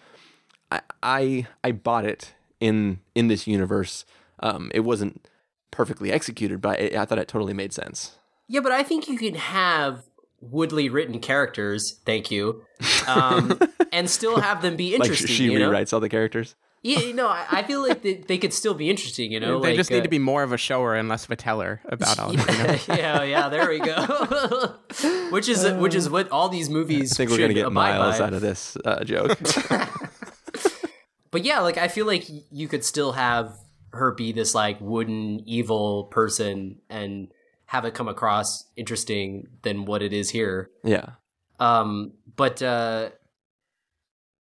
I 0.70 0.80
I, 1.02 1.46
I 1.64 1.72
bought 1.72 2.04
it 2.04 2.34
in 2.60 3.00
in 3.14 3.28
this 3.28 3.46
universe. 3.46 4.04
Um, 4.40 4.70
it 4.74 4.80
wasn't 4.80 5.28
perfectly 5.70 6.12
executed, 6.12 6.60
but 6.60 6.80
I, 6.80 7.02
I 7.02 7.04
thought 7.04 7.18
it 7.18 7.28
totally 7.28 7.54
made 7.54 7.72
sense. 7.72 8.18
Yeah, 8.48 8.60
but 8.60 8.72
I 8.72 8.82
think 8.82 9.08
you 9.08 9.18
can 9.18 9.34
have 9.34 10.04
Woodley 10.40 10.88
written 10.88 11.20
characters. 11.20 12.00
Thank 12.04 12.30
you, 12.30 12.62
um, 13.06 13.58
and 13.92 14.08
still 14.08 14.40
have 14.40 14.62
them 14.62 14.76
be 14.76 14.92
Like 14.92 15.10
interesting. 15.10 15.28
she 15.28 15.44
you 15.44 15.58
know? 15.58 15.70
rewrites 15.70 15.92
all 15.92 16.00
the 16.00 16.08
characters. 16.08 16.54
Yeah, 16.82 17.00
you 17.00 17.12
know, 17.12 17.26
I, 17.26 17.44
I 17.50 17.62
feel 17.64 17.82
like 17.82 18.02
they, 18.02 18.14
they 18.14 18.38
could 18.38 18.52
still 18.52 18.72
be 18.72 18.88
interesting. 18.88 19.32
You 19.32 19.40
know, 19.40 19.60
they 19.60 19.70
like, 19.70 19.76
just 19.76 19.90
need 19.90 19.98
uh, 19.98 20.02
to 20.04 20.08
be 20.08 20.20
more 20.20 20.44
of 20.44 20.52
a 20.52 20.56
shower 20.56 20.94
and 20.94 21.08
less 21.08 21.24
of 21.24 21.30
a 21.32 21.36
teller 21.36 21.80
about 21.86 22.20
all. 22.20 22.30
You 22.30 22.38
know? 22.38 22.76
yeah, 22.88 23.22
yeah, 23.24 23.48
there 23.48 23.68
we 23.68 23.80
go. 23.80 24.76
which 25.30 25.48
is 25.48 25.68
which 25.72 25.96
is 25.96 26.08
what 26.08 26.30
all 26.30 26.48
these 26.48 26.70
movies 26.70 27.12
I 27.12 27.16
think 27.16 27.30
we're 27.30 27.38
gonna 27.38 27.54
get 27.54 27.72
miles 27.72 28.18
by. 28.20 28.26
out 28.26 28.32
of 28.32 28.40
this 28.40 28.76
uh, 28.84 29.02
joke. 29.02 29.38
But 31.30 31.44
yeah, 31.44 31.60
like 31.60 31.76
I 31.78 31.88
feel 31.88 32.06
like 32.06 32.26
you 32.50 32.68
could 32.68 32.84
still 32.84 33.12
have 33.12 33.52
her 33.92 34.12
be 34.12 34.32
this 34.32 34.54
like 34.54 34.78
wooden 34.80 35.40
evil 35.46 36.04
person 36.04 36.78
and 36.90 37.28
have 37.66 37.84
it 37.84 37.94
come 37.94 38.08
across 38.08 38.64
interesting 38.76 39.46
than 39.62 39.84
what 39.84 40.02
it 40.02 40.12
is 40.12 40.30
here. 40.30 40.70
yeah, 40.82 41.10
Um, 41.58 42.12
but 42.36 42.62
uh, 42.62 43.10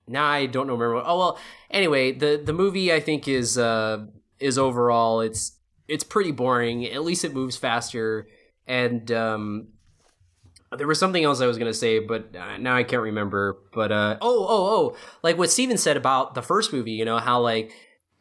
now 0.07 0.25
I 0.27 0.47
don't 0.47 0.67
know 0.67 0.75
remember. 0.75 1.03
Oh 1.07 1.19
well. 1.19 1.39
Anyway, 1.71 2.13
the 2.13 2.41
the 2.43 2.53
movie 2.53 2.93
I 2.93 3.01
think 3.01 3.27
is 3.27 3.59
uh 3.59 4.07
is 4.39 4.59
overall 4.59 5.21
it's 5.21 5.59
it's 5.89 6.05
pretty 6.05 6.31
boring. 6.33 6.85
At 6.87 7.03
least 7.05 7.25
it 7.25 7.35
moves 7.35 7.57
faster, 7.57 8.29
and 8.67 9.11
um, 9.11 9.69
there 10.77 10.87
was 10.87 10.99
something 10.99 11.23
else 11.25 11.41
I 11.41 11.47
was 11.47 11.59
gonna 11.59 11.75
say, 11.75 11.99
but 11.99 12.35
uh, 12.35 12.59
now 12.59 12.77
I 12.77 12.83
can't 12.83 13.03
remember. 13.03 13.59
But 13.73 13.93
uh, 13.93 14.19
oh 14.21 14.47
oh 14.49 14.67
oh, 14.67 14.97
like 15.23 15.39
what 15.39 15.51
Stephen 15.51 15.79
said 15.79 15.97
about 15.97 16.35
the 16.35 16.43
first 16.43 16.73
movie. 16.73 16.93
You 16.93 17.05
know 17.05 17.19
how 17.19 17.41
like 17.41 17.73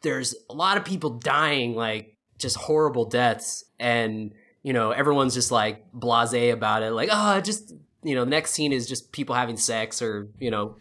there's 0.02 0.34
a 0.48 0.54
lot 0.54 0.76
of 0.76 0.84
people 0.84 1.10
dying, 1.10 1.74
like 1.74 2.16
just 2.38 2.56
horrible 2.56 3.06
deaths, 3.06 3.64
and 3.78 4.32
you 4.62 4.72
know 4.72 4.90
everyone's 4.90 5.34
just 5.34 5.50
like 5.50 5.90
blasé 5.92 6.52
about 6.52 6.82
it, 6.82 6.92
like 6.92 7.08
oh 7.12 7.40
just 7.40 7.74
you 8.02 8.14
know 8.14 8.24
the 8.24 8.30
next 8.30 8.52
scene 8.52 8.72
is 8.72 8.88
just 8.88 9.12
people 9.12 9.34
having 9.34 9.56
sex 9.56 10.00
or 10.00 10.28
you 10.38 10.50
know 10.50 10.76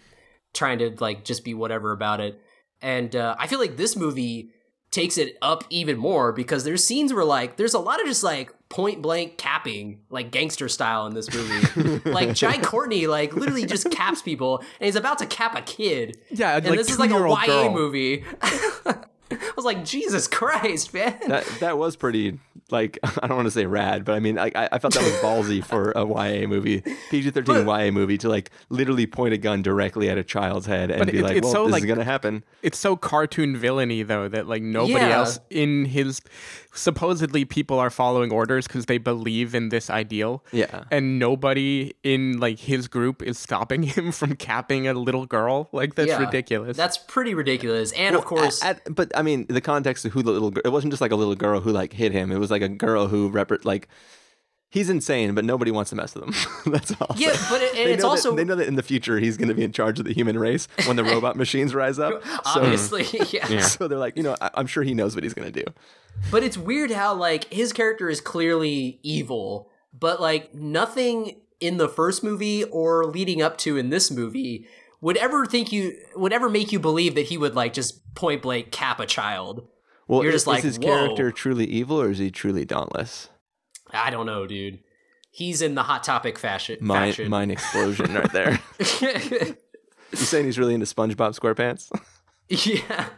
trying 0.53 0.79
to 0.79 0.95
like 0.99 1.25
just 1.25 1.43
be 1.43 1.53
whatever 1.53 1.91
about 1.91 2.19
it. 2.19 2.39
And 2.81 3.15
uh, 3.15 3.35
I 3.39 3.47
feel 3.47 3.59
like 3.59 3.77
this 3.77 3.95
movie 3.95 4.51
takes 4.91 5.17
it 5.17 5.37
up 5.41 5.65
even 5.69 5.97
more 5.97 6.31
because 6.31 6.63
there's 6.63 6.83
scenes 6.83 7.11
where 7.11 7.25
like 7.25 7.57
there's 7.57 7.73
a 7.73 7.79
lot 7.79 7.99
of 7.99 8.07
just 8.07 8.23
like 8.23 8.53
point 8.69 9.01
blank 9.01 9.37
capping 9.37 9.99
like 10.09 10.31
gangster 10.31 10.67
style 10.67 11.05
in 11.07 11.13
this 11.13 11.33
movie. 11.33 12.09
like 12.09 12.33
Jai 12.33 12.57
Courtney 12.59 13.07
like 13.07 13.35
literally 13.35 13.65
just 13.65 13.89
caps 13.91 14.21
people 14.21 14.59
and 14.59 14.85
he's 14.85 14.95
about 14.95 15.19
to 15.19 15.25
cap 15.25 15.55
a 15.57 15.61
kid. 15.61 16.17
Yeah, 16.31 16.57
and 16.57 16.65
like 16.65 16.77
this 16.77 16.89
is 16.89 16.99
like 16.99 17.11
a 17.11 17.13
YA 17.13 17.45
girl. 17.45 17.71
movie. 17.73 18.23
I 19.31 19.51
was 19.55 19.65
like, 19.65 19.83
Jesus 19.83 20.27
Christ, 20.27 20.93
man. 20.93 21.17
that 21.27 21.45
that 21.59 21.77
was 21.77 21.95
pretty 21.95 22.39
like 22.69 22.99
I 23.03 23.27
don't 23.27 23.37
want 23.37 23.47
to 23.47 23.51
say 23.51 23.65
rad, 23.65 24.05
but 24.05 24.13
I 24.13 24.19
mean 24.19 24.37
I 24.37 24.51
I 24.55 24.69
I 24.73 24.79
felt 24.79 24.93
that 24.93 25.03
was 25.03 25.13
ballsy 25.13 25.63
for 25.63 25.91
a 25.95 26.05
YA 26.05 26.47
movie, 26.47 26.81
PG 27.09 27.31
thirteen 27.31 27.65
YA 27.67 27.89
movie 27.91 28.17
to 28.19 28.29
like 28.29 28.51
literally 28.69 29.07
point 29.07 29.33
a 29.33 29.37
gun 29.37 29.61
directly 29.63 30.09
at 30.09 30.17
a 30.19 30.23
child's 30.23 30.65
head 30.67 30.91
and 30.91 31.11
be 31.11 31.19
it- 31.19 31.23
like, 31.23 31.43
well, 31.43 31.51
so, 31.51 31.63
this 31.65 31.73
like- 31.73 31.83
is 31.83 31.87
gonna 31.87 32.03
happen. 32.03 32.43
it's 32.61 32.77
so 32.77 32.95
cartoon 32.95 33.57
villainy 33.57 34.03
though 34.03 34.27
that 34.27 34.47
like 34.47 34.61
nobody 34.61 34.93
Yeah. 34.93 35.17
else 35.17 35.39
in 35.49 35.85
his 35.85 36.21
supposedly 36.75 37.45
people 37.45 37.79
are 37.79 37.89
following 37.89 38.31
orders 38.31 38.67
because 38.67 38.85
they 38.85 38.97
believe 38.97 39.55
in 39.55 39.69
this 39.69 39.89
ideal 39.89 40.43
Yeah. 40.51 40.83
and 40.91 41.17
nobody 41.17 41.93
in 42.03 42.39
like 42.39 42.59
his 42.59 42.87
group 42.87 43.21
is 43.23 43.39
stopping 43.39 43.83
him 43.95 44.11
from 44.11 44.35
capping 44.35 44.87
a 44.87 44.93
little 44.93 45.25
girl 45.25 45.69
like 45.71 45.95
that's 45.95 46.09
Yeah, 46.09 46.19
ridiculous 46.19 46.75
That's 46.77 46.97
pretty 46.97 47.33
ridiculous. 47.33 47.91
And 47.93 48.15
of 48.15 48.25
course, 48.25 48.63
at- 48.63 48.81
at- 48.85 48.93
but 48.95 49.11
I 49.17 49.21
mean, 49.21 49.45
the 49.47 49.61
context 49.61 50.05
of 50.05 50.11
who 50.11 50.21
the 50.21 50.31
little 50.31 50.51
girl, 50.51 50.61
it 50.65 50.69
wasn't 50.69 50.91
just 50.91 51.01
like 51.01 51.11
a 51.11 51.15
little 51.15 51.35
girl 51.35 51.61
who 51.61 51.71
like 51.71 51.93
hit 51.93 52.11
him. 52.11 52.31
It 52.31 52.37
was 52.39 52.51
like 52.51 52.61
a 52.61 52.69
girl 52.69 53.07
who 53.07 53.29
rep- 53.29 53.63
like 53.65 53.87
he's 54.75 54.89
insane, 54.89 55.33
but 55.33 55.43
nobody 55.43 55.71
wants 55.71 55.89
to 55.89 55.95
mess 55.95 56.13
with 56.13 56.25
him. 56.25 56.33
That's 56.71 56.91
all. 57.01 57.15
Yeah, 57.17 57.35
but 57.49 57.61
it- 57.63 57.73
it's 57.75 58.03
that- 58.03 58.07
also- 58.07 58.35
they 58.35 58.43
know 58.43 58.55
that 58.55 58.67
in 58.67 58.75
the 58.75 58.83
future 58.83 59.17
he's 59.19 59.37
going 59.37 59.47
to 59.47 59.55
be 59.55 59.63
in 59.63 59.71
charge 59.71 59.97
of 59.97 60.05
the 60.05 60.13
human 60.13 60.37
race 60.37 60.67
when 60.85 60.97
the 60.97 61.03
robot 61.13 61.35
machines 61.37 61.73
rise 61.73 61.97
up. 61.97 62.23
So, 62.23 62.39
obviously, 62.45 63.05
yeah. 63.31 63.61
so 63.61 63.87
they're 63.87 63.97
like, 63.97 64.15
you 64.17 64.23
know, 64.23 64.35
I- 64.39 64.51
I'm 64.53 64.67
sure 64.67 64.83
he 64.83 64.93
knows 64.93 65.15
what 65.15 65.23
he's 65.23 65.33
going 65.33 65.51
to 65.51 65.63
do. 65.63 65.71
But 66.29 66.43
it's 66.43 66.57
weird 66.57 66.91
how 66.91 67.13
like 67.15 67.51
his 67.51 67.73
character 67.73 68.09
is 68.09 68.21
clearly 68.21 68.99
evil, 69.01 69.69
but 69.97 70.21
like 70.21 70.53
nothing 70.53 71.37
in 71.59 71.77
the 71.77 71.87
first 71.89 72.23
movie 72.23 72.63
or 72.65 73.05
leading 73.05 73.41
up 73.41 73.57
to 73.59 73.77
in 73.77 73.89
this 73.89 74.11
movie 74.11 74.67
would 75.01 75.17
ever 75.17 75.45
think 75.45 75.71
you 75.71 75.93
would 76.15 76.33
ever 76.33 76.49
make 76.49 76.71
you 76.71 76.79
believe 76.79 77.15
that 77.15 77.25
he 77.27 77.37
would 77.37 77.55
like 77.55 77.73
just 77.73 78.13
point 78.15 78.41
blank 78.41 78.71
cap 78.71 78.99
a 78.99 79.05
child. 79.05 79.67
Well, 80.07 80.21
You're 80.21 80.31
is, 80.31 80.35
just 80.35 80.47
like, 80.47 80.57
is 80.59 80.75
his 80.75 80.79
"Whoa." 80.79 80.85
character 80.85 81.31
truly 81.31 81.65
evil 81.65 81.99
or 82.01 82.09
is 82.11 82.17
he 82.19 82.29
truly 82.29 82.63
dauntless? 82.65 83.29
I 83.95 84.09
don't 84.09 84.25
know, 84.25 84.45
dude. 84.47 84.79
He's 85.31 85.61
in 85.61 85.75
the 85.75 85.83
hot 85.83 86.03
topic 86.03 86.39
fashion. 86.39 86.77
Mine, 86.79 87.09
faction. 87.09 87.29
mine 87.29 87.51
explosion 87.51 88.13
right 88.13 88.31
there. 88.31 88.59
you 89.01 89.55
saying 90.13 90.45
he's 90.45 90.57
really 90.57 90.73
into 90.73 90.85
SpongeBob 90.85 91.37
SquarePants? 91.37 91.91
yeah. 92.47 93.09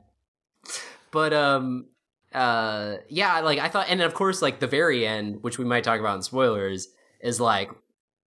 But 1.12 1.34
um 1.34 1.86
uh 2.34 2.98
yeah, 3.10 3.40
like 3.42 3.60
I 3.60 3.70
thought 3.70 3.88
and 3.90 4.02
of 4.02 4.14
course 4.14 4.42
like 4.42 4.60
the 4.60 4.68
very 4.68 5.06
end, 5.06 5.44
which 5.44 5.60
we 5.60 5.66
might 5.66 5.84
talk 5.84 6.00
about 6.00 6.16
in 6.16 6.22
spoilers, 6.24 6.88
is 7.22 7.40
like 7.40 7.70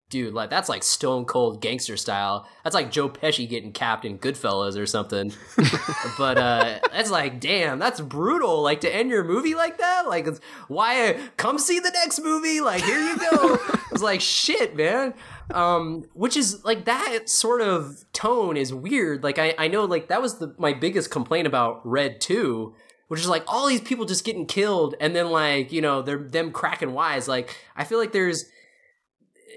dude, 0.09 0.33
like 0.33 0.49
that's 0.49 0.69
like 0.69 0.83
stone 0.83 1.25
cold 1.25 1.61
gangster 1.61 1.95
style. 1.95 2.47
That's 2.63 2.73
like 2.73 2.91
Joe 2.91 3.09
Pesci 3.09 3.47
getting 3.47 3.71
capped 3.71 4.05
in 4.05 4.17
Goodfellas 4.17 4.77
or 4.77 4.85
something. 4.85 5.31
but 6.17 6.37
uh 6.37 6.79
that's 6.91 7.11
like 7.11 7.39
damn, 7.39 7.79
that's 7.79 8.01
brutal 8.01 8.61
like 8.61 8.81
to 8.81 8.93
end 8.93 9.09
your 9.09 9.23
movie 9.23 9.55
like 9.55 9.77
that? 9.77 10.07
Like 10.07 10.27
why 10.67 11.17
come 11.37 11.59
see 11.59 11.79
the 11.79 11.91
next 11.91 12.19
movie? 12.21 12.59
Like 12.59 12.83
here 12.83 12.99
you 12.99 13.17
go. 13.17 13.59
it's 13.91 14.01
like 14.01 14.21
shit, 14.21 14.75
man. 14.75 15.13
Um 15.53 16.05
which 16.13 16.35
is 16.35 16.65
like 16.65 16.85
that 16.85 17.29
sort 17.29 17.61
of 17.61 18.03
tone 18.11 18.57
is 18.57 18.73
weird. 18.73 19.23
Like 19.23 19.37
I 19.37 19.53
I 19.57 19.67
know 19.67 19.85
like 19.85 20.07
that 20.07 20.21
was 20.21 20.39
the 20.39 20.55
my 20.57 20.73
biggest 20.73 21.11
complaint 21.11 21.47
about 21.47 21.85
Red 21.85 22.19
2 22.19 22.73
which 23.09 23.19
is 23.21 23.27
like 23.27 23.43
all 23.47 23.67
these 23.67 23.81
people 23.81 24.05
just 24.05 24.23
getting 24.23 24.45
killed 24.45 24.93
and 25.01 25.15
then 25.15 25.31
like 25.31 25.71
you 25.71 25.81
know 25.81 26.03
they're 26.03 26.19
them 26.19 26.51
cracking 26.51 26.93
wise 26.93 27.27
like 27.27 27.55
i 27.75 27.83
feel 27.83 27.97
like 27.97 28.11
there's 28.11 28.45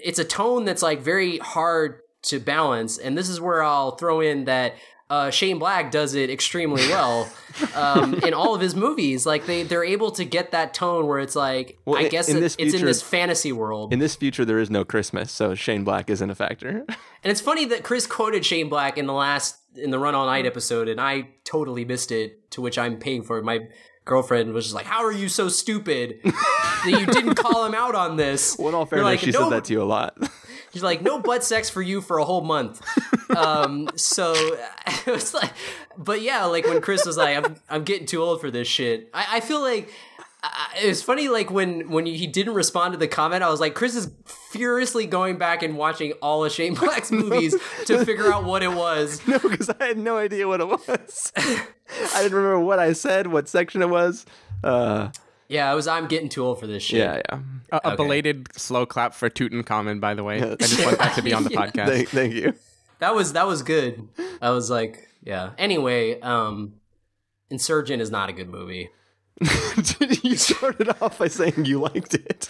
it's 0.03 0.19
a 0.19 0.25
tone 0.25 0.65
that's 0.65 0.81
like 0.81 1.01
very 1.01 1.37
hard 1.39 1.99
to 2.23 2.39
balance 2.39 2.97
and 2.97 3.17
this 3.17 3.27
is 3.29 3.39
where 3.41 3.61
i'll 3.63 3.95
throw 3.97 4.21
in 4.21 4.45
that 4.45 4.73
uh, 5.09 5.29
Shane 5.29 5.59
Black 5.59 5.91
does 5.91 6.15
it 6.15 6.31
extremely 6.31 6.81
well 6.87 7.29
um, 7.75 8.15
in 8.23 8.33
all 8.33 8.55
of 8.55 8.61
his 8.61 8.73
movies. 8.73 9.27
Like 9.27 9.45
they 9.45 9.61
they're 9.61 9.83
able 9.83 10.09
to 10.11 10.25
get 10.25 10.51
that 10.51 10.73
tone 10.73 11.05
where 11.05 11.19
it's 11.19 11.35
like 11.35 11.77
Well, 11.85 11.99
I 11.99 12.03
in- 12.05 12.09
guess 12.09 12.29
in 12.29 12.37
it- 12.37 12.39
this 12.39 12.55
it's 12.57 12.73
in 12.73 12.83
this 12.83 13.03
fantasy 13.03 13.51
world. 13.51 13.93
In 13.93 13.99
this 13.99 14.15
future, 14.15 14.43
there 14.43 14.57
is 14.57 14.71
no 14.71 14.83
Christmas, 14.83 15.31
so 15.31 15.53
Shane 15.53 15.83
Black 15.83 16.09
isn't 16.09 16.27
a 16.27 16.33
factor. 16.33 16.85
And 16.87 17.31
it's 17.31 17.41
funny 17.41 17.65
that 17.65 17.83
Chris 17.83 18.07
quoted 18.07 18.43
Shane 18.43 18.69
Black 18.69 18.97
in 18.97 19.05
the 19.05 19.13
last 19.13 19.57
in 19.75 19.91
the 19.91 19.99
Run 19.99 20.15
All 20.15 20.25
Night 20.25 20.47
episode, 20.47 20.87
and 20.87 20.99
I 20.99 21.27
totally 21.43 21.85
missed 21.85 22.11
it. 22.11 22.49
To 22.51 22.61
which 22.61 22.79
I'm 22.79 22.97
paying 22.97 23.21
for 23.21 23.37
it. 23.37 23.43
My 23.43 23.67
girlfriend 24.05 24.53
was 24.53 24.65
just 24.65 24.75
like, 24.75 24.85
"How 24.85 25.03
are 25.03 25.11
you 25.11 25.29
so 25.29 25.49
stupid 25.49 26.19
that 26.23 26.85
you 26.99 27.05
didn't 27.05 27.35
call 27.35 27.65
him 27.65 27.73
out 27.73 27.95
on 27.95 28.17
this?" 28.17 28.55
well, 28.59 28.69
in 28.69 28.75
all 28.75 28.85
fairness, 28.85 29.05
like, 29.05 29.19
she 29.19 29.31
"No, 29.31 29.41
says 29.41 29.49
that 29.49 29.65
to 29.65 29.73
you 29.73 29.81
a 29.81 29.85
lot. 29.85 30.17
She's 30.73 30.83
like, 30.83 31.01
"No 31.01 31.19
butt 31.19 31.43
sex 31.43 31.69
for 31.69 31.81
you 31.81 32.01
for 32.01 32.17
a 32.17 32.25
whole 32.25 32.41
month." 32.41 32.81
Um, 33.35 33.89
so 33.95 34.33
it 34.87 35.05
was 35.07 35.33
like, 35.33 35.51
but 35.97 36.21
yeah, 36.21 36.45
like 36.45 36.65
when 36.65 36.81
Chris 36.81 37.05
was 37.05 37.17
like, 37.17 37.37
"I'm 37.37 37.55
I'm 37.69 37.83
getting 37.83 38.07
too 38.07 38.21
old 38.21 38.41
for 38.41 38.49
this 38.49 38.67
shit," 38.67 39.09
I, 39.13 39.37
I 39.37 39.39
feel 39.39 39.61
like. 39.61 39.89
I- 40.43 40.79
It 40.83 40.87
was 40.87 41.01
funny, 41.01 41.29
like 41.29 41.49
when 41.49 41.89
when 41.89 42.05
he 42.05 42.27
didn't 42.27 42.53
respond 42.53 42.93
to 42.93 42.97
the 42.99 43.07
comment, 43.07 43.43
I 43.43 43.49
was 43.49 43.59
like, 43.61 43.73
Chris 43.75 43.95
is 43.95 44.11
furiously 44.51 45.05
going 45.05 45.37
back 45.37 45.63
and 45.63 45.77
watching 45.77 46.11
all 46.21 46.43
of 46.43 46.51
Shane 46.51 46.73
Black's 46.73 47.11
movies 47.23 47.55
to 47.85 48.03
figure 48.05 48.31
out 48.31 48.43
what 48.43 48.61
it 48.63 48.71
was. 48.73 49.25
no, 49.27 49.39
because 49.39 49.69
I 49.69 49.85
had 49.87 49.97
no 49.97 50.17
idea 50.17 50.47
what 50.47 50.59
it 50.61 50.67
was. 50.67 51.31
I 51.37 52.21
didn't 52.21 52.33
remember 52.37 52.59
what 52.59 52.79
I 52.79 52.93
said, 52.93 53.27
what 53.27 53.47
section 53.47 53.81
it 53.81 53.89
was. 53.89 54.25
Uh, 54.63 55.09
Yeah, 55.47 55.71
it 55.71 55.75
was. 55.75 55.87
I'm 55.87 56.07
getting 56.07 56.29
too 56.29 56.43
old 56.43 56.59
for 56.59 56.67
this 56.67 56.83
shit. 56.83 56.99
yeah, 56.99 57.21
yeah. 57.29 57.39
A, 57.71 57.75
a 57.75 57.87
Okay. 57.87 57.95
belated 57.95 58.47
slow 58.57 58.85
clap 58.85 59.13
for 59.13 59.29
Tutankhamun, 59.29 59.99
by 60.01 60.13
the 60.13 60.23
way. 60.23 60.41
I 60.41 60.55
just 60.55 60.83
want 60.83 60.97
that 60.99 61.15
to 61.15 61.21
be 61.21 61.33
on 61.33 61.43
the 61.43 61.51
Yeah. 61.51 61.65
podcast. 61.67 61.87
Thank, 61.87 62.09
thank 62.09 62.33
you. 62.33 62.53
that 62.99 63.13
was 63.15 63.33
that 63.33 63.47
was 63.47 63.61
good. 63.63 64.07
I 64.41 64.49
was 64.51 64.69
like, 64.69 65.07
yeah. 65.23 65.51
Anyway, 65.57 66.19
um, 66.21 66.73
Insurgent 67.49 68.01
is 68.01 68.09
not 68.11 68.29
a 68.29 68.33
good 68.33 68.49
movie. 68.49 68.89
you 70.21 70.35
started 70.35 70.89
off 71.01 71.17
by 71.19 71.27
saying 71.27 71.65
you 71.65 71.79
liked 71.79 72.13
it. 72.13 72.47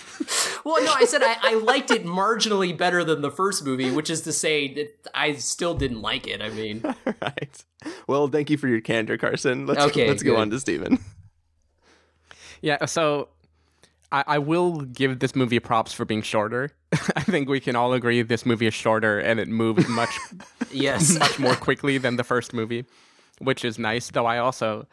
Well, 0.66 0.84
no, 0.84 0.94
I 0.94 1.06
said 1.06 1.24
I, 1.24 1.38
I 1.42 1.54
liked 1.56 1.92
it 1.92 2.06
marginally 2.06 2.78
better 2.78 3.04
than 3.04 3.22
the 3.22 3.32
first 3.32 3.66
movie, 3.66 3.90
which 3.92 4.10
is 4.10 4.22
to 4.22 4.34
say 4.34 4.74
that 4.76 5.10
I 5.14 5.34
still 5.34 5.76
didn't 5.76 6.02
like 6.02 6.28
it. 6.28 6.42
I 6.42 6.50
mean, 6.50 6.82
All 6.84 6.96
right. 7.22 7.64
Well, 8.08 8.28
thank 8.28 8.50
you 8.50 8.58
for 8.58 8.68
your 8.68 8.82
candor, 8.82 9.18
Carson. 9.18 9.66
Let's, 9.66 9.84
Okay, 9.86 10.08
let's 10.08 10.24
go 10.24 10.36
on 10.38 10.50
to 10.52 10.60
Stephen. 10.60 11.00
Yeah, 12.62 12.86
so 12.86 13.30
I, 14.12 14.24
I 14.28 14.38
will 14.38 14.82
give 14.82 15.20
this 15.20 15.36
movie 15.36 15.60
props 15.60 15.92
for 15.92 16.06
being 16.06 16.22
shorter. 16.22 16.72
I 17.16 17.22
think 17.22 17.50
we 17.50 17.60
can 17.60 17.76
all 17.76 17.94
agree 17.94 18.22
this 18.22 18.46
movie 18.46 18.68
is 18.68 18.74
shorter 18.74 19.20
and 19.20 19.40
it 19.40 19.48
moves 19.48 19.88
much 19.90 20.18
yes, 20.72 21.18
much 21.18 21.40
more 21.40 21.56
quickly 21.56 21.98
than 21.98 22.16
the 22.16 22.24
first 22.24 22.54
movie, 22.54 22.86
which 23.40 23.66
is 23.66 23.80
nice. 23.80 24.12
Though 24.12 24.26
I 24.26 24.38
also 24.38 24.88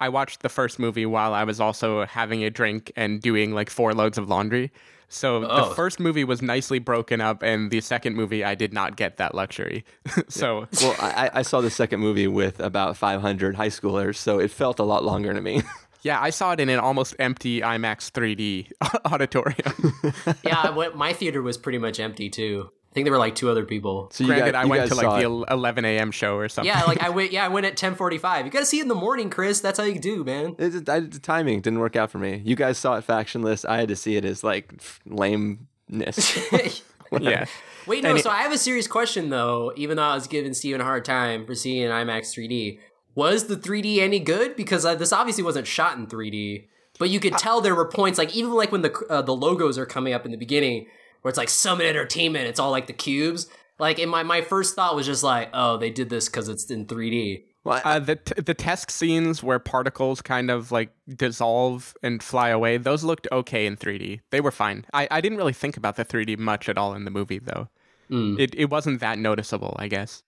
I 0.00 0.08
watched 0.08 0.42
the 0.42 0.48
first 0.48 0.78
movie 0.78 1.06
while 1.06 1.32
I 1.34 1.44
was 1.44 1.60
also 1.60 2.04
having 2.06 2.44
a 2.44 2.50
drink 2.50 2.92
and 2.96 3.20
doing 3.20 3.52
like 3.52 3.70
four 3.70 3.94
loads 3.94 4.18
of 4.18 4.28
laundry. 4.28 4.70
So 5.08 5.44
Oh. 5.48 5.68
the 5.68 5.74
first 5.76 6.00
movie 6.00 6.24
was 6.24 6.42
nicely 6.42 6.80
broken 6.80 7.20
up, 7.20 7.42
and 7.42 7.70
the 7.70 7.80
second 7.80 8.16
movie 8.16 8.42
I 8.44 8.54
did 8.56 8.72
not 8.72 8.96
get 8.96 9.18
that 9.18 9.34
luxury. 9.34 9.84
so 10.28 10.66
Well, 10.82 10.96
I, 10.98 11.30
I 11.32 11.42
saw 11.42 11.60
the 11.60 11.70
second 11.70 12.00
movie 12.00 12.26
with 12.26 12.58
about 12.60 12.96
500 12.96 13.54
high 13.54 13.68
schoolers, 13.68 14.16
so 14.16 14.40
it 14.40 14.50
felt 14.50 14.80
a 14.80 14.82
lot 14.84 15.04
longer 15.04 15.32
to 15.32 15.40
me. 15.40 15.62
yeah, 16.02 16.20
I 16.20 16.30
saw 16.30 16.52
it 16.52 16.60
in 16.60 16.68
an 16.68 16.80
almost 16.80 17.14
empty 17.20 17.60
IMAX 17.60 18.10
3D 18.10 18.72
auditorium. 19.12 20.34
yeah. 20.42 20.70
Went, 20.70 20.96
my 20.96 21.12
theater 21.12 21.40
was 21.40 21.56
pretty 21.56 21.78
much 21.78 22.00
empty 22.00 22.28
too. 22.28 22.70
I 22.96 22.98
think 22.98 23.04
there 23.04 23.12
were 23.12 23.18
like 23.18 23.34
two 23.34 23.50
other 23.50 23.66
people. 23.66 24.08
So 24.10 24.24
you 24.24 24.28
Granted, 24.28 24.52
got- 24.52 24.60
I 24.60 24.64
you 24.64 24.70
went 24.70 24.88
to 24.88 24.94
like 24.94 25.20
the 25.22 25.30
it. 25.30 25.52
11 25.52 25.84
a.m. 25.84 26.10
show 26.12 26.36
or 26.36 26.48
something. 26.48 26.72
Yeah, 26.72 26.82
like 26.84 27.02
I 27.02 27.08
went. 27.18 27.30
Yeah, 27.30 27.44
I 27.44 27.48
went 27.48 27.66
at 27.66 27.76
ten 27.76 27.94
forty 27.94 28.16
five. 28.16 28.46
You 28.46 28.50
got 28.50 28.60
to 28.60 28.64
see 28.64 28.78
it 28.78 28.82
in 28.84 28.88
the 28.88 28.94
morning, 28.94 29.28
Chris. 29.28 29.60
That's 29.60 29.78
how 29.78 29.84
you 29.84 29.98
do, 30.00 30.24
man. 30.24 30.56
It's 30.58 30.76
I, 30.88 31.00
the 31.00 31.18
timing 31.18 31.60
didn't 31.60 31.80
work 31.80 31.94
out 31.94 32.10
for 32.10 32.16
me. 32.16 32.40
You 32.42 32.56
guys 32.56 32.78
saw 32.78 32.96
it 32.96 33.06
factionless. 33.06 33.66
I 33.68 33.76
had 33.76 33.88
to 33.88 33.96
see 33.96 34.16
it 34.16 34.24
as 34.24 34.42
like 34.42 34.72
f- 34.78 35.00
lameness. 35.04 36.38
yeah. 37.20 37.44
Wait, 37.86 38.02
no. 38.02 38.08
And 38.10 38.18
it- 38.18 38.22
so 38.22 38.30
I 38.30 38.38
have 38.38 38.52
a 38.52 38.56
serious 38.58 38.86
question 38.86 39.28
though. 39.28 39.74
Even 39.76 39.98
though 39.98 40.02
I 40.04 40.14
was 40.14 40.26
giving 40.26 40.54
Stephen 40.54 40.80
a 40.80 40.84
hard 40.84 41.04
time 41.04 41.44
for 41.46 41.54
seeing 41.54 41.84
an 41.84 41.90
IMAX 41.90 42.34
3D, 42.34 42.78
was 43.14 43.46
the 43.46 43.56
3D 43.56 43.98
any 43.98 44.20
good? 44.20 44.56
Because 44.56 44.84
uh, 44.86 44.94
this 44.94 45.12
obviously 45.12 45.44
wasn't 45.44 45.66
shot 45.66 45.98
in 45.98 46.06
3D, 46.06 46.66
but 46.98 47.10
you 47.10 47.20
could 47.20 47.36
tell 47.36 47.60
there 47.60 47.74
were 47.74 47.88
points 47.88 48.18
like 48.18 48.34
even 48.34 48.52
like 48.54 48.72
when 48.72 48.82
the 48.82 48.92
uh, 49.10 49.20
the 49.22 49.34
logos 49.36 49.76
are 49.78 49.86
coming 49.86 50.14
up 50.14 50.24
in 50.24 50.30
the 50.32 50.38
beginning, 50.38 50.86
where 51.22 51.30
it's 51.30 51.38
like 51.38 51.48
Summit 51.48 51.86
Entertainment. 51.86 52.46
It's 52.48 52.60
all 52.60 52.70
like 52.70 52.86
the 52.86 52.92
cubes. 52.92 53.48
Like 53.78 53.98
in 53.98 54.08
my 54.08 54.22
my 54.22 54.40
first 54.40 54.74
thought 54.74 54.96
was 54.96 55.06
just 55.06 55.22
like, 55.22 55.50
oh, 55.52 55.76
they 55.76 55.90
did 55.90 56.08
this 56.08 56.28
because 56.28 56.48
it's 56.48 56.70
in 56.70 56.86
3D. 56.86 57.44
well, 57.64 57.80
Uh, 57.84 57.98
the 57.98 58.16
t- 58.16 58.40
the 58.40 58.54
test 58.54 58.90
scenes 58.90 59.42
where 59.42 59.58
particles 59.58 60.22
kind 60.22 60.50
of 60.50 60.72
like 60.72 60.90
dissolve 61.08 61.94
and 62.02 62.22
fly 62.22 62.48
away, 62.48 62.78
those 62.78 63.04
looked 63.04 63.28
okay 63.30 63.66
in 63.66 63.76
3D. 63.76 64.20
They 64.30 64.40
were 64.40 64.50
fine. 64.50 64.86
I, 64.94 65.08
I 65.10 65.20
didn't 65.20 65.36
really 65.38 65.52
think 65.52 65.76
about 65.76 65.96
the 65.96 66.04
3D 66.04 66.38
much 66.38 66.68
at 66.68 66.78
all 66.78 66.94
in 66.94 67.04
the 67.04 67.10
movie 67.10 67.38
though. 67.38 67.68
Mm. 68.10 68.38
It 68.40 68.54
it 68.54 68.70
wasn't 68.70 69.00
that 69.00 69.18
noticeable, 69.18 69.76
I 69.78 69.88
guess. 69.88 70.22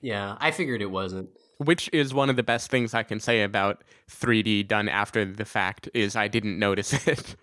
Yeah, 0.00 0.36
I 0.40 0.50
figured 0.50 0.80
it 0.82 0.90
wasn't. 0.90 1.30
Which 1.58 1.88
is 1.92 2.12
one 2.12 2.30
of 2.30 2.36
the 2.36 2.42
best 2.42 2.70
things 2.70 2.94
I 2.94 3.02
can 3.02 3.20
say 3.20 3.42
about 3.42 3.82
3D 4.10 4.66
done 4.68 4.88
after 4.88 5.24
the 5.24 5.44
fact 5.44 5.88
is 5.94 6.16
I 6.16 6.28
didn't 6.28 6.58
notice 6.58 6.92
it 7.08 7.36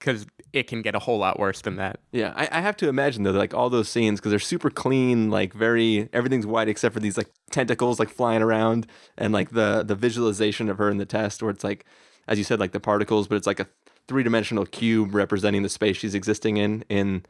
because 0.00 0.26
it 0.52 0.66
can 0.66 0.82
get 0.82 0.96
a 0.96 0.98
whole 0.98 1.18
lot 1.18 1.38
worse 1.38 1.60
than 1.60 1.76
that. 1.76 2.00
yeah, 2.10 2.32
I, 2.34 2.48
I 2.50 2.60
have 2.60 2.76
to 2.78 2.88
imagine 2.88 3.22
though, 3.22 3.30
like 3.30 3.54
all 3.54 3.70
those 3.70 3.88
scenes 3.88 4.18
because 4.18 4.30
they're 4.30 4.40
super 4.40 4.70
clean, 4.70 5.30
like 5.30 5.52
very 5.54 6.08
everything's 6.12 6.46
white 6.46 6.68
except 6.68 6.92
for 6.92 6.98
these 7.00 7.16
like 7.16 7.28
tentacles 7.52 8.00
like 8.00 8.08
flying 8.08 8.42
around, 8.42 8.88
and 9.16 9.32
like 9.32 9.50
the 9.50 9.84
the 9.84 9.94
visualization 9.94 10.68
of 10.68 10.78
her 10.78 10.90
in 10.90 10.96
the 10.96 11.06
test 11.06 11.40
where 11.42 11.50
it's 11.52 11.62
like, 11.62 11.84
as 12.26 12.36
you 12.38 12.42
said, 12.44 12.58
like 12.58 12.72
the 12.72 12.80
particles, 12.80 13.28
but 13.28 13.36
it's 13.36 13.46
like 13.46 13.60
a 13.60 13.68
three 14.08 14.24
dimensional 14.24 14.66
cube 14.66 15.14
representing 15.14 15.62
the 15.62 15.68
space 15.68 15.96
she's 15.98 16.14
existing 16.16 16.56
in. 16.56 16.82
In 16.88 17.24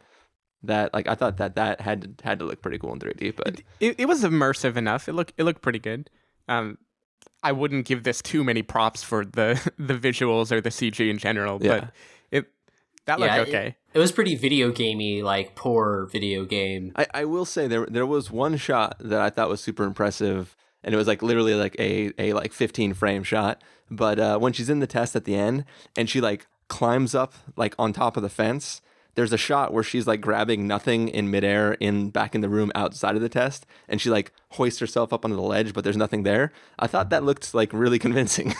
that, 0.62 0.94
like 0.94 1.06
I 1.08 1.14
thought 1.14 1.36
that 1.38 1.56
that 1.56 1.80
had 1.80 2.18
to, 2.18 2.24
had 2.24 2.38
to 2.38 2.44
look 2.44 2.62
pretty 2.62 2.78
cool 2.78 2.92
in 2.92 2.98
3D, 3.00 3.34
but 3.36 3.60
It, 3.80 3.96
it 3.98 4.06
was 4.06 4.22
immersive 4.24 4.76
enough. 4.76 5.08
It 5.08 5.12
looked 5.14 5.32
it 5.36 5.44
looked 5.44 5.60
pretty 5.62 5.78
good. 5.78 6.08
Um, 6.48 6.78
I 7.42 7.52
wouldn't 7.52 7.86
give 7.86 8.02
this 8.02 8.20
too 8.22 8.44
many 8.44 8.62
props 8.62 9.02
for 9.02 9.24
the 9.24 9.60
the 9.78 9.94
visuals 9.94 10.52
or 10.52 10.60
the 10.60 10.70
CG 10.70 11.08
in 11.10 11.18
general, 11.18 11.58
Yeah. 11.62 11.68
but 11.80 11.84
it 11.84 11.90
that 13.06 13.18
looked 13.20 13.32
Yeah, 13.32 13.42
it- 13.42 13.48
okay. 13.48 13.76
It 13.92 13.98
was 13.98 14.12
pretty 14.12 14.36
video 14.36 14.70
gamey, 14.70 15.20
like 15.22 15.56
poor 15.56 16.06
video 16.12 16.44
game. 16.44 16.92
I, 16.94 17.06
I 17.12 17.24
will 17.24 17.44
say 17.44 17.66
there 17.66 17.86
there 17.86 18.06
was 18.06 18.30
one 18.30 18.56
shot 18.56 18.96
that 19.00 19.20
I 19.20 19.30
thought 19.30 19.48
was 19.48 19.60
super 19.60 19.82
impressive, 19.84 20.54
and 20.84 20.94
it 20.94 20.96
was 20.96 21.08
like 21.08 21.22
literally 21.22 21.54
like 21.54 21.74
a 21.80 22.12
a 22.18 22.32
like 22.34 22.52
15 22.52 22.94
frame 22.94 23.24
shot. 23.24 23.62
But 23.90 24.20
uh, 24.20 24.38
when 24.38 24.52
she's 24.52 24.70
in 24.70 24.78
the 24.78 24.86
test 24.86 25.16
at 25.16 25.24
the 25.24 25.34
end 25.34 25.64
and 25.96 26.08
she 26.08 26.20
like 26.20 26.46
climbs 26.68 27.16
up 27.16 27.34
like 27.56 27.74
on 27.80 27.92
top 27.92 28.16
of 28.16 28.22
the 28.22 28.28
fence, 28.28 28.80
there's 29.16 29.32
a 29.32 29.36
shot 29.36 29.72
where 29.72 29.82
she's 29.82 30.06
like 30.06 30.20
grabbing 30.20 30.68
nothing 30.68 31.08
in 31.08 31.28
midair 31.28 31.72
in 31.80 32.10
back 32.10 32.36
in 32.36 32.42
the 32.42 32.48
room 32.48 32.70
outside 32.76 33.16
of 33.16 33.22
the 33.22 33.28
test, 33.28 33.66
and 33.88 34.00
she 34.00 34.08
like 34.08 34.30
hoists 34.50 34.78
herself 34.78 35.12
up 35.12 35.24
onto 35.24 35.34
the 35.34 35.42
ledge, 35.42 35.72
but 35.74 35.82
there's 35.82 35.96
nothing 35.96 36.22
there. 36.22 36.52
I 36.78 36.86
thought 36.86 37.10
that 37.10 37.24
looked 37.24 37.52
like 37.54 37.72
really 37.72 37.98
convincing. 38.06 38.54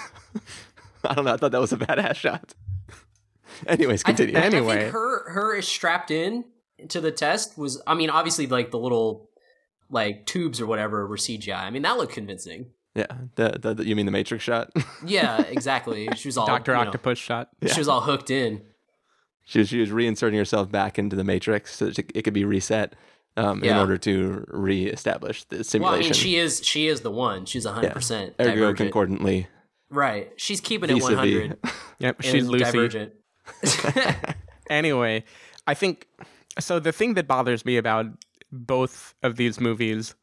I 1.05 1.14
don't 1.14 1.24
know. 1.24 1.34
I 1.34 1.36
thought 1.36 1.53
that 1.53 1.61
was 1.61 1.72
a 1.72 1.76
badass 1.76 2.16
shot. 2.16 2.53
Anyways, 3.66 4.02
I, 4.04 4.08
continue. 4.11 4.36
I- 4.36 4.42
I 4.42 4.44
Anyway. 4.44 4.78
think 4.80 4.92
her 4.92 5.30
her 5.30 5.56
is 5.56 5.66
strapped 5.68 6.11
in 6.11 6.44
to 6.88 7.00
the 7.00 7.11
test 7.12 7.56
was. 7.58 7.80
I 7.86 7.94
mean, 7.94 8.11
obviously, 8.11 8.46
like 8.46 8.70
the 8.70 8.78
little 8.78 9.28
like 9.90 10.26
tubes 10.26 10.61
or 10.61 10.66
whatever 10.66 11.06
were 11.06 11.16
CGI. 11.16 11.58
I 11.61 11.70
mean, 11.70 11.82
that 11.82 11.96
looked 11.98 12.12
convincing. 12.12 12.66
yeah, 12.94 13.06
the, 13.36 13.58
the, 13.61 13.74
the- 13.74 13.86
you 13.86 13.96
mean 13.96 14.06
the 14.06 14.12
Matrix 14.12 14.44
shot? 14.44 14.70
Yeah, 15.04 15.40
exactly. 15.42 16.08
She 16.16 16.28
was 16.28 16.36
all 16.36 16.46
Doctor 16.46 16.72
you 16.72 16.78
know, 16.78 16.84
Octopus 16.86 17.18
shot. 17.18 17.48
She 17.72 17.78
was 17.80 17.88
all 17.88 18.00
hooked 18.02 18.30
in. 18.30 18.62
She 19.44 19.58
was, 19.61 19.68
she 19.68 19.80
was 19.80 19.90
reinserting 19.90 20.36
herself 20.36 20.70
back 20.70 20.96
into 20.98 21.16
the 21.16 21.24
matrix 21.24 21.74
so 21.76 21.86
that 21.86 21.98
it 21.98 22.12
it 22.14 22.22
could 22.22 22.34
be 22.34 22.44
reset 22.44 22.94
um, 23.36 23.64
in 23.64 23.76
order 23.76 23.96
to 23.98 24.44
reestablish 24.48 25.42
the 25.44 25.56
Well, 25.56 25.61
I 25.61 25.62
simulation. 25.62 26.02
mean, 26.04 26.12
she 26.12 26.36
is 26.36 26.64
she 26.64 26.86
is 26.86 27.00
the 27.00 27.11
one. 27.11 27.46
She's 27.46 27.64
hundred 27.64 27.88
yeah. 27.88 27.92
percent 27.94 28.34
Ergo 28.40 28.74
concordantly. 28.74 29.48
Right. 29.88 30.30
She's 30.36 30.61
keeping 30.61 30.90
it 30.90 31.02
hundred. 31.02 31.58
Yep, 31.98 32.22
she's 32.22 32.46
Lucy. 32.46 32.64
divergent. 32.64 33.12
Anyway, 34.70 35.24
I 35.66 35.74
think 35.74 36.07
so. 36.59 36.78
The 36.78 36.92
thing 36.92 37.14
that 37.14 37.26
bothers 37.26 37.66
me 37.66 37.76
about 37.76 38.07
both 38.53 39.14
of 39.22 39.36
these 39.36 39.61
movies, 39.61 40.14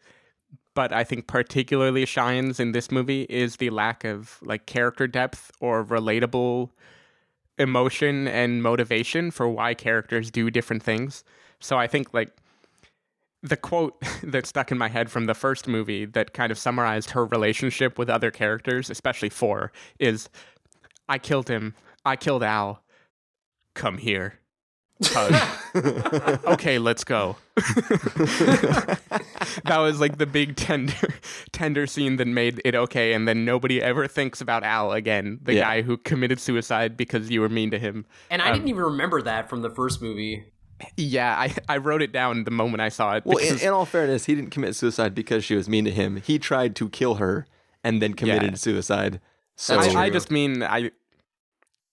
but 0.73 0.93
I 0.93 1.03
think 1.03 1.28
particularly 1.28 2.05
shines 2.05 2.59
in 2.59 2.71
this 2.71 2.89
movie, 2.89 3.23
is 3.23 3.57
the 3.57 3.69
lack 3.69 4.05
of 4.05 4.39
like 4.41 4.65
character 4.65 5.05
depth 5.05 5.51
or 5.59 5.84
relatable 5.84 6.69
emotion 7.57 8.28
and 8.28 8.63
motivation 8.63 9.32
for 9.32 9.49
why 9.49 9.73
characters 9.73 10.32
do 10.32 10.49
different 10.49 10.82
things. 10.82 11.25
So 11.59 11.78
I 11.78 11.88
think 11.88 12.13
like 12.13 12.32
the 13.43 13.57
quote 13.57 14.01
that 14.23 14.45
stuck 14.45 14.71
in 14.71 14.78
my 14.78 14.88
head 14.88 15.11
from 15.11 15.25
the 15.25 15.34
first 15.34 15.67
movie 15.67 16.05
that 16.05 16.34
kind 16.34 16.53
of 16.53 16.57
summarized 16.57 17.11
her 17.11 17.25
relationship 17.25 17.99
with 17.99 18.09
other 18.09 18.32
characters, 18.32 18.89
especially 18.89 19.30
four, 19.30 19.73
is 19.99 20.30
I 21.09 21.17
killed 21.17 21.49
him. 21.49 21.73
I 22.05 22.15
killed 22.15 22.43
Al. 22.43 22.82
Come 23.78 23.97
here. 23.99 24.39
hug. 25.03 26.43
okay, 26.45 26.80
let's 26.80 27.03
go. 27.03 27.36
that 29.65 29.78
was 29.78 29.99
like 29.99 30.17
the 30.17 30.25
big 30.25 30.55
tender 30.55 30.93
tender 31.51 31.86
scene 31.86 32.15
that 32.15 32.28
made 32.28 32.59
it 32.65 32.73
okay 32.75 33.13
and 33.13 33.28
then 33.28 33.45
nobody 33.45 33.80
ever 33.82 34.07
thinks 34.07 34.41
about 34.41 34.63
Al 34.63 34.91
again, 34.93 35.39
the 35.43 35.53
Yeah. 35.53 35.61
guy 35.61 35.82
who 35.84 35.97
committed 35.97 36.39
suicide 36.39 36.97
because 36.97 37.30
you 37.30 37.41
were 37.41 37.49
mean 37.49 37.69
to 37.71 37.80
him. 37.80 38.05
And 38.32 38.41
Um, 38.41 38.47
I 38.47 38.51
didn't 38.51 38.69
even 38.69 38.84
remember 38.84 39.21
that 39.21 39.49
from 39.49 39.61
the 39.61 39.69
first 39.69 40.01
movie. 40.01 40.45
Yeah, 40.95 41.36
I, 41.38 41.55
I 41.69 41.78
wrote 41.78 42.01
it 42.01 42.11
down 42.11 42.43
the 42.43 42.51
moment 42.51 42.82
I 42.82 42.89
saw 42.89 43.15
it. 43.15 43.25
Well, 43.25 43.38
in, 43.38 43.59
in 43.59 43.69
all 43.69 43.86
fairness, 43.86 44.25
he 44.25 44.36
didn't 44.36 44.51
commit 44.51 44.75
suicide 44.75 45.15
because 45.15 45.43
she 45.43 45.55
was 45.55 45.67
mean 45.67 45.86
to 45.86 45.91
him. 45.91 46.17
He 46.17 46.38
tried 46.39 46.75
to 46.75 46.89
kill 46.89 47.15
her 47.15 47.47
and 47.84 48.01
then 48.01 48.13
committed 48.13 48.51
Yeah. 48.51 48.55
suicide. 48.57 49.19
So 49.55 49.80
I, 49.80 50.05
I 50.05 50.09
just 50.09 50.30
mean 50.32 50.61
I 50.63 50.91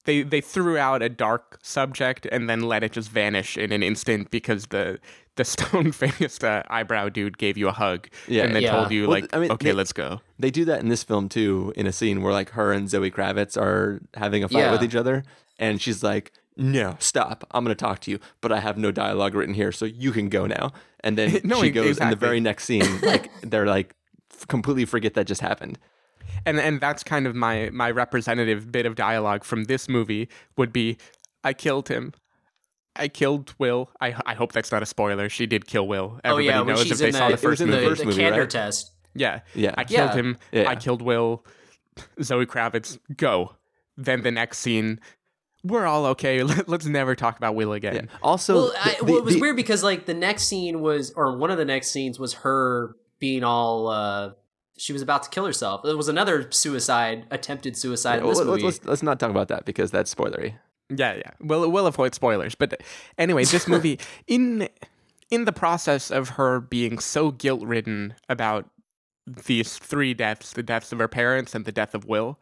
they 0.04 0.22
they 0.22 0.40
threw 0.40 0.76
out 0.78 1.02
a 1.02 1.08
dark 1.08 1.58
subject 1.62 2.26
and 2.32 2.48
then 2.48 2.62
let 2.62 2.82
it 2.82 2.92
just 2.92 3.10
vanish 3.10 3.56
in 3.56 3.72
an 3.72 3.82
instant 3.82 4.30
because 4.30 4.66
the 4.66 4.98
the 5.36 5.44
stone 5.54 5.90
faced 5.92 6.44
uh, 6.44 6.62
eyebrow 6.70 7.08
dude 7.08 7.38
gave 7.38 7.56
you 7.58 7.68
a 7.68 7.72
hug 7.72 8.08
Yeah. 8.28 8.44
and 8.44 8.54
then 8.54 8.62
Yeah. 8.62 8.72
told 8.76 8.90
you 8.92 9.02
Well, 9.02 9.20
like 9.20 9.34
I 9.34 9.38
mean, 9.38 9.50
okay 9.52 9.68
they- 9.70 9.72
let's 9.72 9.92
go 9.92 10.20
they 10.38 10.50
do 10.50 10.64
that 10.66 10.80
in 10.80 10.88
this 10.88 11.02
film 11.02 11.28
too, 11.28 11.72
in 11.76 11.86
a 11.86 11.92
scene 11.92 12.22
where 12.22 12.32
like 12.32 12.50
her 12.50 12.72
and 12.72 12.88
Zoe 12.88 13.10
Kravitz 13.10 13.56
are 13.60 14.00
having 14.14 14.44
a 14.44 14.48
fight 14.48 14.58
Yeah. 14.60 14.72
with 14.72 14.82
each 14.82 14.94
other, 14.96 15.22
and 15.58 15.80
she's 15.80 16.02
like, 16.02 16.32
"No, 16.56 16.96
stop! 16.98 17.44
I'm 17.52 17.64
gonna 17.64 17.74
talk 17.76 18.00
to 18.00 18.10
you, 18.10 18.18
but 18.40 18.50
I 18.52 18.58
have 18.60 18.76
no 18.76 18.90
dialogue 18.90 19.34
written 19.34 19.54
here, 19.54 19.70
so 19.72 19.84
you 19.84 20.10
can 20.12 20.28
go 20.28 20.46
now." 20.46 20.72
And 21.04 21.16
then 21.16 21.40
No, 21.44 21.62
she 21.62 21.70
goes 21.70 21.98
in 21.98 22.10
the 22.10 22.16
very 22.16 22.40
next 22.40 22.64
scene, 22.64 23.00
like 23.02 23.30
they're 23.42 23.66
like 23.66 23.94
f- 24.32 24.46
completely 24.48 24.84
forget 24.84 25.14
that 25.14 25.26
just 25.28 25.40
happened. 25.40 25.78
And 26.46 26.58
and 26.58 26.80
that's 26.80 27.02
kind 27.04 27.26
of 27.26 27.34
my 27.34 27.70
my 27.72 27.90
representative 27.90 28.70
bit 28.72 28.86
of 28.86 28.94
dialogue 28.94 29.44
from 29.44 29.64
this 29.64 29.88
movie 29.88 30.28
would 30.56 30.72
be 30.72 30.96
I 31.42 31.52
killed 31.52 31.88
him 31.88 32.12
I 32.96 33.08
killed 33.08 33.54
Will. 33.58 33.90
I 34.00 34.14
I 34.24 34.34
hope 34.34 34.52
that's 34.52 34.70
not 34.70 34.82
a 34.82 34.86
spoiler. 34.86 35.28
She 35.28 35.46
did 35.46 35.66
kill 35.66 35.88
Will. 35.88 36.14
oh 36.16 36.20
Everybody 36.22 36.46
yeah, 36.46 36.58
when 36.60 36.68
knows 36.76 36.82
she's 36.82 36.92
if 36.92 36.98
they 36.98 37.06
in 37.08 37.12
saw 37.14 37.26
the, 37.28 37.32
the 37.34 37.38
first 37.42 37.60
in 37.60 37.70
the 37.70 37.76
movie. 37.76 37.88
first 37.88 38.00
the 38.02 38.06
movie, 38.06 38.20
candor 38.22 38.40
right? 38.42 38.50
test. 38.50 38.92
Yeah. 39.14 39.40
Yeah. 39.54 39.74
I 39.76 39.82
killed 39.84 40.10
Yeah. 40.10 40.14
him. 40.16 40.38
Yeah. 40.52 40.68
I 40.68 40.76
killed 40.76 41.02
Will. 41.02 41.44
Zoe 42.22 42.46
Kravitz, 42.46 42.98
go. 43.16 43.56
Then 43.96 44.22
the 44.22 44.30
next 44.30 44.58
scene, 44.58 45.00
we're 45.64 45.86
all 45.86 46.06
okay. 46.06 46.42
Let, 46.44 46.68
us 46.68 46.84
never 46.86 47.14
talk 47.16 47.36
about 47.36 47.54
Will 47.56 47.72
again. 47.72 47.94
Yeah. 48.12 48.18
Also, 48.22 48.54
Well, 48.54 48.72
I, 48.80 48.96
the- 48.98 49.04
well, 49.06 49.16
it 49.18 49.24
was 49.24 49.34
the- 49.34 49.40
weird 49.40 49.56
because 49.56 49.82
like 49.82 50.06
the 50.06 50.14
next 50.14 50.44
scene 50.44 50.80
was, 50.80 51.12
or 51.16 51.36
one 51.36 51.50
of 51.50 51.58
the 51.58 51.64
next 51.64 51.90
scenes 51.90 52.18
was 52.20 52.34
her 52.34 52.94
being 53.18 53.42
all. 53.42 53.88
uh 53.88 54.30
She 54.76 54.92
was 54.92 55.02
about 55.02 55.22
to 55.24 55.30
kill 55.30 55.46
herself. 55.46 55.84
It 55.84 55.96
was 55.96 56.08
another 56.08 56.50
suicide, 56.50 57.26
attempted 57.30 57.76
suicide 57.76 58.18
in 58.18 58.24
Well, 58.24 58.30
this 58.30 58.38
let's, 58.38 58.46
movie. 58.48 58.62
let's 58.64 58.84
let's 58.84 59.02
not 59.02 59.20
talk 59.20 59.30
about 59.30 59.48
that 59.48 59.64
because 59.64 59.90
that's 59.90 60.12
spoilery. 60.14 60.54
Yeah, 60.90 61.14
yeah. 61.14 61.30
We'll 61.40 61.70
we'll 61.70 61.86
avoid 61.86 62.14
spoilers. 62.14 62.54
But 62.54 62.82
anyway, 63.16 63.44
this 63.44 63.68
movie 63.68 63.98
in 64.26 64.68
in 65.30 65.44
the 65.44 65.52
process 65.52 66.10
of 66.10 66.30
her 66.30 66.60
being 66.60 66.98
so 66.98 67.30
guilt 67.30 67.62
ridden 67.62 68.14
about 68.28 68.68
these 69.26 69.78
three 69.78 70.12
deaths, 70.12 70.52
the 70.52 70.62
deaths 70.62 70.92
of 70.92 70.98
her 70.98 71.08
parents 71.08 71.54
and 71.54 71.64
the 71.64 71.72
death 71.72 71.94
of 71.94 72.04
Will, 72.04 72.38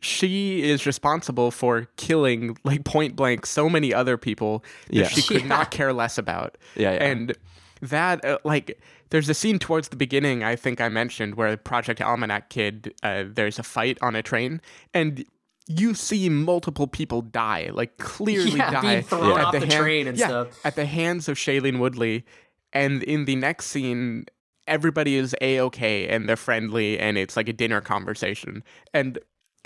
she 0.00 0.62
is 0.68 0.86
responsible 0.86 1.50
for 1.50 1.86
killing 1.96 2.56
like 2.64 2.84
point 2.84 3.14
blank 3.16 3.46
so 3.46 3.68
many 3.68 3.92
other 3.94 4.16
people 4.16 4.64
that 4.88 4.94
Yeah. 4.96 5.08
she 5.08 5.22
could 5.22 5.40
Yeah. 5.42 5.46
not 5.46 5.70
care 5.70 5.92
less 5.92 6.18
about. 6.18 6.56
Yeah, 6.74 6.92
yeah. 6.94 7.04
And 7.04 7.36
that 7.82 8.24
uh, 8.24 8.38
like 8.44 8.80
there's 9.10 9.28
a 9.28 9.34
scene 9.34 9.58
towards 9.58 9.88
the 9.88 9.96
beginning 9.96 10.42
I 10.44 10.56
think 10.56 10.80
I 10.80 10.88
mentioned 10.88 11.34
where 11.34 11.56
Project 11.56 12.00
Almanac 12.00 12.48
kid 12.50 12.94
uh, 13.02 13.24
there's 13.26 13.58
a 13.58 13.62
fight 13.62 13.98
on 14.02 14.14
a 14.16 14.22
train 14.22 14.60
and 14.94 15.24
you 15.66 15.94
see 15.94 16.28
multiple 16.28 16.86
people 16.86 17.22
die 17.22 17.70
like 17.72 17.96
clearly 17.98 18.50
Yeah, 18.56 18.70
die 18.70 18.80
being 18.80 19.02
thrown 19.02 19.38
at 19.38 19.44
off 19.46 19.52
the 19.52 19.66
train 19.66 20.08
and 20.08 20.16
yeah, 20.18 20.26
stuff. 20.28 20.60
at 20.64 20.76
the 20.76 20.86
hands 20.86 21.28
of 21.28 21.36
Shailene 21.36 21.78
Woodley 21.78 22.24
and 22.72 23.02
in 23.02 23.24
the 23.24 23.36
next 23.36 23.66
scene 23.66 24.26
everybody 24.66 25.16
is 25.16 25.34
a-okay 25.40 26.08
and 26.08 26.28
they're 26.28 26.36
friendly 26.36 26.98
and 26.98 27.18
it's 27.18 27.36
like 27.36 27.48
a 27.48 27.52
dinner 27.52 27.80
conversation 27.80 28.62
and 28.94 29.18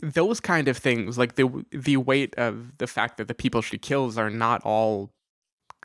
those 0.02 0.40
kind 0.40 0.66
of 0.68 0.76
things 0.76 1.16
like 1.18 1.36
the 1.36 1.64
the 1.70 1.96
weight 1.96 2.34
of 2.36 2.76
the 2.78 2.86
fact 2.86 3.16
that 3.18 3.28
the 3.28 3.34
people 3.34 3.60
she 3.62 3.78
kills 3.78 4.16
are 4.18 4.30
not 4.30 4.62
all 4.64 5.10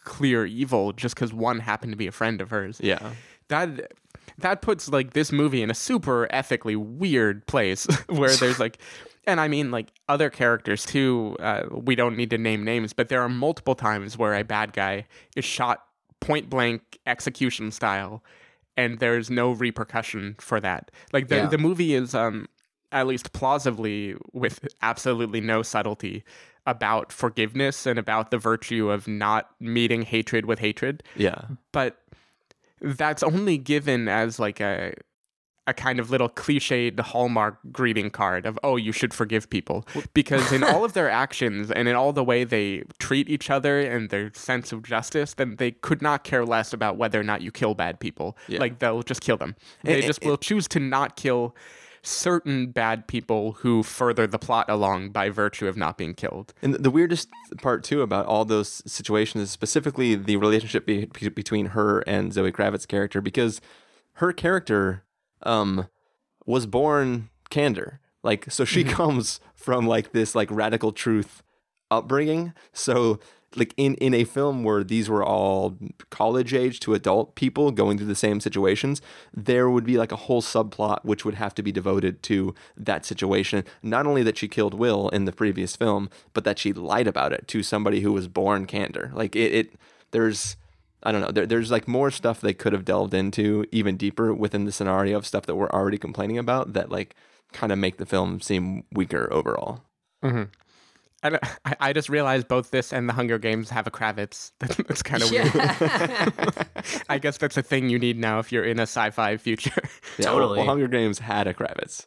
clear 0.02 0.46
evil 0.46 0.94
just 0.94 1.14
because 1.16 1.34
one 1.34 1.60
happened 1.60 1.92
to 1.92 1.98
be 1.98 2.08
a 2.08 2.12
friend 2.12 2.40
of 2.42 2.50
hers 2.50 2.80
Yeah. 2.82 3.12
That 3.50 3.92
that 4.40 4.62
puts 4.62 4.88
like 4.90 5.14
this 5.14 5.32
movie 5.32 5.62
in 5.62 5.70
a 5.70 5.74
super 5.76 6.28
ethically 6.32 6.76
weird 6.76 7.46
place 7.48 7.86
where 8.08 8.34
there's 8.36 8.60
like 8.60 8.78
and 9.28 9.40
i 9.42 9.48
mean 9.48 9.70
like 9.72 9.92
other 10.08 10.30
characters 10.30 10.86
too 10.86 11.36
uh, 11.42 11.64
we 11.72 11.94
don't 11.96 12.16
need 12.16 12.30
to 12.30 12.38
name 12.38 12.64
names 12.64 12.94
but 12.94 13.10
there 13.10 13.22
are 13.22 13.30
multiple 13.30 13.76
times 13.76 14.18
where 14.18 14.34
a 14.34 14.44
bad 14.44 14.72
guy 14.74 15.06
is 15.36 15.44
shot 15.46 15.84
point 16.22 16.50
blank 16.50 17.00
execution 17.06 17.70
style 17.72 18.24
and 18.78 19.00
there's 19.00 19.30
no 19.30 19.52
repercussion 19.52 20.36
for 20.40 20.60
that 20.60 20.90
like 21.12 21.28
the, 21.28 21.36
Yeah. 21.36 21.46
the 21.48 21.58
movie 21.58 21.94
is 21.94 22.16
um 22.16 22.48
at 22.92 23.06
least 23.08 23.34
plausibly 23.34 24.16
with 24.34 24.68
absolutely 24.82 25.42
no 25.42 25.62
subtlety 25.62 26.24
about 26.66 27.12
forgiveness 27.12 27.86
and 27.86 27.98
about 28.00 28.32
the 28.32 28.38
virtue 28.38 28.90
of 28.90 29.08
not 29.08 29.50
meeting 29.60 30.02
hatred 30.04 30.46
with 30.46 30.60
hatred 30.60 31.04
Yeah. 31.16 31.42
but 31.72 31.99
that's 32.82 33.24
only 33.24 33.58
given 33.58 34.08
as 34.08 34.40
like 34.40 34.60
a 34.60 34.94
a 35.68 35.74
kind 35.74 36.00
of 36.00 36.10
little 36.10 36.30
cliched 36.30 37.00
hallmark 37.00 37.60
greeting 37.72 38.10
card 38.10 38.48
of 38.48 38.58
oh 38.64 38.76
you 38.76 38.92
should 38.92 39.14
forgive 39.14 39.50
people. 39.50 39.86
Because 40.16 40.52
in 40.52 40.64
all 40.64 40.84
of 40.84 40.94
their 40.94 41.10
actions 41.12 41.70
and 41.70 41.88
in 41.88 41.96
all 41.96 42.12
the 42.12 42.24
way 42.24 42.44
they 42.44 42.84
treat 42.98 43.30
each 43.30 43.52
other 43.52 43.80
and 43.80 44.10
their 44.10 44.32
sense 44.34 44.72
of 44.72 44.82
justice 44.82 45.36
then 45.36 45.58
they 45.58 45.72
could 45.72 46.02
not 46.02 46.24
care 46.24 46.44
less 46.44 46.74
about 46.74 46.98
whether 46.98 47.20
or 47.20 47.24
not 47.24 47.42
you 47.42 47.52
kill 47.52 47.76
bad 47.76 48.00
people. 48.00 48.36
Yeah. 48.48 48.60
like 48.60 48.80
they'll 48.80 49.04
just 49.04 49.22
kill 49.22 49.38
them. 49.38 49.56
They 49.84 49.96
And- 49.98 50.04
just 50.06 50.22
and- 50.22 50.30
will 50.32 50.38
choose 50.38 50.68
to 50.70 50.80
not 50.80 51.16
kill 51.16 51.56
certain 52.02 52.68
bad 52.72 53.08
people 53.08 53.54
who 53.54 53.84
further 53.84 54.26
the 54.28 54.40
plot 54.40 54.70
along 54.70 55.10
by 55.10 55.30
virtue 55.30 55.68
of 55.68 55.76
not 55.78 55.98
being 55.98 56.14
killed 56.14 56.54
And 56.62 56.74
the 56.74 56.92
weirdest 56.92 57.30
part 57.62 57.84
too 57.84 58.02
about 58.02 58.26
all 58.26 58.46
those 58.46 58.82
situations 58.92 59.44
is 59.44 59.52
specifically 59.52 60.16
the 60.16 60.38
relationship 60.38 60.86
be- 60.86 61.06
be- 61.06 61.30
between 61.30 61.68
her 61.68 62.00
and 62.02 62.34
Zoe 62.34 62.52
Kravitz's 62.52 62.86
character 62.86 63.22
because 63.22 63.62
her 64.14 64.34
character 64.34 65.04
um 65.44 65.88
was 66.46 66.66
born 66.66 67.30
candor. 67.50 68.00
Like 68.24 68.52
so 68.52 68.66
she 68.66 68.84
comes 68.84 69.40
from 69.56 69.88
like 69.88 70.12
this 70.12 70.36
like 70.36 70.50
radical 70.52 70.92
truth 70.92 71.44
upbringing. 71.92 72.54
So 72.74 73.20
like 73.56 73.74
in 73.78 73.96
in 73.96 74.14
a 74.14 74.24
film 74.24 74.64
where 74.64 74.84
these 74.84 75.10
were 75.10 75.24
all 75.24 75.78
college 76.10 76.54
age 76.54 76.80
to 76.82 76.94
adult 76.94 77.36
people 77.36 77.72
going 77.72 77.98
through 77.98 78.08
the 78.08 78.16
same 78.16 78.40
situations, 78.40 79.02
there 79.34 79.70
would 79.70 79.86
be 79.86 79.98
like 79.98 80.12
a 80.12 80.16
whole 80.18 80.42
subplot 80.42 81.04
which 81.04 81.26
would 81.26 81.36
have 81.36 81.56
to 81.56 81.64
be 81.64 81.72
devoted 81.72 82.22
to 82.24 82.54
that 82.78 83.06
situation. 83.06 83.64
Not 83.82 84.06
only 84.06 84.24
that 84.24 84.38
she 84.38 84.48
killed 84.48 84.74
Will 84.74 85.10
in 85.10 85.26
the 85.26 85.32
previous 85.32 85.76
film, 85.76 86.10
but 86.34 86.44
that 86.44 86.60
she 86.60 86.74
lied 86.74 87.08
about 87.08 87.34
it 87.34 87.48
to 87.48 87.64
somebody 87.64 88.02
who 88.02 88.14
was 88.14 88.28
born 88.28 88.66
candor. 88.66 89.12
Like 89.14 89.36
it, 89.36 89.54
it 89.54 89.74
there's 90.12 90.56
I 91.02 91.12
don't 91.12 91.22
know. 91.22 91.32
There, 91.32 91.48
there's 91.48 91.72
like 91.72 91.88
more 91.88 92.12
stuff 92.12 92.42
they 92.42 92.54
could 92.54 92.74
have 92.74 92.86
delved 92.86 93.14
into 93.14 93.66
even 93.72 93.96
deeper 93.98 94.34
within 94.34 94.66
the 94.66 94.72
scenario 94.72 95.18
of 95.18 95.26
stuff 95.26 95.46
that 95.46 95.56
we're 95.56 95.70
already 95.70 95.98
complaining 95.98 96.38
about 96.38 96.74
that 96.74 96.92
like 96.92 97.16
kind 97.54 97.72
of 97.72 97.80
make 97.80 97.98
the 97.98 98.06
film 98.06 98.42
seem 98.42 98.84
weaker 98.92 99.28
overall. 99.32 99.84
Don't- 100.22 100.50
I 101.24 101.76
I 101.80 101.94
just 101.94 102.10
realized 102.10 102.48
both 102.48 102.72
this 102.72 102.94
and 102.94 103.08
the 103.10 103.14
Hunger 103.14 103.38
Games 103.38 103.70
have 103.70 103.88
a 103.88 103.92
Kravitz. 103.92 104.52
That's 104.60 105.04
kind 105.04 105.22
of 105.24 105.32
Yeah. 105.32 105.44
weird. 105.54 106.66
I 107.10 107.18
guess 107.20 107.38
that's 107.38 107.58
a 107.58 107.62
thing 107.64 107.90
you 107.90 108.00
need 108.00 108.18
now 108.18 108.40
if 108.40 108.52
you're 108.52 108.64
in 108.64 108.80
a 108.80 108.84
sci-fi 108.84 109.38
future. 109.38 109.72
Yeah, 110.18 110.26
Totally. 110.28 110.58
Well, 110.58 110.68
Hunger 110.68 110.88
Games 110.88 111.20
had 111.20 111.48
a 111.48 111.54
Kravitz. 111.54 112.06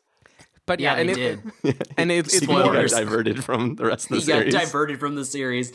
But 0.65 0.79
Yeah, 0.81 0.95
yeah, 0.95 1.01
and 1.01 1.09
they 1.09 1.13
it, 1.13 1.41
did. 1.65 1.89
and 1.99 2.13
it, 2.13 2.27
it's 2.33 2.47
more 2.47 2.63
diverted 2.87 3.43
from 3.45 3.75
the 3.75 3.85
rest 3.85 4.05
of 4.11 4.11
the 4.11 4.21
He 4.21 4.27
got 4.27 4.39
series. 4.39 4.55
diverted 4.55 5.01
from 5.01 5.17
the 5.17 5.25
series. 5.25 5.73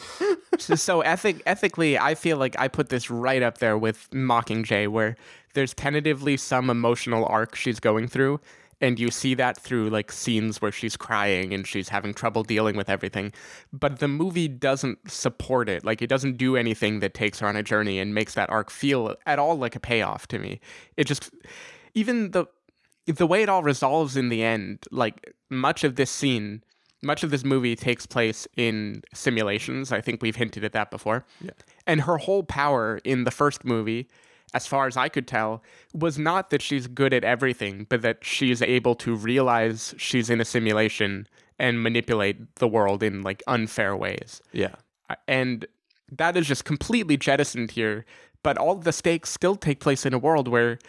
so, 0.58 0.76
so 0.76 1.02
ethic, 1.02 1.44
ethically, 1.46 2.00
I 2.00 2.16
feel 2.16 2.38
like 2.38 2.56
I 2.58 2.70
put 2.70 2.88
this 2.90 3.10
right 3.12 3.44
up 3.44 3.58
there 3.58 3.78
with 3.78 4.10
Mockingjay, 4.12 4.88
where 4.88 5.18
there's 5.56 5.74
tentatively 5.74 6.38
some 6.38 6.70
emotional 6.70 7.26
arc 7.26 7.54
she's 7.56 7.82
going 7.82 8.08
through, 8.08 8.40
and 8.80 9.00
you 9.00 9.10
see 9.10 9.34
that 9.36 9.58
through 9.58 9.90
like 9.90 10.12
scenes 10.12 10.62
where 10.62 10.72
she's 10.72 10.96
crying 10.96 11.54
and 11.54 11.66
she's 11.66 11.90
having 11.90 12.14
trouble 12.14 12.44
dealing 12.44 12.76
with 12.76 12.90
everything. 12.90 13.34
But 13.74 14.00
the 14.00 14.08
movie 14.08 14.48
doesn't 14.48 15.10
support 15.10 15.68
it. 15.70 15.84
Like 15.84 16.02
it 16.02 16.08
doesn't 16.08 16.38
do 16.38 16.56
anything 16.56 17.00
that 17.00 17.14
takes 17.14 17.40
her 17.40 17.48
on 17.48 17.56
a 17.56 17.64
journey 17.64 18.00
and 18.00 18.14
makes 18.14 18.36
that 18.36 18.50
arc 18.50 18.70
feel 18.70 19.16
at 19.26 19.40
all 19.40 19.58
like 19.58 19.76
a 19.76 19.80
payoff 19.80 20.28
to 20.28 20.40
me. 20.40 20.60
It 20.96 21.06
just 21.06 21.32
even 21.94 22.32
the 22.32 22.46
the 23.06 23.28
way 23.28 23.42
it 23.42 23.50
all 23.50 23.64
resolves 23.64 24.18
in 24.18 24.30
the 24.30 24.44
end, 24.44 24.80
like 24.92 25.34
much 25.50 25.84
of 25.84 25.96
this 25.96 26.12
scene, 26.12 26.62
much 27.02 27.24
of 27.24 27.32
this 27.32 27.44
movie 27.44 27.76
takes 27.76 28.06
place 28.06 28.48
in 28.58 29.02
simulations. 29.14 29.92
I 29.92 30.02
think 30.02 30.22
we've 30.22 30.36
hinted 30.36 30.64
at 30.64 30.74
that 30.74 30.92
before. 30.92 31.26
Yeah. 31.42 31.52
And 31.86 32.02
her 32.02 32.18
whole 32.18 32.44
power 32.44 33.00
in 33.04 33.24
the 33.24 33.32
first 33.32 33.64
movie, 33.64 34.10
as 34.54 34.66
far 34.66 34.88
as 34.88 34.96
I 34.96 35.10
could 35.10 35.28
tell, 35.28 35.62
was 35.94 36.18
not 36.18 36.50
that 36.50 36.62
she's 36.62 36.88
good 36.88 37.14
at 37.14 37.24
everything, 37.24 37.86
but 37.90 38.02
that 38.02 38.24
she's 38.24 38.62
able 38.62 38.96
to 38.96 39.16
realize 39.16 39.94
she's 39.98 40.30
in 40.30 40.40
a 40.40 40.46
simulation 40.46 41.28
and 41.60 41.84
manipulate 41.84 42.56
the 42.56 42.68
world 42.68 43.04
in 43.04 43.24
like 43.24 43.44
unfair 43.48 43.96
ways. 43.96 44.42
yeah. 44.52 44.76
Uh, 45.10 45.16
and 45.28 45.66
that 46.12 46.36
is 46.36 46.48
just 46.48 46.66
completely 46.66 47.18
jettisoned 47.18 47.72
here. 47.72 48.06
But 48.44 48.58
all 48.58 48.76
the 48.76 48.92
stakes 48.92 49.30
still 49.30 49.56
take 49.56 49.80
place 49.80 50.06
in 50.06 50.14
a 50.14 50.18
world 50.18 50.48
where 50.48 50.80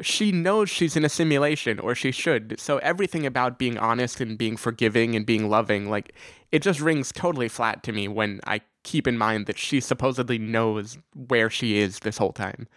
she 0.00 0.30
knows 0.30 0.70
she's 0.70 0.96
in 0.96 1.04
a 1.04 1.08
simulation, 1.08 1.78
or 1.80 1.94
she 1.94 2.12
should. 2.12 2.58
So 2.60 2.78
everything 2.78 3.26
about 3.26 3.58
being 3.58 3.78
honest 3.78 4.20
and 4.20 4.38
being 4.38 4.56
forgiving 4.56 5.16
and 5.16 5.26
being 5.26 5.48
loving, 5.48 5.90
like, 5.90 6.14
it 6.52 6.62
just 6.62 6.80
rings 6.80 7.12
totally 7.12 7.48
flat 7.48 7.82
to 7.84 7.92
me 7.92 8.08
when 8.08 8.40
I 8.46 8.60
keep 8.84 9.06
in 9.06 9.18
mind 9.18 9.46
that 9.46 9.58
she 9.58 9.80
supposedly 9.80 10.38
knows 10.38 10.98
where 11.14 11.50
she 11.50 11.78
is 11.78 12.00
this 12.00 12.18
whole 12.18 12.32
time. 12.32 12.68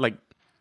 Like, 0.00 0.16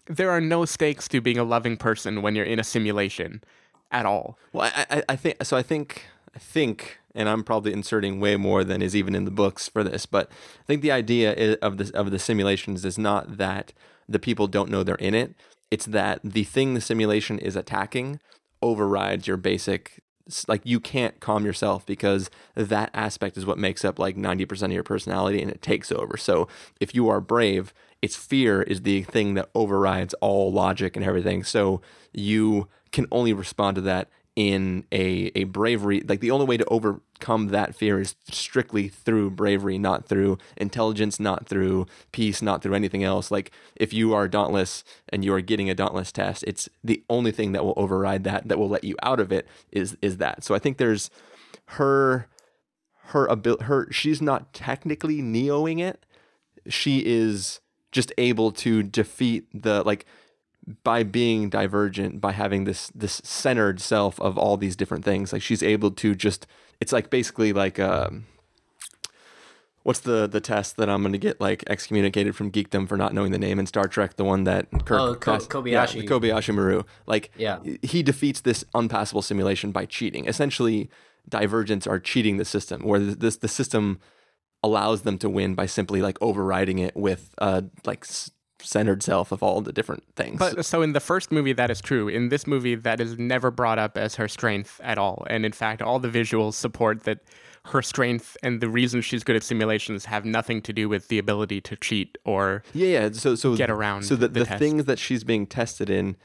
there 0.07 0.29
are 0.31 0.41
no 0.41 0.65
stakes 0.65 1.07
to 1.09 1.21
being 1.21 1.37
a 1.37 1.43
loving 1.43 1.77
person 1.77 2.21
when 2.21 2.35
you're 2.35 2.45
in 2.45 2.59
a 2.59 2.63
simulation 2.63 3.43
at 3.91 4.05
all. 4.05 4.37
Well, 4.53 4.71
I, 4.75 4.85
I, 4.89 5.03
I 5.09 5.15
think 5.15 5.43
so. 5.43 5.55
I 5.55 5.63
think 5.63 6.05
I 6.35 6.39
think, 6.39 6.99
and 7.15 7.27
I'm 7.27 7.43
probably 7.43 7.73
inserting 7.73 8.19
way 8.19 8.35
more 8.35 8.63
than 8.63 8.81
is 8.81 8.95
even 8.95 9.15
in 9.15 9.25
the 9.25 9.31
books 9.31 9.67
for 9.67 9.83
this, 9.83 10.05
but 10.05 10.29
I 10.31 10.63
think 10.65 10.81
the 10.81 10.91
idea 10.91 11.57
of 11.61 11.77
the 11.77 11.91
of 11.95 12.11
the 12.11 12.19
simulations 12.19 12.85
is 12.85 12.97
not 12.97 13.37
that 13.37 13.73
the 14.07 14.19
people 14.19 14.47
don't 14.47 14.69
know 14.69 14.83
they're 14.83 14.95
in 14.95 15.13
it. 15.13 15.35
It's 15.71 15.85
that 15.85 16.19
the 16.23 16.43
thing 16.43 16.73
the 16.73 16.81
simulation 16.81 17.37
is 17.39 17.55
attacking 17.55 18.19
overrides 18.61 19.27
your 19.27 19.37
basic. 19.37 20.01
Like 20.47 20.61
you 20.63 20.79
can't 20.79 21.19
calm 21.19 21.43
yourself 21.43 21.85
because 21.85 22.29
that 22.53 22.91
aspect 22.93 23.35
is 23.35 23.45
what 23.47 23.57
makes 23.57 23.83
up 23.83 23.97
like 23.97 24.15
90% 24.15 24.63
of 24.63 24.71
your 24.71 24.83
personality 24.83 25.41
and 25.41 25.49
it 25.49 25.61
takes 25.61 25.91
over. 25.91 26.17
So 26.17 26.47
if 26.79 26.93
you 26.93 27.09
are 27.09 27.19
brave, 27.19 27.73
its 28.01 28.15
fear 28.15 28.61
is 28.61 28.81
the 28.81 29.03
thing 29.03 29.33
that 29.33 29.49
overrides 29.53 30.13
all 30.15 30.51
logic 30.51 30.95
and 30.95 31.05
everything. 31.05 31.43
So 31.43 31.81
you 32.13 32.67
can 32.91 33.07
only 33.11 33.33
respond 33.33 33.75
to 33.75 33.81
that 33.81 34.09
in 34.35 34.85
a, 34.91 35.31
a 35.35 35.43
bravery 35.45 36.01
like 36.07 36.21
the 36.21 36.31
only 36.31 36.45
way 36.45 36.55
to 36.55 36.63
overcome 36.65 37.47
that 37.47 37.75
fear 37.75 37.99
is 37.99 38.15
strictly 38.31 38.87
through 38.87 39.29
bravery 39.29 39.77
not 39.77 40.05
through 40.05 40.37
intelligence 40.55 41.19
not 41.19 41.45
through 41.45 41.85
peace 42.13 42.41
not 42.41 42.63
through 42.63 42.73
anything 42.73 43.03
else. 43.03 43.31
Like 43.31 43.51
if 43.75 43.91
you 43.91 44.13
are 44.13 44.29
dauntless 44.29 44.85
and 45.09 45.25
you 45.25 45.33
are 45.33 45.41
getting 45.41 45.69
a 45.69 45.75
dauntless 45.75 46.11
test 46.13 46.45
it's 46.47 46.69
the 46.83 47.03
only 47.09 47.31
thing 47.31 47.51
that 47.51 47.65
will 47.65 47.73
override 47.75 48.23
that 48.23 48.47
that 48.47 48.57
will 48.57 48.69
let 48.69 48.85
you 48.85 48.95
out 49.03 49.19
of 49.19 49.31
it 49.31 49.45
is 49.71 49.97
is 50.01 50.17
that. 50.17 50.43
So 50.45 50.55
i 50.55 50.59
think 50.59 50.77
there's 50.77 51.09
her 51.71 52.27
her 53.07 53.25
ability 53.25 53.65
her 53.65 53.91
she's 53.91 54.21
not 54.21 54.53
technically 54.53 55.21
neoing 55.21 55.81
it. 55.81 56.05
She 56.67 57.03
is 57.05 57.59
just 57.91 58.11
able 58.17 58.51
to 58.51 58.83
defeat 58.83 59.45
the 59.53 59.83
like 59.83 60.05
by 60.83 61.01
being 61.03 61.49
divergent 61.49 62.21
by 62.21 62.31
having 62.31 62.65
this 62.65 62.89
this 62.93 63.21
centered 63.23 63.79
self 63.81 64.19
of 64.21 64.37
all 64.37 64.57
these 64.57 64.75
different 64.75 65.03
things 65.03 65.33
like 65.33 65.41
she's 65.41 65.63
able 65.63 65.89
to 65.89 66.13
just 66.13 66.45
it's 66.79 66.91
like 66.93 67.09
basically 67.09 67.51
like 67.53 67.79
um 67.79 68.25
what's 69.83 70.01
the 70.01 70.27
the 70.27 70.39
test 70.41 70.77
that 70.77 70.89
i'm 70.89 71.01
going 71.01 71.11
to 71.13 71.17
get 71.17 71.39
like 71.41 71.63
excommunicated 71.67 72.35
from 72.35 72.51
geekdom 72.51 72.87
for 72.87 72.97
not 72.97 73.13
knowing 73.13 73.31
the 73.31 73.37
name 73.39 73.57
in 73.57 73.65
star 73.65 73.87
trek 73.87 74.15
the 74.17 74.23
one 74.23 74.43
that 74.43 74.69
kirk 74.85 74.99
Oh, 74.99 75.15
Ko- 75.15 75.31
passed- 75.33 75.49
yeah, 75.65 75.85
Kobayashi. 75.85 76.01
the 76.01 76.07
kobayashi 76.07 76.53
maru 76.53 76.83
like 77.07 77.31
Yeah. 77.37 77.59
he 77.81 78.03
defeats 78.03 78.41
this 78.41 78.63
unpassable 78.75 79.21
simulation 79.21 79.71
by 79.71 79.85
cheating 79.85 80.27
essentially 80.27 80.89
divergents 81.29 81.87
are 81.87 81.99
cheating 81.99 82.37
the 82.37 82.45
system 82.45 82.81
where 82.83 82.99
this 82.99 83.37
the 83.37 83.47
system 83.47 83.99
allows 84.63 85.03
them 85.03 85.17
to 85.17 85.29
win 85.29 85.55
by 85.55 85.65
simply 85.65 86.01
like 86.01 86.17
overriding 86.21 86.79
it 86.79 86.95
with 86.95 87.33
uh 87.37 87.61
like 87.85 88.03
s- 88.03 88.31
centered 88.61 89.01
self 89.01 89.31
of 89.31 89.41
all 89.41 89.61
the 89.61 89.71
different 89.71 90.03
things 90.15 90.37
But 90.37 90.65
so 90.65 90.81
in 90.81 90.93
the 90.93 90.99
first 90.99 91.31
movie, 91.31 91.53
that 91.53 91.71
is 91.71 91.79
true. 91.79 92.09
In 92.09 92.27
this 92.27 92.45
movie, 92.45 92.75
that 92.75 92.99
is 92.99 93.17
never 93.17 93.51
brought 93.51 93.79
up 93.79 93.97
as 93.97 94.15
her 94.15 94.27
strength 94.27 94.81
at 94.83 94.97
all. 94.97 95.25
And 95.29 95.45
in 95.45 95.53
fact, 95.53 95.81
all 95.81 95.97
the 95.99 96.09
visuals 96.09 96.55
support 96.55 97.03
that 97.03 97.19
her 97.65 97.81
strength 97.81 98.35
and 98.43 98.61
the 98.61 98.69
reason 98.69 99.01
she's 99.01 99.23
good 99.23 99.35
at 99.35 99.43
simulations 99.43 100.05
have 100.05 100.25
nothing 100.25 100.61
to 100.63 100.73
do 100.73 100.89
with 100.89 101.07
the 101.07 101.19
ability 101.19 101.61
to 101.61 101.75
cheat 101.77 102.17
or 102.25 102.63
Yeah, 102.73 102.87
yeah. 102.87 103.11
So, 103.13 103.35
so 103.35 103.55
get 103.55 103.69
around 103.69 104.03
So 104.03 104.15
the, 104.15 104.27
the 104.27 104.43
the, 104.43 104.57
things 104.57 104.85
that 104.85 104.99
she's 104.99 105.23
being 105.23 105.47
tested 105.47 105.89
in. 105.89 106.15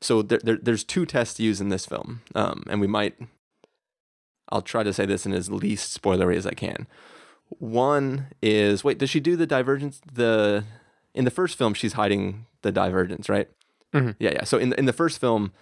So 0.00 0.22
there, 0.22 0.40
there, 0.42 0.58
there's 0.60 0.84
two 0.84 1.06
tests 1.06 1.38
used 1.40 1.60
in 1.60 1.68
this 1.68 1.86
film, 1.86 2.22
um, 2.34 2.64
and 2.68 2.80
we 2.80 2.86
might. 2.86 3.14
I'll 4.50 4.62
try 4.62 4.82
to 4.82 4.92
say 4.92 5.06
this 5.06 5.24
in 5.24 5.32
as 5.32 5.50
least 5.50 6.00
spoilery 6.00 6.36
as 6.36 6.46
I 6.46 6.52
can. 6.52 6.86
One 7.58 8.26
is 8.42 8.84
wait, 8.84 8.98
does 8.98 9.10
she 9.10 9.20
do 9.20 9.36
the 9.36 9.46
divergence? 9.46 10.00
The 10.12 10.64
in 11.14 11.24
the 11.24 11.30
first 11.30 11.56
film, 11.58 11.74
she's 11.74 11.92
hiding 11.94 12.46
the 12.62 12.72
divergence, 12.72 13.28
right? 13.28 13.48
Mhm. 13.92 14.16
Yeah, 14.18 14.30
yeah. 14.32 14.44
So 14.44 14.58
in 14.58 14.70
the, 14.70 14.78
in 14.78 14.86
the 14.86 14.92
first 14.92 15.20
film, 15.20 15.52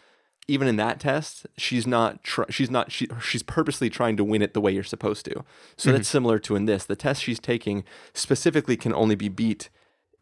even 0.48 0.66
in 0.66 0.76
that 0.76 0.98
test, 0.98 1.46
she's 1.56 1.86
not 1.86 2.24
tr- 2.24 2.50
she's 2.50 2.70
not 2.70 2.90
she, 2.90 3.06
she's 3.22 3.42
purposely 3.42 3.90
trying 3.90 4.16
to 4.16 4.24
win 4.24 4.42
it 4.42 4.54
the 4.54 4.60
way 4.60 4.72
you're 4.72 4.82
supposed 4.82 5.24
to. 5.26 5.44
So 5.76 5.90
that's 5.92 6.08
similar 6.08 6.38
to 6.40 6.56
in 6.56 6.64
this. 6.66 6.84
The 6.84 6.96
test 6.96 7.22
she's 7.22 7.38
taking 7.38 7.84
specifically 8.14 8.76
can 8.76 8.94
only 8.94 9.14
be 9.14 9.28
beat 9.28 9.68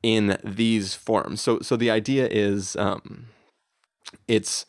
in 0.02 0.38
these 0.44 0.94
forms. 0.94 1.40
So 1.40 1.60
so 1.60 1.76
the 1.76 1.90
idea 1.90 2.26
is 2.28 2.74
um, 2.76 3.26
it's 4.26 4.66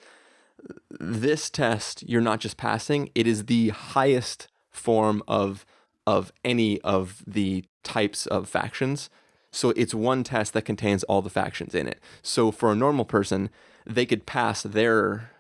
this 1.00 1.50
test 1.50 2.08
you're 2.08 2.22
not 2.22 2.40
just 2.40 2.58
passing, 2.58 3.10
it 3.16 3.26
is 3.28 3.46
the 3.46 3.70
highest 3.70 4.48
form 4.70 5.24
of 5.28 5.66
of 6.12 6.34
any 6.44 6.82
of 6.82 7.24
the 7.26 7.64
types 7.84 8.26
of 8.28 8.50
factions. 8.50 9.10
So 9.52 9.70
it's 9.72 9.94
one 9.94 10.24
test 10.24 10.54
that 10.54 10.64
contains 10.64 11.04
all 11.04 11.22
the 11.22 11.30
factions 11.30 11.74
in 11.74 11.88
it. 11.88 12.00
So 12.22 12.52
for 12.52 12.72
a 12.72 12.76
normal 12.76 13.06
person, 13.06 13.50
they 13.86 14.06
could 14.06 14.26
pass 14.26 14.64
their 14.64 15.32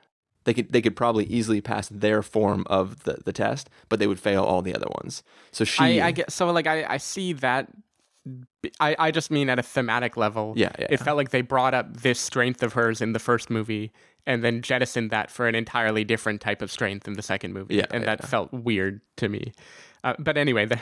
they 0.43 0.53
could 0.53 0.72
they 0.72 0.82
could 0.82 0.95
probably 0.95 1.26
easily 1.26 1.61
pass 1.61 1.88
their 1.89 2.24
form 2.24 2.63
of 2.67 3.03
the, 3.03 3.17
the 3.26 3.34
test, 3.34 3.69
but 3.89 3.99
they 3.99 4.07
would 4.07 4.19
fail 4.19 4.43
all 4.43 4.61
the 4.61 4.74
other 4.74 4.88
ones. 5.01 5.24
So 5.51 5.63
she 5.65 6.01
I, 6.01 6.07
I 6.07 6.11
get 6.11 6.32
so 6.32 6.49
like 6.51 6.67
I, 6.67 6.86
I 6.88 6.97
see 6.97 7.34
that 7.34 7.69
I, 8.80 8.95
I 8.97 9.11
just 9.11 9.30
mean 9.30 9.49
at 9.49 9.59
a 9.59 9.63
thematic 9.63 10.15
level. 10.15 10.53
Yeah, 10.55 10.72
yeah, 10.80 10.88
It 10.89 10.97
felt 10.97 11.17
like 11.17 11.32
they 11.32 11.41
brought 11.41 11.74
up 11.74 11.97
this 11.97 12.19
strength 12.19 12.63
of 12.63 12.74
hers 12.74 13.01
in 13.01 13.13
the 13.13 13.19
first 13.19 13.49
movie 13.49 13.91
and 14.26 14.43
then 14.43 14.61
jettisoned 14.61 15.09
that 15.11 15.32
for 15.32 15.47
an 15.47 15.55
entirely 15.55 16.03
different 16.03 16.41
type 16.41 16.61
of 16.61 16.72
strength 16.72 17.07
in 17.07 17.13
the 17.13 17.24
second 17.24 17.53
movie. 17.53 17.76
Yeah, 17.76 17.86
and 17.91 18.03
yeah, 18.03 18.15
that 18.15 18.28
felt 18.28 18.51
weird 18.53 19.01
to 19.17 19.30
me. 19.30 19.51
Uh, 20.04 20.14
but 20.20 20.38
anyway, 20.38 20.66
the 20.66 20.80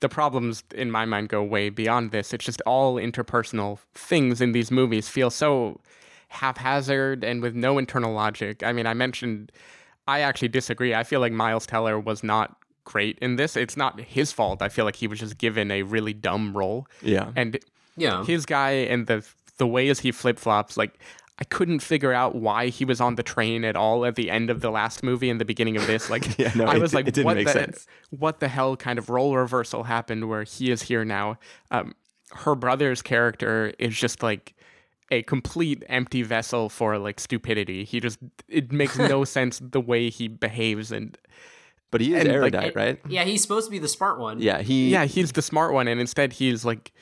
the 0.00 0.08
problems 0.08 0.62
in 0.74 0.90
my 0.90 1.04
mind 1.04 1.28
go 1.28 1.42
way 1.42 1.70
beyond 1.70 2.10
this. 2.12 2.32
It's 2.32 2.44
just 2.44 2.60
all 2.66 2.94
interpersonal 2.96 3.78
things 3.94 4.40
in 4.40 4.52
these 4.52 4.70
movies 4.70 5.08
feel 5.08 5.30
so 5.30 5.80
haphazard 6.28 7.24
and 7.24 7.42
with 7.42 7.54
no 7.54 7.78
internal 7.78 8.12
logic. 8.12 8.62
I 8.62 8.72
mean, 8.72 8.86
I 8.86 8.94
mentioned 8.94 9.50
I 10.06 10.20
actually 10.20 10.48
disagree. 10.48 10.94
I 10.94 11.04
feel 11.04 11.20
like 11.20 11.32
Miles 11.32 11.66
Teller 11.66 11.98
was 11.98 12.22
not 12.22 12.56
great 12.84 13.18
in 13.20 13.36
this. 13.36 13.56
It's 13.56 13.76
not 13.76 14.00
his 14.00 14.32
fault. 14.32 14.62
I 14.62 14.68
feel 14.68 14.84
like 14.84 14.96
he 14.96 15.06
was 15.06 15.18
just 15.18 15.36
given 15.38 15.70
a 15.70 15.82
really 15.82 16.12
dumb 16.14 16.56
role. 16.56 16.86
Yeah. 17.02 17.32
And 17.36 17.58
Yeah. 17.96 18.24
his 18.24 18.46
guy 18.46 18.70
and 18.70 19.06
the 19.06 19.24
the 19.58 19.66
ways 19.66 19.98
he 20.00 20.12
flip 20.12 20.38
flops, 20.38 20.76
like 20.76 20.98
I 21.40 21.44
couldn't 21.44 21.80
figure 21.80 22.12
out 22.12 22.34
why 22.34 22.66
he 22.68 22.84
was 22.84 23.00
on 23.00 23.14
the 23.14 23.22
train 23.22 23.64
at 23.64 23.76
all 23.76 24.04
at 24.04 24.16
the 24.16 24.28
end 24.30 24.50
of 24.50 24.60
the 24.60 24.70
last 24.70 25.02
movie 25.04 25.30
and 25.30 25.40
the 25.40 25.44
beginning 25.44 25.76
of 25.76 25.86
this. 25.86 26.10
Like 26.10 26.36
Yeah, 26.38 26.50
no, 26.56 26.64
I 26.64 26.74
it 26.76 26.80
was 26.80 26.90
di- 26.90 26.96
like, 26.96 27.06
it 27.08 27.14
didn't 27.14 27.26
what 27.26 27.36
make 27.36 27.46
the 27.46 27.52
sense. 27.52 27.86
what 28.10 28.40
the 28.40 28.48
hell 28.48 28.76
kind 28.76 28.98
of 28.98 29.08
role 29.08 29.36
reversal 29.36 29.84
happened 29.84 30.28
where 30.28 30.42
he 30.42 30.70
is 30.70 30.82
here 30.82 31.04
now? 31.04 31.38
Um, 31.70 31.94
her 32.32 32.54
brother's 32.54 33.02
character 33.02 33.72
is 33.78 33.96
just 33.96 34.22
like 34.22 34.54
a 35.10 35.22
complete 35.22 35.82
empty 35.88 36.22
vessel 36.22 36.68
for 36.68 36.98
like 36.98 37.20
stupidity. 37.20 37.84
He 37.84 38.00
just 38.00 38.18
it 38.48 38.72
makes 38.72 38.98
no 38.98 39.24
sense 39.36 39.60
the 39.62 39.80
way 39.80 40.10
he 40.10 40.26
behaves 40.28 40.90
and 40.92 41.16
but 41.90 42.02
he 42.02 42.14
is 42.14 42.20
and, 42.20 42.28
like, 42.28 42.34
erudite, 42.34 42.64
And- 42.66 42.76
right? 42.76 43.00
Yeah, 43.08 43.24
he's 43.24 43.40
supposed 43.42 43.66
to 43.68 43.70
be 43.70 43.78
the 43.78 43.88
smart 43.88 44.18
one. 44.18 44.40
Yeah, 44.42 44.60
he 44.60 44.90
yeah, 44.90 45.04
he's 45.06 45.32
the 45.32 45.40
smart 45.40 45.72
one, 45.72 45.88
and 45.88 46.00
instead 46.00 46.34
he's 46.34 46.64
like 46.64 46.92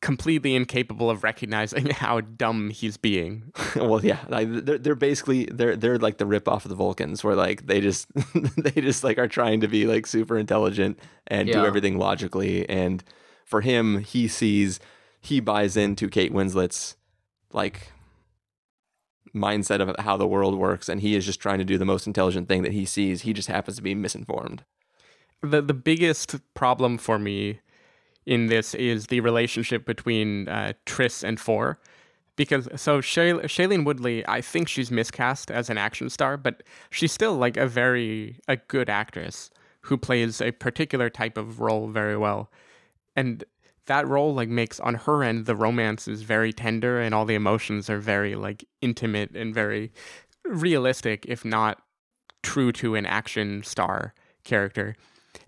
completely 0.00 0.54
incapable 0.54 1.10
of 1.10 1.22
recognizing 1.22 1.86
how 1.90 2.20
dumb 2.20 2.70
he's 2.70 2.96
being. 2.96 3.52
well, 3.76 4.04
yeah, 4.04 4.20
like 4.28 4.48
they're 4.50 4.78
they're 4.78 4.94
basically 4.94 5.44
they're 5.46 5.76
they're 5.76 5.98
like 5.98 6.18
the 6.18 6.26
rip 6.26 6.48
off 6.48 6.64
of 6.64 6.70
the 6.70 6.74
Vulcans, 6.74 7.22
where 7.22 7.34
like 7.34 7.66
they 7.66 7.80
just 7.80 8.08
they 8.56 8.80
just 8.80 9.04
like 9.04 9.18
are 9.18 9.28
trying 9.28 9.60
to 9.60 9.68
be 9.68 9.86
like 9.86 10.06
super 10.06 10.38
intelligent 10.38 10.98
and 11.26 11.50
do 11.50 11.64
everything 11.64 11.98
logically. 11.98 12.68
And 12.68 13.04
for 13.44 13.60
him, 13.60 13.98
he 14.00 14.28
sees 14.28 14.80
he 15.20 15.40
buys 15.40 15.76
into 15.76 16.08
Kate 16.08 16.32
Winslet's 16.32 16.96
like 17.52 17.92
mindset 19.34 19.80
of 19.80 19.94
how 20.04 20.16
the 20.16 20.26
world 20.26 20.58
works, 20.58 20.88
and 20.88 21.00
he 21.00 21.14
is 21.14 21.26
just 21.26 21.40
trying 21.40 21.58
to 21.58 21.64
do 21.64 21.78
the 21.78 21.84
most 21.84 22.06
intelligent 22.06 22.48
thing 22.48 22.62
that 22.62 22.72
he 22.72 22.84
sees. 22.84 23.22
He 23.22 23.32
just 23.32 23.48
happens 23.48 23.76
to 23.76 23.82
be 23.82 23.94
misinformed. 23.94 24.64
the 25.42 25.60
the 25.60 25.74
biggest 25.74 26.36
problem 26.54 26.96
for 26.98 27.18
me 27.18 27.60
in 28.30 28.46
this 28.46 28.74
is 28.74 29.08
the 29.08 29.20
relationship 29.20 29.84
between 29.84 30.48
uh, 30.48 30.72
Tris 30.86 31.24
and 31.24 31.38
Four. 31.38 31.80
Because 32.36 32.68
so 32.76 33.02
Shay- 33.02 33.32
Shailene 33.32 33.84
Woodley, 33.84 34.26
I 34.26 34.40
think 34.40 34.68
she's 34.68 34.90
miscast 34.90 35.50
as 35.50 35.68
an 35.68 35.76
action 35.76 36.08
star, 36.08 36.38
but 36.38 36.62
she's 36.90 37.12
still 37.12 37.34
like 37.34 37.58
a 37.58 37.66
very 37.66 38.38
a 38.48 38.56
good 38.56 38.88
actress 38.88 39.50
who 39.82 39.98
plays 39.98 40.40
a 40.40 40.52
particular 40.52 41.10
type 41.10 41.36
of 41.36 41.60
role 41.60 41.88
very 41.88 42.16
well, 42.16 42.50
and 43.16 43.44
that 43.86 44.06
role 44.06 44.32
like 44.32 44.48
makes 44.48 44.78
on 44.78 44.94
her 44.94 45.24
end 45.24 45.46
the 45.46 45.56
romance 45.56 46.06
is 46.06 46.22
very 46.22 46.52
tender 46.52 47.00
and 47.00 47.14
all 47.14 47.24
the 47.24 47.34
emotions 47.34 47.90
are 47.90 47.98
very 47.98 48.36
like 48.36 48.64
intimate 48.80 49.34
and 49.36 49.52
very 49.52 49.92
realistic, 50.44 51.26
if 51.26 51.44
not 51.44 51.82
true 52.42 52.70
to 52.72 52.94
an 52.94 53.04
action 53.04 53.62
star 53.64 54.14
character 54.44 54.94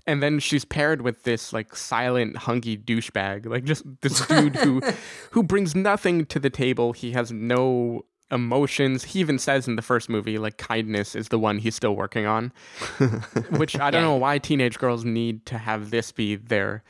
and 0.07 0.23
then 0.23 0.39
she's 0.41 0.65
paired 0.65 1.03
with 1.03 1.23
this 1.25 1.53
like 1.53 1.77
silent 1.77 2.37
hunky 2.37 2.77
douchebag 2.77 3.47
like 3.47 3.65
just 3.65 3.85
this 4.01 4.27
dude 4.27 4.57
who 4.57 4.81
who 5.31 5.43
brings 5.43 5.75
nothing 5.75 6.27
to 6.27 6.39
the 6.39 6.51
table. 6.51 6.93
He 6.93 7.13
has 7.13 7.31
no 7.33 8.05
emotions. 8.31 9.05
He 9.05 9.21
even 9.21 9.39
says 9.39 9.69
in 9.69 9.77
the 9.77 9.83
first 9.83 10.09
movie 10.09 10.39
like 10.39 10.57
kindness 10.57 11.15
is 11.15 11.29
the 11.29 11.39
one 11.39 11.59
he's 11.59 11.75
still 11.75 11.95
working 11.95 12.27
on. 12.27 12.53
Which 13.51 13.79
i 13.79 13.91
don't 13.91 14.03
Yeah. 14.03 14.09
know 14.09 14.17
why 14.17 14.39
teenage 14.39 14.79
girls 14.79 15.05
need 15.05 15.45
to 15.47 15.59
have 15.59 15.91
this 15.91 16.13
be 16.13 16.37
their 16.37 16.83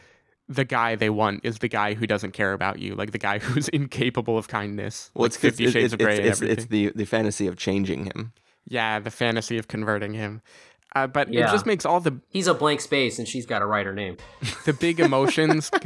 the 0.49 0.65
guy 0.65 0.97
they 0.97 1.09
want 1.11 1.41
is 1.45 1.59
the 1.59 1.69
guy 1.69 1.95
who 1.95 2.07
doesn't 2.07 2.33
care 2.33 2.53
about 2.53 2.79
you 2.79 2.95
like 2.95 3.13
the 3.13 3.19
guy 3.19 3.39
who's 3.47 3.69
incapable 3.69 4.37
of 4.39 4.49
kindness. 4.49 5.11
Well, 5.15 5.23
like 5.23 5.31
it's 5.31 5.37
50 5.37 5.65
it's, 5.65 5.73
shades 5.73 5.85
it's, 5.87 5.93
of 5.95 5.99
gray 6.07 6.21
it's, 6.23 6.41
it's 6.43 6.67
the 6.67 6.93
the 6.95 7.05
fantasy 7.05 7.47
of 7.47 7.57
changing 7.57 8.05
him. 8.07 8.33
yeah 8.69 8.99
the 9.01 9.11
fantasy 9.11 9.59
of 9.59 9.67
converting 9.69 10.15
him 10.15 10.43
uh, 10.95 11.07
but 11.07 11.29
it 11.29 11.51
just 11.51 11.67
makes 11.67 11.85
all 11.85 12.01
the 12.01 12.21
He's 12.29 12.47
a 12.47 12.55
blank 12.55 12.81
space, 12.81 13.19
and 13.19 13.27
she's 13.27 13.47
got 13.47 13.61
to 13.61 13.67
write 13.67 13.87
her 13.87 13.95
name. 13.95 14.17
the 14.65 14.73
big 14.73 15.01
emotions 15.01 15.71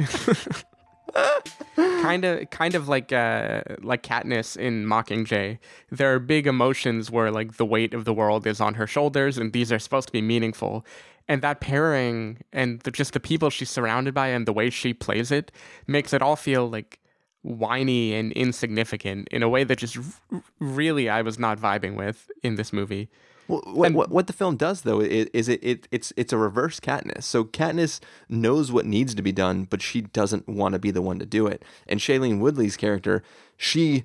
kind 1.75 2.25
of 2.25 2.49
kind 2.49 2.75
of 2.75 2.87
like 2.87 3.11
uh 3.11 3.61
like 3.81 4.03
Katniss 4.03 4.57
in 4.57 4.85
Mockingjay. 4.85 5.57
There 5.91 6.13
are 6.13 6.19
big 6.19 6.47
emotions 6.47 7.09
where 7.09 7.31
like 7.31 7.57
the 7.57 7.65
weight 7.65 7.93
of 7.93 8.05
the 8.05 8.13
world 8.13 8.45
is 8.45 8.59
on 8.59 8.75
her 8.75 8.87
shoulders 8.87 9.37
and 9.37 9.53
these 9.53 9.71
are 9.71 9.79
supposed 9.79 10.07
to 10.07 10.13
be 10.13 10.21
meaningful. 10.21 10.85
And 11.29 11.41
that 11.41 11.59
pairing 11.59 12.39
and 12.53 12.79
the, 12.81 12.91
just 12.91 13.13
the 13.13 13.19
people 13.19 13.49
she's 13.49 13.69
surrounded 13.69 14.13
by 14.13 14.27
and 14.27 14.45
the 14.45 14.53
way 14.53 14.69
she 14.69 14.93
plays 14.93 15.31
it 15.31 15.51
makes 15.85 16.13
it 16.13 16.21
all 16.21 16.35
feel 16.35 16.69
like 16.69 16.99
whiny 17.41 18.13
and 18.13 18.31
insignificant 18.33 19.27
in 19.29 19.43
a 19.43 19.49
way 19.49 19.63
that 19.63 19.77
just 19.77 19.97
r- 19.97 20.43
really 20.59 21.09
I 21.09 21.21
was 21.21 21.37
not 21.37 21.59
vibing 21.59 21.95
with 21.95 22.29
in 22.43 22.55
this 22.55 22.73
movie 22.73 23.09
Well, 23.47 23.61
what, 23.65 23.93
what, 23.93 24.09
what 24.09 24.27
the 24.27 24.33
film 24.33 24.57
does 24.57 24.81
though 24.81 24.99
is, 25.01 25.27
is 25.33 25.49
it, 25.49 25.63
it 25.63 25.87
it's 25.91 26.13
it's 26.17 26.33
a 26.33 26.37
reverse 26.37 26.79
Katniss. 26.79 27.23
So 27.23 27.43
Katniss 27.45 27.99
knows 28.29 28.71
what 28.71 28.85
needs 28.85 29.15
to 29.15 29.21
be 29.21 29.31
done, 29.31 29.65
but 29.65 29.81
she 29.81 30.01
doesn't 30.01 30.47
want 30.47 30.73
to 30.73 30.79
be 30.79 30.91
the 30.91 31.01
one 31.01 31.19
to 31.19 31.25
do 31.25 31.47
it. 31.47 31.63
And 31.87 31.99
Shailene 31.99 32.39
Woodley's 32.39 32.77
character, 32.77 33.23
she 33.55 34.03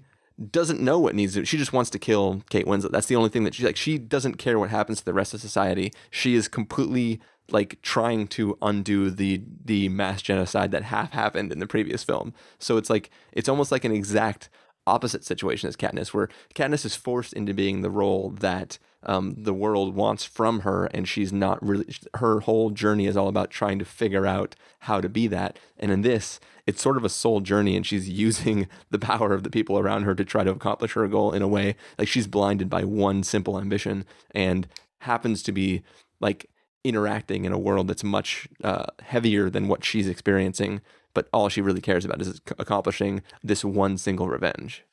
doesn't 0.50 0.80
know 0.80 0.98
what 0.98 1.14
needs 1.14 1.34
to. 1.34 1.44
She 1.44 1.58
just 1.58 1.72
wants 1.72 1.90
to 1.90 1.98
kill 1.98 2.42
Kate 2.50 2.66
Winslet. 2.66 2.90
That's 2.92 3.06
the 3.06 3.16
only 3.16 3.28
thing 3.28 3.44
that 3.44 3.54
she 3.54 3.64
like. 3.64 3.76
She 3.76 3.98
doesn't 3.98 4.36
care 4.36 4.58
what 4.58 4.70
happens 4.70 4.98
to 5.00 5.04
the 5.04 5.14
rest 5.14 5.34
of 5.34 5.40
society. 5.40 5.92
She 6.10 6.34
is 6.34 6.48
completely 6.48 7.20
like 7.50 7.80
trying 7.82 8.26
to 8.28 8.56
undo 8.62 9.10
the 9.10 9.42
the 9.64 9.88
mass 9.88 10.22
genocide 10.22 10.70
that 10.70 10.84
half 10.84 11.12
happened 11.12 11.52
in 11.52 11.58
the 11.58 11.66
previous 11.66 12.02
film. 12.02 12.32
So 12.58 12.76
it's 12.76 12.90
like 12.90 13.10
it's 13.32 13.48
almost 13.48 13.72
like 13.72 13.84
an 13.84 13.92
exact 13.92 14.48
opposite 14.86 15.24
situation 15.24 15.68
as 15.68 15.76
Katniss, 15.76 16.08
where 16.08 16.28
Katniss 16.54 16.84
is 16.84 16.96
forced 16.96 17.32
into 17.32 17.54
being 17.54 17.82
the 17.82 17.90
role 17.90 18.30
that 18.30 18.78
um, 19.04 19.34
the 19.36 19.54
world 19.54 19.94
wants 19.94 20.24
from 20.24 20.60
her, 20.60 20.86
and 20.86 21.08
she's 21.08 21.32
not 21.32 21.64
really. 21.64 21.86
Her 22.14 22.40
whole 22.40 22.70
journey 22.70 23.06
is 23.06 23.16
all 23.16 23.28
about 23.28 23.50
trying 23.50 23.78
to 23.78 23.84
figure 23.84 24.26
out 24.26 24.54
how 24.80 25.00
to 25.00 25.08
be 25.08 25.26
that. 25.28 25.58
And 25.78 25.90
in 25.90 26.02
this, 26.02 26.38
it's 26.66 26.82
sort 26.82 26.96
of 26.96 27.04
a 27.04 27.08
soul 27.08 27.40
journey, 27.40 27.76
and 27.76 27.86
she's 27.86 28.08
using 28.26 28.68
the 28.90 28.98
power 28.98 29.32
of 29.32 29.42
the 29.42 29.50
people 29.50 29.78
around 29.78 30.02
her 30.04 30.14
to 30.14 30.24
try 30.24 30.44
to 30.44 30.50
accomplish 30.50 30.92
her 30.92 31.08
goal 31.08 31.32
in 31.32 31.42
a 31.42 31.48
way 31.48 31.76
like 31.98 32.08
she's 32.08 32.26
blinded 32.26 32.70
by 32.70 32.84
one 32.84 33.22
simple 33.22 33.58
ambition 33.58 34.04
and 34.34 34.68
happens 35.00 35.42
to 35.42 35.52
be 35.52 35.82
like 36.20 36.48
interacting 36.84 37.44
in 37.44 37.52
a 37.52 37.58
world 37.58 37.88
that's 37.88 38.04
much 38.04 38.48
uh, 38.62 38.86
heavier 39.02 39.50
than 39.50 39.68
what 39.68 39.84
she's 39.84 40.08
experiencing. 40.08 40.80
But 41.14 41.28
all 41.32 41.48
she 41.48 41.60
really 41.60 41.80
cares 41.80 42.04
about 42.04 42.22
is 42.22 42.40
accomplishing 42.58 43.22
this 43.42 43.64
one 43.64 43.98
single 43.98 44.28
revenge. 44.28 44.84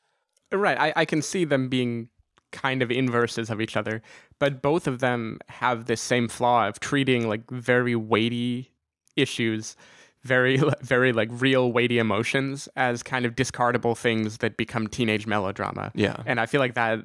Right. 0.51 0.77
I, 0.77 0.93
I 0.95 1.05
can 1.05 1.21
see 1.21 1.45
them 1.45 1.69
being 1.69 2.09
kind 2.51 2.81
of 2.81 2.91
inverses 2.91 3.49
of 3.49 3.61
each 3.61 3.77
other, 3.77 4.01
but 4.39 4.61
both 4.61 4.87
of 4.87 4.99
them 4.99 5.39
have 5.47 5.85
this 5.85 6.01
same 6.01 6.27
flaw 6.27 6.67
of 6.67 6.79
treating 6.79 7.27
like 7.27 7.49
very 7.49 7.95
weighty 7.95 8.71
issues, 9.15 9.75
very, 10.23 10.59
very 10.81 11.11
like 11.11 11.29
real 11.31 11.71
weighty 11.71 11.99
emotions 11.99 12.67
as 12.75 13.03
kind 13.03 13.25
of 13.25 13.35
discardable 13.35 13.97
things 13.97 14.37
that 14.39 14.57
become 14.57 14.87
teenage 14.87 15.27
melodrama. 15.27 15.91
Yeah. 15.95 16.21
And 16.25 16.39
I 16.39 16.45
feel 16.45 16.59
like 16.59 16.73
that 16.75 16.99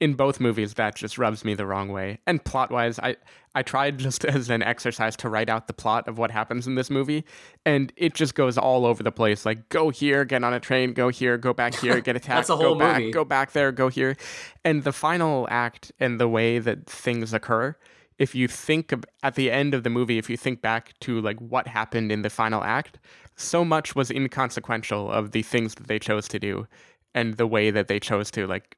in 0.00 0.14
both 0.14 0.40
movies 0.40 0.74
that 0.74 0.94
just 0.94 1.16
rubs 1.16 1.44
me 1.44 1.54
the 1.54 1.66
wrong 1.66 1.88
way. 1.88 2.18
And 2.26 2.44
plot 2.44 2.70
wise, 2.70 2.98
I 2.98 3.16
I 3.54 3.62
tried 3.62 3.98
just 4.06 4.24
as 4.24 4.50
an 4.50 4.62
exercise 4.62 5.16
to 5.16 5.28
write 5.28 5.48
out 5.48 5.66
the 5.66 5.72
plot 5.72 6.08
of 6.08 6.18
what 6.18 6.30
happens 6.30 6.66
in 6.66 6.74
this 6.74 6.90
movie, 6.90 7.24
and 7.64 7.92
it 7.96 8.14
just 8.14 8.34
goes 8.34 8.58
all 8.58 8.84
over 8.84 9.02
the 9.02 9.12
place. 9.12 9.46
Like 9.46 9.68
go 9.68 9.90
here, 9.90 10.24
get 10.24 10.44
on 10.44 10.52
a 10.52 10.60
train, 10.60 10.92
go 10.92 11.08
here, 11.08 11.38
go 11.38 11.52
back 11.52 11.74
here, 11.80 12.00
get 12.00 12.16
attacked, 12.16 12.48
go 12.48 12.56
whole 12.56 12.74
back, 12.74 12.98
movie. 13.00 13.10
go 13.12 13.24
back 13.24 13.52
there, 13.52 13.72
go 13.72 13.88
here. 13.88 14.16
And 14.64 14.84
the 14.84 14.92
final 14.92 15.46
act 15.50 15.92
and 15.98 16.20
the 16.20 16.28
way 16.28 16.58
that 16.58 16.86
things 16.86 17.32
occur, 17.32 17.76
if 18.18 18.34
you 18.34 18.48
think 18.48 18.92
of, 18.92 19.04
at 19.22 19.34
the 19.34 19.50
end 19.50 19.74
of 19.74 19.82
the 19.82 19.90
movie, 19.90 20.18
if 20.18 20.28
you 20.28 20.36
think 20.36 20.60
back 20.60 20.94
to 21.00 21.20
like 21.20 21.38
what 21.38 21.66
happened 21.66 22.12
in 22.12 22.22
the 22.22 22.30
final 22.30 22.62
act, 22.62 22.98
so 23.36 23.64
much 23.64 23.94
was 23.94 24.10
inconsequential 24.10 25.10
of 25.10 25.32
the 25.32 25.42
things 25.42 25.74
that 25.74 25.86
they 25.86 25.98
chose 25.98 26.26
to 26.28 26.38
do 26.38 26.66
and 27.14 27.34
the 27.34 27.46
way 27.46 27.70
that 27.70 27.88
they 27.88 28.00
chose 28.00 28.30
to 28.30 28.46
like 28.46 28.76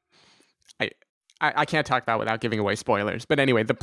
I, 1.41 1.53
I 1.57 1.64
can't 1.64 1.86
talk 1.86 2.03
about 2.03 2.18
without 2.18 2.41
giving 2.41 2.59
away 2.59 2.74
spoilers. 2.74 3.24
But 3.24 3.39
anyway, 3.39 3.62
the 3.62 3.76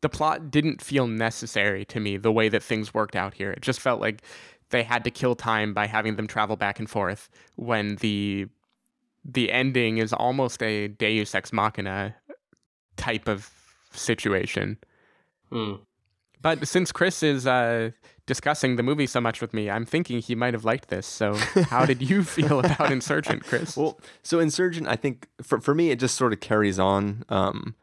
the 0.00 0.08
plot 0.08 0.50
didn't 0.50 0.82
feel 0.82 1.06
necessary 1.06 1.84
to 1.86 2.00
me 2.00 2.16
the 2.16 2.32
way 2.32 2.48
that 2.48 2.62
things 2.62 2.92
worked 2.92 3.16
out 3.16 3.34
here. 3.34 3.50
It 3.50 3.62
just 3.62 3.80
felt 3.80 4.00
like 4.00 4.22
they 4.70 4.82
had 4.82 5.04
to 5.04 5.10
kill 5.10 5.34
time 5.34 5.72
by 5.72 5.86
having 5.86 6.16
them 6.16 6.26
travel 6.26 6.56
back 6.56 6.78
and 6.78 6.88
forth 6.90 7.28
when 7.56 7.96
the 7.96 8.48
the 9.24 9.50
ending 9.50 9.98
is 9.98 10.12
almost 10.12 10.62
a 10.62 10.88
Deus 10.88 11.34
ex 11.34 11.52
machina 11.52 12.14
type 12.96 13.28
of 13.28 13.50
situation. 13.92 14.78
Hmm. 15.50 15.74
But 16.40 16.66
since 16.68 16.92
Chris 16.92 17.22
is 17.22 17.46
uh, 17.46 17.90
discussing 18.26 18.76
the 18.76 18.82
movie 18.82 19.06
so 19.06 19.20
much 19.20 19.40
with 19.40 19.54
me, 19.54 19.70
I'm 19.70 19.84
thinking 19.84 20.20
he 20.20 20.34
might 20.34 20.54
have 20.54 20.64
liked 20.64 20.88
this. 20.88 21.06
So, 21.06 21.34
how 21.70 21.86
did 21.86 22.02
you 22.08 22.22
feel 22.22 22.60
about 22.60 22.92
Insurgent, 22.92 23.44
Chris? 23.44 23.76
Well, 23.76 23.98
so 24.22 24.38
Insurgent, 24.38 24.86
I 24.86 24.96
think 24.96 25.28
for 25.42 25.60
for 25.60 25.74
me, 25.74 25.90
it 25.90 25.98
just 25.98 26.16
sort 26.16 26.32
of 26.32 26.40
carries 26.40 26.78
on 26.78 27.24
um, 27.28 27.74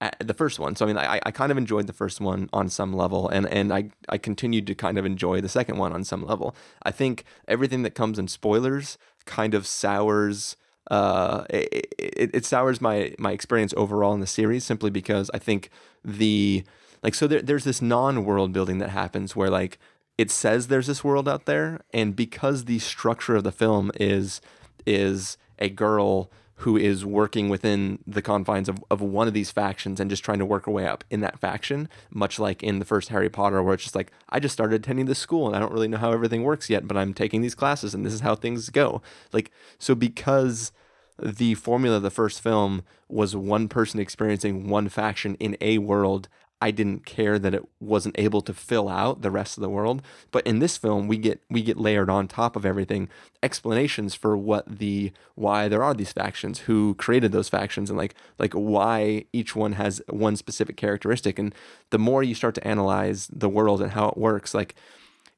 at 0.00 0.16
the 0.26 0.34
first 0.34 0.58
one. 0.58 0.76
So 0.76 0.84
I 0.84 0.88
mean, 0.88 0.98
I, 0.98 1.20
I 1.24 1.30
kind 1.30 1.52
of 1.52 1.58
enjoyed 1.58 1.86
the 1.86 1.92
first 1.92 2.20
one 2.20 2.48
on 2.52 2.68
some 2.68 2.92
level, 2.92 3.28
and 3.28 3.46
and 3.46 3.72
I 3.72 3.90
I 4.08 4.18
continued 4.18 4.66
to 4.68 4.74
kind 4.74 4.98
of 4.98 5.04
enjoy 5.04 5.40
the 5.40 5.48
second 5.48 5.76
one 5.76 5.92
on 5.92 6.04
some 6.04 6.24
level. 6.24 6.54
I 6.82 6.90
think 6.90 7.24
everything 7.46 7.82
that 7.82 7.94
comes 7.94 8.18
in 8.18 8.28
spoilers 8.28 8.98
kind 9.26 9.54
of 9.54 9.66
sours. 9.66 10.56
Uh, 10.90 11.44
it, 11.50 11.94
it, 11.98 12.30
it 12.34 12.44
sours 12.44 12.80
my 12.80 13.14
my 13.18 13.32
experience 13.32 13.74
overall 13.76 14.14
in 14.14 14.20
the 14.20 14.26
series 14.26 14.64
simply 14.64 14.90
because 14.90 15.30
I 15.32 15.38
think 15.38 15.70
the 16.04 16.64
like 17.02 17.14
so 17.14 17.26
there, 17.26 17.42
there's 17.42 17.64
this 17.64 17.82
non-world 17.82 18.52
building 18.52 18.78
that 18.78 18.90
happens 18.90 19.34
where 19.34 19.50
like 19.50 19.78
it 20.18 20.30
says 20.30 20.66
there's 20.66 20.86
this 20.86 21.04
world 21.04 21.28
out 21.28 21.46
there 21.46 21.80
and 21.92 22.14
because 22.14 22.64
the 22.64 22.78
structure 22.78 23.36
of 23.36 23.44
the 23.44 23.52
film 23.52 23.90
is 23.96 24.40
is 24.86 25.36
a 25.58 25.68
girl 25.68 26.30
who 26.60 26.76
is 26.76 27.06
working 27.06 27.48
within 27.48 27.98
the 28.06 28.20
confines 28.20 28.68
of, 28.68 28.84
of 28.90 29.00
one 29.00 29.26
of 29.26 29.32
these 29.32 29.50
factions 29.50 29.98
and 29.98 30.10
just 30.10 30.22
trying 30.22 30.38
to 30.38 30.44
work 30.44 30.66
her 30.66 30.70
way 30.70 30.86
up 30.86 31.02
in 31.08 31.20
that 31.20 31.38
faction, 31.38 31.88
much 32.10 32.38
like 32.38 32.62
in 32.62 32.78
the 32.78 32.84
first 32.84 33.08
Harry 33.08 33.30
Potter, 33.30 33.62
where 33.62 33.72
it's 33.72 33.82
just 33.82 33.94
like, 33.94 34.12
I 34.28 34.40
just 34.40 34.52
started 34.52 34.82
attending 34.82 35.06
this 35.06 35.18
school 35.18 35.46
and 35.46 35.56
I 35.56 35.58
don't 35.58 35.72
really 35.72 35.88
know 35.88 35.96
how 35.96 36.12
everything 36.12 36.42
works 36.42 36.68
yet, 36.68 36.86
but 36.86 36.98
I'm 36.98 37.14
taking 37.14 37.40
these 37.40 37.54
classes 37.54 37.94
and 37.94 38.04
this 38.04 38.12
is 38.12 38.20
how 38.20 38.34
things 38.34 38.68
go. 38.68 39.00
Like, 39.32 39.50
so 39.78 39.94
because 39.94 40.70
the 41.18 41.54
formula 41.54 41.96
of 41.96 42.02
the 42.02 42.10
first 42.10 42.42
film 42.42 42.82
was 43.08 43.34
one 43.34 43.66
person 43.66 43.98
experiencing 43.98 44.68
one 44.68 44.90
faction 44.90 45.36
in 45.36 45.56
a 45.62 45.78
world, 45.78 46.28
I 46.62 46.70
didn't 46.70 47.06
care 47.06 47.38
that 47.38 47.54
it 47.54 47.66
wasn't 47.80 48.18
able 48.18 48.42
to 48.42 48.52
fill 48.52 48.88
out 48.88 49.22
the 49.22 49.30
rest 49.30 49.56
of 49.56 49.62
the 49.62 49.70
world. 49.70 50.02
But 50.30 50.46
in 50.46 50.58
this 50.58 50.76
film, 50.76 51.08
we 51.08 51.16
get 51.16 51.40
we 51.48 51.62
get 51.62 51.78
layered 51.78 52.10
on 52.10 52.28
top 52.28 52.54
of 52.56 52.66
everything 52.66 53.08
explanations 53.42 54.14
for 54.14 54.36
what 54.36 54.78
the 54.78 55.12
why 55.34 55.68
there 55.68 55.82
are 55.82 55.94
these 55.94 56.12
factions, 56.12 56.60
who 56.60 56.94
created 56.94 57.32
those 57.32 57.48
factions, 57.48 57.88
and 57.88 57.98
like 57.98 58.14
like 58.38 58.52
why 58.52 59.24
each 59.32 59.56
one 59.56 59.72
has 59.72 60.02
one 60.08 60.36
specific 60.36 60.76
characteristic. 60.76 61.38
And 61.38 61.54
the 61.90 61.98
more 61.98 62.22
you 62.22 62.34
start 62.34 62.54
to 62.56 62.66
analyze 62.66 63.28
the 63.32 63.48
world 63.48 63.80
and 63.80 63.92
how 63.92 64.08
it 64.08 64.18
works, 64.18 64.52
like 64.52 64.74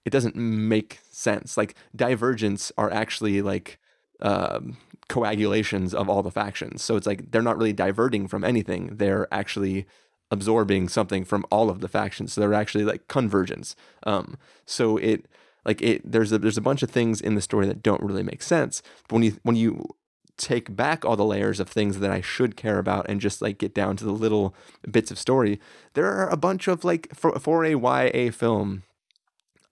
it 0.05 0.11
doesn't 0.11 0.35
make 0.35 0.99
sense. 1.11 1.57
Like 1.57 1.75
divergents 1.97 2.73
are 2.77 2.93
actually 2.93 3.43
like 3.43 3.79
um, 4.20 4.77
coagulations 5.09 5.95
of 5.95 6.09
all 6.09 6.23
the 6.23 6.31
factions. 6.31 6.83
So 6.83 6.97
it's 6.97 7.07
like 7.07 7.31
they're 7.31 7.43
not 7.43 7.59
really 7.59 7.73
diverting 7.73 8.27
from 8.27 8.45
anything. 8.45 8.97
They're 8.97 9.33
actually 9.33 9.87
absorbing 10.33 10.89
something 10.89 11.24
from 11.24 11.45
all 11.51 11.68
of 11.68 11.80
the 11.80 11.89
factions. 11.89 12.33
So 12.33 12.41
they're 12.41 12.55
actually 12.55 12.85
like 12.85 13.07
convergence. 13.07 13.76
Um, 14.05 14.39
so 14.64 14.97
it 14.97 15.26
like 15.64 15.80
it 15.83 16.11
there's 16.11 16.33
a 16.33 16.39
there's 16.39 16.57
a 16.57 16.62
bunch 16.62 16.83
of 16.83 16.91
things 16.91 17.20
in 17.20 17.35
the 17.37 17.43
story 17.43 17.66
that 17.66 17.83
don't 17.83 18.03
really 18.03 18.22
make 18.22 18.43
sense. 18.43 18.83
But 19.07 19.16
when 19.16 19.22
you 19.22 19.37
when 19.43 19.57
you 19.57 19.95
take 20.39 20.74
back 20.74 21.05
all 21.05 21.14
the 21.14 21.24
layers 21.24 21.61
of 21.61 21.68
things 21.68 22.01
that 22.01 22.11
I 22.11 22.22
should 22.22 22.57
care 22.57 22.78
about 22.78 23.07
and 23.09 23.20
just 23.20 23.43
like 23.43 23.59
get 23.59 23.74
down 23.74 23.97
to 23.99 24.05
the 24.05 24.12
little 24.12 24.57
bits 24.91 25.11
of 25.11 25.18
story, 25.18 25.61
there 25.93 26.07
are 26.07 26.28
a 26.30 26.37
bunch 26.37 26.66
of 26.66 26.83
like 26.83 27.14
for 27.14 27.39
for 27.39 27.64
a 27.64 27.76
YA 27.76 28.33
film, 28.33 28.85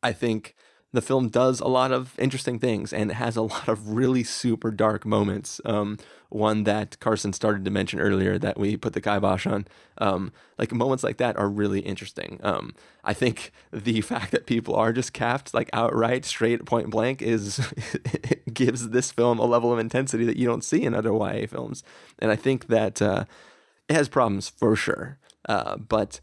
I 0.02 0.12
think 0.12 0.54
the 0.92 1.02
film 1.02 1.28
does 1.28 1.60
a 1.60 1.68
lot 1.68 1.92
of 1.92 2.18
interesting 2.18 2.58
things 2.58 2.92
and 2.92 3.10
it 3.10 3.14
has 3.14 3.36
a 3.36 3.42
lot 3.54 3.68
of 3.68 3.90
really 3.90 4.24
super 4.24 4.70
dark 4.70 5.06
moments. 5.06 5.60
Um, 5.64 5.98
one 6.30 6.62
that 6.62 6.98
Carson 7.00 7.32
started 7.32 7.64
to 7.64 7.70
mention 7.70 8.00
earlier 8.00 8.38
that 8.38 8.58
we 8.58 8.76
put 8.76 8.92
the 8.92 9.00
kibosh 9.00 9.46
on. 9.46 9.66
Um, 9.98 10.32
like 10.58 10.72
moments 10.72 11.02
like 11.02 11.16
that 11.16 11.36
are 11.36 11.48
really 11.48 11.80
interesting. 11.80 12.38
Um, 12.42 12.74
I 13.02 13.14
think 13.14 13.52
the 13.72 14.00
fact 14.00 14.30
that 14.30 14.46
people 14.46 14.74
are 14.76 14.92
just 14.92 15.12
capped 15.12 15.52
like 15.52 15.68
outright, 15.72 16.24
straight, 16.24 16.64
point 16.64 16.90
blank, 16.90 17.20
is 17.20 17.60
gives 18.52 18.90
this 18.90 19.10
film 19.10 19.38
a 19.38 19.44
level 19.44 19.72
of 19.72 19.78
intensity 19.78 20.24
that 20.24 20.36
you 20.36 20.46
don't 20.46 20.64
see 20.64 20.84
in 20.84 20.94
other 20.94 21.12
YA 21.12 21.46
films. 21.46 21.82
And 22.18 22.30
I 22.30 22.36
think 22.36 22.68
that 22.68 23.02
uh, 23.02 23.24
it 23.88 23.94
has 23.94 24.08
problems 24.08 24.48
for 24.48 24.76
sure, 24.76 25.18
uh, 25.48 25.76
but 25.76 26.20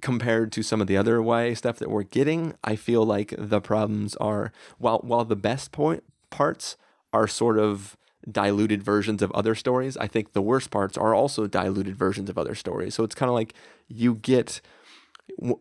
compared 0.00 0.52
to 0.52 0.62
some 0.62 0.80
of 0.80 0.86
the 0.86 0.96
other 0.96 1.20
YA 1.22 1.54
stuff 1.54 1.78
that 1.78 1.90
we're 1.90 2.02
getting, 2.02 2.54
I 2.62 2.76
feel 2.76 3.04
like 3.04 3.34
the 3.38 3.60
problems 3.60 4.14
are 4.16 4.52
while 4.78 5.00
while 5.02 5.24
the 5.24 5.36
best 5.36 5.72
point 5.72 6.04
parts 6.30 6.76
are 7.12 7.26
sort 7.26 7.58
of 7.58 7.96
diluted 8.30 8.82
versions 8.82 9.22
of 9.22 9.30
other 9.32 9.54
stories, 9.54 9.96
I 9.96 10.06
think 10.06 10.32
the 10.32 10.42
worst 10.42 10.70
parts 10.70 10.98
are 10.98 11.14
also 11.14 11.46
diluted 11.46 11.96
versions 11.96 12.28
of 12.28 12.36
other 12.36 12.54
stories. 12.54 12.94
So 12.94 13.04
it's 13.04 13.14
kind 13.14 13.28
of 13.28 13.34
like 13.34 13.54
you 13.88 14.16
get 14.16 14.60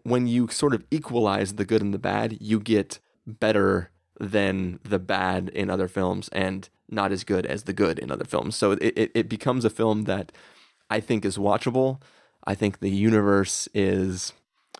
when 0.04 0.28
you 0.28 0.48
sort 0.50 0.74
of 0.74 0.84
equalize 0.92 1.56
the 1.56 1.66
good 1.66 1.82
and 1.82 1.94
the 1.94 2.00
bad, 2.00 2.38
you 2.42 2.60
get 2.60 3.00
better 3.26 3.92
than 4.20 4.80
the 4.84 5.00
bad 5.00 5.50
in 5.50 5.70
other 5.70 5.88
films 5.88 6.30
and 6.30 6.70
not 6.90 7.12
as 7.12 7.24
good 7.24 7.46
as 7.46 7.64
the 7.64 7.74
good 7.74 8.00
in 8.00 8.12
other 8.12 8.26
films. 8.26 8.56
So 8.56 8.72
it, 8.72 8.98
it, 8.98 9.12
it 9.14 9.30
becomes 9.30 9.66
a 9.66 9.70
film 9.70 10.04
that 10.04 10.32
I 10.90 11.00
think 11.00 11.26
is 11.26 11.38
watchable. 11.38 12.02
I 12.46 12.56
think 12.56 12.80
the 12.80 12.89
universe 12.89 13.68
is 13.74 14.34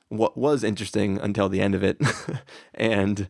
what 0.10 0.38
was 0.38 0.64
interesting 0.64 1.20
until 1.20 1.50
the 1.50 1.62
end 1.62 1.76
of 1.76 1.84
it, 1.84 2.00
and 2.74 3.28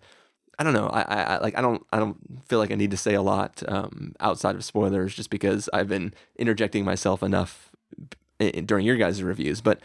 I 0.58 0.64
don't 0.64 0.74
know. 0.74 0.88
I, 0.88 1.02
I 1.02 1.38
like 1.40 1.58
I 1.58 1.62
don't 1.62 1.86
I 1.92 2.00
don't 2.00 2.18
feel 2.48 2.60
like 2.60 2.72
I 2.72 2.76
need 2.76 2.92
to 2.92 2.98
say 2.98 3.14
a 3.14 3.22
lot 3.22 3.64
um, 3.68 4.14
outside 4.20 4.56
of 4.56 4.64
spoilers, 4.64 5.16
just 5.16 5.30
because 5.30 5.70
I've 5.74 5.88
been 5.88 6.14
interjecting 6.38 6.86
myself 6.86 7.24
enough 7.24 7.72
during 8.40 8.86
your 8.86 8.98
guys' 8.98 9.24
reviews. 9.24 9.62
But 9.62 9.80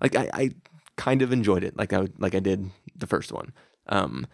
like 0.00 0.16
I, 0.16 0.30
I 0.32 0.50
kind 0.96 1.22
of 1.22 1.32
enjoyed 1.32 1.64
it, 1.64 1.76
like 1.76 1.92
I 1.92 2.08
like 2.18 2.34
I 2.34 2.40
did 2.40 2.70
the 2.96 3.06
first 3.06 3.32
one. 3.32 3.52
Um, 3.86 4.26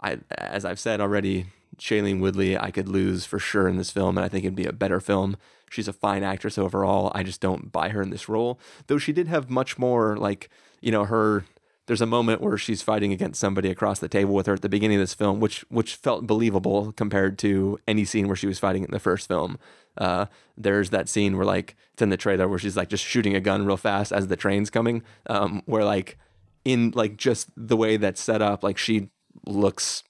I 0.00 0.18
as 0.36 0.64
I've 0.64 0.80
said 0.80 1.00
already, 1.00 1.46
Shailene 1.78 2.20
Woodley 2.20 2.58
I 2.58 2.70
could 2.70 2.88
lose 2.88 3.24
for 3.24 3.38
sure 3.38 3.68
in 3.68 3.76
this 3.76 3.90
film, 3.90 4.18
and 4.18 4.24
I 4.24 4.28
think 4.28 4.44
it'd 4.44 4.54
be 4.54 4.66
a 4.66 4.72
better 4.72 5.00
film. 5.00 5.36
She's 5.70 5.88
a 5.88 5.92
fine 5.92 6.22
actress 6.22 6.58
overall. 6.58 7.12
I 7.14 7.22
just 7.22 7.40
don't 7.40 7.70
buy 7.70 7.90
her 7.90 8.02
in 8.02 8.10
this 8.10 8.28
role, 8.28 8.58
though 8.86 8.98
she 8.98 9.12
did 9.12 9.28
have 9.28 9.50
much 9.50 9.78
more 9.78 10.16
like 10.16 10.48
you 10.80 10.92
know 10.92 11.04
her 11.04 11.44
there's 11.88 12.00
a 12.02 12.06
moment 12.06 12.42
where 12.42 12.58
she's 12.58 12.82
fighting 12.82 13.12
against 13.12 13.40
somebody 13.40 13.70
across 13.70 13.98
the 13.98 14.08
table 14.10 14.34
with 14.34 14.46
her 14.46 14.52
at 14.52 14.60
the 14.60 14.68
beginning 14.68 14.98
of 14.98 15.02
this 15.02 15.14
film, 15.14 15.40
which 15.40 15.64
which 15.70 15.96
felt 15.96 16.26
believable 16.26 16.92
compared 16.92 17.38
to 17.38 17.80
any 17.88 18.04
scene 18.04 18.28
where 18.28 18.36
she 18.36 18.46
was 18.46 18.58
fighting 18.58 18.84
in 18.84 18.90
the 18.90 19.00
first 19.00 19.26
film. 19.26 19.58
Uh, 19.96 20.26
there's 20.56 20.90
that 20.90 21.08
scene 21.08 21.36
where 21.36 21.46
like 21.46 21.76
it's 21.94 22.02
in 22.02 22.10
the 22.10 22.16
trailer 22.18 22.46
where 22.46 22.58
she's 22.58 22.76
like 22.76 22.90
just 22.90 23.04
shooting 23.04 23.34
a 23.34 23.40
gun 23.40 23.64
real 23.64 23.78
fast 23.78 24.12
as 24.12 24.28
the 24.28 24.36
train's 24.36 24.68
coming, 24.68 25.02
um, 25.28 25.62
where 25.64 25.82
like 25.82 26.18
in 26.64 26.92
like 26.94 27.16
just 27.16 27.48
the 27.56 27.76
way 27.76 27.96
that's 27.96 28.20
set 28.20 28.42
up, 28.42 28.62
like 28.62 28.76
she 28.76 29.08
looks 29.46 30.04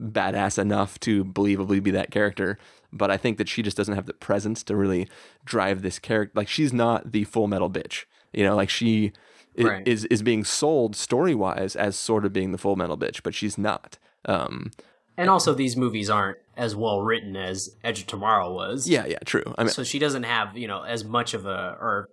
badass 0.00 0.58
enough 0.58 0.98
to 1.00 1.24
believably 1.24 1.82
be 1.82 1.90
that 1.90 2.10
character. 2.10 2.58
But 2.92 3.10
I 3.10 3.16
think 3.16 3.38
that 3.38 3.48
she 3.48 3.62
just 3.62 3.76
doesn't 3.76 3.94
have 3.94 4.06
the 4.06 4.14
presence 4.14 4.62
to 4.64 4.76
really 4.76 5.08
drive 5.44 5.82
this 5.82 5.98
character. 5.98 6.32
Like 6.34 6.48
she's 6.48 6.72
not 6.72 7.12
the 7.12 7.24
full 7.24 7.46
metal 7.46 7.70
bitch, 7.70 8.04
you 8.32 8.44
know. 8.44 8.56
Like 8.56 8.70
she 8.70 9.12
right. 9.58 9.86
is 9.86 10.04
is 10.06 10.22
being 10.22 10.44
sold 10.44 10.96
story 10.96 11.34
wise 11.34 11.76
as 11.76 11.96
sort 11.96 12.24
of 12.24 12.32
being 12.32 12.52
the 12.52 12.58
full 12.58 12.76
metal 12.76 12.96
bitch, 12.96 13.22
but 13.22 13.34
she's 13.34 13.58
not. 13.58 13.98
Um, 14.24 14.70
and 15.18 15.28
also, 15.28 15.52
these 15.52 15.76
movies 15.76 16.08
aren't 16.08 16.38
as 16.56 16.76
well 16.76 17.02
written 17.02 17.36
as 17.36 17.76
Edge 17.82 18.00
of 18.00 18.06
Tomorrow 18.06 18.54
was. 18.54 18.88
Yeah, 18.88 19.04
yeah, 19.04 19.18
true. 19.24 19.42
I 19.58 19.64
mean, 19.64 19.70
so 19.70 19.82
she 19.82 19.98
doesn't 19.98 20.22
have 20.22 20.56
you 20.56 20.68
know 20.68 20.82
as 20.82 21.04
much 21.04 21.34
of 21.34 21.44
a 21.44 21.76
or 21.80 22.08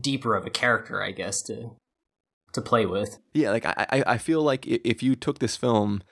deeper 0.00 0.36
of 0.36 0.46
a 0.46 0.50
character, 0.50 1.02
I 1.02 1.10
guess, 1.10 1.42
to 1.42 1.72
to 2.52 2.62
play 2.62 2.86
with. 2.86 3.18
Yeah, 3.32 3.50
like 3.50 3.66
I 3.66 4.04
I 4.06 4.18
feel 4.18 4.42
like 4.42 4.66
if 4.66 5.02
you 5.02 5.16
took 5.16 5.40
this 5.40 5.56
film 5.56 6.02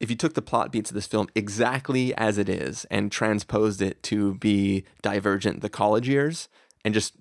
if 0.00 0.08
you 0.08 0.16
took 0.16 0.32
the 0.32 0.42
plot 0.42 0.72
beats 0.72 0.90
of 0.90 0.94
this 0.94 1.06
film 1.06 1.28
exactly 1.34 2.14
as 2.16 2.38
it 2.38 2.48
is 2.48 2.86
and 2.90 3.12
transposed 3.12 3.82
it 3.82 4.02
to 4.04 4.34
be 4.34 4.84
Divergent 5.02 5.60
the 5.60 5.68
college 5.68 6.08
years 6.08 6.48
and 6.84 6.94
just 6.94 7.14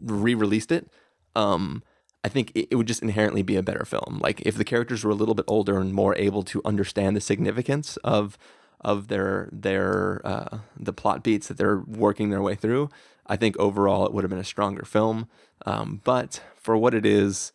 re-released 0.00 0.70
it, 0.70 0.88
um, 1.34 1.82
I 2.24 2.28
think 2.28 2.52
it, 2.54 2.68
it 2.70 2.76
would 2.76 2.86
just 2.86 3.02
inherently 3.02 3.42
be 3.42 3.56
a 3.56 3.62
better 3.62 3.84
film. 3.84 4.20
Like 4.22 4.40
if 4.42 4.56
the 4.56 4.64
characters 4.64 5.04
were 5.04 5.10
a 5.10 5.16
little 5.16 5.34
bit 5.34 5.44
older 5.48 5.80
and 5.80 5.92
more 5.92 6.16
able 6.16 6.44
to 6.44 6.62
understand 6.64 7.16
the 7.16 7.20
significance 7.20 7.96
of 7.98 8.38
of 8.80 9.08
their 9.08 9.48
their 9.52 10.20
uh, 10.24 10.58
the 10.78 10.92
plot 10.92 11.22
beats 11.22 11.48
that 11.48 11.56
they're 11.56 11.82
working 11.86 12.30
their 12.30 12.42
way 12.42 12.54
through, 12.54 12.88
I 13.26 13.36
think 13.36 13.56
overall 13.58 14.06
it 14.06 14.12
would 14.12 14.22
have 14.22 14.30
been 14.30 14.38
a 14.38 14.44
stronger 14.44 14.84
film. 14.84 15.28
Um, 15.66 16.00
but 16.04 16.42
for 16.56 16.76
what 16.76 16.94
it 16.94 17.06
is, 17.06 17.52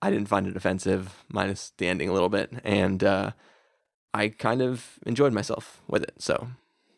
I 0.00 0.10
didn't 0.10 0.28
find 0.28 0.46
it 0.46 0.56
offensive, 0.56 1.24
minus 1.28 1.72
the 1.76 1.88
ending 1.88 2.08
a 2.08 2.12
little 2.12 2.28
bit, 2.28 2.52
and 2.62 3.02
uh, 3.02 3.32
I 4.14 4.28
kind 4.28 4.62
of 4.62 4.98
enjoyed 5.06 5.32
myself 5.32 5.80
with 5.88 6.02
it. 6.02 6.14
So 6.18 6.48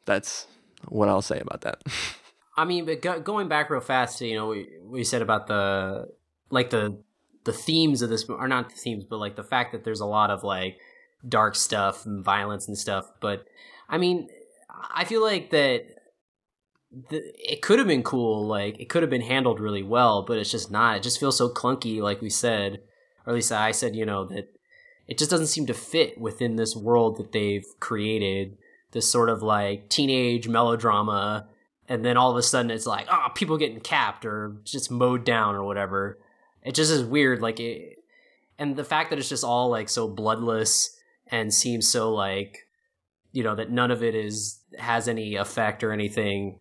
that's 0.05 0.47
what 0.89 1.09
I'll 1.09 1.23
say 1.23 1.41
about 1.41 1.63
that. 1.63 1.83
I 2.57 2.65
mean, 2.65 2.85
but 2.85 3.01
go- 3.01 3.21
going 3.21 3.49
back 3.49 3.71
real 3.71 3.81
fast, 3.81 4.19
to, 4.19 4.27
you 4.27 4.37
know, 4.37 4.49
we 4.49 4.69
we 4.85 5.05
said 5.05 5.23
about 5.23 5.47
the 5.47 6.09
like 6.51 6.71
the 6.71 7.03
the 7.45 7.53
themes 7.53 8.03
of 8.03 8.11
this 8.11 8.29
are 8.29 8.49
not 8.49 8.71
the 8.71 8.77
themes, 8.77 9.05
but 9.09 9.19
like 9.19 9.37
the 9.37 9.45
fact 9.45 9.73
that 9.73 9.85
there's 9.85 10.01
a 10.01 10.07
lot 10.07 10.31
of 10.31 10.45
like 10.45 10.79
dark 11.27 11.55
stuff 11.55 12.07
and 12.07 12.25
violence 12.25 12.69
and 12.69 12.77
stuff. 12.77 13.07
But 13.21 13.47
I 13.89 13.99
mean, 13.99 14.29
I 14.95 15.05
feel 15.05 15.23
like 15.23 15.51
that 15.51 15.87
the, 16.91 17.23
it 17.51 17.63
could 17.63 17.79
have 17.79 17.89
been 17.89 18.03
cool. 18.03 18.47
Like 18.47 18.79
it 18.79 18.89
could 18.89 19.03
have 19.03 19.11
been 19.11 19.21
handled 19.23 19.61
really 19.61 19.83
well, 19.83 20.23
but 20.23 20.39
it's 20.39 20.51
just 20.51 20.71
not. 20.71 20.99
It 20.99 21.03
just 21.03 21.21
feels 21.21 21.39
so 21.39 21.49
clunky, 21.49 22.01
like 22.01 22.21
we 22.21 22.31
said, 22.31 22.81
or 23.27 23.33
at 23.33 23.35
least 23.35 23.53
I 23.53 23.71
said. 23.71 23.97
You 23.97 24.07
know 24.07 24.27
that 24.27 24.53
it 25.11 25.19
just 25.19 25.31
doesn't 25.31 25.49
seem 25.49 25.67
to 25.67 25.75
fit 25.75 26.19
within 26.19 26.57
this 26.57 26.75
world 26.75 27.19
that 27.19 27.33
they've 27.33 27.67
created. 27.81 28.57
This 28.93 29.09
sort 29.09 29.29
of 29.29 29.43
like 29.43 29.91
teenage 29.91 30.49
melodrama, 30.49 31.49
and 31.87 32.05
then 32.05 32.17
all 32.17 32.31
of 32.31 32.39
a 32.39 32.43
sudden 32.43 32.71
it's 32.71 32.87
like, 32.87 33.07
oh, 33.11 33.29
people 33.35 33.59
getting 33.59 33.81
capped 33.81 34.25
or 34.25 34.57
just 34.65 34.91
mowed 34.91 35.25
down 35.25 35.55
or 35.55 35.65
whatever 35.65 36.19
it 36.63 36.75
just 36.75 36.91
is 36.91 37.05
weird 37.05 37.41
like 37.41 37.61
it 37.61 37.99
and 38.59 38.77
the 38.77 38.85
fact 38.85 39.11
that 39.11 39.19
it's 39.19 39.29
just 39.29 39.45
all 39.45 39.71
like 39.71 39.89
so 39.89 40.09
bloodless 40.09 40.97
and 41.29 41.53
seems 41.53 41.89
so 41.89 42.13
like 42.13 42.67
you 43.33 43.43
know 43.43 43.55
that 43.55 43.71
none 43.71 43.91
of 43.91 44.03
it 44.03 44.15
is 44.15 44.61
has 44.79 45.09
any 45.09 45.37
effect 45.37 45.83
or 45.83 45.93
anything 45.93 46.59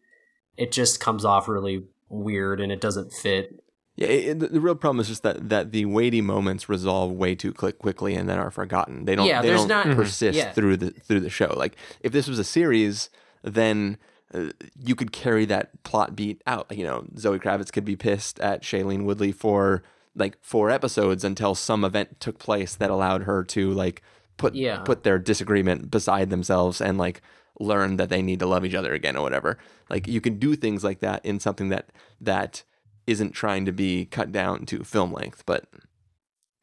it 0.57 0.71
just 0.71 0.99
comes 0.99 1.25
off 1.25 1.47
really 1.47 1.83
weird 2.09 2.59
and 2.59 2.71
it 2.71 2.81
doesn't 2.81 3.13
fit 3.13 3.63
yeah, 3.99 4.07
it, 4.07 4.39
the 4.39 4.61
real 4.61 4.75
problem 4.75 5.01
is 5.01 5.09
just 5.09 5.23
that 5.23 5.49
that 5.49 5.73
the 5.73 5.83
weighty 5.83 6.21
moments 6.21 6.69
resolve 6.69 7.11
way 7.11 7.35
too 7.35 7.51
quick, 7.51 7.79
quickly 7.79 8.15
and 8.15 8.29
then 8.29 8.39
are 8.39 8.49
forgotten. 8.49 9.03
They 9.03 9.13
don't. 9.13 9.27
Yeah, 9.27 9.41
they 9.41 9.49
don't 9.49 9.67
not, 9.67 9.87
persist 9.87 10.37
yeah. 10.37 10.53
through 10.53 10.77
the 10.77 10.91
through 10.91 11.19
the 11.19 11.29
show. 11.29 11.53
Like 11.57 11.75
if 11.99 12.13
this 12.13 12.25
was 12.25 12.39
a 12.39 12.45
series, 12.45 13.09
then 13.43 13.97
uh, 14.33 14.51
you 14.81 14.95
could 14.95 15.11
carry 15.11 15.43
that 15.47 15.83
plot 15.83 16.15
beat 16.15 16.41
out. 16.47 16.67
You 16.71 16.85
know, 16.85 17.07
Zoe 17.17 17.39
Kravitz 17.39 17.73
could 17.73 17.83
be 17.83 17.97
pissed 17.97 18.39
at 18.39 18.63
Shailene 18.63 19.03
Woodley 19.03 19.33
for 19.33 19.83
like 20.15 20.37
four 20.41 20.69
episodes 20.69 21.25
until 21.25 21.53
some 21.53 21.83
event 21.83 22.21
took 22.21 22.39
place 22.39 22.75
that 22.75 22.89
allowed 22.89 23.23
her 23.23 23.43
to 23.43 23.73
like 23.73 24.01
put 24.37 24.55
yeah. 24.55 24.77
put 24.77 25.03
their 25.03 25.19
disagreement 25.19 25.91
beside 25.91 26.29
themselves 26.29 26.79
and 26.79 26.97
like 26.97 27.21
learn 27.59 27.97
that 27.97 28.07
they 28.07 28.21
need 28.21 28.39
to 28.39 28.45
love 28.45 28.63
each 28.63 28.75
other 28.75 28.93
again 28.93 29.17
or 29.17 29.23
whatever. 29.23 29.57
Like 29.89 30.07
you 30.07 30.21
can 30.21 30.39
do 30.39 30.55
things 30.55 30.85
like 30.85 31.01
that 31.01 31.25
in 31.25 31.41
something 31.41 31.67
that 31.67 31.89
that 32.21 32.63
isn't 33.09 33.31
trying 33.31 33.65
to 33.65 33.71
be 33.71 34.05
cut 34.05 34.31
down 34.31 34.65
to 34.67 34.83
film 34.83 35.11
length, 35.11 35.43
but 35.45 35.65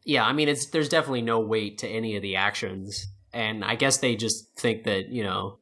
yeah, 0.04 0.24
I 0.24 0.32
mean 0.32 0.48
it's 0.48 0.66
there's 0.66 0.88
definitely 0.88 1.22
no 1.22 1.40
weight 1.40 1.78
to 1.78 1.88
any 1.88 2.16
of 2.16 2.22
the 2.22 2.36
actions. 2.36 3.08
And 3.32 3.64
I 3.64 3.74
guess 3.74 3.98
they 3.98 4.16
just 4.16 4.56
think 4.56 4.84
that, 4.84 5.08
you 5.08 5.22
know, 5.22 5.58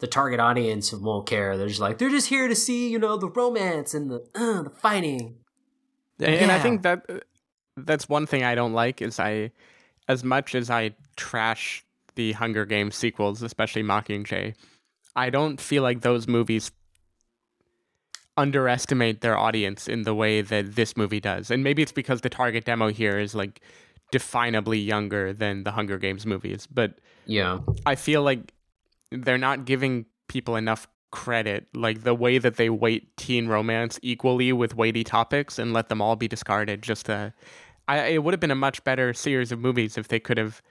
the 0.00 0.06
target 0.06 0.40
audience 0.40 0.92
won't 0.92 1.26
care. 1.26 1.56
They're 1.56 1.68
just 1.68 1.80
like 1.80 1.98
they're 1.98 2.10
just 2.10 2.28
here 2.28 2.48
to 2.48 2.54
see 2.54 2.90
you 2.90 2.98
know 2.98 3.16
the 3.16 3.28
romance 3.28 3.94
and 3.94 4.10
the 4.10 4.26
uh, 4.34 4.62
the 4.64 4.70
fighting. 4.70 5.36
Yeah. 6.18 6.28
And 6.28 6.52
I 6.52 6.58
think 6.58 6.82
that 6.82 7.06
that's 7.76 8.08
one 8.08 8.26
thing 8.26 8.44
I 8.44 8.54
don't 8.54 8.72
like 8.72 9.02
is 9.02 9.18
I, 9.18 9.50
as 10.08 10.22
much 10.22 10.54
as 10.54 10.70
I 10.70 10.94
trash 11.16 11.84
the 12.14 12.32
Hunger 12.32 12.64
Games 12.64 12.94
sequels, 12.94 13.42
especially 13.42 13.82
Mockingjay, 13.82 14.54
I 15.16 15.30
don't 15.30 15.60
feel 15.60 15.82
like 15.82 16.02
those 16.02 16.28
movies 16.28 16.70
underestimate 18.36 19.20
their 19.20 19.38
audience 19.38 19.86
in 19.88 20.02
the 20.02 20.14
way 20.14 20.40
that 20.40 20.74
this 20.74 20.96
movie 20.96 21.20
does. 21.20 21.50
And 21.50 21.62
maybe 21.62 21.82
it's 21.82 21.92
because 21.92 22.22
the 22.22 22.28
target 22.28 22.64
demo 22.64 22.88
here 22.88 23.18
is 23.18 23.34
like 23.34 23.60
definably 24.12 24.84
younger 24.84 25.32
than 25.32 25.64
the 25.64 25.70
Hunger 25.70 25.98
Games 25.98 26.26
movies, 26.26 26.66
but 26.66 26.98
yeah. 27.26 27.60
I 27.86 27.94
feel 27.94 28.22
like 28.22 28.52
they're 29.10 29.38
not 29.38 29.64
giving 29.64 30.06
people 30.28 30.56
enough 30.56 30.88
credit 31.10 31.68
like 31.74 32.02
the 32.02 32.14
way 32.14 32.38
that 32.38 32.56
they 32.56 32.68
weight 32.68 33.16
teen 33.16 33.46
romance 33.46 34.00
equally 34.02 34.52
with 34.52 34.74
weighty 34.74 35.04
topics 35.04 35.60
and 35.60 35.72
let 35.72 35.88
them 35.88 36.02
all 36.02 36.16
be 36.16 36.26
discarded 36.26 36.82
just 36.82 37.06
to 37.06 37.32
I, 37.86 37.98
it 38.06 38.24
would 38.24 38.32
have 38.32 38.40
been 38.40 38.50
a 38.50 38.56
much 38.56 38.82
better 38.82 39.12
series 39.12 39.52
of 39.52 39.60
movies 39.60 39.96
if 39.96 40.08
they 40.08 40.18
could 40.18 40.38
have 40.38 40.62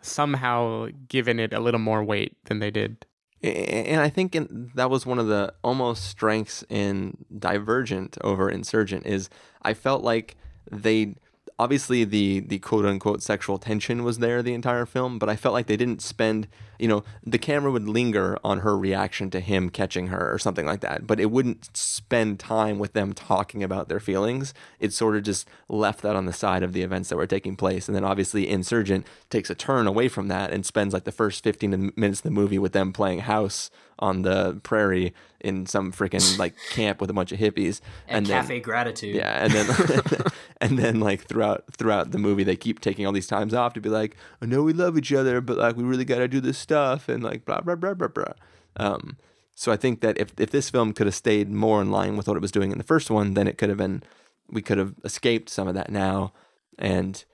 somehow 0.00 0.88
given 1.08 1.38
it 1.38 1.52
a 1.52 1.60
little 1.60 1.80
more 1.80 2.02
weight 2.02 2.36
than 2.44 2.58
they 2.58 2.70
did. 2.70 3.06
And 3.44 4.00
I 4.00 4.08
think 4.08 4.34
in, 4.34 4.70
that 4.74 4.90
was 4.90 5.04
one 5.04 5.18
of 5.18 5.26
the 5.26 5.52
almost 5.62 6.04
strengths 6.04 6.64
in 6.68 7.16
Divergent 7.38 8.16
over 8.22 8.48
Insurgent 8.48 9.06
is 9.06 9.28
I 9.62 9.74
felt 9.74 10.02
like 10.02 10.36
they 10.70 11.16
obviously 11.58 12.04
the 12.04 12.40
the 12.40 12.58
quote 12.58 12.84
unquote 12.84 13.22
sexual 13.22 13.58
tension 13.58 14.02
was 14.04 14.18
there 14.18 14.42
the 14.42 14.54
entire 14.54 14.86
film, 14.86 15.18
but 15.18 15.28
I 15.28 15.36
felt 15.36 15.52
like 15.52 15.66
they 15.66 15.76
didn't 15.76 16.02
spend 16.02 16.48
you 16.78 16.88
know 16.88 17.04
the 17.24 17.38
camera 17.38 17.70
would 17.70 17.88
linger 17.88 18.36
on 18.42 18.60
her 18.60 18.76
reaction 18.76 19.30
to 19.30 19.40
him 19.40 19.70
catching 19.70 20.08
her 20.08 20.32
or 20.32 20.38
something 20.38 20.66
like 20.66 20.80
that, 20.80 21.06
but 21.06 21.20
it 21.20 21.30
wouldn't 21.30 21.76
spend 21.76 22.40
time 22.40 22.78
with 22.78 22.92
them 22.92 23.12
talking 23.12 23.62
about 23.62 23.88
their 23.88 24.00
feelings. 24.00 24.52
It 24.80 24.92
sort 24.92 25.16
of 25.16 25.22
just 25.22 25.48
left 25.68 26.02
that 26.02 26.16
on 26.16 26.26
the 26.26 26.32
side 26.32 26.62
of 26.62 26.72
the 26.72 26.82
events 26.82 27.08
that 27.10 27.16
were 27.16 27.26
taking 27.26 27.56
place, 27.56 27.88
and 27.88 27.94
then 27.94 28.04
obviously 28.04 28.48
Insurgent 28.48 29.06
takes 29.30 29.50
a 29.50 29.54
turn 29.54 29.86
away 29.86 30.08
from 30.08 30.28
that 30.28 30.50
and 30.52 30.66
spends 30.66 30.92
like 30.92 31.04
the 31.04 31.12
first 31.12 31.44
fifteen 31.44 31.92
minutes 31.96 32.20
of 32.20 32.24
the 32.24 32.30
movie 32.30 32.58
with 32.58 32.72
them 32.72 32.92
playing 32.92 33.20
house 33.20 33.70
on 33.98 34.22
the 34.22 34.58
prairie 34.64 35.14
in 35.40 35.66
some 35.66 35.92
freaking 35.92 36.36
like 36.38 36.54
camp 36.70 37.00
with 37.00 37.08
a 37.10 37.12
bunch 37.12 37.30
of 37.30 37.38
hippies 37.38 37.80
And, 38.08 38.26
then 38.26 38.42
Cafe 38.42 38.58
Gratitude. 38.60 39.14
yeah, 39.14 39.44
and 39.44 39.52
then 39.52 39.66
and 40.60 40.78
then 40.78 41.00
like 41.00 41.22
throughout 41.26 41.64
throughout 41.72 42.10
the 42.12 42.18
movie, 42.18 42.44
they 42.44 42.56
keep 42.56 42.80
taking 42.80 43.06
all 43.06 43.12
these 43.12 43.26
times 43.26 43.54
off 43.54 43.72
to 43.74 43.80
be 43.80 43.88
like, 43.88 44.16
I 44.40 44.46
know 44.46 44.62
we 44.62 44.72
love 44.72 44.96
each 44.96 45.12
other, 45.12 45.40
but 45.40 45.58
like 45.58 45.76
we 45.76 45.84
really 45.84 46.04
got 46.04 46.18
to 46.18 46.28
do 46.28 46.40
this 46.40 46.58
stuff 46.58 47.08
and 47.08 47.22
like 47.22 47.44
blah 47.44 47.60
blah 47.60 47.74
blah 47.74 47.94
blah 47.94 48.08
blah. 48.08 48.32
Um, 48.76 49.16
so 49.54 49.70
I 49.72 49.76
think 49.76 50.00
that 50.00 50.18
if 50.18 50.32
if 50.38 50.50
this 50.50 50.70
film 50.70 50.92
could 50.92 51.06
have 51.06 51.14
stayed 51.14 51.50
more 51.50 51.80
in 51.82 51.90
line 51.90 52.16
with 52.16 52.26
what 52.28 52.36
it 52.36 52.40
was 52.42 52.52
doing 52.52 52.72
in 52.72 52.78
the 52.78 52.84
first 52.84 53.10
one, 53.10 53.34
then 53.34 53.46
it 53.46 53.58
could 53.58 53.68
have 53.68 53.78
been 53.78 54.02
we 54.48 54.62
could 54.62 54.78
have 54.78 54.94
escaped 55.04 55.48
some 55.48 55.68
of 55.68 55.74
that 55.74 55.90
now, 55.90 56.32
and 56.78 57.24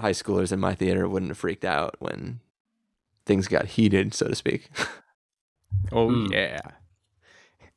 high 0.00 0.12
schoolers 0.12 0.52
in 0.52 0.60
my 0.60 0.74
theater 0.74 1.08
wouldn't 1.08 1.30
have 1.30 1.38
freaked 1.38 1.64
out 1.64 1.96
when 1.98 2.40
things 3.26 3.48
got 3.48 3.66
heated, 3.66 4.14
so 4.14 4.28
to 4.28 4.34
speak. 4.34 4.68
Oh 5.92 6.08
Mm. 6.08 6.32
yeah. 6.32 6.60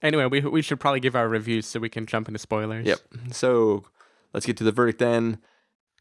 Anyway, 0.01 0.25
we 0.25 0.39
we 0.41 0.61
should 0.61 0.79
probably 0.79 1.01
give 1.01 1.15
our 1.15 1.27
reviews 1.27 1.65
so 1.65 1.79
we 1.79 1.89
can 1.89 2.05
jump 2.05 2.27
into 2.29 2.39
spoilers. 2.39 2.87
Yep. 2.87 2.99
So 3.31 3.83
let's 4.33 4.45
get 4.45 4.57
to 4.57 4.63
the 4.63 4.71
verdict 4.71 4.99
then. 4.99 5.39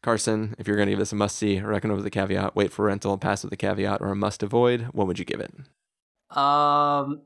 Carson, 0.01 0.55
if 0.57 0.67
you're 0.67 0.77
going 0.77 0.87
to 0.87 0.93
give 0.93 0.99
this 0.99 1.11
a 1.11 1.15
must 1.15 1.35
see, 1.35 1.59
reckon 1.59 1.91
over 1.91 2.01
the 2.01 2.09
caveat, 2.09 2.55
wait 2.55 2.71
for 2.71 2.85
rental, 2.85 3.17
pass 3.17 3.43
with 3.43 3.51
the 3.51 3.57
caveat, 3.57 4.01
or 4.01 4.07
a 4.07 4.15
must 4.15 4.41
avoid, 4.41 4.87
what 4.93 5.05
would 5.05 5.19
you 5.19 5.25
give 5.25 5.39
it? 5.39 5.53
Um, 6.35 7.21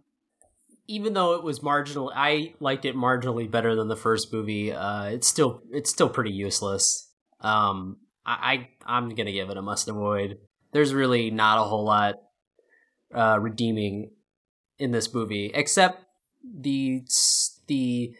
even 0.88 1.14
though 1.14 1.34
it 1.34 1.44
was 1.44 1.64
marginal, 1.64 2.12
I 2.14 2.54
liked 2.60 2.86
it 2.86 2.96
marginally 2.96 3.50
better 3.50 3.76
than 3.76 3.88
the 3.88 3.96
first 3.96 4.34
movie. 4.34 4.74
Uh, 4.74 5.06
it's 5.06 5.28
still 5.28 5.62
it's 5.72 5.90
still 5.90 6.10
pretty 6.10 6.32
useless. 6.32 7.10
Um, 7.42 7.98
I, 8.26 8.68
I 8.86 8.98
I'm 8.98 9.16
gonna 9.16 9.32
give 9.32 9.50
it 9.50 9.58
a 9.58 9.62
must 9.62 9.88
avoid. 9.88 10.38
There's 10.72 10.94
really 10.94 11.32
not 11.32 11.60
a 11.60 11.64
whole 11.64 11.86
lot 11.86 12.16
uh, 13.14 13.40
redeeming 13.40 14.12
in 14.78 14.92
this 14.92 15.14
movie, 15.14 15.52
except 15.54 16.04
the 16.44 17.04
the 17.68 18.14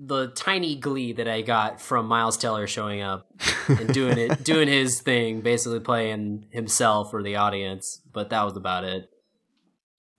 the 0.00 0.28
tiny 0.28 0.76
glee 0.76 1.12
that 1.12 1.26
I 1.26 1.42
got 1.42 1.80
from 1.80 2.06
Miles 2.06 2.36
Teller 2.36 2.66
showing 2.66 3.02
up 3.02 3.26
and 3.68 3.92
doing 3.92 4.18
it, 4.18 4.44
doing 4.44 4.68
his 4.68 5.00
thing, 5.00 5.40
basically 5.40 5.80
playing 5.80 6.46
himself 6.50 7.12
or 7.12 7.22
the 7.22 7.36
audience. 7.36 8.00
But 8.12 8.30
that 8.30 8.42
was 8.44 8.56
about 8.56 8.84
it. 8.84 9.10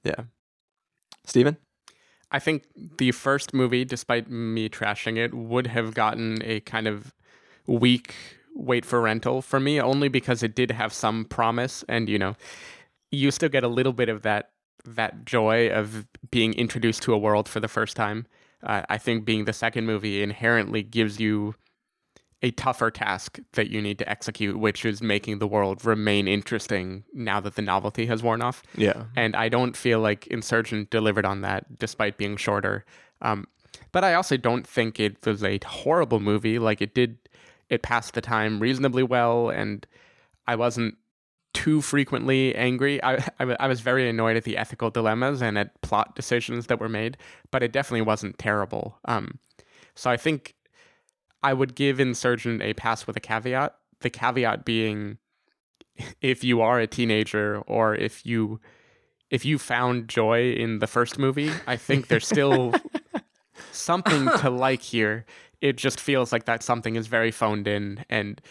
Yeah. 0.04 0.24
Stephen? 1.26 1.58
I 2.32 2.40
think 2.40 2.64
the 2.98 3.12
first 3.12 3.54
movie, 3.54 3.86
despite 3.86 4.30
me 4.30 4.70
trashing 4.70 5.18
it, 5.18 5.34
would 5.34 5.68
have 5.68 5.94
gotten 5.94 6.40
a 6.44 6.60
kind 6.62 6.88
of 6.88 7.14
weak 7.66 8.14
wait 8.56 8.86
for 8.86 9.02
rental 9.02 9.42
for 9.42 9.60
me, 9.60 9.80
only 9.80 10.10
because 10.10 10.44
it 10.44 10.54
did 10.54 10.72
have 10.72 10.94
some 10.94 11.26
promise, 11.26 11.84
and 11.88 12.10
you 12.10 12.20
know, 12.20 12.36
you 13.12 13.32
still 13.32 13.50
get 13.50 13.64
a 13.64 13.68
little 13.68 13.94
bit 13.94 14.10
of 14.10 14.22
that 14.24 14.52
that 14.86 15.26
joy 15.26 15.70
of 15.70 16.08
being 16.32 16.54
introduced 16.54 17.02
to 17.04 17.14
a 17.14 17.18
world 17.18 17.50
for 17.50 17.60
the 17.60 17.68
first 17.68 17.96
time. 17.96 18.28
Uh, 18.64 18.82
I 18.90 18.98
think 18.98 19.26
being 19.26 19.46
the 19.46 19.54
second 19.54 19.86
movie 19.86 20.22
inherently 20.22 20.84
gives 20.84 21.20
you 21.20 21.56
a 22.42 22.52
tougher 22.52 22.90
task 22.90 23.40
that 23.54 23.70
you 23.70 23.82
need 23.82 23.98
to 24.00 24.10
execute, 24.10 24.58
which 24.58 24.86
is 24.86 25.02
making 25.02 25.40
the 25.40 25.48
world 25.48 25.84
remain 25.84 26.28
interesting 26.28 27.04
now 27.14 27.40
that 27.42 27.56
the 27.56 27.62
novelty 27.62 28.06
has 28.06 28.24
worn 28.24 28.42
off 28.42 28.64
Yeah. 28.76 29.06
and 29.18 29.36
I 29.36 29.50
don't 29.50 29.76
feel 29.76 30.00
like 30.00 30.26
Insurgent 30.28 30.90
delivered 30.90 31.26
on 31.26 31.42
that, 31.42 31.78
despite 31.80 32.18
being 32.18 32.38
shorter. 32.38 32.86
Um, 33.22 33.46
but 33.92 34.06
I 34.06 34.14
also 34.14 34.38
don't 34.38 34.66
think 34.66 35.00
it 35.02 35.18
was 35.26 35.44
a 35.44 35.60
horrible 35.66 36.22
movie. 36.22 36.60
Like 36.60 36.82
it 36.82 36.96
did, 36.96 37.18
it 37.70 37.82
passed 37.82 38.14
the 38.14 38.22
time 38.22 38.62
reasonably 38.62 39.04
well, 39.04 39.50
and 39.50 39.86
I 40.48 40.56
wasn't 40.56 40.96
too 41.60 41.82
frequently 41.82 42.56
angry. 42.56 43.04
I, 43.04 43.16
I, 43.38 43.56
I 43.60 43.68
was 43.68 43.82
very 43.82 44.10
annoyed 44.10 44.38
at 44.38 44.46
the 44.46 44.56
ethical 44.56 44.90
dilemmas 44.90 45.42
and 45.42 45.58
at 45.58 45.82
plot 45.82 46.16
decisions 46.16 46.68
that 46.68 46.80
were 46.80 46.88
made, 46.88 47.18
but 47.52 47.62
it 47.62 47.74
definitely 47.74 48.04
wasn't 48.04 48.40
terrible. 48.40 48.98
Um, 49.04 49.40
so 49.94 50.10
I 50.10 50.16
think 50.16 50.56
I 51.44 51.54
would 51.54 51.76
give 51.76 52.00
Insurgent 52.00 52.62
a 52.62 52.74
pass 52.76 53.06
with 53.06 53.18
a 53.18 53.20
caveat. 53.20 53.76
The 54.00 54.10
caveat 54.10 54.64
being, 54.64 55.18
if 56.22 56.46
you 56.46 56.62
are 56.62 56.80
a 56.80 56.88
teenager 56.88 57.62
or 57.68 57.94
if 57.94 58.26
you 58.26 58.62
if 59.30 59.44
you 59.44 59.60
found 59.60 60.08
joy 60.08 60.54
in 60.54 60.80
the 60.80 60.88
first 60.88 61.20
movie, 61.20 61.52
I 61.68 61.76
think 61.76 62.08
there's 62.08 62.26
still 62.26 62.74
something 63.74 64.30
to 64.40 64.50
like 64.50 64.82
here. 64.82 65.26
It 65.60 65.76
just 65.76 66.00
feels 66.00 66.32
like 66.32 66.46
that 66.46 66.64
something 66.64 66.96
is 66.96 67.08
very 67.08 67.32
phoned 67.32 67.68
in 67.68 68.06
and 68.10 68.42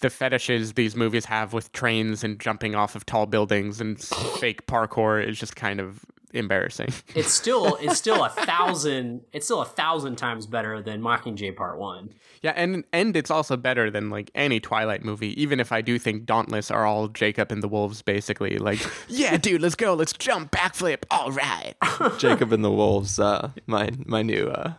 the 0.00 0.10
fetishes 0.10 0.74
these 0.74 0.94
movies 0.96 1.24
have 1.26 1.52
with 1.52 1.72
trains 1.72 2.22
and 2.24 2.38
jumping 2.40 2.74
off 2.74 2.94
of 2.94 3.04
tall 3.06 3.26
buildings 3.26 3.80
and 3.80 4.00
fake 4.00 4.66
parkour 4.66 5.24
is 5.24 5.38
just 5.38 5.56
kind 5.56 5.80
of 5.80 6.04
embarrassing. 6.34 6.88
it's 7.14 7.32
still 7.32 7.76
it's 7.80 7.96
still 7.96 8.22
a 8.24 8.28
thousand 8.28 9.22
it's 9.32 9.46
still 9.46 9.62
a 9.62 9.66
thousand 9.66 10.16
times 10.16 10.46
better 10.46 10.82
than 10.82 11.00
Mockingjay 11.00 11.56
Part 11.56 11.78
One. 11.78 12.10
Yeah, 12.42 12.52
and 12.54 12.84
and 12.92 13.16
it's 13.16 13.30
also 13.30 13.56
better 13.56 13.90
than 13.90 14.10
like 14.10 14.30
any 14.34 14.60
Twilight 14.60 15.04
movie, 15.04 15.40
even 15.40 15.58
if 15.58 15.72
I 15.72 15.80
do 15.80 15.98
think 15.98 16.26
Dauntless 16.26 16.70
are 16.70 16.86
all 16.86 17.08
Jacob 17.08 17.50
and 17.50 17.62
the 17.62 17.68
Wolves 17.68 18.02
basically. 18.02 18.58
Like, 18.58 18.78
yeah, 19.08 19.36
dude, 19.38 19.60
let's 19.62 19.74
go, 19.74 19.94
let's 19.94 20.12
jump, 20.12 20.52
backflip, 20.52 21.02
all 21.10 21.32
right. 21.32 21.74
Jacob 22.18 22.52
and 22.52 22.62
the 22.64 22.70
Wolves, 22.70 23.18
uh, 23.18 23.50
my 23.66 23.90
my 24.06 24.22
new 24.22 24.48
uh, 24.48 24.74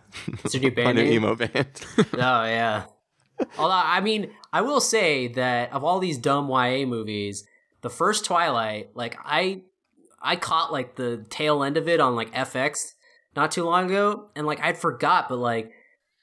It's 0.45 0.53
your 0.55 0.71
new 0.71 0.83
my 0.83 0.91
new 0.93 1.03
name? 1.03 1.13
emo 1.13 1.35
band. 1.35 1.67
Oh 2.13 2.43
yeah. 2.45 2.85
Although 3.57 3.73
I 3.73 4.01
mean, 4.01 4.31
I 4.51 4.61
will 4.61 4.81
say 4.81 5.27
that 5.29 5.73
of 5.73 5.83
all 5.83 5.99
these 5.99 6.17
dumb 6.17 6.49
YA 6.49 6.85
movies, 6.85 7.45
the 7.81 7.89
first 7.89 8.25
Twilight, 8.25 8.89
like 8.95 9.17
I 9.23 9.61
I 10.21 10.35
caught 10.35 10.71
like 10.71 10.95
the 10.95 11.25
tail 11.29 11.63
end 11.63 11.77
of 11.77 11.87
it 11.87 11.99
on 11.99 12.15
like 12.15 12.33
FX 12.33 12.93
not 13.35 13.51
too 13.51 13.63
long 13.63 13.85
ago, 13.85 14.29
and 14.35 14.45
like 14.45 14.59
I'd 14.61 14.77
forgot, 14.77 15.29
but 15.29 15.37
like 15.37 15.71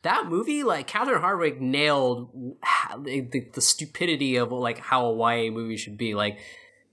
that 0.02 0.26
movie, 0.28 0.62
like 0.62 0.86
Catherine 0.86 1.20
Hardwicke 1.20 1.60
nailed 1.60 2.30
the, 3.00 3.48
the, 3.52 3.60
stupidity 3.60 4.36
of 4.36 4.52
like 4.52 4.78
how 4.78 5.06
a 5.06 5.16
YA 5.16 5.50
movie 5.50 5.76
should 5.76 5.96
be. 5.96 6.14
Like, 6.14 6.38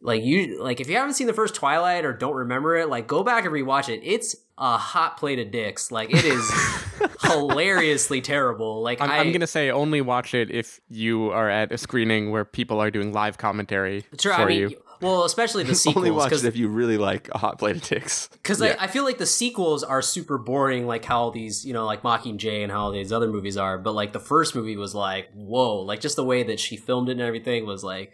like 0.03 0.23
you, 0.23 0.61
like 0.61 0.79
if 0.81 0.89
you 0.89 0.97
haven't 0.97 1.13
seen 1.15 1.27
the 1.27 1.33
first 1.33 1.55
Twilight 1.55 2.05
or 2.05 2.13
don't 2.13 2.35
remember 2.35 2.75
it, 2.75 2.89
like 2.89 3.07
go 3.07 3.23
back 3.23 3.45
and 3.45 3.53
rewatch 3.53 3.89
it. 3.89 4.01
It's 4.03 4.35
a 4.57 4.77
hot 4.77 5.17
plate 5.17 5.39
of 5.39 5.49
dicks. 5.49 5.91
Like 5.91 6.13
it 6.13 6.25
is 6.25 6.51
hilariously 7.21 8.21
terrible. 8.21 8.81
Like 8.81 9.01
I'm, 9.01 9.09
I, 9.09 9.17
I'm 9.19 9.31
gonna 9.31 9.47
say 9.47 9.71
only 9.71 10.01
watch 10.01 10.33
it 10.33 10.51
if 10.51 10.79
you 10.89 11.29
are 11.31 11.49
at 11.49 11.71
a 11.71 11.77
screening 11.77 12.31
where 12.31 12.45
people 12.45 12.79
are 12.81 12.91
doing 12.91 13.13
live 13.13 13.37
commentary 13.37 14.05
Sure, 14.19 14.33
for 14.33 14.41
I 14.41 14.45
mean, 14.45 14.69
you. 14.69 14.81
well, 15.01 15.23
especially 15.23 15.63
the 15.63 15.75
sequels. 15.83 15.97
Only 15.97 16.11
watch 16.11 16.31
it 16.33 16.43
if 16.45 16.55
you 16.55 16.67
really 16.67 16.97
like 16.97 17.29
a 17.33 17.37
hot 17.37 17.57
plate 17.59 17.77
of 17.77 17.83
dicks. 17.83 18.27
because 18.27 18.61
I, 18.61 18.75
I 18.79 18.87
feel 18.87 19.03
like 19.03 19.17
the 19.17 19.25
sequels 19.25 19.83
are 19.83 20.01
super 20.01 20.37
boring, 20.37 20.85
like 20.85 21.05
how 21.05 21.29
these, 21.31 21.65
you 21.65 21.73
know, 21.73 21.85
like 21.85 22.03
Mockingjay 22.03 22.61
and 22.63 22.71
how 22.71 22.91
these 22.91 23.11
other 23.11 23.27
movies 23.27 23.57
are. 23.57 23.77
But 23.77 23.93
like 23.93 24.13
the 24.13 24.19
first 24.19 24.53
movie 24.55 24.75
was 24.77 24.93
like, 24.93 25.29
whoa, 25.33 25.79
like 25.79 25.99
just 26.01 26.15
the 26.15 26.23
way 26.25 26.43
that 26.43 26.59
she 26.59 26.77
filmed 26.77 27.09
it 27.09 27.13
and 27.13 27.21
everything 27.21 27.65
was 27.65 27.83
like, 27.83 28.13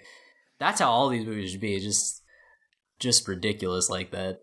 that's 0.59 0.79
how 0.79 0.89
all 0.89 1.09
these 1.09 1.25
movies 1.25 1.51
should 1.51 1.61
be, 1.61 1.79
just, 1.79 2.21
just 2.99 3.27
ridiculous 3.27 3.89
like 3.89 4.11
that. 4.11 4.41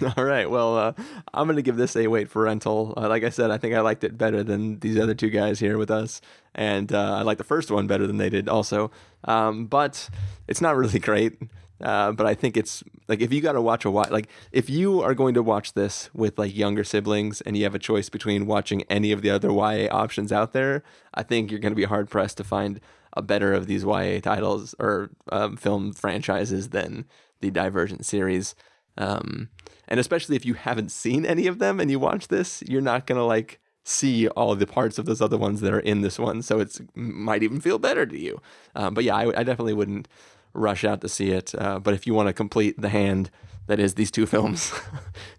All 0.16 0.24
right. 0.24 0.48
Well, 0.48 0.76
uh, 0.76 0.92
I'm 1.34 1.46
going 1.46 1.56
to 1.56 1.62
give 1.62 1.76
this 1.76 1.96
a 1.96 2.06
wait 2.06 2.30
for 2.30 2.42
rental. 2.42 2.94
Uh, 2.96 3.08
like 3.08 3.24
I 3.24 3.30
said, 3.30 3.50
I 3.50 3.58
think 3.58 3.74
I 3.74 3.80
liked 3.80 4.04
it 4.04 4.16
better 4.16 4.42
than 4.42 4.78
these 4.78 4.98
other 4.98 5.14
two 5.14 5.30
guys 5.30 5.58
here 5.60 5.76
with 5.76 5.90
us. 5.90 6.20
And 6.54 6.92
uh, 6.92 7.16
I 7.16 7.22
like 7.22 7.38
the 7.38 7.44
first 7.44 7.70
one 7.70 7.86
better 7.86 8.06
than 8.06 8.16
they 8.16 8.30
did 8.30 8.48
also. 8.48 8.90
Um, 9.24 9.66
but 9.66 10.08
it's 10.46 10.60
not 10.60 10.76
really 10.76 10.98
great. 11.00 11.38
Uh, 11.80 12.10
but 12.10 12.26
I 12.26 12.34
think 12.34 12.56
it's 12.56 12.82
like 13.06 13.20
if 13.20 13.32
you 13.32 13.40
got 13.40 13.52
to 13.52 13.62
watch 13.62 13.84
a 13.84 13.90
watch, 13.90 14.10
like 14.10 14.28
if 14.50 14.68
you 14.68 15.00
are 15.00 15.14
going 15.14 15.34
to 15.34 15.42
watch 15.42 15.74
this 15.74 16.10
with 16.12 16.36
like 16.36 16.56
younger 16.56 16.82
siblings 16.82 17.40
and 17.42 17.56
you 17.56 17.62
have 17.64 17.74
a 17.74 17.78
choice 17.78 18.08
between 18.08 18.46
watching 18.46 18.82
any 18.84 19.12
of 19.12 19.22
the 19.22 19.30
other 19.30 19.50
YA 19.50 19.88
options 19.90 20.32
out 20.32 20.52
there, 20.52 20.82
I 21.14 21.22
think 21.22 21.50
you're 21.50 21.60
going 21.60 21.72
to 21.72 21.76
be 21.76 21.84
hard 21.84 22.10
pressed 22.10 22.36
to 22.38 22.44
find 22.44 22.80
a 23.18 23.22
better 23.22 23.52
of 23.52 23.66
these 23.66 23.84
YA 23.84 24.20
titles 24.20 24.74
or 24.78 25.10
um, 25.30 25.56
film 25.56 25.92
franchises 25.92 26.70
than 26.70 27.04
the 27.40 27.50
Divergent 27.50 28.06
series. 28.06 28.54
Um, 28.96 29.48
and 29.86 29.98
especially 30.00 30.36
if 30.36 30.46
you 30.46 30.54
haven't 30.54 30.90
seen 30.90 31.26
any 31.26 31.46
of 31.46 31.58
them 31.58 31.80
and 31.80 31.90
you 31.90 31.98
watch 31.98 32.28
this, 32.28 32.62
you're 32.66 32.80
not 32.80 33.06
gonna 33.06 33.26
like 33.26 33.60
see 33.84 34.28
all 34.28 34.54
the 34.54 34.66
parts 34.66 34.98
of 34.98 35.06
those 35.06 35.20
other 35.20 35.38
ones 35.38 35.60
that 35.62 35.72
are 35.72 35.80
in 35.80 36.02
this 36.02 36.18
one, 36.18 36.42
so 36.42 36.60
it's 36.60 36.80
might 36.94 37.42
even 37.42 37.60
feel 37.60 37.78
better 37.78 38.04
to 38.04 38.18
you. 38.18 38.40
Um, 38.74 38.94
but 38.94 39.04
yeah, 39.04 39.16
I, 39.16 39.40
I 39.40 39.42
definitely 39.44 39.74
wouldn't 39.74 40.08
rush 40.52 40.84
out 40.84 41.00
to 41.00 41.08
see 41.08 41.30
it. 41.30 41.54
Uh, 41.56 41.78
but 41.78 41.94
if 41.94 42.06
you 42.06 42.14
want 42.14 42.28
to 42.28 42.32
complete 42.32 42.80
the 42.80 42.88
hand 42.88 43.30
that 43.66 43.80
is 43.80 43.94
these 43.94 44.10
two 44.10 44.26
films, 44.34 44.72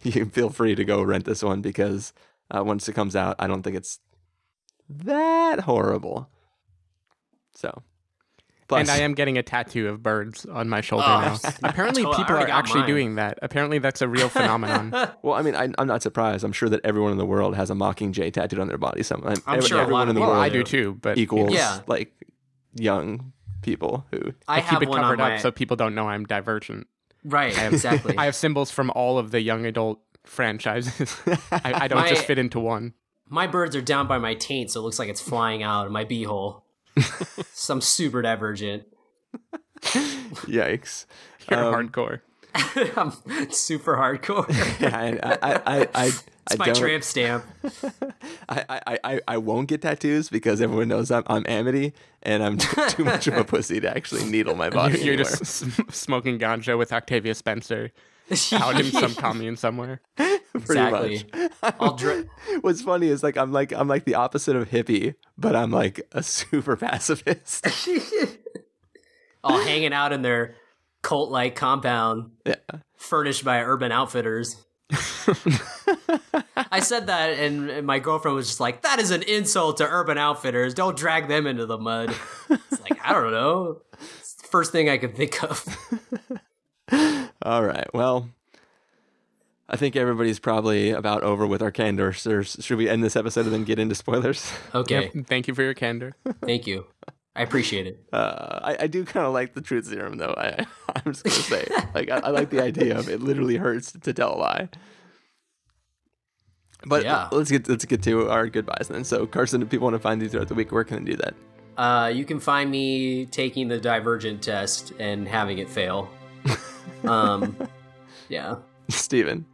you 0.03 0.25
feel 0.25 0.49
free 0.49 0.75
to 0.75 0.83
go 0.83 1.01
rent 1.01 1.25
this 1.25 1.43
one 1.43 1.61
because 1.61 2.13
uh, 2.55 2.63
once 2.63 2.89
it 2.89 2.93
comes 2.93 3.15
out, 3.15 3.35
I 3.39 3.47
don't 3.47 3.63
think 3.63 3.75
it's 3.75 3.99
that 4.89 5.61
horrible. 5.61 6.29
So, 7.59 7.83
plus, 8.69 8.79
and 8.81 8.89
I 8.89 8.99
am 9.03 9.13
getting 9.15 9.37
a 9.37 9.43
tattoo 9.43 9.89
of 9.89 10.01
birds 10.01 10.45
on 10.45 10.69
my 10.69 10.79
shoulder 10.81 11.05
Oh, 11.07 11.37
now. 11.43 11.49
Apparently, 11.69 12.05
I 12.05 12.15
people 12.15 12.35
are 12.35 12.47
actually 12.47 12.81
mine. 12.81 12.89
doing 12.89 13.15
that. 13.15 13.37
Apparently, 13.41 13.79
that's 13.79 14.01
a 14.01 14.07
real 14.07 14.29
phenomenon. 14.37 14.91
well, 15.21 15.33
I 15.33 15.41
mean, 15.41 15.55
I, 15.55 15.67
I'm 15.77 15.87
not 15.87 16.01
surprised. 16.01 16.43
I'm 16.45 16.53
sure 16.53 16.69
that 16.69 16.79
everyone 16.85 17.11
in 17.11 17.17
the 17.17 17.25
world 17.25 17.55
has 17.55 17.69
a 17.69 17.73
Mockingjay 17.73 18.31
tattooed 18.31 18.59
on 18.59 18.67
their 18.69 18.77
body. 18.77 19.03
Some, 19.03 19.23
uh, 19.25 19.35
I'm 19.45 19.61
sure 19.61 19.77
a 19.79 19.81
everyone 19.81 20.01
lot 20.07 20.09
in 20.09 20.15
the 20.15 20.21
of 20.21 20.27
well, 20.27 20.35
world 20.37 20.43
I 20.45 20.49
do 20.49 20.63
too, 20.63 20.97
but 21.01 21.17
equals 21.17 21.53
Yeah. 21.53 21.81
like 21.87 22.13
young 22.75 23.33
people 23.61 24.05
who 24.11 24.33
I, 24.47 24.57
I 24.57 24.59
have 24.61 24.79
keep 24.79 24.87
it 24.87 24.89
one 24.89 24.99
on 24.99 25.03
covered 25.05 25.19
my 25.19 25.35
up 25.35 25.41
so 25.41 25.51
people 25.51 25.75
don't 25.75 25.93
know 25.95 26.07
I'm 26.07 26.23
divergent. 26.25 26.87
right. 27.25 27.57
exactly. 27.73 28.15
I 28.17 28.23
have 28.25 28.35
symbols 28.35 28.71
from 28.71 28.89
all 28.91 29.17
of 29.17 29.31
the 29.31 29.41
young 29.41 29.65
adult 29.65 29.99
franchises. 30.23 31.17
I, 31.51 31.73
I 31.83 31.87
don't 31.89 31.99
My- 32.03 32.09
just 32.09 32.23
fit 32.25 32.37
into 32.37 32.59
one. 32.61 32.93
my 33.27 33.47
birds 33.47 33.75
are 33.75 33.81
down 33.81 34.07
by 34.07 34.17
my 34.17 34.35
taint, 34.35 34.71
so 34.71 34.79
it 34.79 34.83
looks 34.83 34.97
like 34.99 35.09
it's 35.09 35.19
flying 35.21 35.61
out 35.63 35.85
of 35.87 35.91
my 35.91 36.05
beehole. 36.05 36.61
so 37.53 37.73
I'm 37.75 37.81
super 37.81 38.21
divergent. 38.21 38.83
yikes. 39.81 41.05
You're 41.49 41.59
Um, 41.59 41.73
hardcore. 41.89 42.21
I'm 42.97 43.11
super 43.51 43.95
hardcore. 43.95 44.47
Yeah, 44.81 44.99
and 44.99 45.19
I, 45.23 45.37
I, 45.41 45.53
I, 45.53 45.59
I, 45.65 45.87
I 46.03 46.05
It's 46.05 46.57
my 46.57 46.65
don't, 46.65 46.75
tramp 46.75 47.03
stamp. 47.03 47.45
I, 48.49 48.65
I, 48.87 48.99
I, 49.03 49.21
I 49.27 49.37
won't 49.37 49.67
get 49.67 49.81
tattoos 49.83 50.29
because 50.29 50.59
everyone 50.61 50.87
knows 50.87 51.11
I'm, 51.11 51.23
I'm 51.27 51.45
Amity 51.47 51.93
and 52.23 52.43
I'm 52.43 52.57
too, 52.57 52.87
too 52.89 53.03
much 53.05 53.27
of 53.27 53.35
a 53.37 53.43
pussy 53.43 53.79
to 53.79 53.95
actually 53.95 54.25
needle 54.25 54.55
my 54.55 54.69
body. 54.69 54.97
You're, 54.97 55.13
you're 55.13 55.23
just 55.23 55.41
s- 55.41 55.65
smoking 55.91 56.39
ganja 56.39 56.77
with 56.77 56.91
Octavia 56.91 57.35
Spencer 57.35 57.91
out 58.53 58.79
in 58.79 58.85
some 58.91 59.15
commune 59.15 59.55
somewhere. 59.55 60.01
pretty 60.17 60.81
exactly. 60.81 61.23
much. 61.61 61.97
Dri- 61.97 62.29
What's 62.61 62.81
funny 62.81 63.07
is 63.07 63.23
like 63.23 63.37
I'm 63.37 63.51
like 63.51 63.71
I'm 63.73 63.87
like 63.87 64.05
the 64.05 64.15
opposite 64.15 64.55
of 64.55 64.69
hippie, 64.69 65.15
but 65.37 65.55
I'm 65.55 65.71
like 65.71 66.07
a 66.11 66.23
super 66.23 66.75
pacifist. 66.75 67.67
all 69.43 69.61
hanging 69.63 69.93
out 69.93 70.13
in 70.13 70.21
their 70.21 70.55
cult-like 71.01 71.55
compound 71.55 72.31
yeah. 72.45 72.55
furnished 72.97 73.45
by 73.45 73.61
Urban 73.61 73.91
Outfitters. 73.91 74.63
I 76.71 76.79
said 76.81 77.07
that, 77.07 77.31
and 77.39 77.69
and 77.69 77.85
my 77.85 77.99
girlfriend 77.99 78.35
was 78.35 78.47
just 78.47 78.59
like, 78.59 78.81
"That 78.81 78.99
is 78.99 79.11
an 79.11 79.21
insult 79.23 79.77
to 79.77 79.87
Urban 79.87 80.17
Outfitters. 80.17 80.73
Don't 80.73 80.97
drag 80.97 81.27
them 81.27 81.45
into 81.45 81.65
the 81.67 81.77
mud." 81.77 82.13
It's 82.49 82.81
like 82.81 82.99
I 83.03 83.13
don't 83.13 83.31
know. 83.31 83.81
It's 84.19 84.33
the 84.35 84.47
first 84.47 84.71
thing 84.71 84.89
I 84.89 84.97
could 84.97 85.15
think 85.15 85.43
of. 85.43 85.65
All 87.41 87.63
right. 87.63 87.87
Well, 87.93 88.29
I 89.67 89.75
think 89.77 89.95
everybody's 89.95 90.39
probably 90.39 90.91
about 90.91 91.23
over 91.23 91.45
with 91.47 91.61
our 91.61 91.71
candor. 91.71 92.11
So 92.13 92.41
should 92.41 92.77
we 92.77 92.89
end 92.89 93.03
this 93.03 93.15
episode 93.15 93.45
and 93.45 93.53
then 93.53 93.63
get 93.63 93.79
into 93.79 93.95
spoilers? 93.95 94.51
Okay, 94.75 95.11
Yep. 95.13 95.27
Thank 95.27 95.47
you 95.47 95.53
for 95.55 95.63
your 95.63 95.73
candor. 95.73 96.15
thank 96.41 96.67
you. 96.67 96.85
I 97.35 97.43
appreciate 97.43 97.87
it. 97.87 98.03
Uh, 98.11 98.59
I, 98.63 98.77
I 98.81 98.87
do 98.87 99.05
kind 99.05 99.25
of 99.25 99.31
like 99.33 99.53
the 99.53 99.61
truth 99.61 99.85
serum, 99.85 100.17
though. 100.17 100.33
I, 100.37 100.65
I'm 100.95 101.13
just 101.13 101.23
gonna 101.23 101.35
say, 101.35 101.65
like, 101.93 102.09
I, 102.09 102.17
I 102.17 102.29
like 102.31 102.49
the 102.49 102.61
idea 102.61 102.97
of 102.97 103.07
it. 103.07 103.21
Literally 103.21 103.55
hurts 103.55 103.93
to 103.93 104.13
tell 104.13 104.35
a 104.35 104.37
lie. 104.37 104.69
But 106.85 107.03
Yeah. 107.03 107.27
let's 107.31 107.51
get 107.51 107.67
let's 107.69 107.85
get 107.85 108.01
to 108.03 108.29
our 108.29 108.47
goodbyes 108.47 108.87
then. 108.89 109.03
So, 109.03 109.25
Carson, 109.27 109.61
if 109.61 109.69
people 109.69 109.85
want 109.85 109.95
to 109.95 109.99
find 109.99 110.21
you 110.21 110.27
throughout 110.29 110.47
the 110.47 110.53
week, 110.55 110.71
where 110.71 110.83
can 110.83 111.03
they 111.05 111.11
do 111.11 111.17
that? 111.17 111.35
Uh, 111.77 112.07
you 112.07 112.25
can 112.25 112.39
find 112.39 112.69
me 112.69 113.25
taking 113.27 113.67
the 113.69 113.79
Divergent 113.79 114.41
test 114.41 114.91
and 114.99 115.27
having 115.27 115.59
it 115.59 115.69
fail. 115.69 116.09
Um, 117.05 117.55
yeah. 118.27 118.57
Stephen. 118.89 119.45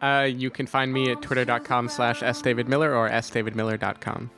Uh, 0.00 0.28
you 0.30 0.50
can 0.50 0.66
find 0.66 0.92
me 0.92 1.10
at 1.10 1.20
twitter.com 1.22 1.88
slash 1.88 2.20
sdavidmiller 2.20 2.96
or 2.96 3.08
sdavidmiller.com. 3.10 4.30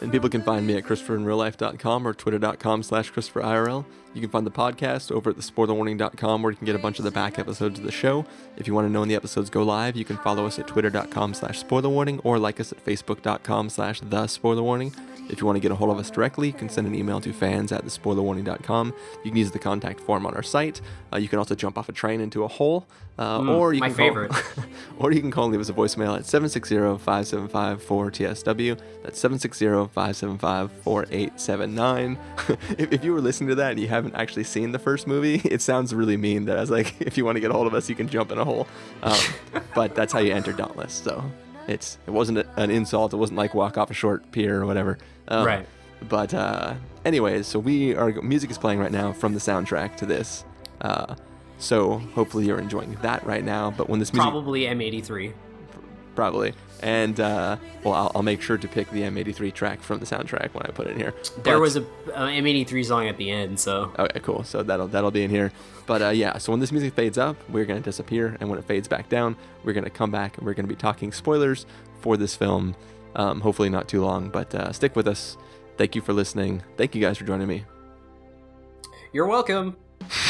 And 0.00 0.10
people 0.10 0.28
can 0.28 0.42
find 0.42 0.66
me 0.66 0.76
at 0.76 0.84
ChristopherInRealLife.com 0.84 2.08
or 2.08 2.14
Twitter.com 2.14 2.82
slash 2.82 3.12
ChristopherIRL. 3.12 3.84
You 4.12 4.20
can 4.20 4.28
find 4.30 4.44
the 4.46 4.50
podcast 4.50 5.12
over 5.12 5.30
at 5.30 5.36
thespoilerwarning.com 5.36 6.42
where 6.42 6.50
you 6.50 6.56
can 6.56 6.66
get 6.66 6.74
a 6.74 6.80
bunch 6.80 6.98
of 6.98 7.04
the 7.04 7.10
back 7.10 7.38
episodes 7.38 7.78
of 7.78 7.84
the 7.84 7.92
show. 7.92 8.24
If 8.56 8.66
you 8.66 8.74
want 8.74 8.86
to 8.88 8.92
know 8.92 9.00
when 9.00 9.08
the 9.08 9.14
episodes 9.14 9.50
go 9.50 9.62
live, 9.62 9.94
you 9.96 10.04
can 10.04 10.16
follow 10.18 10.46
us 10.46 10.58
at 10.58 10.66
Twitter.com 10.66 11.34
slash 11.34 11.62
SpoilerWarning 11.62 12.20
or 12.24 12.38
like 12.38 12.58
us 12.60 12.72
at 12.72 12.84
Facebook.com 12.84 13.70
slash 13.70 14.00
The 14.00 14.24
SpoilerWarning. 14.24 14.94
If 15.28 15.40
you 15.40 15.46
want 15.46 15.56
to 15.56 15.60
get 15.60 15.72
a 15.72 15.74
hold 15.74 15.90
of 15.90 15.98
us 15.98 16.10
directly, 16.10 16.48
you 16.48 16.52
can 16.52 16.68
send 16.68 16.86
an 16.86 16.94
email 16.94 17.20
to 17.20 17.32
fans 17.32 17.72
at 17.72 17.84
thespoilerwarning.com. 17.84 18.94
You 19.24 19.30
can 19.30 19.38
use 19.38 19.50
the 19.50 19.58
contact 19.58 20.00
form 20.00 20.26
on 20.26 20.34
our 20.34 20.42
site. 20.42 20.80
Uh, 21.12 21.16
you 21.18 21.28
can 21.28 21.38
also 21.38 21.54
jump 21.54 21.78
off 21.78 21.88
a 21.88 21.92
train 21.92 22.20
into 22.20 22.44
a 22.44 22.48
hole. 22.48 22.86
Uh, 23.16 23.44
or 23.44 23.72
you 23.72 23.78
my 23.80 23.88
can 23.88 23.96
call- 23.96 24.06
favorite. 24.06 24.32
or 24.98 25.12
you 25.12 25.20
can 25.20 25.30
call 25.30 25.44
and 25.44 25.52
leave 25.52 25.60
us 25.60 25.68
a 25.68 25.72
voicemail 25.72 26.16
at 26.16 26.22
760-575-4TSW. 26.24 28.80
That's 29.02 29.22
760-575-4879. 29.22 32.18
if, 32.78 32.92
if 32.92 33.04
you 33.04 33.12
were 33.12 33.20
listening 33.20 33.48
to 33.50 33.54
that 33.56 33.72
and 33.72 33.80
you 33.80 33.88
haven't 33.88 34.14
actually 34.14 34.44
seen 34.44 34.72
the 34.72 34.78
first 34.78 35.06
movie, 35.06 35.36
it 35.44 35.62
sounds 35.62 35.94
really 35.94 36.16
mean 36.16 36.44
that 36.46 36.56
I 36.58 36.60
was 36.60 36.70
like, 36.70 37.00
if 37.00 37.16
you 37.16 37.24
want 37.24 37.36
to 37.36 37.40
get 37.40 37.50
a 37.50 37.54
hold 37.54 37.66
of 37.66 37.74
us, 37.74 37.88
you 37.88 37.94
can 37.94 38.08
jump 38.08 38.32
in 38.32 38.38
a 38.38 38.44
hole. 38.44 38.66
Um, 39.02 39.18
but 39.74 39.94
that's 39.94 40.12
how 40.12 40.18
you 40.18 40.32
enter 40.32 40.52
Dauntless. 40.52 40.92
So 40.92 41.24
it's 41.68 41.98
it 42.06 42.10
wasn't 42.10 42.38
a- 42.38 42.46
an 42.56 42.70
insult. 42.70 43.12
It 43.12 43.16
wasn't 43.16 43.38
like 43.38 43.54
walk 43.54 43.76
off 43.78 43.90
a 43.90 43.94
short 43.94 44.30
pier 44.32 44.60
or 44.62 44.66
whatever. 44.66 44.98
Um, 45.28 45.46
Right. 45.46 45.66
But 46.08 46.34
uh, 46.34 46.74
anyways, 47.04 47.46
so 47.46 47.58
we 47.58 47.94
are 47.94 48.10
music 48.20 48.50
is 48.50 48.58
playing 48.58 48.78
right 48.78 48.92
now 48.92 49.12
from 49.12 49.32
the 49.32 49.40
soundtrack 49.40 49.96
to 49.98 50.06
this. 50.06 50.44
Uh, 50.80 51.14
so 51.58 51.98
hopefully 52.14 52.44
you're 52.46 52.58
enjoying 52.60 52.94
that 53.02 53.24
right 53.24 53.42
now. 53.44 53.70
But 53.70 53.88
when 53.88 54.00
this 54.00 54.12
music 54.12 54.30
Probably 54.30 54.62
M83. 54.62 55.32
probably. 56.14 56.52
And 56.84 57.18
uh, 57.18 57.56
well, 57.82 57.94
I'll, 57.94 58.12
I'll 58.16 58.22
make 58.22 58.42
sure 58.42 58.58
to 58.58 58.68
pick 58.68 58.90
the 58.90 59.00
M83 59.00 59.54
track 59.54 59.80
from 59.80 60.00
the 60.00 60.04
soundtrack 60.06 60.52
when 60.52 60.66
I 60.66 60.68
put 60.70 60.86
it 60.86 60.90
in 60.90 60.98
here. 60.98 61.14
There 61.42 61.54
But- 61.56 61.60
was 61.62 61.76
a 61.76 61.82
uh, 62.14 62.26
M83 62.28 62.84
song 62.84 63.08
at 63.08 63.16
the 63.16 63.30
end, 63.30 63.58
so 63.58 63.90
Okay, 63.98 64.20
cool. 64.20 64.44
So 64.44 64.62
that'll 64.62 64.88
that'll 64.88 65.10
be 65.10 65.24
in 65.24 65.30
here. 65.30 65.50
But 65.86 66.02
uh, 66.02 66.08
yeah, 66.10 66.36
so 66.36 66.52
when 66.52 66.60
this 66.60 66.70
music 66.72 66.92
fades 66.94 67.16
up, 67.16 67.36
we're 67.48 67.64
gonna 67.64 67.80
disappear, 67.80 68.36
and 68.38 68.50
when 68.50 68.58
it 68.58 68.66
fades 68.66 68.86
back 68.86 69.08
down, 69.08 69.34
we're 69.64 69.72
gonna 69.72 69.88
come 69.88 70.10
back 70.10 70.36
and 70.36 70.46
we're 70.46 70.52
gonna 70.54 70.68
be 70.68 70.76
talking 70.76 71.10
spoilers 71.10 71.64
for 72.02 72.18
this 72.18 72.36
film. 72.36 72.76
Um, 73.16 73.40
hopefully 73.40 73.70
not 73.70 73.88
too 73.88 74.02
long, 74.04 74.28
but 74.28 74.54
uh, 74.54 74.70
stick 74.72 74.94
with 74.94 75.08
us. 75.08 75.38
Thank 75.78 75.94
you 75.94 76.02
for 76.02 76.12
listening. 76.12 76.62
Thank 76.76 76.94
you 76.94 77.00
guys 77.00 77.16
for 77.16 77.24
joining 77.24 77.48
me. 77.48 77.64
you're 79.12 79.26
welcome. 79.26 79.76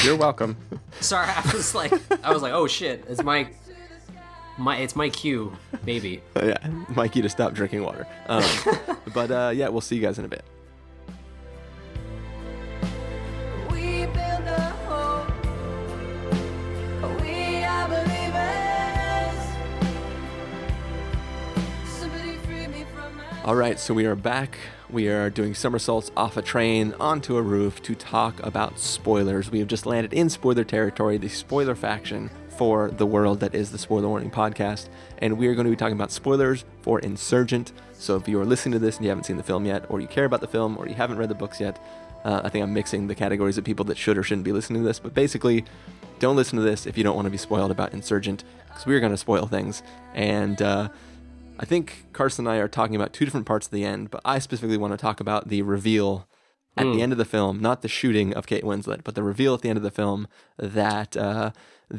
You're 0.05 0.17
welcome. 0.17 0.57
Sorry, 1.01 1.27
I 1.29 1.51
was 1.53 1.75
like, 1.75 1.93
I 2.25 2.33
was 2.33 2.43
like, 2.43 2.53
oh 2.53 2.67
shit, 2.69 3.05
it's 3.09 3.23
my, 3.25 3.49
my, 4.59 4.77
it's 4.77 4.95
my 4.95 5.09
cue, 5.09 5.57
maybe. 5.85 6.23
Yeah, 6.37 6.59
Mikey 6.89 7.23
to 7.23 7.29
stop 7.29 7.55
drinking 7.55 7.83
water. 7.83 8.07
Um, 8.29 8.45
but 9.15 9.31
uh, 9.31 9.53
yeah, 9.55 9.69
we'll 9.69 9.81
see 9.81 9.97
you 9.97 10.03
guys 10.03 10.19
in 10.19 10.25
a 10.25 10.29
bit. 10.29 10.45
We 13.71 14.07
build 14.07 14.47
a 14.47 14.61
hope. 14.87 15.29
We 17.21 17.65
are 17.65 17.89
believers. 17.89 19.39
Somebody 21.87 22.37
free 22.39 22.67
me 22.69 22.85
from 22.95 23.17
my. 23.17 23.43
All 23.45 23.57
right, 23.57 23.79
so 23.81 23.93
we 23.93 24.07
are 24.07 24.17
back. 24.17 24.57
We 24.91 25.09
are 25.09 25.29
doing 25.29 25.55
somersaults 25.55 26.13
off 26.17 26.37
a 26.37 26.43
train 26.43 26.95
onto 27.01 27.37
a 27.37 27.43
roof 27.43 27.83
to 27.83 27.97
talk 27.97 28.41
about 28.47 28.79
spoilers. 28.79 29.51
We 29.51 29.59
have 29.59 29.67
just 29.67 29.87
landed 29.87 30.13
in 30.13 30.31
spoiler 30.31 30.63
territory, 30.63 31.17
the 31.19 31.29
spoiler 31.29 31.75
faction 31.75 32.31
for 32.57 32.91
the 32.91 33.07
world 33.07 33.41
that 33.41 33.55
is 33.55 33.71
the 33.71 33.79
Spoiler 33.79 34.09
Warning 34.09 34.31
podcast. 34.31 34.89
And 35.19 35.39
we 35.39 35.47
are 35.49 35.55
going 35.55 35.65
to 35.65 35.71
be 35.71 35.77
talking 35.77 35.97
about 35.97 36.11
spoilers 36.13 36.65
for 36.83 36.99
Insurgent. 37.01 37.73
So 37.93 38.17
if 38.17 38.29
you 38.29 38.41
are 38.41 38.45
listening 38.45 38.73
to 38.73 38.79
this 38.79 38.97
and 38.97 39.05
you 39.05 39.09
haven't 39.09 39.25
seen 39.25 39.37
the 39.37 39.43
film 39.43 39.65
yet, 39.65 39.85
or 39.89 40.01
you 40.01 40.07
care 40.07 40.25
about 40.25 40.41
the 40.41 40.49
film, 40.49 40.77
or 40.79 40.89
you 40.89 40.95
haven't 40.95 41.19
read 41.19 41.29
the 41.29 41.35
books 41.35 41.61
yet, 41.61 41.79
uh, 42.25 42.41
I 42.45 42.49
think 42.49 42.63
I'm 42.63 42.73
mixing 42.73 43.07
the 43.07 43.15
categories 43.15 43.59
of 43.59 43.65
people 43.65 43.85
that 43.87 43.99
should 43.99 44.17
or 44.17 44.23
shouldn't 44.23 44.45
be 44.45 44.53
listening 44.53 44.83
to 44.83 44.87
this. 44.87 44.99
But 44.99 45.15
basically, 45.15 45.65
don't 46.19 46.37
listen 46.37 46.59
to 46.59 46.65
this 46.65 46.87
if 46.87 46.97
you 46.97 47.05
don't 47.05 47.17
want 47.17 47.27
to 47.27 47.31
be 47.31 47.37
spoiled 47.37 47.71
about 47.71 47.93
Insurgent, 47.93 48.45
because 48.69 48.87
we're 48.87 49.01
going 49.01 49.13
to 49.13 49.19
spoil 49.19 49.47
things. 49.47 49.83
And, 50.15 50.61
uh, 50.63 50.89
I 51.57 51.65
think 51.65 52.07
Carson 52.13 52.49
and 52.49 52.55
I 52.57 52.59
are 52.59 52.67
talking 52.67 52.97
about 52.97 53.13
two 53.13 53.25
different 53.25 53.47
parts 53.47 53.67
of 53.67 53.73
the 53.73 53.85
end, 53.85 54.11
but 54.11 54.21
I 54.25 54.41
specifically 54.41 54.77
want 54.77 54.93
to 54.93 54.97
talk 54.97 55.21
about 55.21 55.49
the 55.49 55.63
reveal 55.63 56.27
at 56.77 56.83
the 56.83 57.01
end 57.01 57.13
of 57.13 57.19
the 57.19 57.25
film, 57.25 57.61
not 57.61 57.83
the 57.83 57.89
shooting 57.89 58.35
of 58.35 58.49
Kate 58.49 58.65
Winslet, 58.65 59.05
but 59.05 59.15
the 59.15 59.23
reveal 59.23 59.55
at 59.55 59.61
the 59.61 59.69
end 59.69 59.77
of 59.77 59.85
the 59.85 59.93
film 59.93 60.27
that 60.59 61.17
uh, 61.17 61.53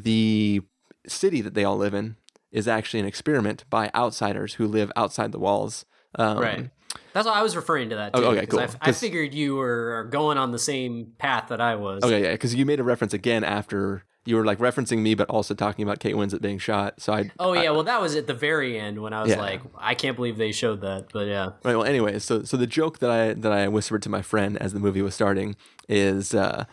the 0.04 0.62
city 1.08 1.42
that 1.42 1.54
they 1.54 1.64
all 1.64 1.78
live 1.78 1.94
in 1.94 2.16
is 2.52 2.68
actually 2.68 3.00
an 3.00 3.06
experiment 3.06 3.66
by 3.70 3.92
outsiders 3.94 4.56
who 4.56 4.68
live 4.68 4.92
outside 4.96 5.32
the 5.32 5.40
walls. 5.40 5.86
Um, 6.16 6.38
Right. 6.40 6.70
That's 7.14 7.28
why 7.28 7.34
I 7.34 7.44
was 7.44 7.56
referring 7.56 7.90
to 7.90 7.96
that. 7.96 8.14
Too, 8.14 8.24
Oh, 8.24 8.32
okay, 8.32 8.46
cool. 8.46 8.60
I, 8.60 8.64
f- 8.64 8.78
I 8.82 8.92
figured 8.94 9.34
you 9.34 9.56
were 9.56 10.08
going 10.12 10.38
on 10.38 10.52
the 10.52 10.60
same 10.60 11.14
path 11.18 11.50
that 11.50 11.60
I 11.60 11.76
was. 11.76 12.04
Okay, 12.04 12.24
yeah, 12.24 12.32
because 12.32 12.56
you 12.56 12.66
made 12.66 12.80
a 12.80 12.84
reference 12.84 13.14
again 13.14 13.44
after 13.44 14.04
you 14.26 14.36
were 14.38 14.46
like 14.46 14.60
referencing 14.60 15.00
me, 15.00 15.14
but 15.14 15.30
also 15.30 15.54
talking 15.54 15.84
about 15.84 16.00
Kate 16.00 16.16
Winslet 16.16 16.42
being 16.42 16.58
shot. 16.58 17.02
So 17.02 17.14
I. 17.14 17.32
Oh 17.38 17.54
I- 17.54 17.64
yeah, 17.64 17.70
well 17.72 17.84
that 17.84 18.02
was 18.02 18.16
at 18.16 18.28
the 18.28 18.34
very 18.34 18.80
end 18.80 19.02
when 19.02 19.12
I 19.14 19.22
was 19.22 19.32
Yeah. 19.32 19.40
like, 19.42 19.62
I 19.78 19.94
can't 19.94 20.16
believe 20.16 20.38
they 20.38 20.52
showed 20.54 20.82
that. 20.82 21.08
But 21.12 21.28
yeah, 21.28 21.46
Right. 21.64 21.76
Well, 21.76 21.84
anyway, 21.84 22.20
so 22.20 22.44
so 22.44 22.56
the 22.58 22.68
joke 22.68 23.00
that 23.00 23.10
I 23.12 23.34
that 23.34 23.52
I 23.52 23.68
whispered 23.68 24.02
to 24.04 24.10
my 24.10 24.22
friend 24.22 24.58
as 24.58 24.72
the 24.74 24.80
movie 24.80 25.02
was 25.02 25.14
starting 25.16 25.56
is, 25.90 26.34
uh, 26.34 26.66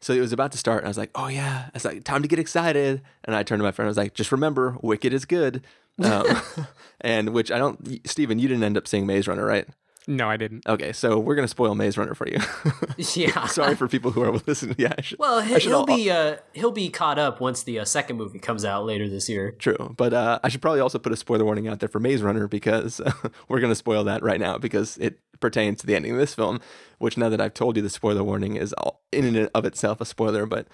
so 0.00 0.12
it 0.12 0.20
was 0.20 0.32
about 0.32 0.52
to 0.52 0.58
start, 0.58 0.78
and 0.78 0.86
I 0.86 0.90
was 0.90 0.98
like, 0.98 1.10
"Oh 1.14 1.28
yeah," 1.28 1.64
I 1.66 1.70
was 1.74 1.84
like, 1.84 2.04
"Time 2.04 2.22
to 2.22 2.28
get 2.28 2.38
excited," 2.38 3.02
and 3.24 3.34
I 3.34 3.42
turned 3.42 3.60
to 3.60 3.64
my 3.64 3.72
friend, 3.72 3.86
I 3.86 3.90
was 3.90 3.96
like, 3.96 4.14
"Just 4.14 4.32
remember, 4.32 4.76
Wicked 4.82 5.12
is 5.12 5.24
good," 5.24 5.62
um, 6.02 6.24
and 7.00 7.30
which 7.30 7.50
I 7.50 7.58
don't, 7.58 8.06
Stephen, 8.06 8.38
you 8.38 8.48
didn't 8.48 8.64
end 8.64 8.76
up 8.76 8.86
seeing 8.86 9.06
Maze 9.06 9.28
Runner, 9.28 9.44
right? 9.44 9.66
No, 10.10 10.28
I 10.30 10.38
didn't. 10.38 10.66
Okay, 10.66 10.92
so 10.94 11.18
we're 11.18 11.34
gonna 11.34 11.46
spoil 11.46 11.74
Maze 11.74 11.98
Runner 11.98 12.14
for 12.14 12.26
you. 12.26 12.38
yeah. 13.14 13.46
Sorry 13.46 13.74
for 13.76 13.86
people 13.88 14.10
who 14.10 14.22
are 14.22 14.32
listening. 14.46 14.74
Yeah, 14.78 14.94
I 14.96 15.02
should, 15.02 15.18
Well, 15.18 15.40
he, 15.42 15.52
should 15.60 15.64
he'll 15.64 15.80
al- 15.80 15.86
be 15.86 16.10
uh, 16.10 16.36
he'll 16.54 16.70
be 16.72 16.88
caught 16.88 17.18
up 17.18 17.40
once 17.42 17.62
the 17.62 17.78
uh, 17.78 17.84
second 17.84 18.16
movie 18.16 18.38
comes 18.38 18.64
out 18.64 18.86
later 18.86 19.06
this 19.08 19.28
year. 19.28 19.52
True, 19.58 19.94
but 19.96 20.14
uh, 20.14 20.38
I 20.42 20.48
should 20.48 20.62
probably 20.62 20.80
also 20.80 20.98
put 20.98 21.12
a 21.12 21.16
spoiler 21.16 21.44
warning 21.44 21.68
out 21.68 21.80
there 21.80 21.90
for 21.90 22.00
Maze 22.00 22.22
Runner 22.22 22.48
because 22.48 23.00
we're 23.48 23.60
going 23.60 23.70
to 23.70 23.76
spoil 23.76 24.02
that 24.04 24.22
right 24.22 24.40
now 24.40 24.56
because 24.56 24.96
it 24.96 25.20
pertains 25.40 25.80
to 25.80 25.86
the 25.86 25.94
ending 25.94 26.12
of 26.12 26.18
this 26.18 26.34
film. 26.34 26.60
Which 26.96 27.18
now 27.18 27.28
that 27.28 27.40
I've 27.40 27.54
told 27.54 27.76
you, 27.76 27.82
the 27.82 27.90
spoiler 27.90 28.24
warning 28.24 28.56
is 28.56 28.72
all, 28.72 29.02
in 29.12 29.36
and 29.36 29.50
of 29.54 29.64
itself 29.66 30.00
a 30.00 30.06
spoiler, 30.06 30.46
but 30.46 30.66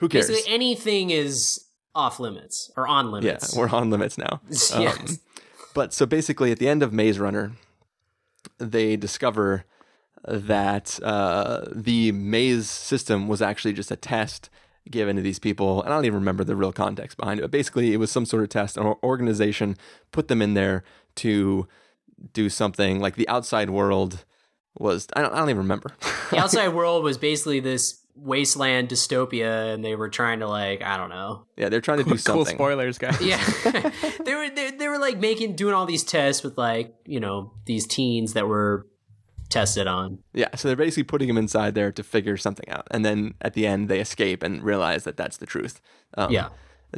who 0.00 0.08
cares? 0.08 0.26
Basically, 0.26 0.52
anything 0.52 1.10
is 1.10 1.66
off 1.94 2.18
limits 2.18 2.70
or 2.76 2.88
on 2.88 3.12
limits. 3.12 3.54
yeah, 3.54 3.60
we're 3.60 3.68
on 3.68 3.90
limits 3.90 4.18
now. 4.18 4.40
Um, 4.74 4.82
Yes. 4.82 5.18
but 5.72 5.94
so 5.94 6.04
basically, 6.04 6.50
at 6.50 6.58
the 6.58 6.68
end 6.68 6.82
of 6.82 6.92
Maze 6.92 7.18
Runner, 7.20 7.52
they 8.58 8.96
discover 8.96 9.64
that 10.26 11.02
uh, 11.02 11.64
the 11.72 12.12
maze 12.12 12.68
system 12.68 13.28
was 13.28 13.42
actually 13.42 13.72
just 13.72 13.90
a 13.90 13.96
test 13.96 14.50
given 14.90 15.16
to 15.16 15.22
these 15.22 15.38
people. 15.38 15.82
And 15.82 15.92
I 15.92 15.96
don't 15.96 16.04
even 16.04 16.20
remember 16.20 16.44
the 16.44 16.56
real 16.56 16.72
context 16.72 17.16
behind 17.16 17.40
it. 17.40 17.42
But 17.42 17.50
basically, 17.50 17.92
it 17.92 17.98
was 17.98 18.10
some 18.10 18.26
sort 18.26 18.42
of 18.42 18.48
test. 18.48 18.76
An 18.76 18.84
or- 18.84 18.98
organization 19.02 19.76
put 20.10 20.28
them 20.28 20.42
in 20.42 20.54
there 20.54 20.84
to 21.16 21.66
do 22.32 22.48
something 22.48 23.00
like 23.00 23.16
the 23.16 23.28
outside 23.28 23.70
world 23.70 24.24
was. 24.76 25.06
I 25.14 25.22
don't, 25.22 25.32
I 25.32 25.38
don't 25.38 25.50
even 25.50 25.58
remember. 25.58 25.92
the 26.30 26.38
outside 26.38 26.68
world 26.68 27.04
was 27.04 27.18
basically 27.18 27.60
this 27.60 28.01
wasteland 28.14 28.88
dystopia, 28.88 29.72
and 29.74 29.84
they 29.84 29.94
were 29.96 30.08
trying 30.08 30.40
to 30.40 30.48
like 30.48 30.82
I 30.82 30.96
don't 30.96 31.08
know. 31.10 31.46
yeah, 31.56 31.68
they're 31.68 31.80
trying 31.80 31.98
to 31.98 32.04
do 32.04 32.10
Cool 32.10 32.18
something. 32.18 32.56
spoilers, 32.56 32.98
guys. 32.98 33.20
Yeah, 33.20 33.42
they 34.24 34.34
were 34.34 34.50
they, 34.50 34.70
they 34.72 34.88
were 34.88 34.98
like 34.98 35.18
making 35.18 35.56
doing 35.56 35.74
all 35.74 35.86
these 35.86 36.04
tests 36.04 36.42
with 36.42 36.58
like 36.58 36.94
you 37.06 37.20
know 37.20 37.52
these 37.66 37.86
teens 37.86 38.34
that 38.34 38.46
were 38.46 38.86
tested 39.48 39.86
on. 39.86 40.18
Yeah, 40.32 40.54
so 40.56 40.68
they're 40.68 40.76
basically 40.76 41.04
putting 41.04 41.28
them 41.28 41.36
inside 41.38 41.74
there 41.74 41.92
to 41.92 42.02
figure 42.02 42.36
something 42.36 42.68
out, 42.68 42.86
and 42.90 43.04
then 43.04 43.34
at 43.40 43.54
the 43.54 43.66
end 43.66 43.88
they 43.88 44.00
escape 44.00 44.42
and 44.42 44.62
realize 44.62 45.04
that 45.04 45.16
that's 45.16 45.36
the 45.36 45.46
truth. 45.46 45.80
Um, 46.16 46.32
Yeah. 46.32 46.48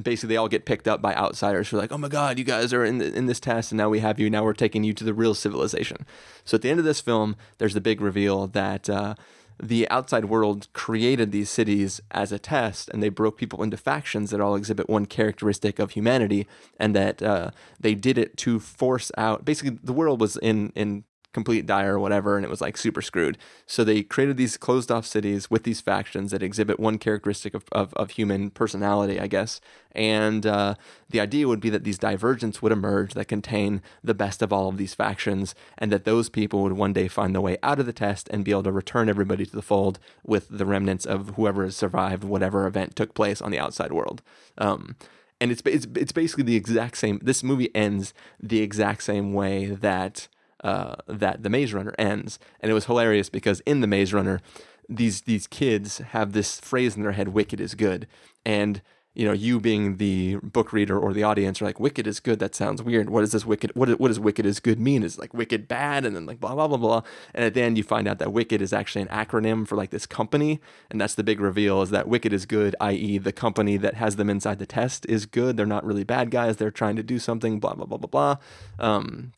basically 0.03 0.28
they 0.35 0.36
all 0.36 0.49
get 0.49 0.65
picked 0.66 0.86
up 0.89 1.01
by 1.03 1.15
outsiders 1.15 1.69
who 1.69 1.77
are 1.77 1.81
like, 1.81 1.93
"Oh 1.93 1.99
my 1.99 2.09
God, 2.09 2.39
you 2.39 2.45
guys 2.45 2.73
are 2.73 2.85
in 2.85 2.99
the, 2.99 3.12
in 3.12 3.27
this 3.27 3.41
test, 3.41 3.70
and 3.73 3.77
now 3.78 3.89
we 3.89 4.01
have 4.01 4.19
you. 4.20 4.28
Now 4.31 4.45
we're 4.45 4.53
taking 4.53 4.85
you 4.85 4.93
to 4.95 5.05
the 5.05 5.15
real 5.15 5.35
civilization." 5.35 6.05
So 6.45 6.57
at 6.57 6.62
the 6.62 6.70
end 6.70 6.78
of 6.81 6.85
this 6.85 7.01
film, 7.01 7.36
there's 7.59 7.74
the 7.74 7.81
big 7.81 8.01
reveal 8.01 8.47
that. 8.49 8.91
Uh, 8.91 9.15
the 9.62 9.89
outside 9.90 10.26
world 10.26 10.68
created 10.72 11.32
these 11.32 11.51
cities 11.51 12.01
as 12.10 12.32
a 12.32 12.39
test, 12.39 12.89
and 12.90 13.02
they 13.02 13.09
broke 13.09 13.36
people 13.36 13.62
into 13.62 13.76
factions 13.76 14.31
that 14.31 14.40
all 14.40 14.56
exhibit 14.56 14.89
one 14.89 15.06
characteristic 15.06 15.78
of 15.78 15.93
humanity, 15.93 16.47
and 16.78 16.94
that 16.94 17.22
uh, 17.22 17.51
they 17.78 17.94
did 17.94 18.18
it 18.18 18.36
to 18.39 18.59
force 18.59 19.10
out. 19.16 19.44
Basically, 19.44 19.78
the 19.82 19.93
world 19.93 20.20
was 20.20 20.36
in 20.36 20.72
in 20.74 21.05
complete 21.35 21.66
dire 21.66 21.97
or 21.97 21.98
whatever, 21.98 22.36
and 22.36 22.44
it 22.47 22.48
was 22.48 22.62
like 22.62 22.78
super 22.78 23.02
screwed. 23.02 23.36
So 23.66 23.85
they 23.85 24.02
created 24.02 24.39
these 24.39 24.56
closed 24.56 24.90
off 24.90 25.05
cities 25.05 25.51
with 25.51 25.65
these 25.65 25.82
factions 25.82 26.31
that 26.31 26.43
exhibit 26.43 26.81
one 26.81 26.97
characteristic 26.97 27.52
of, 27.52 27.65
of, 27.73 27.93
of 27.94 28.12
human 28.12 28.51
personality, 28.51 29.20
I 29.20 29.27
guess. 29.27 29.61
And 29.93 30.47
uh, 30.47 30.74
the 31.11 31.20
idea 31.20 31.47
would 31.47 31.61
be 31.61 31.70
that 31.70 31.85
these 31.85 31.98
divergents 31.98 32.62
would 32.62 32.73
emerge 32.73 33.15
that 33.15 33.27
contain 33.27 33.82
the 34.02 34.15
best 34.15 34.40
of 34.40 34.52
all 34.52 34.69
of 34.69 34.78
these 34.78 34.94
factions, 34.94 35.55
and 35.77 35.93
that 35.93 36.05
those 36.05 36.31
people 36.31 36.62
would 36.62 36.73
one 36.73 36.94
day 36.94 37.09
find 37.09 37.35
the 37.35 37.40
way 37.43 37.59
out 37.62 37.78
of 37.78 37.86
the 37.86 37.93
test 37.93 38.28
and 38.31 38.44
be 38.44 38.52
able 38.52 38.62
to 38.62 38.73
return 38.73 39.09
everybody 39.09 39.44
to 39.44 39.55
the 39.55 39.62
fold 39.62 39.98
with 40.24 40.48
the 40.48 40.66
remnants 40.66 41.05
of 41.05 41.31
whoever 41.31 41.65
has 41.65 41.77
survived 41.77 42.24
whatever 42.24 42.66
event 42.66 42.97
took 42.97 43.12
place 43.12 43.43
on 43.43 43.51
the 43.51 43.59
outside 43.59 43.93
world. 43.93 44.23
Um, 44.56 44.97
and 45.40 45.51
it's, 45.51 45.62
it's 45.66 45.86
it's 45.97 46.12
basically 46.12 46.44
the 46.44 46.56
exact 46.56 46.97
same. 46.97 47.19
This 47.23 47.43
movie 47.43 47.74
ends 47.74 48.15
the 48.40 48.61
exact 48.61 49.02
same 49.02 49.32
way 49.32 49.66
that 49.66 50.28
uh, 50.65 50.97
that 51.07 51.43
the 51.43 51.51
Maze 51.51 51.73
Runner 51.73 51.95
ends, 51.99 52.39
and 52.61 52.70
it 52.70 52.74
was 52.74 52.86
hilarious 52.86 53.28
because 53.28 53.61
in 53.61 53.82
the 53.82 53.86
Maze 53.86 54.12
Runner, 54.12 54.41
these 54.89 55.20
these 55.23 55.47
kids 55.47 55.99
have 55.99 56.32
this 56.32 56.59
phrase 56.59 56.97
in 56.97 57.03
their 57.03 57.12
head, 57.12 57.28
"Wicked 57.28 57.61
is 57.61 57.74
good," 57.74 58.09
and 58.45 58.81
you 59.15 59.24
know, 59.24 59.32
you 59.32 59.61
being 59.61 59.99
the 59.99 60.36
book 60.43 60.73
reader 60.73 60.99
or 60.99 61.12
the 61.12 61.23
audience 61.23 61.62
are 61.62 61.65
like, 61.65 61.78
"Wicked 61.78 62.07
is 62.07 62.19
good." 62.19 62.41
That 62.41 62.55
sounds 62.55 62.82
weird. 62.82 63.11
What 63.11 63.23
is 63.23 63.31
this 63.31 63.47
wicked? 63.47 63.70
What 63.74 64.01
what 64.01 64.09
does 64.09 64.19
wicked 64.19 64.45
is 64.45 64.59
good 64.59 64.81
mean? 64.81 65.05
Is 65.05 65.19
like 65.19 65.32
wicked 65.32 65.69
bad, 65.69 66.05
and 66.05 66.16
then 66.16 66.27
like 66.27 66.41
blah 66.41 66.55
blah 66.55 66.66
blah 66.66 66.78
blah. 66.78 67.03
And 67.32 67.45
at 67.45 67.55
the 67.55 67.62
end, 67.62 67.78
you 67.78 67.85
find 67.85 68.09
out 68.09 68.19
that 68.19 68.32
wicked 68.32 68.61
is 68.61 68.73
actually 68.73 69.03
an 69.03 69.09
acronym 69.09 69.69
for 69.69 69.77
like 69.77 69.91
this 69.91 70.07
company, 70.07 70.61
and 70.91 71.01
that's 71.01 71.15
the 71.15 71.23
big 71.23 71.41
reveal: 71.41 71.81
is 71.82 71.91
that 71.91 72.09
wicked 72.09 72.32
is 72.32 72.45
good, 72.45 72.74
i.e., 72.81 73.19
the 73.19 73.32
company 73.32 73.77
that 73.77 73.95
has 73.95 74.16
them 74.16 74.28
inside 74.28 74.59
the 74.59 74.66
test 74.66 75.07
is 75.09 75.27
good. 75.27 75.57
They're 75.57 75.66
not 75.66 75.85
really 75.85 76.05
bad 76.05 76.31
guys. 76.31 76.57
They're 76.57 76.73
trying 76.73 76.97
to 76.97 77.03
do 77.05 77.19
something. 77.20 77.61
Blah 77.61 77.74
blah 77.74 77.86
blah 77.86 77.99
blah 77.99 78.09
blah. 78.09 78.36
Um, 78.81 79.32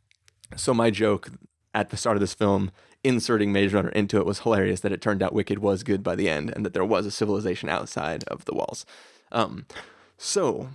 so 0.54 0.72
my 0.72 0.90
joke 0.90 1.30
at 1.74 1.90
the 1.90 1.96
start 1.96 2.16
of 2.16 2.20
this 2.20 2.34
film, 2.34 2.70
inserting 3.04 3.52
Maze 3.52 3.72
Runner 3.72 3.90
into 3.90 4.18
it, 4.18 4.26
was 4.26 4.40
hilarious. 4.40 4.80
That 4.80 4.92
it 4.92 5.00
turned 5.00 5.22
out 5.22 5.32
Wicked 5.32 5.58
was 5.58 5.82
good 5.82 6.02
by 6.02 6.14
the 6.14 6.28
end, 6.28 6.52
and 6.54 6.64
that 6.64 6.72
there 6.72 6.84
was 6.84 7.06
a 7.06 7.10
civilization 7.10 7.68
outside 7.68 8.24
of 8.24 8.44
the 8.44 8.54
walls. 8.54 8.86
Um, 9.32 9.66
so 10.16 10.70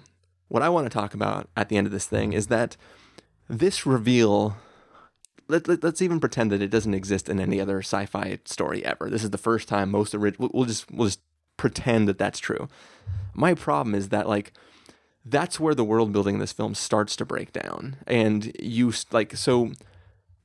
what 0.47 0.61
I 0.61 0.69
want 0.69 0.85
to 0.85 0.93
talk 0.93 1.13
about 1.13 1.49
at 1.55 1.69
the 1.69 1.77
end 1.77 1.87
of 1.87 1.93
this 1.93 2.05
thing 2.05 2.33
is 2.33 2.47
that 2.47 2.77
this 3.49 3.85
reveal. 3.85 4.57
Let, 5.47 5.67
let, 5.67 5.83
us 5.83 6.01
even 6.01 6.21
pretend 6.21 6.51
that 6.51 6.61
it 6.61 6.69
doesn't 6.69 6.93
exist 6.93 7.27
in 7.27 7.37
any 7.37 7.59
other 7.59 7.79
sci-fi 7.79 8.39
story 8.45 8.85
ever. 8.85 9.09
This 9.09 9.23
is 9.23 9.31
the 9.31 9.37
first 9.37 9.67
time 9.67 9.91
most 9.91 10.15
original. 10.15 10.49
We'll 10.53 10.65
just 10.65 10.89
we'll 10.89 11.07
just 11.07 11.19
pretend 11.57 12.07
that 12.07 12.17
that's 12.17 12.39
true. 12.39 12.69
My 13.33 13.53
problem 13.53 13.93
is 13.93 14.09
that 14.09 14.29
like 14.29 14.53
that's 15.25 15.59
where 15.59 15.75
the 15.75 15.83
world 15.83 16.11
building 16.11 16.35
in 16.35 16.39
this 16.39 16.53
film 16.53 16.75
starts 16.75 17.15
to 17.17 17.25
break 17.25 17.51
down. 17.53 17.97
And 18.07 18.51
you 18.59 18.93
like 19.11 19.35
so 19.35 19.71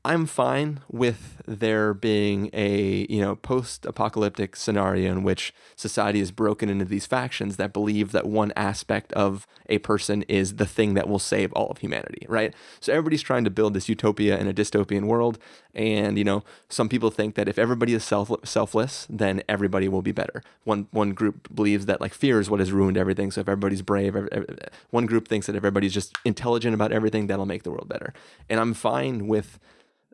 I'm 0.07 0.27
fine 0.27 0.78
with 0.89 1.43
there 1.49 1.93
being 1.93 2.49
a, 2.53 3.09
you 3.11 3.20
know, 3.20 3.35
post-apocalyptic 3.35 4.55
scenario 4.55 5.11
in 5.11 5.24
which 5.24 5.53
society 5.74 6.20
is 6.20 6.31
broken 6.31 6.69
into 6.69 6.85
these 6.85 7.07
factions 7.07 7.57
that 7.57 7.73
believe 7.73 8.12
that 8.12 8.24
one 8.24 8.53
aspect 8.55 9.12
of 9.15 9.49
a 9.69 9.78
person 9.78 10.23
is 10.28 10.57
the 10.57 10.65
thing 10.65 10.95
that 10.95 11.09
will 11.09 11.19
save 11.19 11.53
all 11.55 11.70
of 11.70 11.78
humanity, 11.78 12.24
right? 12.28 12.55
So 12.78 12.93
everybody's 12.93 13.23
trying 13.23 13.43
to 13.45 13.51
build 13.51 13.74
this 13.74 13.89
utopia 13.89 14.39
in 14.39 14.47
a 14.47 14.55
dystopian 14.55 15.07
world 15.07 15.41
and, 15.74 16.16
you 16.16 16.24
know, 16.24 16.45
some 16.69 16.89
people 16.89 17.11
think 17.11 17.35
that 17.35 17.49
if 17.49 17.59
everybody 17.59 17.93
is 17.93 18.05
self- 18.05 18.31
selfless, 18.45 19.09
then 19.11 19.43
everybody 19.49 19.89
will 19.89 20.03
be 20.03 20.12
better. 20.12 20.41
One 20.62 20.87
one 20.93 21.15
group 21.15 21.53
believes 21.53 21.87
that 21.87 22.01
like 22.01 22.15
fear 22.15 22.39
is 22.39 22.49
what 22.49 22.61
has 22.61 22.70
ruined 22.70 22.97
everything, 22.97 23.33
so 23.33 23.41
if 23.41 23.49
everybody's 23.49 23.83
brave, 23.83 24.15
ev- 24.15 24.28
ev- 24.31 24.59
one 24.91 25.07
group 25.07 25.27
thinks 25.27 25.47
that 25.47 25.57
if 25.57 25.61
everybody's 25.61 25.93
just 25.93 26.16
intelligent 26.24 26.74
about 26.74 26.93
everything, 26.93 27.27
that'll 27.27 27.45
make 27.45 27.65
the 27.65 27.70
world 27.70 27.89
better. 27.89 28.15
And 28.49 28.59
I'm 28.59 28.73
fine 28.73 29.27
with 29.27 29.59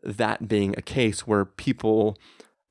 that 0.02 0.48
being 0.48 0.74
a 0.76 0.82
case 0.82 1.26
where 1.26 1.44
people 1.44 2.18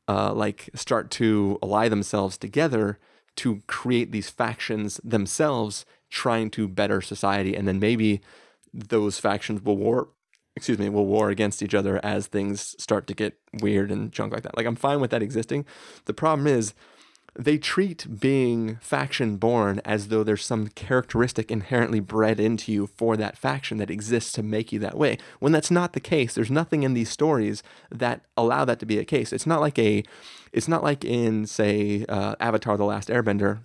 uh, 0.08 0.34
like 0.34 0.70
start 0.74 1.10
to 1.12 1.58
ally 1.64 1.88
themselves 1.88 2.38
together 2.38 3.00
to 3.38 3.62
create 3.68 4.12
these 4.12 4.30
factions 4.30 5.00
themselves 5.04 5.86
trying 6.10 6.50
to 6.50 6.68
better 6.68 7.02
society 7.02 7.56
and 7.56 7.68
then 7.68 7.80
maybe 7.80 8.22
those 8.74 9.20
factions 9.20 9.62
will 9.64 9.78
war 9.78 10.10
excuse 10.56 10.78
me 10.78 10.90
will 10.90 11.06
war 11.06 11.30
against 11.30 11.64
each 11.64 11.74
other 11.74 12.00
as 12.04 12.28
things 12.28 12.76
start 12.78 13.08
to 13.08 13.14
get 13.14 13.40
weird 13.62 13.92
and 13.92 14.12
junk 14.12 14.34
like 14.34 14.44
that. 14.44 14.58
Like 14.58 14.66
i'm 14.66 14.76
fine 14.76 15.00
with 15.00 15.12
that 15.12 15.24
existing. 15.24 15.66
The 16.06 16.14
problem 16.14 16.48
is 16.48 16.74
they 17.38 17.58
treat 17.58 18.20
being 18.20 18.78
faction 18.82 19.38
born 19.38 19.80
as 19.86 20.10
though 20.10 20.24
there's 20.24 20.46
some 20.46 20.68
characteristic 20.68 21.50
inherently 21.50 22.00
bred 22.00 22.40
into 22.40 22.72
you 22.72 22.88
for 22.88 23.16
that 23.16 23.38
faction 23.38 23.78
that 23.78 23.90
exists 23.90 24.34
to 24.34 24.44
make 24.44 24.72
you 24.72 24.80
that 24.80 24.98
way. 24.98 25.18
When 25.40 25.52
that's 25.52 25.72
not 25.72 25.94
the 25.94 26.00
case, 26.00 26.36
there's 26.36 26.52
nothing 26.52 26.84
in 26.84 26.94
these 26.94 27.10
stories 27.10 27.64
that 27.90 28.26
allow 28.36 28.66
that 28.66 28.80
to 28.80 28.86
be 28.86 29.00
a 29.00 29.06
case. 29.06 29.32
It's 29.32 29.48
not 29.48 29.62
like 29.62 29.80
a, 29.80 30.04
it's 30.52 30.68
not 30.68 30.84
like 30.84 31.06
in 31.06 31.46
say 31.46 32.06
uh, 32.10 32.36
Avatar: 32.40 32.76
The 32.76 32.84
Last 32.84 33.08
Airbender, 33.08 33.62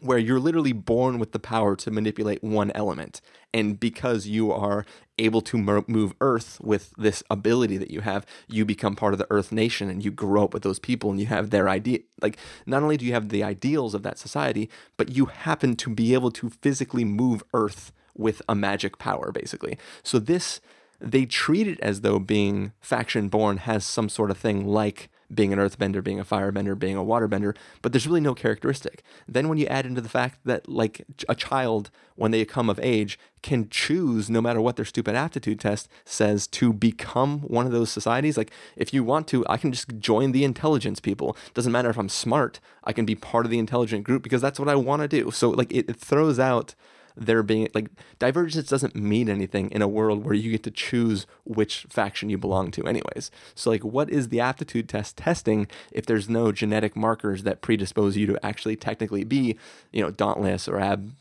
where 0.00 0.18
you're 0.18 0.40
literally 0.40 0.72
born 0.72 1.18
with 1.18 1.32
the 1.32 1.38
power 1.38 1.76
to 1.76 1.90
manipulate 1.90 2.42
one 2.42 2.70
element. 2.74 3.20
And 3.52 3.78
because 3.80 4.26
you 4.26 4.52
are 4.52 4.84
able 5.18 5.40
to 5.40 5.84
move 5.88 6.14
Earth 6.20 6.58
with 6.60 6.92
this 6.98 7.22
ability 7.30 7.76
that 7.78 7.90
you 7.90 8.00
have, 8.02 8.26
you 8.48 8.64
become 8.64 8.96
part 8.96 9.14
of 9.14 9.18
the 9.18 9.26
Earth 9.30 9.50
nation 9.50 9.88
and 9.88 10.04
you 10.04 10.10
grow 10.10 10.44
up 10.44 10.52
with 10.54 10.62
those 10.62 10.78
people 10.78 11.10
and 11.10 11.18
you 11.18 11.26
have 11.26 11.50
their 11.50 11.68
idea. 11.68 12.00
Like, 12.20 12.36
not 12.66 12.82
only 12.82 12.96
do 12.96 13.06
you 13.06 13.14
have 13.14 13.30
the 13.30 13.42
ideals 13.42 13.94
of 13.94 14.02
that 14.02 14.18
society, 14.18 14.68
but 14.96 15.10
you 15.10 15.26
happen 15.26 15.76
to 15.76 15.90
be 15.90 16.12
able 16.12 16.30
to 16.32 16.50
physically 16.50 17.04
move 17.04 17.42
Earth 17.54 17.92
with 18.14 18.42
a 18.48 18.54
magic 18.54 18.98
power, 18.98 19.32
basically. 19.32 19.78
So, 20.02 20.18
this, 20.18 20.60
they 21.00 21.24
treat 21.26 21.66
it 21.66 21.80
as 21.80 22.02
though 22.02 22.18
being 22.18 22.72
faction 22.80 23.28
born 23.28 23.58
has 23.58 23.84
some 23.84 24.08
sort 24.08 24.30
of 24.30 24.38
thing 24.38 24.66
like 24.66 25.08
being 25.34 25.52
an 25.52 25.58
earthbender, 25.58 26.02
being 26.02 26.20
a 26.20 26.24
firebender, 26.24 26.78
being 26.78 26.96
a 26.96 27.04
waterbender, 27.04 27.56
but 27.82 27.92
there's 27.92 28.06
really 28.06 28.20
no 28.20 28.34
characteristic. 28.34 29.02
Then 29.26 29.48
when 29.48 29.58
you 29.58 29.66
add 29.66 29.86
into 29.86 30.00
the 30.00 30.08
fact 30.08 30.40
that 30.44 30.68
like 30.68 31.04
a 31.28 31.34
child 31.34 31.90
when 32.16 32.30
they 32.30 32.44
come 32.44 32.70
of 32.70 32.80
age 32.82 33.18
can 33.42 33.68
choose 33.68 34.28
no 34.28 34.40
matter 34.40 34.60
what 34.60 34.76
their 34.76 34.84
stupid 34.84 35.14
aptitude 35.14 35.60
test 35.60 35.88
says 36.04 36.46
to 36.48 36.72
become 36.72 37.40
one 37.40 37.66
of 37.66 37.72
those 37.72 37.90
societies 37.90 38.36
like 38.36 38.50
if 38.74 38.92
you 38.92 39.04
want 39.04 39.28
to 39.28 39.44
I 39.48 39.56
can 39.56 39.70
just 39.70 39.98
join 39.98 40.32
the 40.32 40.42
intelligence 40.42 40.98
people 40.98 41.36
doesn't 41.54 41.70
matter 41.70 41.90
if 41.90 41.98
I'm 41.98 42.08
smart 42.08 42.58
I 42.82 42.92
can 42.92 43.04
be 43.04 43.14
part 43.14 43.44
of 43.44 43.50
the 43.50 43.58
intelligent 43.58 44.04
group 44.04 44.22
because 44.22 44.40
that's 44.40 44.58
what 44.58 44.68
I 44.68 44.74
want 44.74 45.02
to 45.02 45.08
do 45.08 45.30
so 45.30 45.50
like 45.50 45.72
it, 45.72 45.88
it 45.88 45.96
throws 45.96 46.38
out 46.38 46.74
there 47.16 47.42
being 47.42 47.68
like 47.74 47.88
divergence 48.18 48.68
doesn't 48.68 48.94
mean 48.94 49.28
anything 49.28 49.70
in 49.70 49.82
a 49.82 49.88
world 49.88 50.24
where 50.24 50.34
you 50.34 50.50
get 50.50 50.62
to 50.64 50.70
choose 50.70 51.26
which 51.44 51.86
faction 51.88 52.28
you 52.28 52.38
belong 52.38 52.70
to 52.72 52.86
anyways. 52.86 53.30
So 53.54 53.70
like 53.70 53.84
what 53.84 54.10
is 54.10 54.28
the 54.28 54.40
aptitude 54.40 54.88
test 54.88 55.16
testing 55.16 55.68
if 55.92 56.06
there's 56.06 56.28
no 56.28 56.52
genetic 56.52 56.96
markers 56.96 57.42
that 57.44 57.62
predispose 57.62 58.16
you 58.16 58.26
to 58.26 58.46
actually 58.46 58.76
technically 58.76 59.24
be 59.24 59.56
you 59.92 60.02
know 60.02 60.10
dauntless 60.10 60.68
or 60.68 60.78
ab 60.78 61.12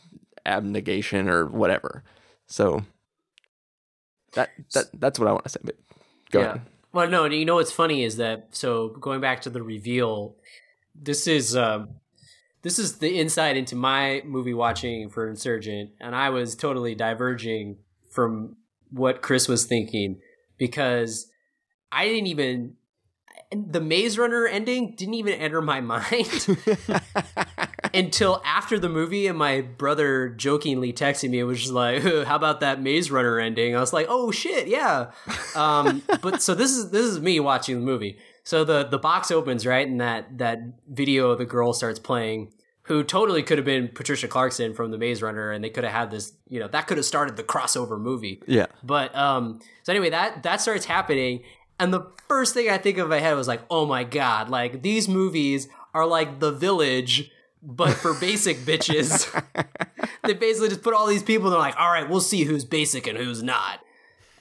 abnegation 0.46 1.30
or 1.30 1.46
whatever? 1.46 2.04
So 2.48 2.84
that 4.34 4.50
that 4.74 4.86
that's 5.00 5.18
what 5.18 5.30
i 5.30 5.32
want 5.32 5.46
to 5.46 5.50
say 5.50 5.60
but 5.64 5.78
go 6.30 6.42
ahead. 6.42 6.62
Well, 6.96 7.10
no, 7.10 7.26
you 7.26 7.44
know 7.44 7.56
what's 7.56 7.74
funny 7.74 8.04
is 8.04 8.16
that 8.18 8.48
so 8.52 8.88
going 8.88 9.20
back 9.20 9.42
to 9.42 9.50
the 9.50 9.62
reveal, 9.62 10.38
this 10.96 11.28
is 11.28 11.54
um, 11.54 11.90
this 12.66 12.80
is 12.80 12.98
the 12.98 13.20
insight 13.20 13.56
into 13.58 13.76
my 13.76 14.24
movie 14.26 14.56
watching 14.56 15.08
for 15.08 15.30
Insurgent, 15.30 15.92
and 16.02 16.16
I 16.16 16.32
was 16.32 16.56
totally 16.56 16.96
diverging 16.96 17.78
from 18.10 18.56
what 18.90 19.22
Chris 19.22 19.48
was 19.48 19.66
thinking 19.66 20.20
because 20.58 21.30
I 21.92 22.06
didn't 22.06 22.26
even 22.26 22.74
the 23.52 23.80
Maze 23.80 24.18
Runner 24.18 24.48
ending 24.48 24.96
didn't 24.96 25.14
even 25.14 25.34
enter 25.36 25.62
my 25.62 25.80
mind 25.82 26.58
until 27.94 28.42
after 28.44 28.80
the 28.80 28.90
movie, 28.90 29.28
and 29.28 29.38
my 29.38 29.62
brother 29.62 30.30
jokingly 30.30 30.92
texted 30.92 31.30
me. 31.30 31.38
It 31.38 31.44
was 31.44 31.60
just 31.60 31.72
like, 31.72 32.02
"How 32.02 32.36
about 32.36 32.62
that 32.62 32.82
Maze 32.82 33.12
Runner 33.12 33.40
ending?" 33.40 33.76
I 33.76 33.80
was 33.80 33.94
like, 33.94 34.08
"Oh 34.10 34.32
shit, 34.32 34.68
yeah." 34.68 35.12
Um, 35.56 36.02
but 36.24 36.42
so 36.42 36.56
this 36.56 36.72
is 36.72 36.90
this 36.90 37.06
is 37.06 37.20
me 37.20 37.40
watching 37.40 37.76
the 37.76 37.86
movie. 37.86 38.18
So 38.46 38.64
the 38.64 38.84
the 38.86 39.00
box 39.00 39.32
opens 39.32 39.66
right, 39.66 39.86
and 39.86 40.00
that 40.00 40.38
that 40.38 40.60
video 40.88 41.32
of 41.32 41.40
the 41.40 41.46
girl 41.46 41.74
starts 41.74 42.00
playing. 42.00 42.54
Who 42.84 43.04
totally 43.04 43.42
could 43.42 43.58
have 43.58 43.66
been 43.66 43.88
Patricia 43.88 44.28
Clarkson 44.28 44.76
from 44.76 44.92
the 44.92 45.00
Maze 45.00 45.24
Runner, 45.24 45.52
and 45.52 45.64
they 45.64 45.72
could 45.72 45.84
have 45.84 45.94
had 45.94 46.12
this, 46.12 46.34
you 46.48 46.60
know, 46.60 46.68
that 46.68 46.86
could 46.86 46.98
have 46.98 47.06
started 47.06 47.36
the 47.36 47.44
crossover 47.44 48.00
movie. 48.00 48.44
yeah 48.46 48.68
But 48.84 49.16
um, 49.16 49.60
so 49.82 49.92
anyway, 49.92 50.12
that 50.12 50.44
that 50.44 50.62
starts 50.62 50.86
happening, 50.86 51.42
and 51.80 51.92
the 51.92 52.06
first 52.28 52.54
thing 52.54 52.70
I 52.70 52.78
think 52.78 53.00
of 53.00 53.06
in 53.06 53.10
my 53.10 53.20
head 53.20 53.34
was 53.34 53.48
like, 53.48 53.62
oh 53.72 53.88
my 53.88 54.04
god, 54.04 54.50
like 54.50 54.84
these 54.84 55.10
movies 55.10 55.68
are 55.96 56.06
like 56.06 56.40
The 56.40 56.52
Village, 56.52 57.32
but 57.64 57.94
for 57.94 58.14
basic 58.20 58.58
bitches. 58.58 59.32
they 60.24 60.34
basically 60.34 60.70
just 60.70 60.84
put 60.84 60.94
all 60.94 61.08
these 61.08 61.24
people. 61.24 61.50
They're 61.50 61.58
like, 61.58 61.80
all 61.80 61.90
right, 61.90 62.08
we'll 62.08 62.22
see 62.22 62.44
who's 62.44 62.66
basic 62.66 63.08
and 63.08 63.18
who's 63.18 63.42
not. 63.42 63.80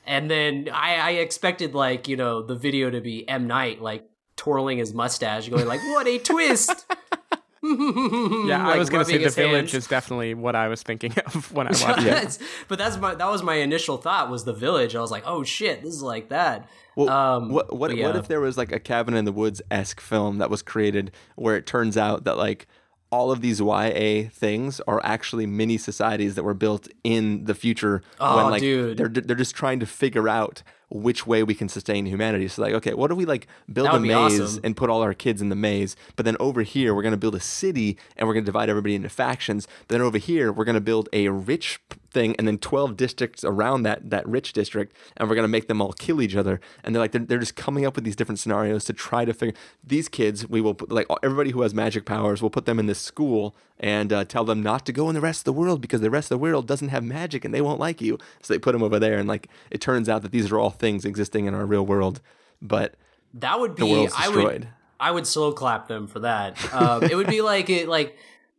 And 0.07 0.31
then 0.31 0.69
I, 0.73 0.97
I 0.97 1.11
expected 1.13 1.75
like 1.75 2.09
you 2.09 2.17
know 2.17 2.43
the 2.43 2.55
video 2.55 2.91
to 2.91 3.01
be 3.01 3.29
M 3.29 3.47
Night 3.47 3.81
like 3.81 4.05
twirling 4.37 4.79
his 4.79 4.93
mustache, 4.93 5.49
going 5.49 5.67
like, 5.67 5.81
what 5.81 6.07
a 6.07 6.19
twist. 6.19 6.87
Yeah, 7.67 8.61
I 8.63 8.67
Like, 8.73 8.79
was 8.79 8.91
going 8.91 9.03
to 9.07 9.11
say 9.11 9.17
the 9.17 9.31
village 9.31 9.73
hands. 9.73 9.75
is 9.75 9.87
definitely 9.87 10.35
what 10.35 10.55
I 10.55 10.69
was 10.69 10.83
thinking 10.83 11.15
of 11.35 11.51
when 11.55 11.67
I 11.67 11.71
watched 11.71 12.05
it. 12.05 12.39
But 12.69 12.79
that's 12.79 12.99
my 12.99 13.15
that 13.15 13.31
was 13.31 13.43
my 13.43 13.55
initial 13.55 13.97
thought 13.97 14.29
was 14.31 14.45
the 14.45 14.53
village. 14.53 14.95
I 14.95 15.01
was 15.01 15.11
like, 15.11 15.23
oh 15.25 15.45
shit, 15.45 15.83
this 15.83 15.95
is 15.95 16.03
like 16.03 16.29
that. 16.29 16.69
Well, 16.95 17.09
Um, 17.09 17.49
what 17.51 17.75
what 17.75 17.91
but 17.91 17.99
what 18.01 18.17
if 18.17 18.29
there 18.29 18.41
was 18.43 18.59
like 18.59 18.71
a 18.71 18.79
cabin 18.79 19.15
in 19.15 19.25
the 19.25 19.33
woods 19.33 19.63
esque 19.71 20.01
film 20.03 20.37
that 20.39 20.51
was 20.51 20.61
created 20.61 21.11
where 21.37 21.57
it 21.57 21.65
turns 21.67 21.97
out 21.97 22.25
that 22.25 22.37
like 22.37 22.67
all 23.15 23.31
of 23.35 23.41
these 23.47 23.59
YA 23.61 24.29
things 24.45 24.81
are 24.93 25.01
actually 25.05 25.47
mini 25.47 25.79
societies 25.79 26.35
that 26.37 26.43
were 26.43 26.59
built 26.67 26.85
in 27.05 27.45
the 27.45 27.55
future 27.55 27.97
Oh, 28.19 28.37
when 28.37 28.51
like 28.51 28.61
dude. 28.61 28.97
they're 28.99 29.09
they're 29.27 29.37
just 29.45 29.55
trying 29.63 29.79
to 29.81 29.87
figure 29.87 30.29
out 30.41 30.63
which 30.95 31.27
way 31.27 31.43
we 31.43 31.55
can 31.55 31.69
sustain 31.69 32.07
humanity. 32.07 32.47
So 32.47 32.63
like, 32.63 32.73
okay, 32.75 32.95
what 32.95 33.11
if 33.11 33.17
we 33.17 33.25
like 33.25 33.49
build 33.71 33.89
a 33.89 33.99
maze 33.99 34.41
awesome. 34.41 34.61
and 34.63 34.77
put 34.77 34.89
all 34.89 35.03
our 35.03 35.13
kids 35.13 35.43
in 35.43 35.49
the 35.49 35.57
maze, 35.57 35.97
but 36.15 36.25
then 36.25 36.37
over 36.39 36.63
here 36.63 36.95
we're 36.95 37.03
gonna 37.03 37.17
build 37.17 37.35
a 37.35 37.41
city 37.41 37.99
and 38.17 38.29
we're 38.29 38.35
gonna 38.35 38.47
divide 38.47 38.71
everybody 38.71 38.95
into 38.95 39.09
factions. 39.09 39.67
Then 39.89 40.01
over 40.01 40.19
here 40.19 40.53
we're 40.53 40.65
gonna 40.65 40.81
build 40.81 41.09
a 41.13 41.29
rich 41.29 41.81
thing 42.15 42.35
and 42.39 42.47
then 42.47 42.57
12 42.57 42.97
districts 42.97 43.45
around 43.45 43.83
that 43.83 44.09
that 44.09 44.27
rich 44.27 44.53
district 44.53 44.97
and 45.17 45.29
we're 45.29 45.35
going 45.35 45.45
to 45.45 45.49
make 45.49 45.67
them 45.67 45.83
all 45.83 45.93
kill 45.95 46.23
each 46.23 46.37
other 46.37 46.61
and 46.85 46.95
they're 46.95 47.03
like 47.03 47.11
they're, 47.11 47.21
they're 47.21 47.39
just 47.39 47.57
coming 47.57 47.85
up 47.85 47.97
with 47.97 48.05
these 48.05 48.15
different 48.15 48.39
scenarios 48.39 48.85
to 48.85 48.93
try 48.93 49.25
to 49.25 49.35
figure 49.35 49.55
these 49.83 50.09
kids 50.09 50.49
we 50.49 50.61
will 50.61 50.75
put 50.75 50.91
like 50.91 51.07
everybody 51.23 51.51
who 51.51 51.61
has 51.63 51.75
magic 51.75 52.07
powers 52.07 52.41
we'll 52.41 52.51
put 52.51 52.65
them 52.65 52.79
in 52.79 52.87
this 52.87 53.01
school 53.01 53.55
and 53.81 54.13
uh, 54.13 54.25
tell 54.25 54.45
them 54.45 54.63
not 54.63 54.87
to 54.87 54.93
go 54.93 55.09
in 55.09 55.15
the 55.15 55.21
rest 55.21 55.41
of 55.41 55.45
the 55.45 55.53
world 55.53 55.81
because 55.81 56.01
the 56.01 56.11
rest 56.11 56.27
of 56.27 56.37
the 56.37 56.43
world 56.43 56.67
doesn't 56.67 56.89
have 56.89 57.03
magic 57.03 57.45
and 57.45 57.53
they 57.53 57.61
won't 57.61 57.81
like 57.81 58.01
you 58.01 58.19
so 58.41 58.55
they 58.55 58.59
put 58.59 58.73
them 58.73 58.83
over 58.83 58.99
there 58.99 59.19
and 59.19 59.29
like 59.29 59.49
it 59.71 59.81
turns 59.81 60.09
out 60.09 60.23
that 60.23 60.31
these 60.33 60.51
are 60.53 60.59
all 60.59 60.71
things 60.71 61.05
existing 61.05 61.47
in 61.47 61.55
our 61.55 61.67
real 61.67 61.85
world 61.85 62.21
but 62.63 62.95
That 63.35 63.59
would 63.59 63.75
be. 63.75 63.83
I 64.17 64.29
would. 64.29 64.69
I 65.01 65.11
would 65.11 65.27
slow 65.27 65.53
clap 65.53 65.89
them 65.89 66.07
for 66.07 66.21
that. 66.21 66.57
Um, 66.73 67.03
it 67.03 67.17
would 67.17 67.27
be 67.27 67.41
like 67.53 67.69
it 67.69 67.89
like. 67.89 68.17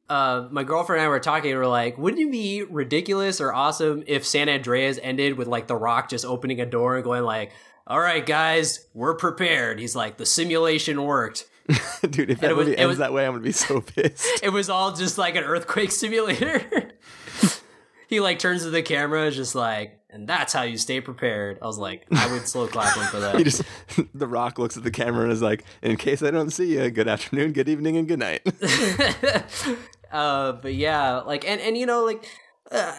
Uh, 0.08 0.48
my 0.52 0.64
girlfriend 0.64 1.00
and 1.00 1.08
I 1.08 1.10
were 1.10 1.20
talking. 1.20 1.50
and 1.50 1.60
We're 1.60 1.66
like, 1.66 1.98
wouldn't 1.98 2.22
it 2.22 2.32
be 2.32 2.62
ridiculous 2.62 3.42
or 3.42 3.52
awesome 3.52 4.04
if 4.06 4.24
San 4.24 4.50
Andreas 4.50 5.00
ended 5.02 5.36
with 5.36 5.48
like 5.48 5.66
The 5.66 5.76
Rock 5.76 6.10
just 6.10 6.26
opening 6.26 6.62
a 6.62 6.66
door 6.68 6.96
and 6.96 7.04
going 7.04 7.24
like, 7.24 7.54
"All 7.88 8.00
right, 8.00 8.24
guys, 8.24 8.86
we're 8.94 9.16
prepared." 9.16 9.80
He's 9.80 9.96
like, 9.96 10.18
"The 10.18 10.26
simulation 10.28 11.02
worked." 11.02 11.46
dude 12.10 12.30
if 12.30 12.42
And 12.42 12.52
that 12.52 12.56
was- 12.56 12.68
movie 12.68 12.78
ends 12.78 12.88
was- 12.90 12.98
that 13.00 13.12
way 13.14 13.26
i'm 13.26 13.34
gonna 13.34 13.44
be 13.44 13.52
so 13.52 13.82
pissed 13.96 14.44
It 14.44 14.50
was 14.50 14.70
all 14.70 14.92
just 14.94 15.18
like 15.18 15.36
an 15.36 15.44
earthquake 15.44 15.92
simulator. 15.92 16.62
he 18.08 18.20
like 18.20 18.38
turns 18.40 18.64
to 18.64 18.70
the 18.70 18.84
camera, 18.84 19.26
is 19.26 19.36
just 19.36 19.56
like, 19.56 20.00
and 20.12 20.30
that's 20.30 20.54
how 20.54 20.62
you 20.62 20.78
stay 20.78 21.02
prepared. 21.02 21.58
I 21.62 21.66
was 21.66 21.78
like, 21.80 22.06
I 22.12 22.32
would 22.32 22.48
slow 22.48 22.68
clap 22.68 22.96
him 22.96 23.04
for 23.08 23.20
that. 23.20 23.36
he 23.38 23.44
just 23.44 23.64
the 24.14 24.28
rock 24.28 24.60
looks 24.60 24.78
at 24.78 24.84
the 24.84 24.92
camera 24.92 25.24
and 25.24 25.32
is 25.34 25.42
like 25.42 25.64
in 25.82 25.98
case 25.98 26.22
i 26.22 26.30
don't 26.32 26.52
see 26.52 26.78
you 26.78 26.90
good 26.92 27.08
afternoon 27.08 27.52
good 27.52 27.68
evening 27.68 27.98
and 27.98 28.08
good 28.08 28.20
night 28.20 28.42
uh 30.12 30.52
but 30.54 30.74
yeah 30.74 31.18
like 31.22 31.48
and 31.48 31.60
and 31.62 31.78
you 31.78 31.86
know 31.86 32.04
like 32.06 32.26
uh, 32.72 32.94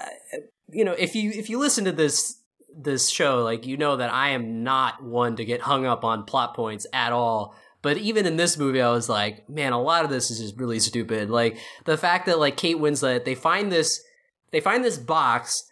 you 0.70 0.84
know 0.84 0.92
if 0.92 1.14
you 1.14 1.30
if 1.30 1.48
you 1.50 1.58
listen 1.58 1.84
to 1.84 1.92
this 1.92 2.38
this 2.76 3.08
show 3.08 3.42
like 3.42 3.66
you 3.66 3.76
know 3.76 3.96
that 3.96 4.12
i 4.12 4.30
am 4.30 4.62
not 4.62 5.02
one 5.02 5.36
to 5.36 5.44
get 5.44 5.60
hung 5.62 5.86
up 5.86 6.04
on 6.04 6.24
plot 6.24 6.54
points 6.54 6.86
at 6.92 7.12
all 7.12 7.54
but 7.86 7.98
even 7.98 8.26
in 8.26 8.36
this 8.36 8.58
movie 8.58 8.82
i 8.82 8.90
was 8.90 9.08
like 9.08 9.48
man 9.48 9.72
a 9.72 9.80
lot 9.80 10.04
of 10.04 10.10
this 10.10 10.28
is 10.28 10.40
just 10.40 10.58
really 10.58 10.80
stupid 10.80 11.30
like 11.30 11.56
the 11.84 11.96
fact 11.96 12.26
that 12.26 12.40
like 12.40 12.56
kate 12.56 12.78
winslet 12.78 13.24
they 13.24 13.34
find 13.34 13.70
this 13.70 14.02
they 14.50 14.58
find 14.58 14.84
this 14.84 14.98
box 14.98 15.70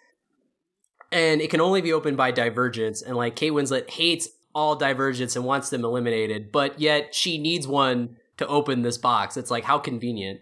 and 1.10 1.40
it 1.40 1.50
can 1.50 1.60
only 1.60 1.80
be 1.80 1.92
opened 1.92 2.16
by 2.16 2.30
divergence 2.30 3.02
and 3.02 3.16
like 3.16 3.34
kate 3.34 3.50
winslet 3.50 3.90
hates 3.90 4.28
all 4.54 4.76
divergence 4.76 5.34
and 5.34 5.44
wants 5.44 5.70
them 5.70 5.84
eliminated 5.84 6.52
but 6.52 6.78
yet 6.78 7.12
she 7.12 7.36
needs 7.36 7.66
one 7.66 8.16
to 8.36 8.46
open 8.46 8.82
this 8.82 8.96
box 8.96 9.36
it's 9.36 9.50
like 9.50 9.64
how 9.64 9.76
convenient 9.76 10.38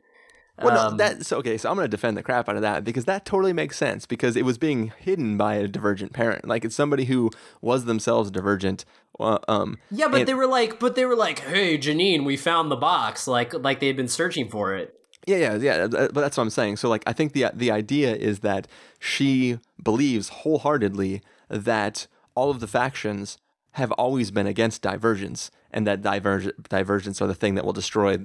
Well, 0.62 0.78
Um, 0.78 0.97
no, 0.99 1.05
that's 1.05 1.32
okay. 1.32 1.57
So 1.57 1.70
I'm 1.70 1.77
going 1.77 1.86
to 1.86 1.97
defend 1.97 2.16
the 2.16 2.23
crap 2.23 2.47
out 2.49 2.57
of 2.57 2.62
that 2.62 2.85
because 2.85 3.07
that 3.07 3.24
totally 3.24 3.55
makes 3.55 3.78
sense 3.78 4.05
because 4.05 4.36
it 4.36 4.44
was 4.44 4.59
being 4.59 4.93
hidden 4.99 5.39
by 5.39 5.55
a 5.55 5.66
divergent 5.66 6.12
parent. 6.12 6.47
Like 6.47 6.65
it's 6.66 6.77
somebody 6.77 7.07
who 7.07 7.31
was 7.62 7.86
themselves 7.86 8.31
divergent. 8.31 8.85
Uh, 9.20 9.39
um, 9.48 9.78
Yeah, 9.90 10.09
but 10.09 10.20
and- 10.20 10.28
they 10.28 10.34
were 10.34 10.47
like, 10.47 10.78
but 10.78 10.94
they 10.94 11.05
were 11.05 11.16
like, 11.16 11.40
"Hey, 11.40 11.78
Jeanine, 11.78 12.24
we 12.24 12.36
found 12.36 12.70
the 12.70 12.76
box." 12.76 13.26
Like, 13.28 13.52
like 13.55 13.80
they'd 13.80 13.97
been 13.97 14.09
searching 14.09 14.48
for 14.48 14.74
it. 14.74 14.98
Yeah, 15.26 15.36
yeah, 15.36 15.55
yeah. 15.56 15.86
But 15.86 16.14
that's 16.14 16.36
what 16.36 16.43
I'm 16.43 16.51
saying. 16.51 16.78
So, 16.78 16.89
like, 16.89 17.05
I 17.06 17.12
think 17.12 17.32
the 17.32 17.47
the 17.55 17.70
idea 17.70 18.14
is 18.14 18.40
that 18.40 18.66
she 18.98 19.59
believes 19.82 20.28
wholeheartedly 20.30 21.22
that 21.48 22.06
all 22.34 22.51
of 22.51 22.60
the 22.60 22.66
factions 22.66 23.39
have 23.72 23.93
always 23.93 24.30
been 24.30 24.47
against 24.47 24.82
divergence, 24.82 25.51
and 25.70 25.86
that 25.86 26.02
diverge- 26.02 26.51
divergence 26.68 27.22
are 27.22 27.28
the 27.28 27.34
thing 27.34 27.55
that 27.55 27.64
will 27.64 27.72
destroy 27.72 28.18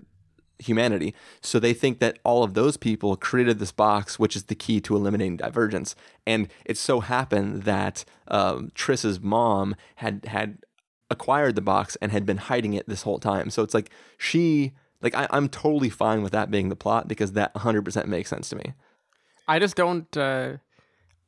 humanity. 0.60 1.14
So 1.42 1.60
they 1.60 1.74
think 1.74 2.00
that 2.00 2.18
all 2.24 2.44
of 2.44 2.56
those 2.56 2.78
people 2.78 3.16
created 3.16 3.60
this 3.60 3.72
box, 3.72 4.18
which 4.18 4.36
is 4.36 4.46
the 4.46 4.56
key 4.56 4.82
to 4.82 4.96
eliminating 4.96 5.38
divergence. 5.38 5.96
And 6.26 6.48
it 6.66 6.78
so 6.78 7.00
happened 7.02 7.64
that 7.64 8.04
um, 8.28 8.72
Tris's 8.74 9.20
mom 9.22 9.76
had 9.98 10.26
had 10.26 10.58
acquired 11.10 11.56
the 11.56 11.62
box 11.62 11.96
and 12.02 12.12
had 12.12 12.26
been 12.26 12.38
hiding 12.38 12.74
it 12.74 12.88
this 12.88 13.04
whole 13.04 13.20
time. 13.20 13.50
So 13.50 13.64
it's 13.64 13.74
like 13.74 13.90
she, 14.18 14.74
like 15.02 15.16
I, 15.16 15.28
I'm 15.30 15.48
totally 15.50 15.90
fine 15.90 16.22
with 16.24 16.32
that 16.34 16.52
being 16.52 16.70
the 16.70 16.76
plot 16.76 17.08
because 17.08 17.34
that 17.34 17.54
100% 17.56 18.06
makes 18.08 18.30
sense 18.30 18.50
to 18.50 18.56
me. 18.56 18.74
I 19.48 19.60
just 19.60 19.76
don't. 19.76 20.16
Uh, 20.18 20.58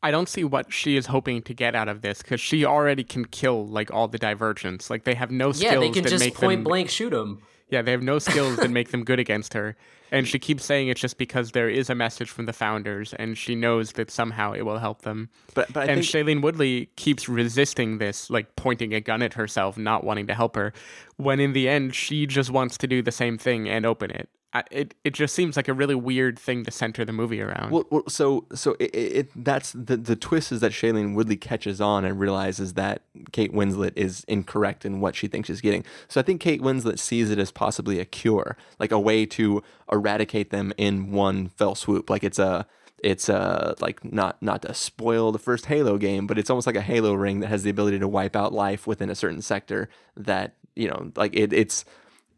I 0.02 0.12
don't 0.12 0.30
see 0.30 0.44
what 0.46 0.72
she 0.72 0.96
is 0.96 1.08
hoping 1.08 1.42
to 1.44 1.54
get 1.54 1.76
out 1.76 1.90
of 1.90 2.02
this 2.02 2.22
because 2.22 2.40
she 2.40 2.64
already 2.64 3.04
can 3.04 3.26
kill 3.26 3.68
like 3.68 3.92
all 3.92 4.08
the 4.08 4.20
divergents. 4.20 4.90
Like 4.90 5.04
they 5.04 5.14
have 5.14 5.30
no 5.30 5.52
skills 5.52 5.74
Yeah, 5.74 5.80
they 5.80 5.90
can 5.90 6.04
just 6.06 6.34
point 6.36 6.60
them. 6.60 6.64
blank 6.64 6.90
shoot 6.90 7.10
them. 7.10 7.42
Yeah, 7.70 7.82
they 7.82 7.92
have 7.92 8.02
no 8.02 8.20
skills 8.20 8.58
that 8.58 8.72
make 8.72 8.90
them 8.90 9.04
good 9.04 9.20
against 9.20 9.54
her. 9.54 9.76
And 10.12 10.28
she 10.28 10.40
keeps 10.40 10.66
saying 10.66 10.88
it's 10.88 11.00
just 11.00 11.18
because 11.18 11.52
there 11.52 11.70
is 11.70 11.90
a 11.90 11.96
message 11.96 12.32
from 12.32 12.48
the 12.48 12.54
founders 12.54 13.14
and 13.14 13.38
she 13.38 13.54
knows 13.54 13.92
that 13.94 14.10
somehow 14.10 14.54
it 14.54 14.64
will 14.64 14.80
help 14.80 15.04
them. 15.04 15.30
But 15.54 15.72
but 15.72 15.84
I 15.88 15.94
and 15.94 16.04
think 16.04 16.28
Shailene 16.28 16.42
Woodley 16.42 16.90
keeps 16.96 17.30
resisting 17.30 18.00
this, 18.00 18.30
like 18.30 18.56
pointing 18.56 18.94
a 18.94 19.02
gun 19.02 19.22
at 19.22 19.36
herself, 19.36 19.78
not 19.78 20.04
wanting 20.04 20.26
to 20.28 20.34
help 20.34 20.56
her, 20.56 20.74
when 21.18 21.40
in 21.40 21.54
the 21.54 21.70
end 21.70 21.94
she 21.94 22.26
just 22.26 22.50
wants 22.50 22.78
to 22.80 22.88
do 22.88 23.04
the 23.04 23.12
same 23.12 23.38
thing 23.38 23.70
and 23.70 23.86
open 23.86 24.10
it. 24.10 24.30
It 24.72 24.96
it 25.04 25.14
just 25.14 25.36
seems 25.36 25.56
like 25.56 25.68
a 25.68 25.74
really 25.74 25.94
weird 25.94 26.40
thing 26.40 26.64
to 26.66 26.72
center 26.72 27.06
the 27.06 27.14
movie 27.14 27.40
around. 27.40 27.72
Well, 27.72 27.86
well 27.92 28.04
so 28.08 28.46
so 28.54 28.76
it, 28.80 28.96
it, 28.96 29.18
it 29.18 29.44
that's 29.46 29.74
the 29.74 29.96
the 29.96 30.16
twist 30.16 30.52
is 30.52 30.60
that 30.62 30.72
Shailene 30.72 31.14
Woodley 31.14 31.38
catches 31.38 31.80
on 31.80 32.04
and 32.04 32.20
realizes 32.20 32.74
that 32.74 33.04
Kate 33.32 33.54
Winslet 33.54 33.94
is 33.96 34.24
incorrect 34.28 34.86
in 34.86 35.02
what 35.02 35.16
she 35.16 35.28
thinks 35.28 35.48
she's 35.48 35.62
getting. 35.62 35.86
So 36.08 36.20
I 36.20 36.24
think 36.24 36.42
Kate 36.42 36.62
Winslet 36.62 36.98
sees 36.98 37.30
it 37.30 37.38
as 37.38 37.52
possibly 37.52 38.00
a 38.00 38.06
cure, 38.06 38.58
like 38.80 38.92
a 38.92 39.00
way 39.00 39.28
to 39.28 39.62
eradicate 39.92 40.50
them 40.50 40.74
in 40.78 41.12
one 41.12 41.50
fell 41.50 41.76
swoop. 41.76 42.10
Like 42.10 42.24
it's 42.24 42.40
a 42.40 42.66
it's 43.04 43.30
a 43.30 43.76
like 43.80 44.04
not 44.04 44.42
not 44.42 44.64
to 44.64 44.74
spoil 44.74 45.32
the 45.32 45.38
first 45.38 45.68
Halo 45.68 46.00
game, 46.00 46.26
but 46.26 46.40
it's 46.40 46.50
almost 46.50 46.66
like 46.66 46.76
a 46.76 46.82
Halo 46.82 47.14
ring 47.14 47.42
that 47.42 47.48
has 47.48 47.62
the 47.62 47.70
ability 47.70 48.00
to 48.00 48.08
wipe 48.08 48.36
out 48.36 48.52
life 48.52 48.88
within 48.88 49.12
a 49.12 49.16
certain 49.16 49.44
sector. 49.44 49.90
That 50.18 50.56
you 50.76 50.88
know, 50.88 51.12
like 51.16 51.36
it, 51.36 51.54
it's 51.54 51.86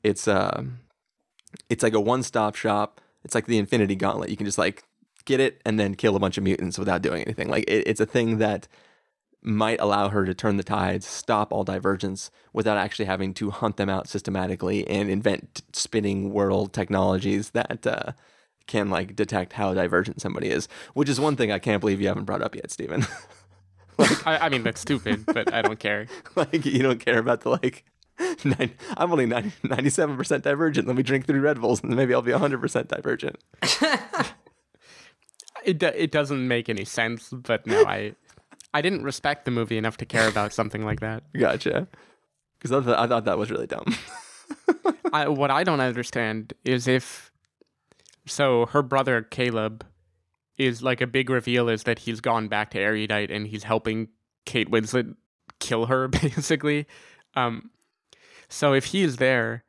it's 0.03 0.27
um 0.27 0.79
it's 1.71 1.83
like 1.83 1.93
a 1.93 2.01
one-stop 2.01 2.55
shop. 2.55 2.99
It's 3.23 3.33
like 3.33 3.45
the 3.45 3.57
Infinity 3.57 3.95
Gauntlet. 3.95 4.29
You 4.29 4.35
can 4.35 4.45
just 4.45 4.57
like 4.57 4.83
get 5.23 5.39
it 5.39 5.61
and 5.65 5.79
then 5.79 5.95
kill 5.95 6.17
a 6.17 6.19
bunch 6.19 6.37
of 6.37 6.43
mutants 6.43 6.77
without 6.77 7.01
doing 7.01 7.23
anything. 7.23 7.49
Like 7.49 7.63
it, 7.67 7.87
it's 7.87 8.01
a 8.01 8.05
thing 8.05 8.39
that 8.39 8.67
might 9.41 9.79
allow 9.79 10.09
her 10.09 10.25
to 10.25 10.33
turn 10.33 10.57
the 10.57 10.63
tides, 10.63 11.07
stop 11.07 11.53
all 11.53 11.63
divergence 11.63 12.29
without 12.51 12.77
actually 12.77 13.05
having 13.05 13.33
to 13.35 13.51
hunt 13.51 13.77
them 13.77 13.89
out 13.89 14.09
systematically 14.09 14.85
and 14.85 15.09
invent 15.09 15.61
spinning 15.71 16.31
world 16.33 16.73
technologies 16.73 17.51
that 17.51 17.87
uh, 17.87 18.11
can 18.67 18.89
like 18.89 19.15
detect 19.15 19.53
how 19.53 19.73
divergent 19.73 20.21
somebody 20.21 20.49
is. 20.49 20.67
Which 20.93 21.07
is 21.07 21.21
one 21.21 21.37
thing 21.37 21.53
I 21.53 21.59
can't 21.59 21.79
believe 21.79 22.01
you 22.01 22.07
haven't 22.09 22.25
brought 22.25 22.41
up 22.41 22.53
yet, 22.53 22.69
Stephen. 22.69 23.07
I, 24.25 24.39
I 24.39 24.49
mean, 24.49 24.63
that's 24.63 24.81
stupid, 24.81 25.25
but 25.25 25.53
I 25.53 25.61
don't 25.61 25.79
care. 25.79 26.07
like 26.35 26.65
you 26.65 26.83
don't 26.83 26.99
care 26.99 27.19
about 27.19 27.41
the 27.41 27.49
like. 27.49 27.85
Nine, 28.43 28.73
I'm 28.97 29.11
only 29.11 29.25
97 29.25 30.17
percent 30.17 30.43
divergent. 30.43 30.87
Let 30.87 30.95
me 30.95 31.03
drink 31.03 31.25
three 31.25 31.39
Red 31.39 31.59
Bulls, 31.59 31.81
and 31.83 31.95
maybe 31.95 32.13
I'll 32.13 32.21
be 32.21 32.31
100 32.31 32.59
percent 32.59 32.87
divergent. 32.87 33.37
It 35.63 35.79
do, 35.79 35.87
it 35.87 36.11
doesn't 36.11 36.47
make 36.47 36.69
any 36.69 36.85
sense, 36.85 37.29
but 37.29 37.67
no, 37.67 37.83
I 37.85 38.15
I 38.73 38.81
didn't 38.81 39.03
respect 39.03 39.45
the 39.45 39.51
movie 39.51 39.77
enough 39.77 39.97
to 39.97 40.05
care 40.05 40.27
about 40.27 40.53
something 40.53 40.83
like 40.83 41.01
that. 41.01 41.23
Gotcha. 41.37 41.87
Because 42.59 42.87
I, 42.87 43.03
I 43.03 43.07
thought 43.07 43.25
that 43.25 43.37
was 43.37 43.51
really 43.51 43.67
dumb. 43.67 43.95
I, 45.13 45.27
what 45.27 45.51
I 45.51 45.63
don't 45.63 45.79
understand 45.79 46.53
is 46.63 46.87
if 46.87 47.31
so 48.25 48.67
her 48.67 48.81
brother 48.81 49.21
Caleb 49.21 49.85
is 50.57 50.83
like 50.83 51.01
a 51.01 51.07
big 51.07 51.29
reveal 51.29 51.69
is 51.69 51.83
that 51.83 51.99
he's 51.99 52.21
gone 52.21 52.47
back 52.47 52.71
to 52.71 52.79
Erudite 52.79 53.31
and 53.31 53.47
he's 53.47 53.63
helping 53.63 54.09
Kate 54.45 54.69
Winslet 54.69 55.15
kill 55.59 55.87
her 55.87 56.07
basically. 56.07 56.85
Um, 57.35 57.71
so 58.51 58.73
if 58.73 58.85
he 58.85 59.01
is 59.01 59.15
there, 59.15 59.63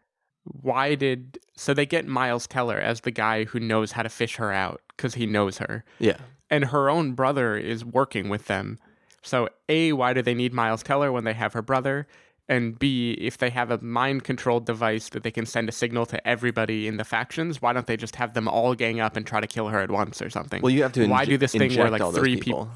why 0.45 0.97
did 0.97 1.39
so 1.55 1.73
they 1.73 1.87
get 1.87 2.07
Miles 2.07 2.49
Teller 2.49 2.79
as 2.79 3.03
the 3.03 3.13
guy 3.13 3.45
who 3.45 3.61
knows 3.61 3.93
how 3.93 4.03
to 4.03 4.09
fish 4.09 4.37
her 4.37 4.53
out 4.53 4.83
because 4.89 5.15
he 5.15 5.25
knows 5.25 5.59
her, 5.59 5.85
yeah. 6.01 6.19
and 6.51 6.65
her 6.67 6.91
own 6.91 7.13
brother 7.13 7.57
is 7.57 7.85
working 7.85 8.29
with 8.29 8.47
them. 8.47 8.79
So 9.23 9.49
a 9.69 9.93
why 9.93 10.13
do 10.13 10.21
they 10.21 10.35
need 10.35 10.53
Miles 10.53 10.83
Teller 10.83 11.13
when 11.13 11.23
they 11.25 11.33
have 11.33 11.53
her 11.53 11.63
brother? 11.63 12.09
And 12.49 12.77
B, 12.77 13.13
if 13.13 13.39
they 13.39 13.51
have 13.51 13.71
a 13.71 13.79
mind 13.79 14.25
controlled 14.25 14.67
device 14.67 15.11
that 15.11 15.23
they 15.23 15.31
can 15.31 15.47
send 15.47 15.69
a 15.69 15.73
signal 15.73 16.05
to 16.07 16.27
everybody 16.27 16.89
in 16.89 16.97
the 16.97 17.05
factions, 17.05 17.63
why 17.63 17.73
don't 17.73 17.87
they 17.87 17.97
just 17.97 18.17
have 18.17 18.35
them 18.35 18.49
all 18.49 18.75
gang 18.75 18.99
up 18.99 19.17
and 19.17 19.25
try 19.25 19.41
to 19.41 19.47
kill 19.47 19.69
her 19.69 19.79
at 19.79 19.93
once 19.93 20.21
or 20.21 20.29
something? 20.29 20.61
Well, 20.61 20.71
you 20.71 20.83
have 20.83 20.93
to. 20.95 21.07
why 21.07 21.25
inj- 21.25 21.29
do 21.29 21.39
this 21.39 21.53
thing 21.53 21.77
where 21.77 21.89
like 21.89 22.15
three 22.15 22.37
people? 22.37 22.69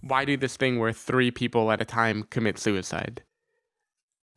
Why 0.00 0.24
do 0.24 0.36
this 0.36 0.56
thing 0.56 0.80
where 0.80 0.92
three 0.92 1.30
people 1.30 1.70
at 1.70 1.80
a 1.80 1.84
time 1.84 2.24
commit 2.24 2.58
suicide? 2.58 3.22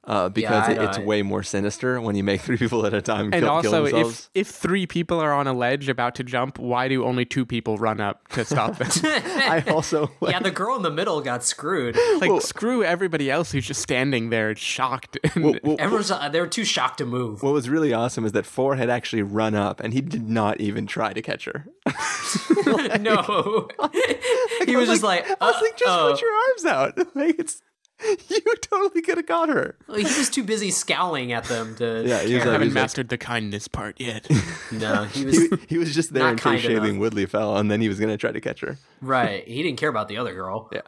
Uh, 0.06 0.30
because 0.30 0.70
I 0.70 0.72
it, 0.72 0.82
it's 0.82 0.98
way 0.98 1.22
more 1.22 1.44
sinister 1.44 2.00
when 2.02 2.16
you 2.16 2.24
make 2.24 2.42
three 2.42 2.58
people 2.58 2.86
at 2.86 2.94
a 2.94 3.02
time 3.02 3.26
And 3.26 3.34
kill, 3.34 3.42
kill 3.42 3.50
also, 3.50 3.84
themselves. 3.84 4.30
if 4.34 4.48
if 4.48 4.56
three 4.56 4.88
people 4.88 5.20
are 5.20 5.34
on 5.34 5.46
a 5.46 5.54
ledge 5.54 5.90
about 5.90 6.16
to 6.16 6.24
jump, 6.24 6.58
why 6.58 6.88
do 6.88 7.04
only 7.06 7.26
two 7.26 7.46
people 7.46 7.78
run 7.78 8.00
up 8.00 8.28
to 8.30 8.46
stop 8.46 8.78
them? 8.78 8.90
I 9.04 9.64
also 9.68 10.10
like, 10.22 10.32
yeah, 10.32 10.40
the 10.40 10.52
girl 10.52 10.76
in 10.78 10.84
the 10.84 10.90
middle 10.90 11.20
got 11.22 11.44
screwed. 11.44 11.98
like 12.22 12.42
screw 12.42 12.84
everybody 12.84 13.30
else 13.30 13.52
who's 13.52 13.68
just 13.68 13.82
standing 13.82 14.30
there 14.30 14.56
shocked. 14.56 15.18
And 15.36 15.44
well, 15.44 15.56
well, 15.64 15.76
Everyone's 15.78 16.10
uh, 16.10 16.30
they 16.30 16.40
were 16.40 16.48
too 16.48 16.64
shocked 16.66 17.00
to 17.00 17.06
move. 17.06 17.44
what 17.44 17.54
was 17.54 17.70
really 17.70 17.94
awesome 17.94 18.26
is 18.26 18.32
that 18.32 18.46
Four 18.46 18.78
had 18.78 18.90
actually 18.90 19.22
run 19.22 19.54
up 19.54 19.80
and 19.82 19.94
he 19.94 20.02
did 20.02 20.28
not 20.28 20.60
even 20.62 20.88
try 20.88 21.14
to 21.14 21.22
catch 21.22 21.46
her. 21.46 21.68
no, 23.00 23.68
he 24.66 24.76
was 24.76 24.90
just 24.90 25.04
like, 25.04 25.26
I 25.42 25.46
was 25.46 25.62
like, 25.62 25.78
just 25.78 25.90
uh-oh. 25.92 26.12
put 26.12 26.22
your 26.22 26.32
arms 26.32 26.66
out. 26.66 27.16
Like 27.16 27.36
it's 27.38 27.62
you 28.30 28.42
totally 28.62 29.02
could 29.02 29.18
have 29.18 29.26
got 29.26 29.50
her. 29.50 29.78
he 29.94 30.04
was 30.04 30.30
too 30.30 30.44
busy 30.44 30.72
scowling 30.72 31.32
at 31.34 31.44
them 31.46 31.76
to. 31.76 32.04
Yeah, 32.06 32.22
he 32.22 32.34
was 32.36 32.44
like, 32.46 32.52
haven't 32.54 32.62
he's 32.68 32.76
like- 32.76 32.82
mastered 32.84 33.10
the 33.10 33.18
kindness 33.18 33.68
part 33.68 34.00
yet. 34.00 34.28
no, 34.72 35.04
he 35.06 35.26
was 35.26 35.38
He, 35.38 35.50
he 35.70 35.78
was 35.78 35.94
just 35.94 36.14
there 36.14 36.24
Not 36.24 36.32
in 36.32 36.38
case 36.38 36.44
kind 36.66 36.76
Shailene. 36.80 37.00
Woodley 37.00 37.26
fell, 37.26 37.58
and 37.58 37.70
then 37.70 37.82
he 37.82 37.90
was 37.90 38.00
gonna 38.00 38.18
try 38.18 38.32
to 38.32 38.42
catch 38.42 38.62
her. 38.62 38.78
right. 39.02 39.48
He 39.48 39.62
didn't 39.64 39.80
care 39.80 39.90
about 39.90 40.08
the 40.08 40.18
other 40.18 40.34
girl. 40.34 40.70
Yeah. 40.72 40.82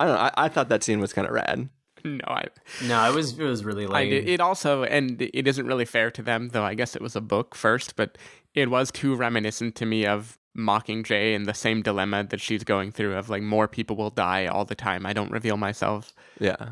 I 0.00 0.06
don't 0.06 0.14
know. 0.14 0.20
I, 0.20 0.32
I 0.36 0.48
thought 0.48 0.68
that 0.68 0.82
scene 0.82 1.00
was 1.00 1.12
kind 1.12 1.26
of 1.26 1.32
rad. 1.32 1.68
no, 2.04 2.20
I, 2.26 2.46
No, 2.86 3.08
it 3.10 3.14
was 3.14 3.38
it 3.38 3.44
was 3.44 3.64
really 3.64 3.84
I 3.86 3.88
lame. 3.88 4.10
did. 4.10 4.28
It 4.28 4.40
also, 4.40 4.82
and 4.84 5.20
it 5.22 5.46
isn't 5.46 5.66
really 5.66 5.84
fair 5.84 6.10
to 6.12 6.22
them, 6.22 6.48
though. 6.48 6.64
I 6.64 6.74
guess 6.74 6.96
it 6.96 7.02
was 7.02 7.14
a 7.14 7.20
book 7.20 7.54
first, 7.54 7.94
but 7.96 8.18
it 8.54 8.70
was 8.70 8.90
too 8.90 9.14
reminiscent 9.14 9.74
to 9.76 9.86
me 9.86 10.04
of 10.06 10.38
Mockingjay 10.56 11.34
and 11.34 11.46
the 11.46 11.54
same 11.54 11.82
dilemma 11.82 12.24
that 12.24 12.40
she's 12.40 12.64
going 12.64 12.92
through 12.92 13.16
of 13.16 13.28
like 13.30 13.42
more 13.42 13.66
people 13.68 13.96
will 13.96 14.10
die 14.10 14.46
all 14.46 14.64
the 14.64 14.74
time. 14.74 15.06
I 15.06 15.12
don't 15.12 15.30
reveal 15.30 15.56
myself. 15.56 16.12
Yeah. 16.38 16.56
Uh, 16.58 16.70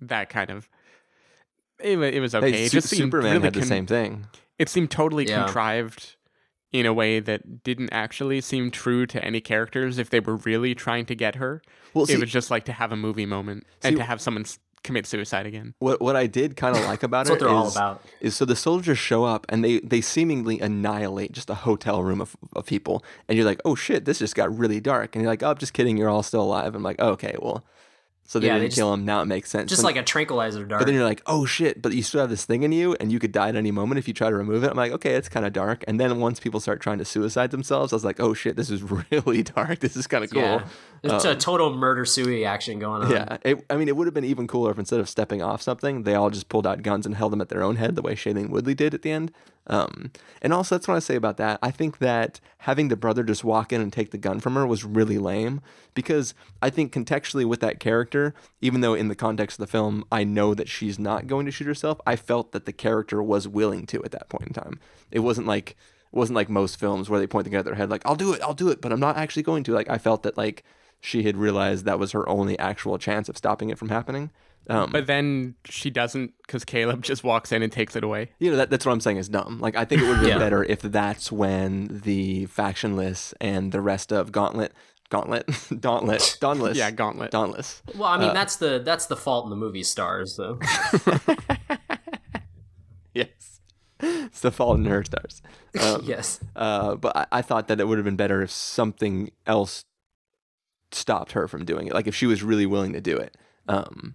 that 0.00 0.28
kind 0.30 0.50
of. 0.50 0.68
It, 1.78 1.98
it 1.98 2.20
was 2.20 2.34
okay. 2.34 2.50
Hey, 2.52 2.64
it 2.66 2.72
just 2.72 2.88
seemed 2.88 2.98
Superman 3.12 3.32
really 3.32 3.44
had 3.44 3.54
the 3.54 3.60
con- 3.60 3.68
same 3.68 3.86
thing. 3.86 4.26
It 4.58 4.68
seemed 4.68 4.90
totally 4.90 5.26
Yeah. 5.28 5.44
contrived 5.44 6.16
in 6.72 6.86
a 6.86 6.92
way 6.92 7.18
that 7.20 7.62
didn't 7.64 7.90
actually 7.92 8.40
seem 8.40 8.70
true 8.70 9.06
to 9.06 9.24
any 9.24 9.40
characters 9.40 9.98
if 9.98 10.10
they 10.10 10.20
were 10.20 10.36
really 10.36 10.74
trying 10.74 11.06
to 11.06 11.14
get 11.14 11.34
her. 11.36 11.62
Well, 11.94 12.08
it 12.08 12.20
was 12.20 12.30
just 12.30 12.50
like 12.50 12.64
to 12.66 12.72
have 12.72 12.92
a 12.92 12.96
movie 12.96 13.26
moment 13.26 13.66
and 13.82 13.96
to 13.96 14.04
have 14.04 14.20
someone 14.20 14.42
s- 14.44 14.58
commit 14.82 15.06
suicide 15.06 15.46
again. 15.46 15.74
What 15.78 16.00
what 16.00 16.16
I 16.16 16.26
did 16.26 16.56
kind 16.56 16.76
of 16.76 16.82
like 16.86 17.02
about 17.02 17.26
That's 17.26 17.30
it 17.30 17.32
what 17.34 17.40
they're 17.40 17.48
all 17.56 17.68
is- 17.68 17.76
about. 17.76 18.02
is 18.20 18.34
so 18.36 18.44
the 18.44 18.56
soldiers 18.56 18.98
show 18.98 19.24
up 19.24 19.46
and 19.48 19.64
they 19.64 19.80
they 19.80 20.00
seemingly 20.00 20.60
annihilate 20.60 21.32
just 21.32 21.50
a 21.50 21.54
hotel 21.54 22.02
room 22.02 22.20
of, 22.20 22.36
of 22.56 22.66
people. 22.66 23.04
And 23.28 23.36
you're 23.36 23.46
like 23.46 23.60
oh 23.64 23.74
shit 23.74 24.04
this 24.04 24.18
just 24.18 24.34
got 24.34 24.56
really 24.56 24.80
dark. 24.80 25.14
And 25.14 25.22
you're 25.22 25.30
like 25.32 25.42
oh 25.42 25.50
I'm 25.50 25.58
just 25.58 25.72
kidding 25.74 25.96
you're 25.96 26.08
all 26.08 26.22
still 26.22 26.42
alive. 26.42 26.74
I'm 26.74 26.82
like 26.82 26.96
oh, 26.98 27.10
okay 27.10 27.36
well. 27.40 27.64
So 28.24 28.38
they 28.38 28.46
Yeah, 28.46 28.54
they 28.54 28.60
didn't 28.60 28.70
just- 28.70 28.78
kill 28.78 28.94
him. 28.94 29.04
Now 29.04 29.22
it 29.22 29.26
makes 29.26 29.50
sense. 29.50 29.68
just 29.68 29.82
But- 29.82 29.88
like 29.88 29.96
a 29.96 30.04
tranquilizer 30.04 30.64
dart. 30.64 30.80
but 30.80 30.86
then 30.86 30.94
you're 30.94 31.04
like 31.04 31.20
oh 31.26 31.44
shit 31.46 31.82
but 31.82 31.92
you 31.92 32.02
still 32.02 32.20
have 32.20 32.30
this 32.30 32.44
thing 32.44 32.62
in 32.62 32.70
you 32.72 32.96
and 33.00 33.10
you 33.10 33.18
could 33.18 33.32
die 33.32 33.48
at 33.48 33.56
any 33.56 33.72
moment 33.72 33.98
if 33.98 34.06
you 34.08 34.14
try 34.14 34.30
to 34.30 34.36
remove 34.36 34.62
it. 34.64 34.70
I'm 34.70 34.76
like 34.76 34.92
okay 34.92 35.14
it's 35.14 35.28
kind 35.28 35.44
of 35.44 35.52
dark. 35.52 35.84
And 35.88 35.98
then 36.00 36.20
once 36.20 36.40
people 36.40 36.60
start 36.60 36.80
trying 36.80 36.98
to 36.98 37.04
suicide 37.04 37.50
themselves 37.50 37.92
I 37.92 37.96
was 37.96 38.04
like 38.04 38.18
oh 38.20 38.32
shit 38.32 38.56
this 38.56 38.70
is 38.70 38.82
really 39.10 39.42
dark. 39.42 39.80
This 39.80 39.96
is 39.96 40.06
kind 40.06 40.24
of 40.24 40.30
cool. 40.30 40.40
yeah, 40.42 40.64
it's 41.02 41.24
a 41.24 41.32
Um, 41.32 41.38
total 41.38 41.74
murder 41.76 42.04
suey 42.04 42.44
action 42.44 42.78
going 42.78 43.02
on. 43.02 43.10
yeah, 43.10 43.38
it, 43.42 43.64
I 43.70 43.76
mean, 43.76 43.88
it 43.88 43.96
would 43.96 44.06
have 44.06 44.14
been 44.14 44.24
even 44.24 44.46
cooler 44.46 44.70
if 44.70 44.78
instead 44.78 45.00
of 45.00 45.08
stepping 45.08 45.42
off 45.42 45.62
something, 45.62 46.02
they 46.02 46.14
all 46.14 46.30
just 46.30 46.48
pulled 46.48 46.66
out 46.66 46.82
guns 46.82 47.06
and 47.06 47.14
held 47.16 47.32
them 47.32 47.40
at 47.40 47.48
their 47.48 47.62
own 47.62 47.76
head, 47.76 47.96
the 47.96 48.02
way 48.02 48.14
Shailene 48.14 48.50
Woodley 48.50 48.74
did 48.74 48.94
at 48.94 49.02
the 49.02 49.10
end. 49.10 49.32
Um, 49.66 50.10
and 50.42 50.52
also, 50.52 50.74
that's 50.74 50.88
what 50.88 50.96
I 50.96 51.00
say 51.00 51.14
about 51.14 51.36
that. 51.36 51.58
I 51.62 51.70
think 51.70 51.98
that 51.98 52.40
having 52.58 52.88
the 52.88 52.96
brother 52.96 53.22
just 53.22 53.44
walk 53.44 53.72
in 53.72 53.80
and 53.80 53.92
take 53.92 54.10
the 54.10 54.18
gun 54.18 54.40
from 54.40 54.54
her 54.54 54.66
was 54.66 54.84
really 54.84 55.18
lame 55.18 55.60
because 55.94 56.34
I 56.60 56.70
think 56.70 56.92
contextually 56.92 57.44
with 57.44 57.60
that 57.60 57.78
character, 57.78 58.34
even 58.60 58.80
though 58.80 58.94
in 58.94 59.08
the 59.08 59.14
context 59.14 59.60
of 59.60 59.66
the 59.66 59.70
film, 59.70 60.04
I 60.10 60.24
know 60.24 60.54
that 60.54 60.68
she's 60.68 60.98
not 60.98 61.26
going 61.28 61.46
to 61.46 61.52
shoot 61.52 61.66
herself, 61.68 62.00
I 62.06 62.16
felt 62.16 62.50
that 62.52 62.64
the 62.66 62.72
character 62.72 63.22
was 63.22 63.46
willing 63.46 63.86
to 63.86 64.02
at 64.02 64.10
that 64.12 64.28
point 64.28 64.48
in 64.48 64.54
time. 64.54 64.80
It 65.10 65.20
wasn't 65.20 65.46
like 65.46 65.70
it 65.70 66.16
wasn't 66.16 66.36
like 66.36 66.48
most 66.48 66.80
films 66.80 67.08
where 67.08 67.20
they 67.20 67.28
point 67.28 67.44
the 67.44 67.50
gun 67.50 67.60
at 67.60 67.64
their 67.64 67.74
head 67.76 67.90
like 67.90 68.02
I'll 68.04 68.16
do 68.16 68.32
it, 68.32 68.42
I'll 68.42 68.54
do 68.54 68.70
it, 68.70 68.80
but 68.80 68.92
I'm 68.92 68.98
not 68.98 69.16
actually 69.16 69.44
going 69.44 69.62
to. 69.64 69.72
Like 69.72 69.88
I 69.88 69.98
felt 69.98 70.24
that 70.24 70.36
like 70.36 70.64
she 71.00 71.22
had 71.22 71.36
realized 71.36 71.84
that 71.86 71.98
was 71.98 72.12
her 72.12 72.28
only 72.28 72.58
actual 72.58 72.98
chance 72.98 73.28
of 73.28 73.36
stopping 73.36 73.70
it 73.70 73.78
from 73.78 73.88
happening. 73.88 74.30
Um, 74.68 74.90
But 74.92 75.06
then 75.06 75.54
she 75.64 75.88
doesn't 75.90 76.34
because 76.46 76.64
Caleb 76.64 77.02
just 77.02 77.24
walks 77.24 77.50
in 77.50 77.62
and 77.62 77.72
takes 77.72 77.96
it 77.96 78.04
away. 78.04 78.30
you 78.38 78.50
know 78.50 78.58
that, 78.58 78.70
that's 78.70 78.84
what 78.86 78.92
I'm 78.92 79.00
saying 79.00 79.16
is 79.16 79.28
dumb. 79.28 79.58
Like 79.60 79.74
I 79.74 79.84
think 79.86 80.02
it 80.02 80.04
would 80.06 80.16
have 80.16 80.20
been 80.24 80.30
Yeah. 80.30 80.38
better 80.38 80.62
if 80.62 80.82
that's 80.82 81.32
when 81.32 82.00
the 82.04 82.46
factionless 82.46 83.32
and 83.40 83.72
the 83.72 83.80
rest 83.80 84.12
of 84.12 84.30
Gauntlet, 84.32 84.72
Gauntlet, 85.08 85.46
Dauntless, 85.80 86.36
Dauntless, 86.36 86.76
Yeah, 86.76 86.90
Gauntlet. 86.90 87.30
Dauntless. 87.30 87.82
Well, 87.96 88.10
I 88.10 88.18
mean, 88.18 88.28
Uh, 88.30 88.34
that's 88.34 88.56
the 88.56 88.80
that's 88.84 89.06
the 89.06 89.16
fault 89.16 89.44
in 89.46 89.50
the 89.50 89.56
movie 89.56 89.82
stars, 89.82 90.36
though. 90.36 90.58
Yes, 93.12 93.60
it's 93.98 94.40
the 94.40 94.52
fault 94.52 94.78
in 94.78 94.84
her 94.86 95.02
stars. 95.04 95.42
Um, 95.80 96.02
yes. 96.04 96.40
Uh, 96.56 96.96
but 96.96 97.16
I, 97.16 97.26
I 97.30 97.42
thought 97.42 97.68
that 97.68 97.78
it 97.80 97.86
would 97.86 97.96
have 97.98 98.04
been 98.04 98.16
better 98.16 98.42
if 98.42 98.50
something 98.50 99.30
else 99.46 99.84
stopped 100.92 101.32
her 101.32 101.48
from 101.48 101.64
doing 101.64 101.86
it. 101.86 101.94
Like 101.94 102.06
if 102.06 102.14
she 102.14 102.26
was 102.26 102.42
really 102.42 102.66
willing 102.66 102.92
to 102.92 103.00
do 103.00 103.16
it. 103.16 103.36
Um, 103.68 104.14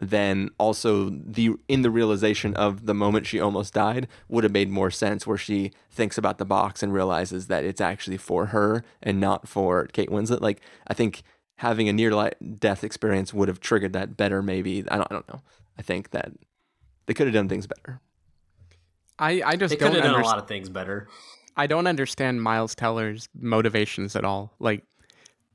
then 0.00 0.50
also 0.58 1.10
the 1.10 1.50
in 1.68 1.82
the 1.82 1.90
realization 1.90 2.54
of 2.54 2.86
the 2.86 2.94
moment 2.94 3.26
she 3.26 3.40
almost 3.40 3.74
died 3.74 4.08
would 4.28 4.44
have 4.44 4.52
made 4.52 4.70
more 4.70 4.90
sense 4.90 5.26
where 5.26 5.36
she 5.36 5.72
thinks 5.90 6.16
about 6.16 6.38
the 6.38 6.44
box 6.44 6.82
and 6.82 6.92
realizes 6.92 7.48
that 7.48 7.64
it's 7.64 7.80
actually 7.80 8.16
for 8.16 8.46
her 8.46 8.82
and 9.02 9.20
not 9.20 9.46
for 9.46 9.86
Kate 9.86 10.08
Winslet. 10.08 10.40
Like 10.40 10.60
I 10.86 10.94
think 10.94 11.22
having 11.56 11.88
a 11.88 11.92
near 11.92 12.30
death 12.58 12.82
experience 12.82 13.34
would 13.34 13.48
have 13.48 13.60
triggered 13.60 13.92
that 13.92 14.16
better 14.16 14.42
maybe. 14.42 14.84
I 14.90 14.96
don't 14.96 15.10
I 15.10 15.14
don't 15.14 15.28
know. 15.28 15.42
I 15.78 15.82
think 15.82 16.10
that 16.10 16.32
they 17.06 17.14
could 17.14 17.26
have 17.26 17.34
done 17.34 17.48
things 17.48 17.66
better. 17.66 18.00
I, 19.18 19.42
I 19.44 19.56
just 19.56 19.70
They 19.70 19.76
don't 19.76 19.92
could 19.92 20.02
have 20.02 20.12
done 20.12 20.22
a 20.22 20.24
lot 20.24 20.38
of 20.38 20.48
things 20.48 20.68
better. 20.68 21.08
I 21.56 21.66
don't 21.66 21.86
understand 21.86 22.42
Miles 22.42 22.74
Teller's 22.74 23.28
motivations 23.38 24.16
at 24.16 24.24
all. 24.24 24.54
Like, 24.58 24.84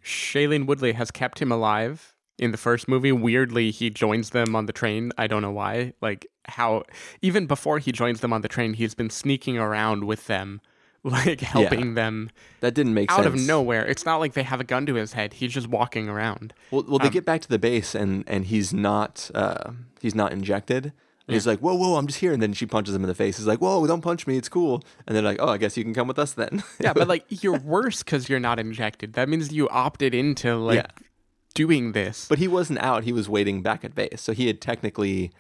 Shailene 0.06 0.66
Woodley 0.68 0.94
has 0.94 1.10
kept 1.12 1.40
him 1.42 1.52
alive 1.52 2.14
in 2.38 2.52
the 2.52 2.58
first 2.58 2.88
movie. 2.88 3.12
Weirdly, 3.12 3.72
he 3.72 3.90
joins 3.90 4.30
them 4.30 4.56
on 4.56 4.66
the 4.68 4.74
train. 4.74 5.12
I 5.18 5.28
don't 5.28 5.42
know 5.42 5.52
why. 5.52 5.94
Like, 6.02 6.28
how, 6.46 6.84
even 7.22 7.48
before 7.48 7.80
he 7.80 7.92
joins 7.92 8.20
them 8.22 8.32
on 8.32 8.42
the 8.42 8.48
train, 8.48 8.74
he's 8.76 8.94
been 8.94 9.10
sneaking 9.10 9.58
around 9.58 10.04
with 10.04 10.28
them, 10.28 10.62
like, 11.04 11.40
helping 11.42 11.96
them 11.96 12.30
That 12.60 12.74
didn't 12.76 12.94
make 12.94 13.12
out 13.12 13.24
sense. 13.24 13.42
of 13.42 13.48
nowhere. 13.48 13.86
It's 13.86 14.06
not 14.06 14.18
like 14.18 14.34
they 14.34 14.44
have 14.44 14.60
a 14.60 14.64
gun 14.64 14.86
to 14.86 14.94
his 14.96 15.14
head. 15.14 15.34
He's 15.34 15.52
just 15.54 15.68
walking 15.68 16.08
around. 16.08 16.54
Well, 16.72 16.86
well, 16.88 17.00
they 17.00 17.08
Um, 17.08 17.14
get 17.14 17.26
back 17.26 17.42
to 17.42 17.50
the 17.50 17.60
base 17.60 17.96
and 17.96 18.24
and 18.28 18.46
he's 18.46 18.74
not 18.74 19.32
uh, 19.34 19.72
he's 20.02 20.14
not 20.16 20.32
injected. 20.32 20.94
And 21.28 21.34
He's 21.34 21.48
like, 21.48 21.60
whoa, 21.60 21.74
whoa, 21.74 21.96
I'm 21.96 22.06
just 22.06 22.20
here. 22.20 22.34
And 22.34 22.42
then 22.42 22.54
she 22.54 22.68
punches 22.68 22.94
him 22.94 23.04
in 23.04 23.08
the 23.08 23.16
face. 23.16 23.38
He's 23.38 23.48
like, 23.48 23.60
whoa, 23.60 23.86
don't 23.88 24.02
punch 24.02 24.28
me. 24.28 24.38
It's 24.38 24.50
cool. 24.50 24.84
And 25.08 25.16
they're 25.16 25.24
like, 25.24 25.38
oh, 25.40 25.50
I 25.50 25.58
guess 25.58 25.76
you 25.76 25.84
can 25.84 25.94
come 25.94 26.08
with 26.08 26.20
us 26.20 26.34
then. 26.34 26.64
Yeah, 26.80 26.94
but 26.94 27.08
like, 27.08 27.26
you're 27.30 27.58
worse 27.58 28.04
because 28.04 28.30
you're 28.30 28.40
not 28.40 28.60
injected. 28.60 29.14
That 29.14 29.28
means 29.28 29.52
you 29.52 29.68
opted 29.70 30.14
into, 30.14 30.56
like, 30.56 30.76
Yeah. 30.78 30.88
doing 31.56 31.94
this. 31.94 32.28
but 32.28 32.38
he 32.38 32.48
wasn't 32.48 32.80
out. 32.80 33.06
He 33.06 33.14
was 33.14 33.28
waiting 33.28 33.64
back 33.64 33.84
at 33.84 33.96
base. 33.96 34.22
So 34.22 34.34
he 34.34 34.46
had 34.46 34.62
technically, 34.62 35.32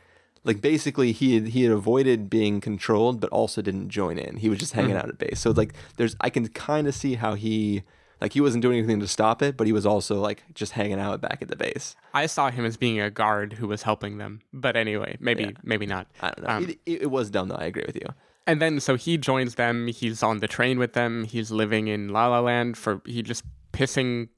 like, 0.44 0.60
basically, 0.60 1.12
he 1.12 1.36
had, 1.36 1.48
he 1.49 1.64
had 1.64 1.72
avoided 1.72 2.32
being 2.32 2.62
controlled, 2.62 3.20
but 3.20 3.30
also 3.30 3.62
didn't 3.62 3.90
join 3.90 4.18
in. 4.18 4.38
He 4.38 4.49
was 4.49 4.57
just 4.57 4.74
hanging 4.74 4.95
mm. 4.95 4.99
out 5.03 5.10
at 5.10 5.20
base. 5.20 5.40
So, 5.40 5.52
like, 5.52 5.74
there's, 5.98 6.16
I 6.20 6.32
can 6.32 6.48
kind 6.48 6.88
of 6.88 6.95
see 6.95 7.14
how 7.16 7.36
he, 7.36 7.84
like, 8.22 8.34
he 8.34 8.42
wasn't 8.42 8.62
doing 8.62 8.78
anything 8.78 9.00
to 9.00 9.08
stop 9.08 9.42
it, 9.42 9.58
but 9.58 9.68
he 9.68 9.74
was 9.74 9.86
also, 9.86 10.20
like, 10.20 10.44
just 10.54 10.72
hanging 10.74 11.00
out 11.00 11.22
back 11.22 11.40
at 11.42 11.48
the 11.50 11.56
base. 11.56 11.96
I 12.14 12.26
saw 12.28 12.50
him 12.52 12.66
as 12.66 12.78
being 12.78 13.00
a 13.00 13.10
guard 13.12 13.54
who 13.54 13.68
was 13.68 13.84
helping 13.84 14.18
them. 14.18 14.42
But 14.54 14.76
anyway, 14.76 15.18
maybe 15.20 15.44
Yeah. 15.44 15.52
maybe 15.64 15.86
not. 15.86 16.08
I 16.22 16.28
don't 16.32 16.42
know. 16.48 16.50
Um, 16.54 16.64
it, 16.70 16.80
it, 16.86 17.02
it 17.04 17.12
was 17.12 17.30
dumb, 17.30 17.50
though. 17.50 17.56
I 17.56 17.66
agree 17.66 17.84
with 17.86 17.96
you. 17.96 18.08
and 18.48 18.62
then 18.62 18.80
so 18.80 18.96
he 18.96 19.18
joins 19.18 19.56
them. 19.56 19.88
He's 19.88 20.22
on 20.24 20.40
the 20.40 20.48
train 20.48 20.78
with 20.80 20.94
them. 20.94 21.24
He's 21.26 21.52
living 21.52 21.88
in 21.88 22.10
La 22.10 22.28
La 22.28 22.40
Land 22.40 22.78
for 22.78 23.02
he 23.06 23.22
just 23.22 23.44
pissing 23.74 24.30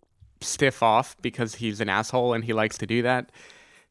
stiff 0.41 0.81
off 0.81 1.15
because 1.21 1.55
he's 1.55 1.81
an 1.81 1.89
asshole 1.89 2.33
and 2.33 2.43
he 2.45 2.53
likes 2.53 2.77
to 2.77 2.85
do 2.87 3.01
that. 3.01 3.31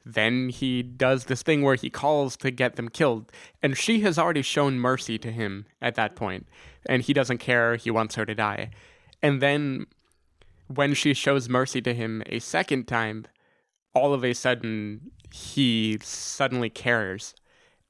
Then 0.04 0.48
he 0.50 0.82
does 0.82 1.24
this 1.24 1.42
thing 1.42 1.62
where 1.62 1.74
he 1.74 1.90
calls 1.90 2.36
to 2.38 2.50
get 2.52 2.76
them 2.76 2.88
killed. 2.88 3.30
And 3.62 3.76
she 3.76 4.00
has 4.02 4.18
already 4.18 4.42
shown 4.42 4.78
mercy 4.78 5.18
to 5.18 5.32
him 5.32 5.66
at 5.82 5.96
that 5.96 6.14
point, 6.14 6.46
And 6.86 7.02
he 7.02 7.12
doesn't 7.12 7.38
care. 7.38 7.74
He 7.76 7.90
wants 7.90 8.14
her 8.14 8.24
to 8.24 8.34
die. 8.34 8.70
And 9.22 9.40
then 9.40 9.86
when 10.68 10.94
she 10.94 11.14
shows 11.14 11.48
mercy 11.48 11.80
to 11.82 11.94
him 11.94 12.22
a 12.26 12.38
second 12.38 12.86
time, 12.88 13.26
all 13.94 14.12
of 14.12 14.24
a 14.24 14.34
sudden 14.34 15.10
he 15.32 15.98
suddenly 16.02 16.70
cares. 16.70 17.34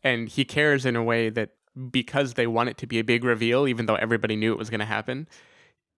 And 0.05 0.29
he 0.29 0.45
cares 0.45 0.87
in 0.87 0.97
a 0.97 1.03
way 1.03 1.31
that 1.31 1.51
because 1.91 2.35
they 2.35 2.47
want 2.47 2.69
it 2.69 2.79
to 2.79 2.87
be 2.87 2.99
a 2.99 3.05
big 3.05 3.25
reveal, 3.25 3.67
even 3.67 3.87
though 3.87 3.97
everybody 3.97 4.37
knew 4.37 4.53
it 4.53 4.59
was 4.59 4.71
going 4.71 4.81
to 4.81 4.87
happen, 4.87 5.29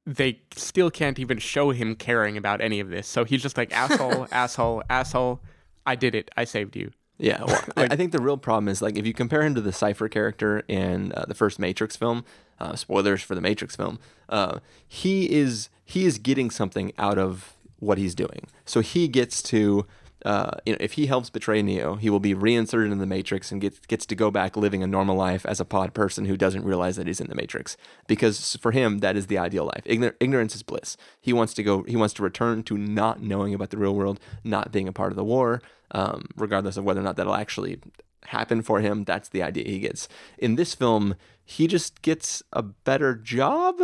they 0.06 0.40
still 0.56 0.90
can't 0.90 1.18
even 1.18 1.38
show 1.38 1.70
him 1.70 1.94
caring 1.94 2.36
about 2.36 2.60
any 2.60 2.80
of 2.80 2.88
this. 2.88 3.06
So 3.06 3.24
he's 3.24 3.42
just 3.42 3.56
like, 3.56 3.72
asshole, 3.72 4.26
asshole, 4.32 4.82
asshole. 4.88 5.40
I 5.84 5.94
did 5.94 6.14
it. 6.14 6.30
I 6.36 6.44
saved 6.44 6.76
you. 6.76 6.92
Yeah, 7.18 7.42
well, 7.44 7.64
I, 7.76 7.84
I 7.90 7.96
think 7.96 8.12
the 8.12 8.22
real 8.22 8.36
problem 8.36 8.68
is 8.68 8.80
like 8.80 8.96
if 8.96 9.04
you 9.06 9.12
compare 9.12 9.42
him 9.42 9.54
to 9.56 9.60
the 9.60 9.72
Cypher 9.72 10.08
character 10.08 10.60
in 10.68 11.12
uh, 11.12 11.24
the 11.26 11.34
first 11.34 11.58
Matrix 11.58 11.96
film. 11.96 12.24
Uh, 12.60 12.74
spoilers 12.74 13.22
for 13.22 13.34
the 13.34 13.40
Matrix 13.40 13.76
film. 13.76 13.98
Uh, 14.28 14.58
he 14.86 15.30
is 15.30 15.68
he 15.84 16.04
is 16.04 16.18
getting 16.18 16.50
something 16.50 16.92
out 16.98 17.18
of 17.18 17.56
what 17.78 17.98
he's 17.98 18.14
doing. 18.14 18.46
So 18.64 18.80
he 18.80 19.08
gets 19.08 19.42
to, 19.44 19.86
uh, 20.24 20.50
you 20.66 20.72
know, 20.72 20.78
if 20.80 20.94
he 20.94 21.06
helps 21.06 21.30
betray 21.30 21.62
Neo, 21.62 21.94
he 21.94 22.10
will 22.10 22.20
be 22.20 22.34
reinserted 22.34 22.90
in 22.90 22.98
the 22.98 23.06
Matrix 23.06 23.52
and 23.52 23.60
gets 23.60 23.78
gets 23.86 24.04
to 24.06 24.14
go 24.14 24.30
back 24.30 24.56
living 24.56 24.82
a 24.82 24.86
normal 24.86 25.16
life 25.16 25.46
as 25.46 25.60
a 25.60 25.64
pod 25.64 25.94
person 25.94 26.24
who 26.24 26.36
doesn't 26.36 26.64
realize 26.64 26.96
that 26.96 27.06
he's 27.06 27.20
in 27.20 27.28
the 27.28 27.34
Matrix. 27.34 27.76
Because 28.06 28.56
for 28.56 28.72
him, 28.72 28.98
that 28.98 29.16
is 29.16 29.28
the 29.28 29.38
ideal 29.38 29.64
life. 29.64 29.84
Ignor- 29.84 30.14
ignorance 30.20 30.54
is 30.54 30.62
bliss. 30.62 30.96
He 31.20 31.32
wants 31.32 31.54
to 31.54 31.62
go. 31.62 31.84
He 31.84 31.96
wants 31.96 32.14
to 32.14 32.22
return 32.22 32.64
to 32.64 32.76
not 32.76 33.22
knowing 33.22 33.54
about 33.54 33.70
the 33.70 33.78
real 33.78 33.94
world, 33.94 34.18
not 34.44 34.72
being 34.72 34.88
a 34.88 34.92
part 34.92 35.12
of 35.12 35.16
the 35.16 35.24
war, 35.24 35.62
um, 35.92 36.26
regardless 36.36 36.76
of 36.76 36.84
whether 36.84 37.00
or 37.00 37.04
not 37.04 37.16
that'll 37.16 37.34
actually 37.34 37.78
happen 38.26 38.62
for 38.62 38.80
him. 38.80 39.04
That's 39.04 39.28
the 39.28 39.42
idea 39.42 39.64
he 39.64 39.80
gets. 39.80 40.08
In 40.38 40.56
this 40.56 40.74
film, 40.74 41.14
he 41.44 41.66
just 41.66 42.02
gets 42.02 42.42
a 42.52 42.62
better 42.62 43.14
job. 43.14 43.80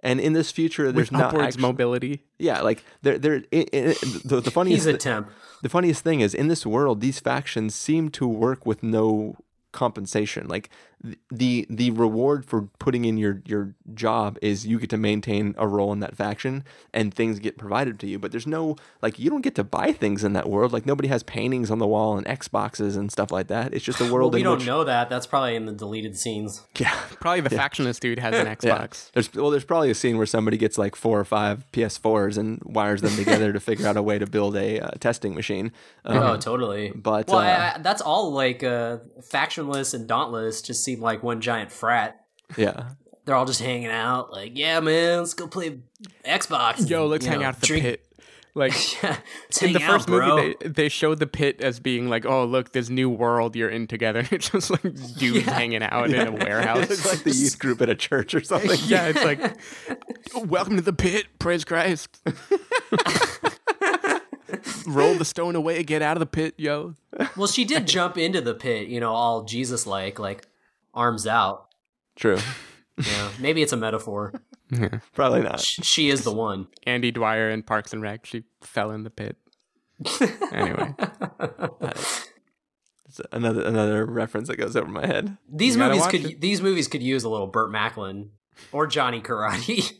And 0.00 0.20
in 0.20 0.32
this 0.32 0.52
future, 0.52 0.92
there's 0.92 1.10
With 1.10 1.12
not 1.20 1.34
upwards 1.34 1.56
actu- 1.56 1.62
mobility. 1.62 2.22
yeah, 2.38 2.60
like 2.60 2.84
there, 3.02 3.18
there. 3.18 3.42
i 3.52 3.66
i 3.72 3.94
the, 4.24 4.40
the 4.44 4.50
funniest, 4.50 4.86
He's 4.86 4.94
a 4.94 4.96
temp. 4.96 5.28
the 5.62 5.68
funniest 5.68 6.04
thing 6.04 6.20
is 6.20 6.34
in 6.34 6.46
this 6.46 6.64
world, 6.64 7.00
these 7.00 7.18
factions 7.18 7.74
seem 7.74 8.08
to 8.10 8.28
work 8.28 8.64
with 8.64 8.84
no 8.84 9.34
compensation. 9.72 10.46
Like 10.46 10.68
th- 10.68 10.97
the 11.30 11.66
the 11.70 11.90
reward 11.92 12.44
for 12.44 12.62
putting 12.78 13.04
in 13.04 13.16
your 13.16 13.40
your 13.46 13.74
job 13.94 14.36
is 14.42 14.66
you 14.66 14.80
get 14.80 14.90
to 14.90 14.96
maintain 14.96 15.54
a 15.56 15.66
role 15.68 15.92
in 15.92 16.00
that 16.00 16.16
faction, 16.16 16.64
and 16.92 17.14
things 17.14 17.38
get 17.38 17.56
provided 17.56 18.00
to 18.00 18.06
you. 18.08 18.18
But 18.18 18.32
there's 18.32 18.46
no 18.46 18.76
like 19.00 19.18
you 19.18 19.30
don't 19.30 19.42
get 19.42 19.54
to 19.56 19.64
buy 19.64 19.92
things 19.92 20.24
in 20.24 20.32
that 20.32 20.48
world. 20.48 20.72
Like 20.72 20.86
nobody 20.86 21.08
has 21.08 21.22
paintings 21.22 21.70
on 21.70 21.78
the 21.78 21.86
wall 21.86 22.16
and 22.18 22.26
Xboxes 22.26 22.96
and 22.96 23.12
stuff 23.12 23.30
like 23.30 23.46
that. 23.46 23.72
It's 23.74 23.84
just 23.84 24.00
a 24.00 24.04
Well, 24.08 24.14
world 24.14 24.34
we 24.34 24.40
in 24.40 24.44
don't 24.44 24.58
which 24.58 24.66
know 24.66 24.84
that. 24.84 25.08
That's 25.08 25.26
probably 25.26 25.54
in 25.54 25.66
the 25.66 25.72
deleted 25.72 26.16
scenes. 26.16 26.62
yeah. 26.78 26.98
Probably 27.20 27.42
the 27.42 27.50
factionless 27.50 28.00
dude 28.00 28.18
has 28.18 28.34
an 28.38 28.46
Yeah. 28.46 28.54
Xbox. 28.56 29.10
There's 29.12 29.32
well, 29.34 29.50
there's 29.50 29.64
probably 29.64 29.90
a 29.90 29.94
scene 29.94 30.16
where 30.16 30.26
somebody 30.26 30.56
gets 30.56 30.78
like 30.78 30.96
four 30.96 31.20
or 31.20 31.24
five 31.24 31.64
PS4s 31.72 32.38
and 32.38 32.60
wires 32.64 33.02
them 33.02 33.14
together 33.14 33.52
to 33.52 33.60
figure 33.60 33.86
out 33.86 33.96
a 33.96 34.02
way 34.02 34.18
to 34.18 34.26
build 34.26 34.56
a 34.56 34.80
uh, 34.80 34.90
testing 34.98 35.34
machine. 35.34 35.70
Um, 36.04 36.18
oh, 36.18 36.36
totally. 36.38 36.90
but, 36.94 37.28
well, 37.28 37.38
uh, 37.38 37.42
I, 37.42 37.74
I, 37.74 37.78
that's 37.78 38.00
all 38.02 38.32
like 38.32 38.64
uh, 38.64 38.98
factionless 39.20 39.94
and 39.94 40.08
dauntless 40.08 40.62
just 40.62 40.87
seem 40.88 41.00
like 41.02 41.22
one 41.22 41.40
giant 41.40 41.70
frat. 41.70 42.24
yeah. 42.56 42.90
They're 43.24 43.34
all 43.36 43.44
just 43.44 43.60
hanging 43.60 43.88
out, 43.90 44.32
like, 44.32 44.52
yeah, 44.56 44.80
man, 44.80 45.18
let's 45.18 45.34
go 45.34 45.46
play 45.46 45.80
Xbox. 46.24 46.88
Yo, 46.88 47.06
let's 47.06 47.26
You 47.26 47.32
hang 47.32 47.40
know, 47.40 47.46
out 47.48 47.56
at 47.56 47.60
the 47.60 47.66
drink- 47.66 47.82
pit. 47.84 48.04
Like 48.54 48.72
let's 49.04 49.62
in 49.62 49.72
the 49.72 49.78
first 49.78 50.08
bro. 50.08 50.36
movie, 50.36 50.56
they 50.62 50.68
they 50.68 50.88
showed 50.88 51.20
the 51.20 51.28
pit 51.28 51.60
as 51.60 51.78
being 51.78 52.08
like, 52.08 52.24
oh 52.26 52.44
look, 52.44 52.72
this 52.72 52.88
new 52.88 53.08
world 53.08 53.54
you're 53.54 53.68
in 53.68 53.86
together. 53.86 54.24
It's 54.32 54.48
just 54.50 54.70
like 54.70 54.82
dudes 55.18 55.44
hanging 55.46 55.82
out 55.82 56.10
in 56.10 56.26
a 56.26 56.32
warehouse. 56.32 56.90
It's 56.90 57.06
like 57.06 57.22
the 57.22 57.30
youth 57.30 57.58
group 57.60 57.80
at 57.82 57.88
a 57.90 57.94
church 57.94 58.34
or 58.34 58.42
something. 58.42 58.76
yeah, 58.86 59.12
it's 59.14 59.22
like, 59.22 59.56
welcome 60.48 60.74
to 60.76 60.82
the 60.82 60.94
pit. 60.94 61.26
Praise 61.38 61.64
Christ. 61.64 62.08
Roll 64.86 65.14
the 65.14 65.24
stone 65.26 65.54
away. 65.54 65.82
Get 65.84 66.00
out 66.02 66.16
of 66.16 66.20
the 66.20 66.26
pit, 66.26 66.54
yo. 66.56 66.94
well, 67.36 67.46
she 67.46 67.64
did 67.64 67.86
jump 67.86 68.16
into 68.18 68.40
the 68.40 68.54
pit, 68.54 68.88
you 68.88 68.98
know, 68.98 69.12
all 69.12 69.44
Jesus 69.44 69.86
like, 69.86 70.18
like 70.18 70.48
arms 70.98 71.26
out. 71.26 71.68
True. 72.16 72.38
Yeah, 73.00 73.28
maybe 73.38 73.62
it's 73.62 73.72
a 73.72 73.76
metaphor. 73.76 74.32
Yeah, 74.72 74.98
Probably 75.14 75.42
not. 75.42 75.60
Sh- 75.60 75.78
She 75.84 76.10
is 76.10 76.24
the 76.24 76.32
one. 76.32 76.66
Andy 76.84 77.12
Dwyer 77.12 77.48
in 77.48 77.62
Parks 77.62 77.92
and 77.92 78.02
Rec. 78.02 78.26
She 78.26 78.42
fell 78.60 78.90
in 78.90 79.04
the 79.04 79.10
pit. 79.10 79.36
Anyway, 80.52 80.94
It's 83.06 83.20
another 83.32 83.62
another 83.62 84.04
reference 84.04 84.48
that 84.48 84.56
goes 84.56 84.74
over 84.76 84.88
my 84.90 85.06
head. 85.06 85.36
These 85.48 85.76
You 85.76 85.82
movies 85.84 86.06
could 86.08 86.24
it. 86.26 86.40
these 86.40 86.60
movies 86.60 86.88
could 86.88 87.02
use 87.02 87.22
a 87.22 87.28
little 87.28 87.46
Burt 87.46 87.70
Macklin 87.70 88.30
or 88.72 88.88
Johnny 88.88 89.20
Karate. 89.20 89.92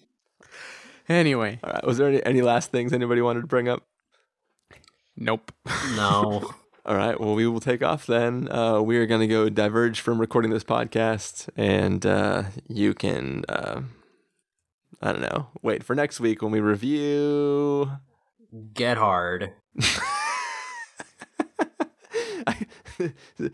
anyway, 1.08 1.60
All 1.62 1.72
right. 1.72 1.86
Was 1.86 1.98
there 1.98 2.08
any, 2.08 2.26
any 2.26 2.42
last 2.42 2.72
things 2.72 2.92
anybody 2.92 3.22
wanted 3.22 3.42
to 3.42 3.46
bring 3.46 3.68
up? 3.68 3.84
nope. 5.16 5.52
no. 5.96 6.50
All 6.86 6.96
right. 6.96 7.20
Well, 7.20 7.34
we 7.34 7.46
will 7.46 7.60
take 7.60 7.82
off 7.82 8.06
then. 8.06 8.50
Uh, 8.50 8.80
we 8.80 8.96
are 8.96 9.06
going 9.06 9.20
to 9.20 9.26
go 9.26 9.48
diverge 9.48 10.00
from 10.00 10.18
recording 10.18 10.50
this 10.50 10.64
podcast, 10.64 11.48
and 11.56 12.06
uh, 12.06 12.44
you 12.66 12.94
can, 12.94 13.44
uh, 13.48 13.82
I 15.02 15.12
don't 15.12 15.20
know, 15.20 15.48
wait 15.62 15.82
for 15.84 15.94
next 15.94 16.18
week 16.18 16.40
when 16.40 16.50
we 16.50 16.60
review. 16.60 17.90
Get 18.72 18.96
hard. 18.96 19.52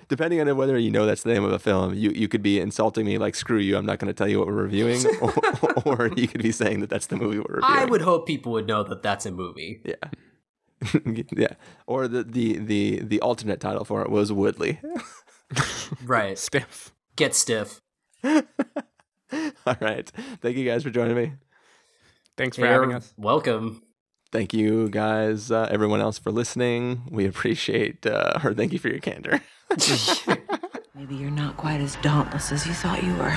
Depending 0.09 0.41
on 0.41 0.57
whether 0.57 0.79
you 0.79 0.91
know 0.91 1.05
that's 1.05 1.23
the 1.23 1.33
name 1.33 1.45
of 1.45 1.53
a 1.53 1.59
film, 1.59 1.95
you, 1.95 2.11
you 2.11 2.29
could 2.29 2.43
be 2.43 2.61
insulting 2.61 3.05
me 3.05 3.19
like 3.19 3.35
"screw 3.35 3.59
you," 3.59 3.77
I'm 3.77 3.85
not 3.85 3.99
going 3.99 4.09
to 4.09 4.15
tell 4.15 4.29
you 4.29 4.39
what 4.39 4.47
we're 4.47 4.55
reviewing, 4.55 5.05
or, 5.21 5.33
or 5.85 6.11
you 6.17 6.29
could 6.29 6.43
be 6.43 6.53
saying 6.53 6.81
that 6.81 6.89
that's 6.89 7.07
the 7.07 7.17
movie 7.17 7.39
we're 7.39 7.57
reviewing. 7.57 7.79
I 7.79 7.85
would 7.85 8.01
hope 8.01 8.27
people 8.27 8.53
would 8.53 8.67
know 8.67 8.83
that 8.85 9.03
that's 9.03 9.27
a 9.27 9.31
movie. 9.31 9.83
Yeah. 9.85 9.97
yeah. 11.37 11.55
Or 11.87 12.09
the, 12.09 12.23
the 12.25 12.59
the 12.59 13.01
the 13.03 13.21
alternate 13.21 13.61
title 13.61 13.85
for 13.85 14.03
it 14.03 14.11
was 14.11 14.33
Woodley. 14.33 14.81
Right. 16.05 16.39
Stiff. 16.39 16.93
Get 17.17 17.35
stiff. 17.35 17.81
All 18.25 19.77
right. 19.81 20.11
Thank 20.41 20.57
you 20.57 20.65
guys 20.65 20.83
for 20.83 20.91
joining 20.91 21.17
me. 21.17 21.33
Thanks 22.37 22.57
for 22.57 22.67
having 22.67 22.93
us. 22.93 23.13
welcome. 23.17 23.83
Thank 24.33 24.53
you 24.53 24.89
guys, 24.89 25.53
uh, 25.53 25.69
everyone 25.71 26.01
else, 26.01 26.19
for 26.19 26.33
listening. 26.33 27.07
We 27.09 27.27
appreciate, 27.27 28.05
uh, 28.05 28.41
or 28.43 28.53
thank 28.53 28.73
you 28.73 28.81
for 28.81 28.89
your 28.89 28.99
candor. 28.99 29.41
Maybe 30.97 31.15
you're 31.15 31.31
not 31.31 31.57
quite 31.57 31.81
as 31.81 31.95
dauntless 31.97 32.51
as 32.51 32.67
you 32.67 32.73
thought 32.73 33.05
you 33.05 33.15
were. 33.15 33.37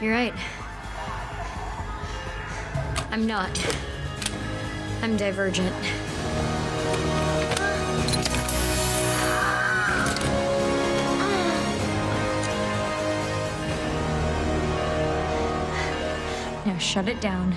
You're 0.00 0.12
right. 0.12 0.34
I'm 3.12 3.26
not. 3.26 3.50
I'm 5.02 5.16
divergent. 5.16 5.74
Now 16.66 16.78
shut 16.78 17.08
it 17.08 17.20
down 17.20 17.54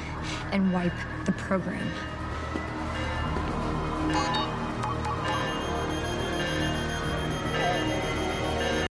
and 0.51 0.73
wipe 0.73 0.91
the 1.25 1.31
program. 1.31 1.87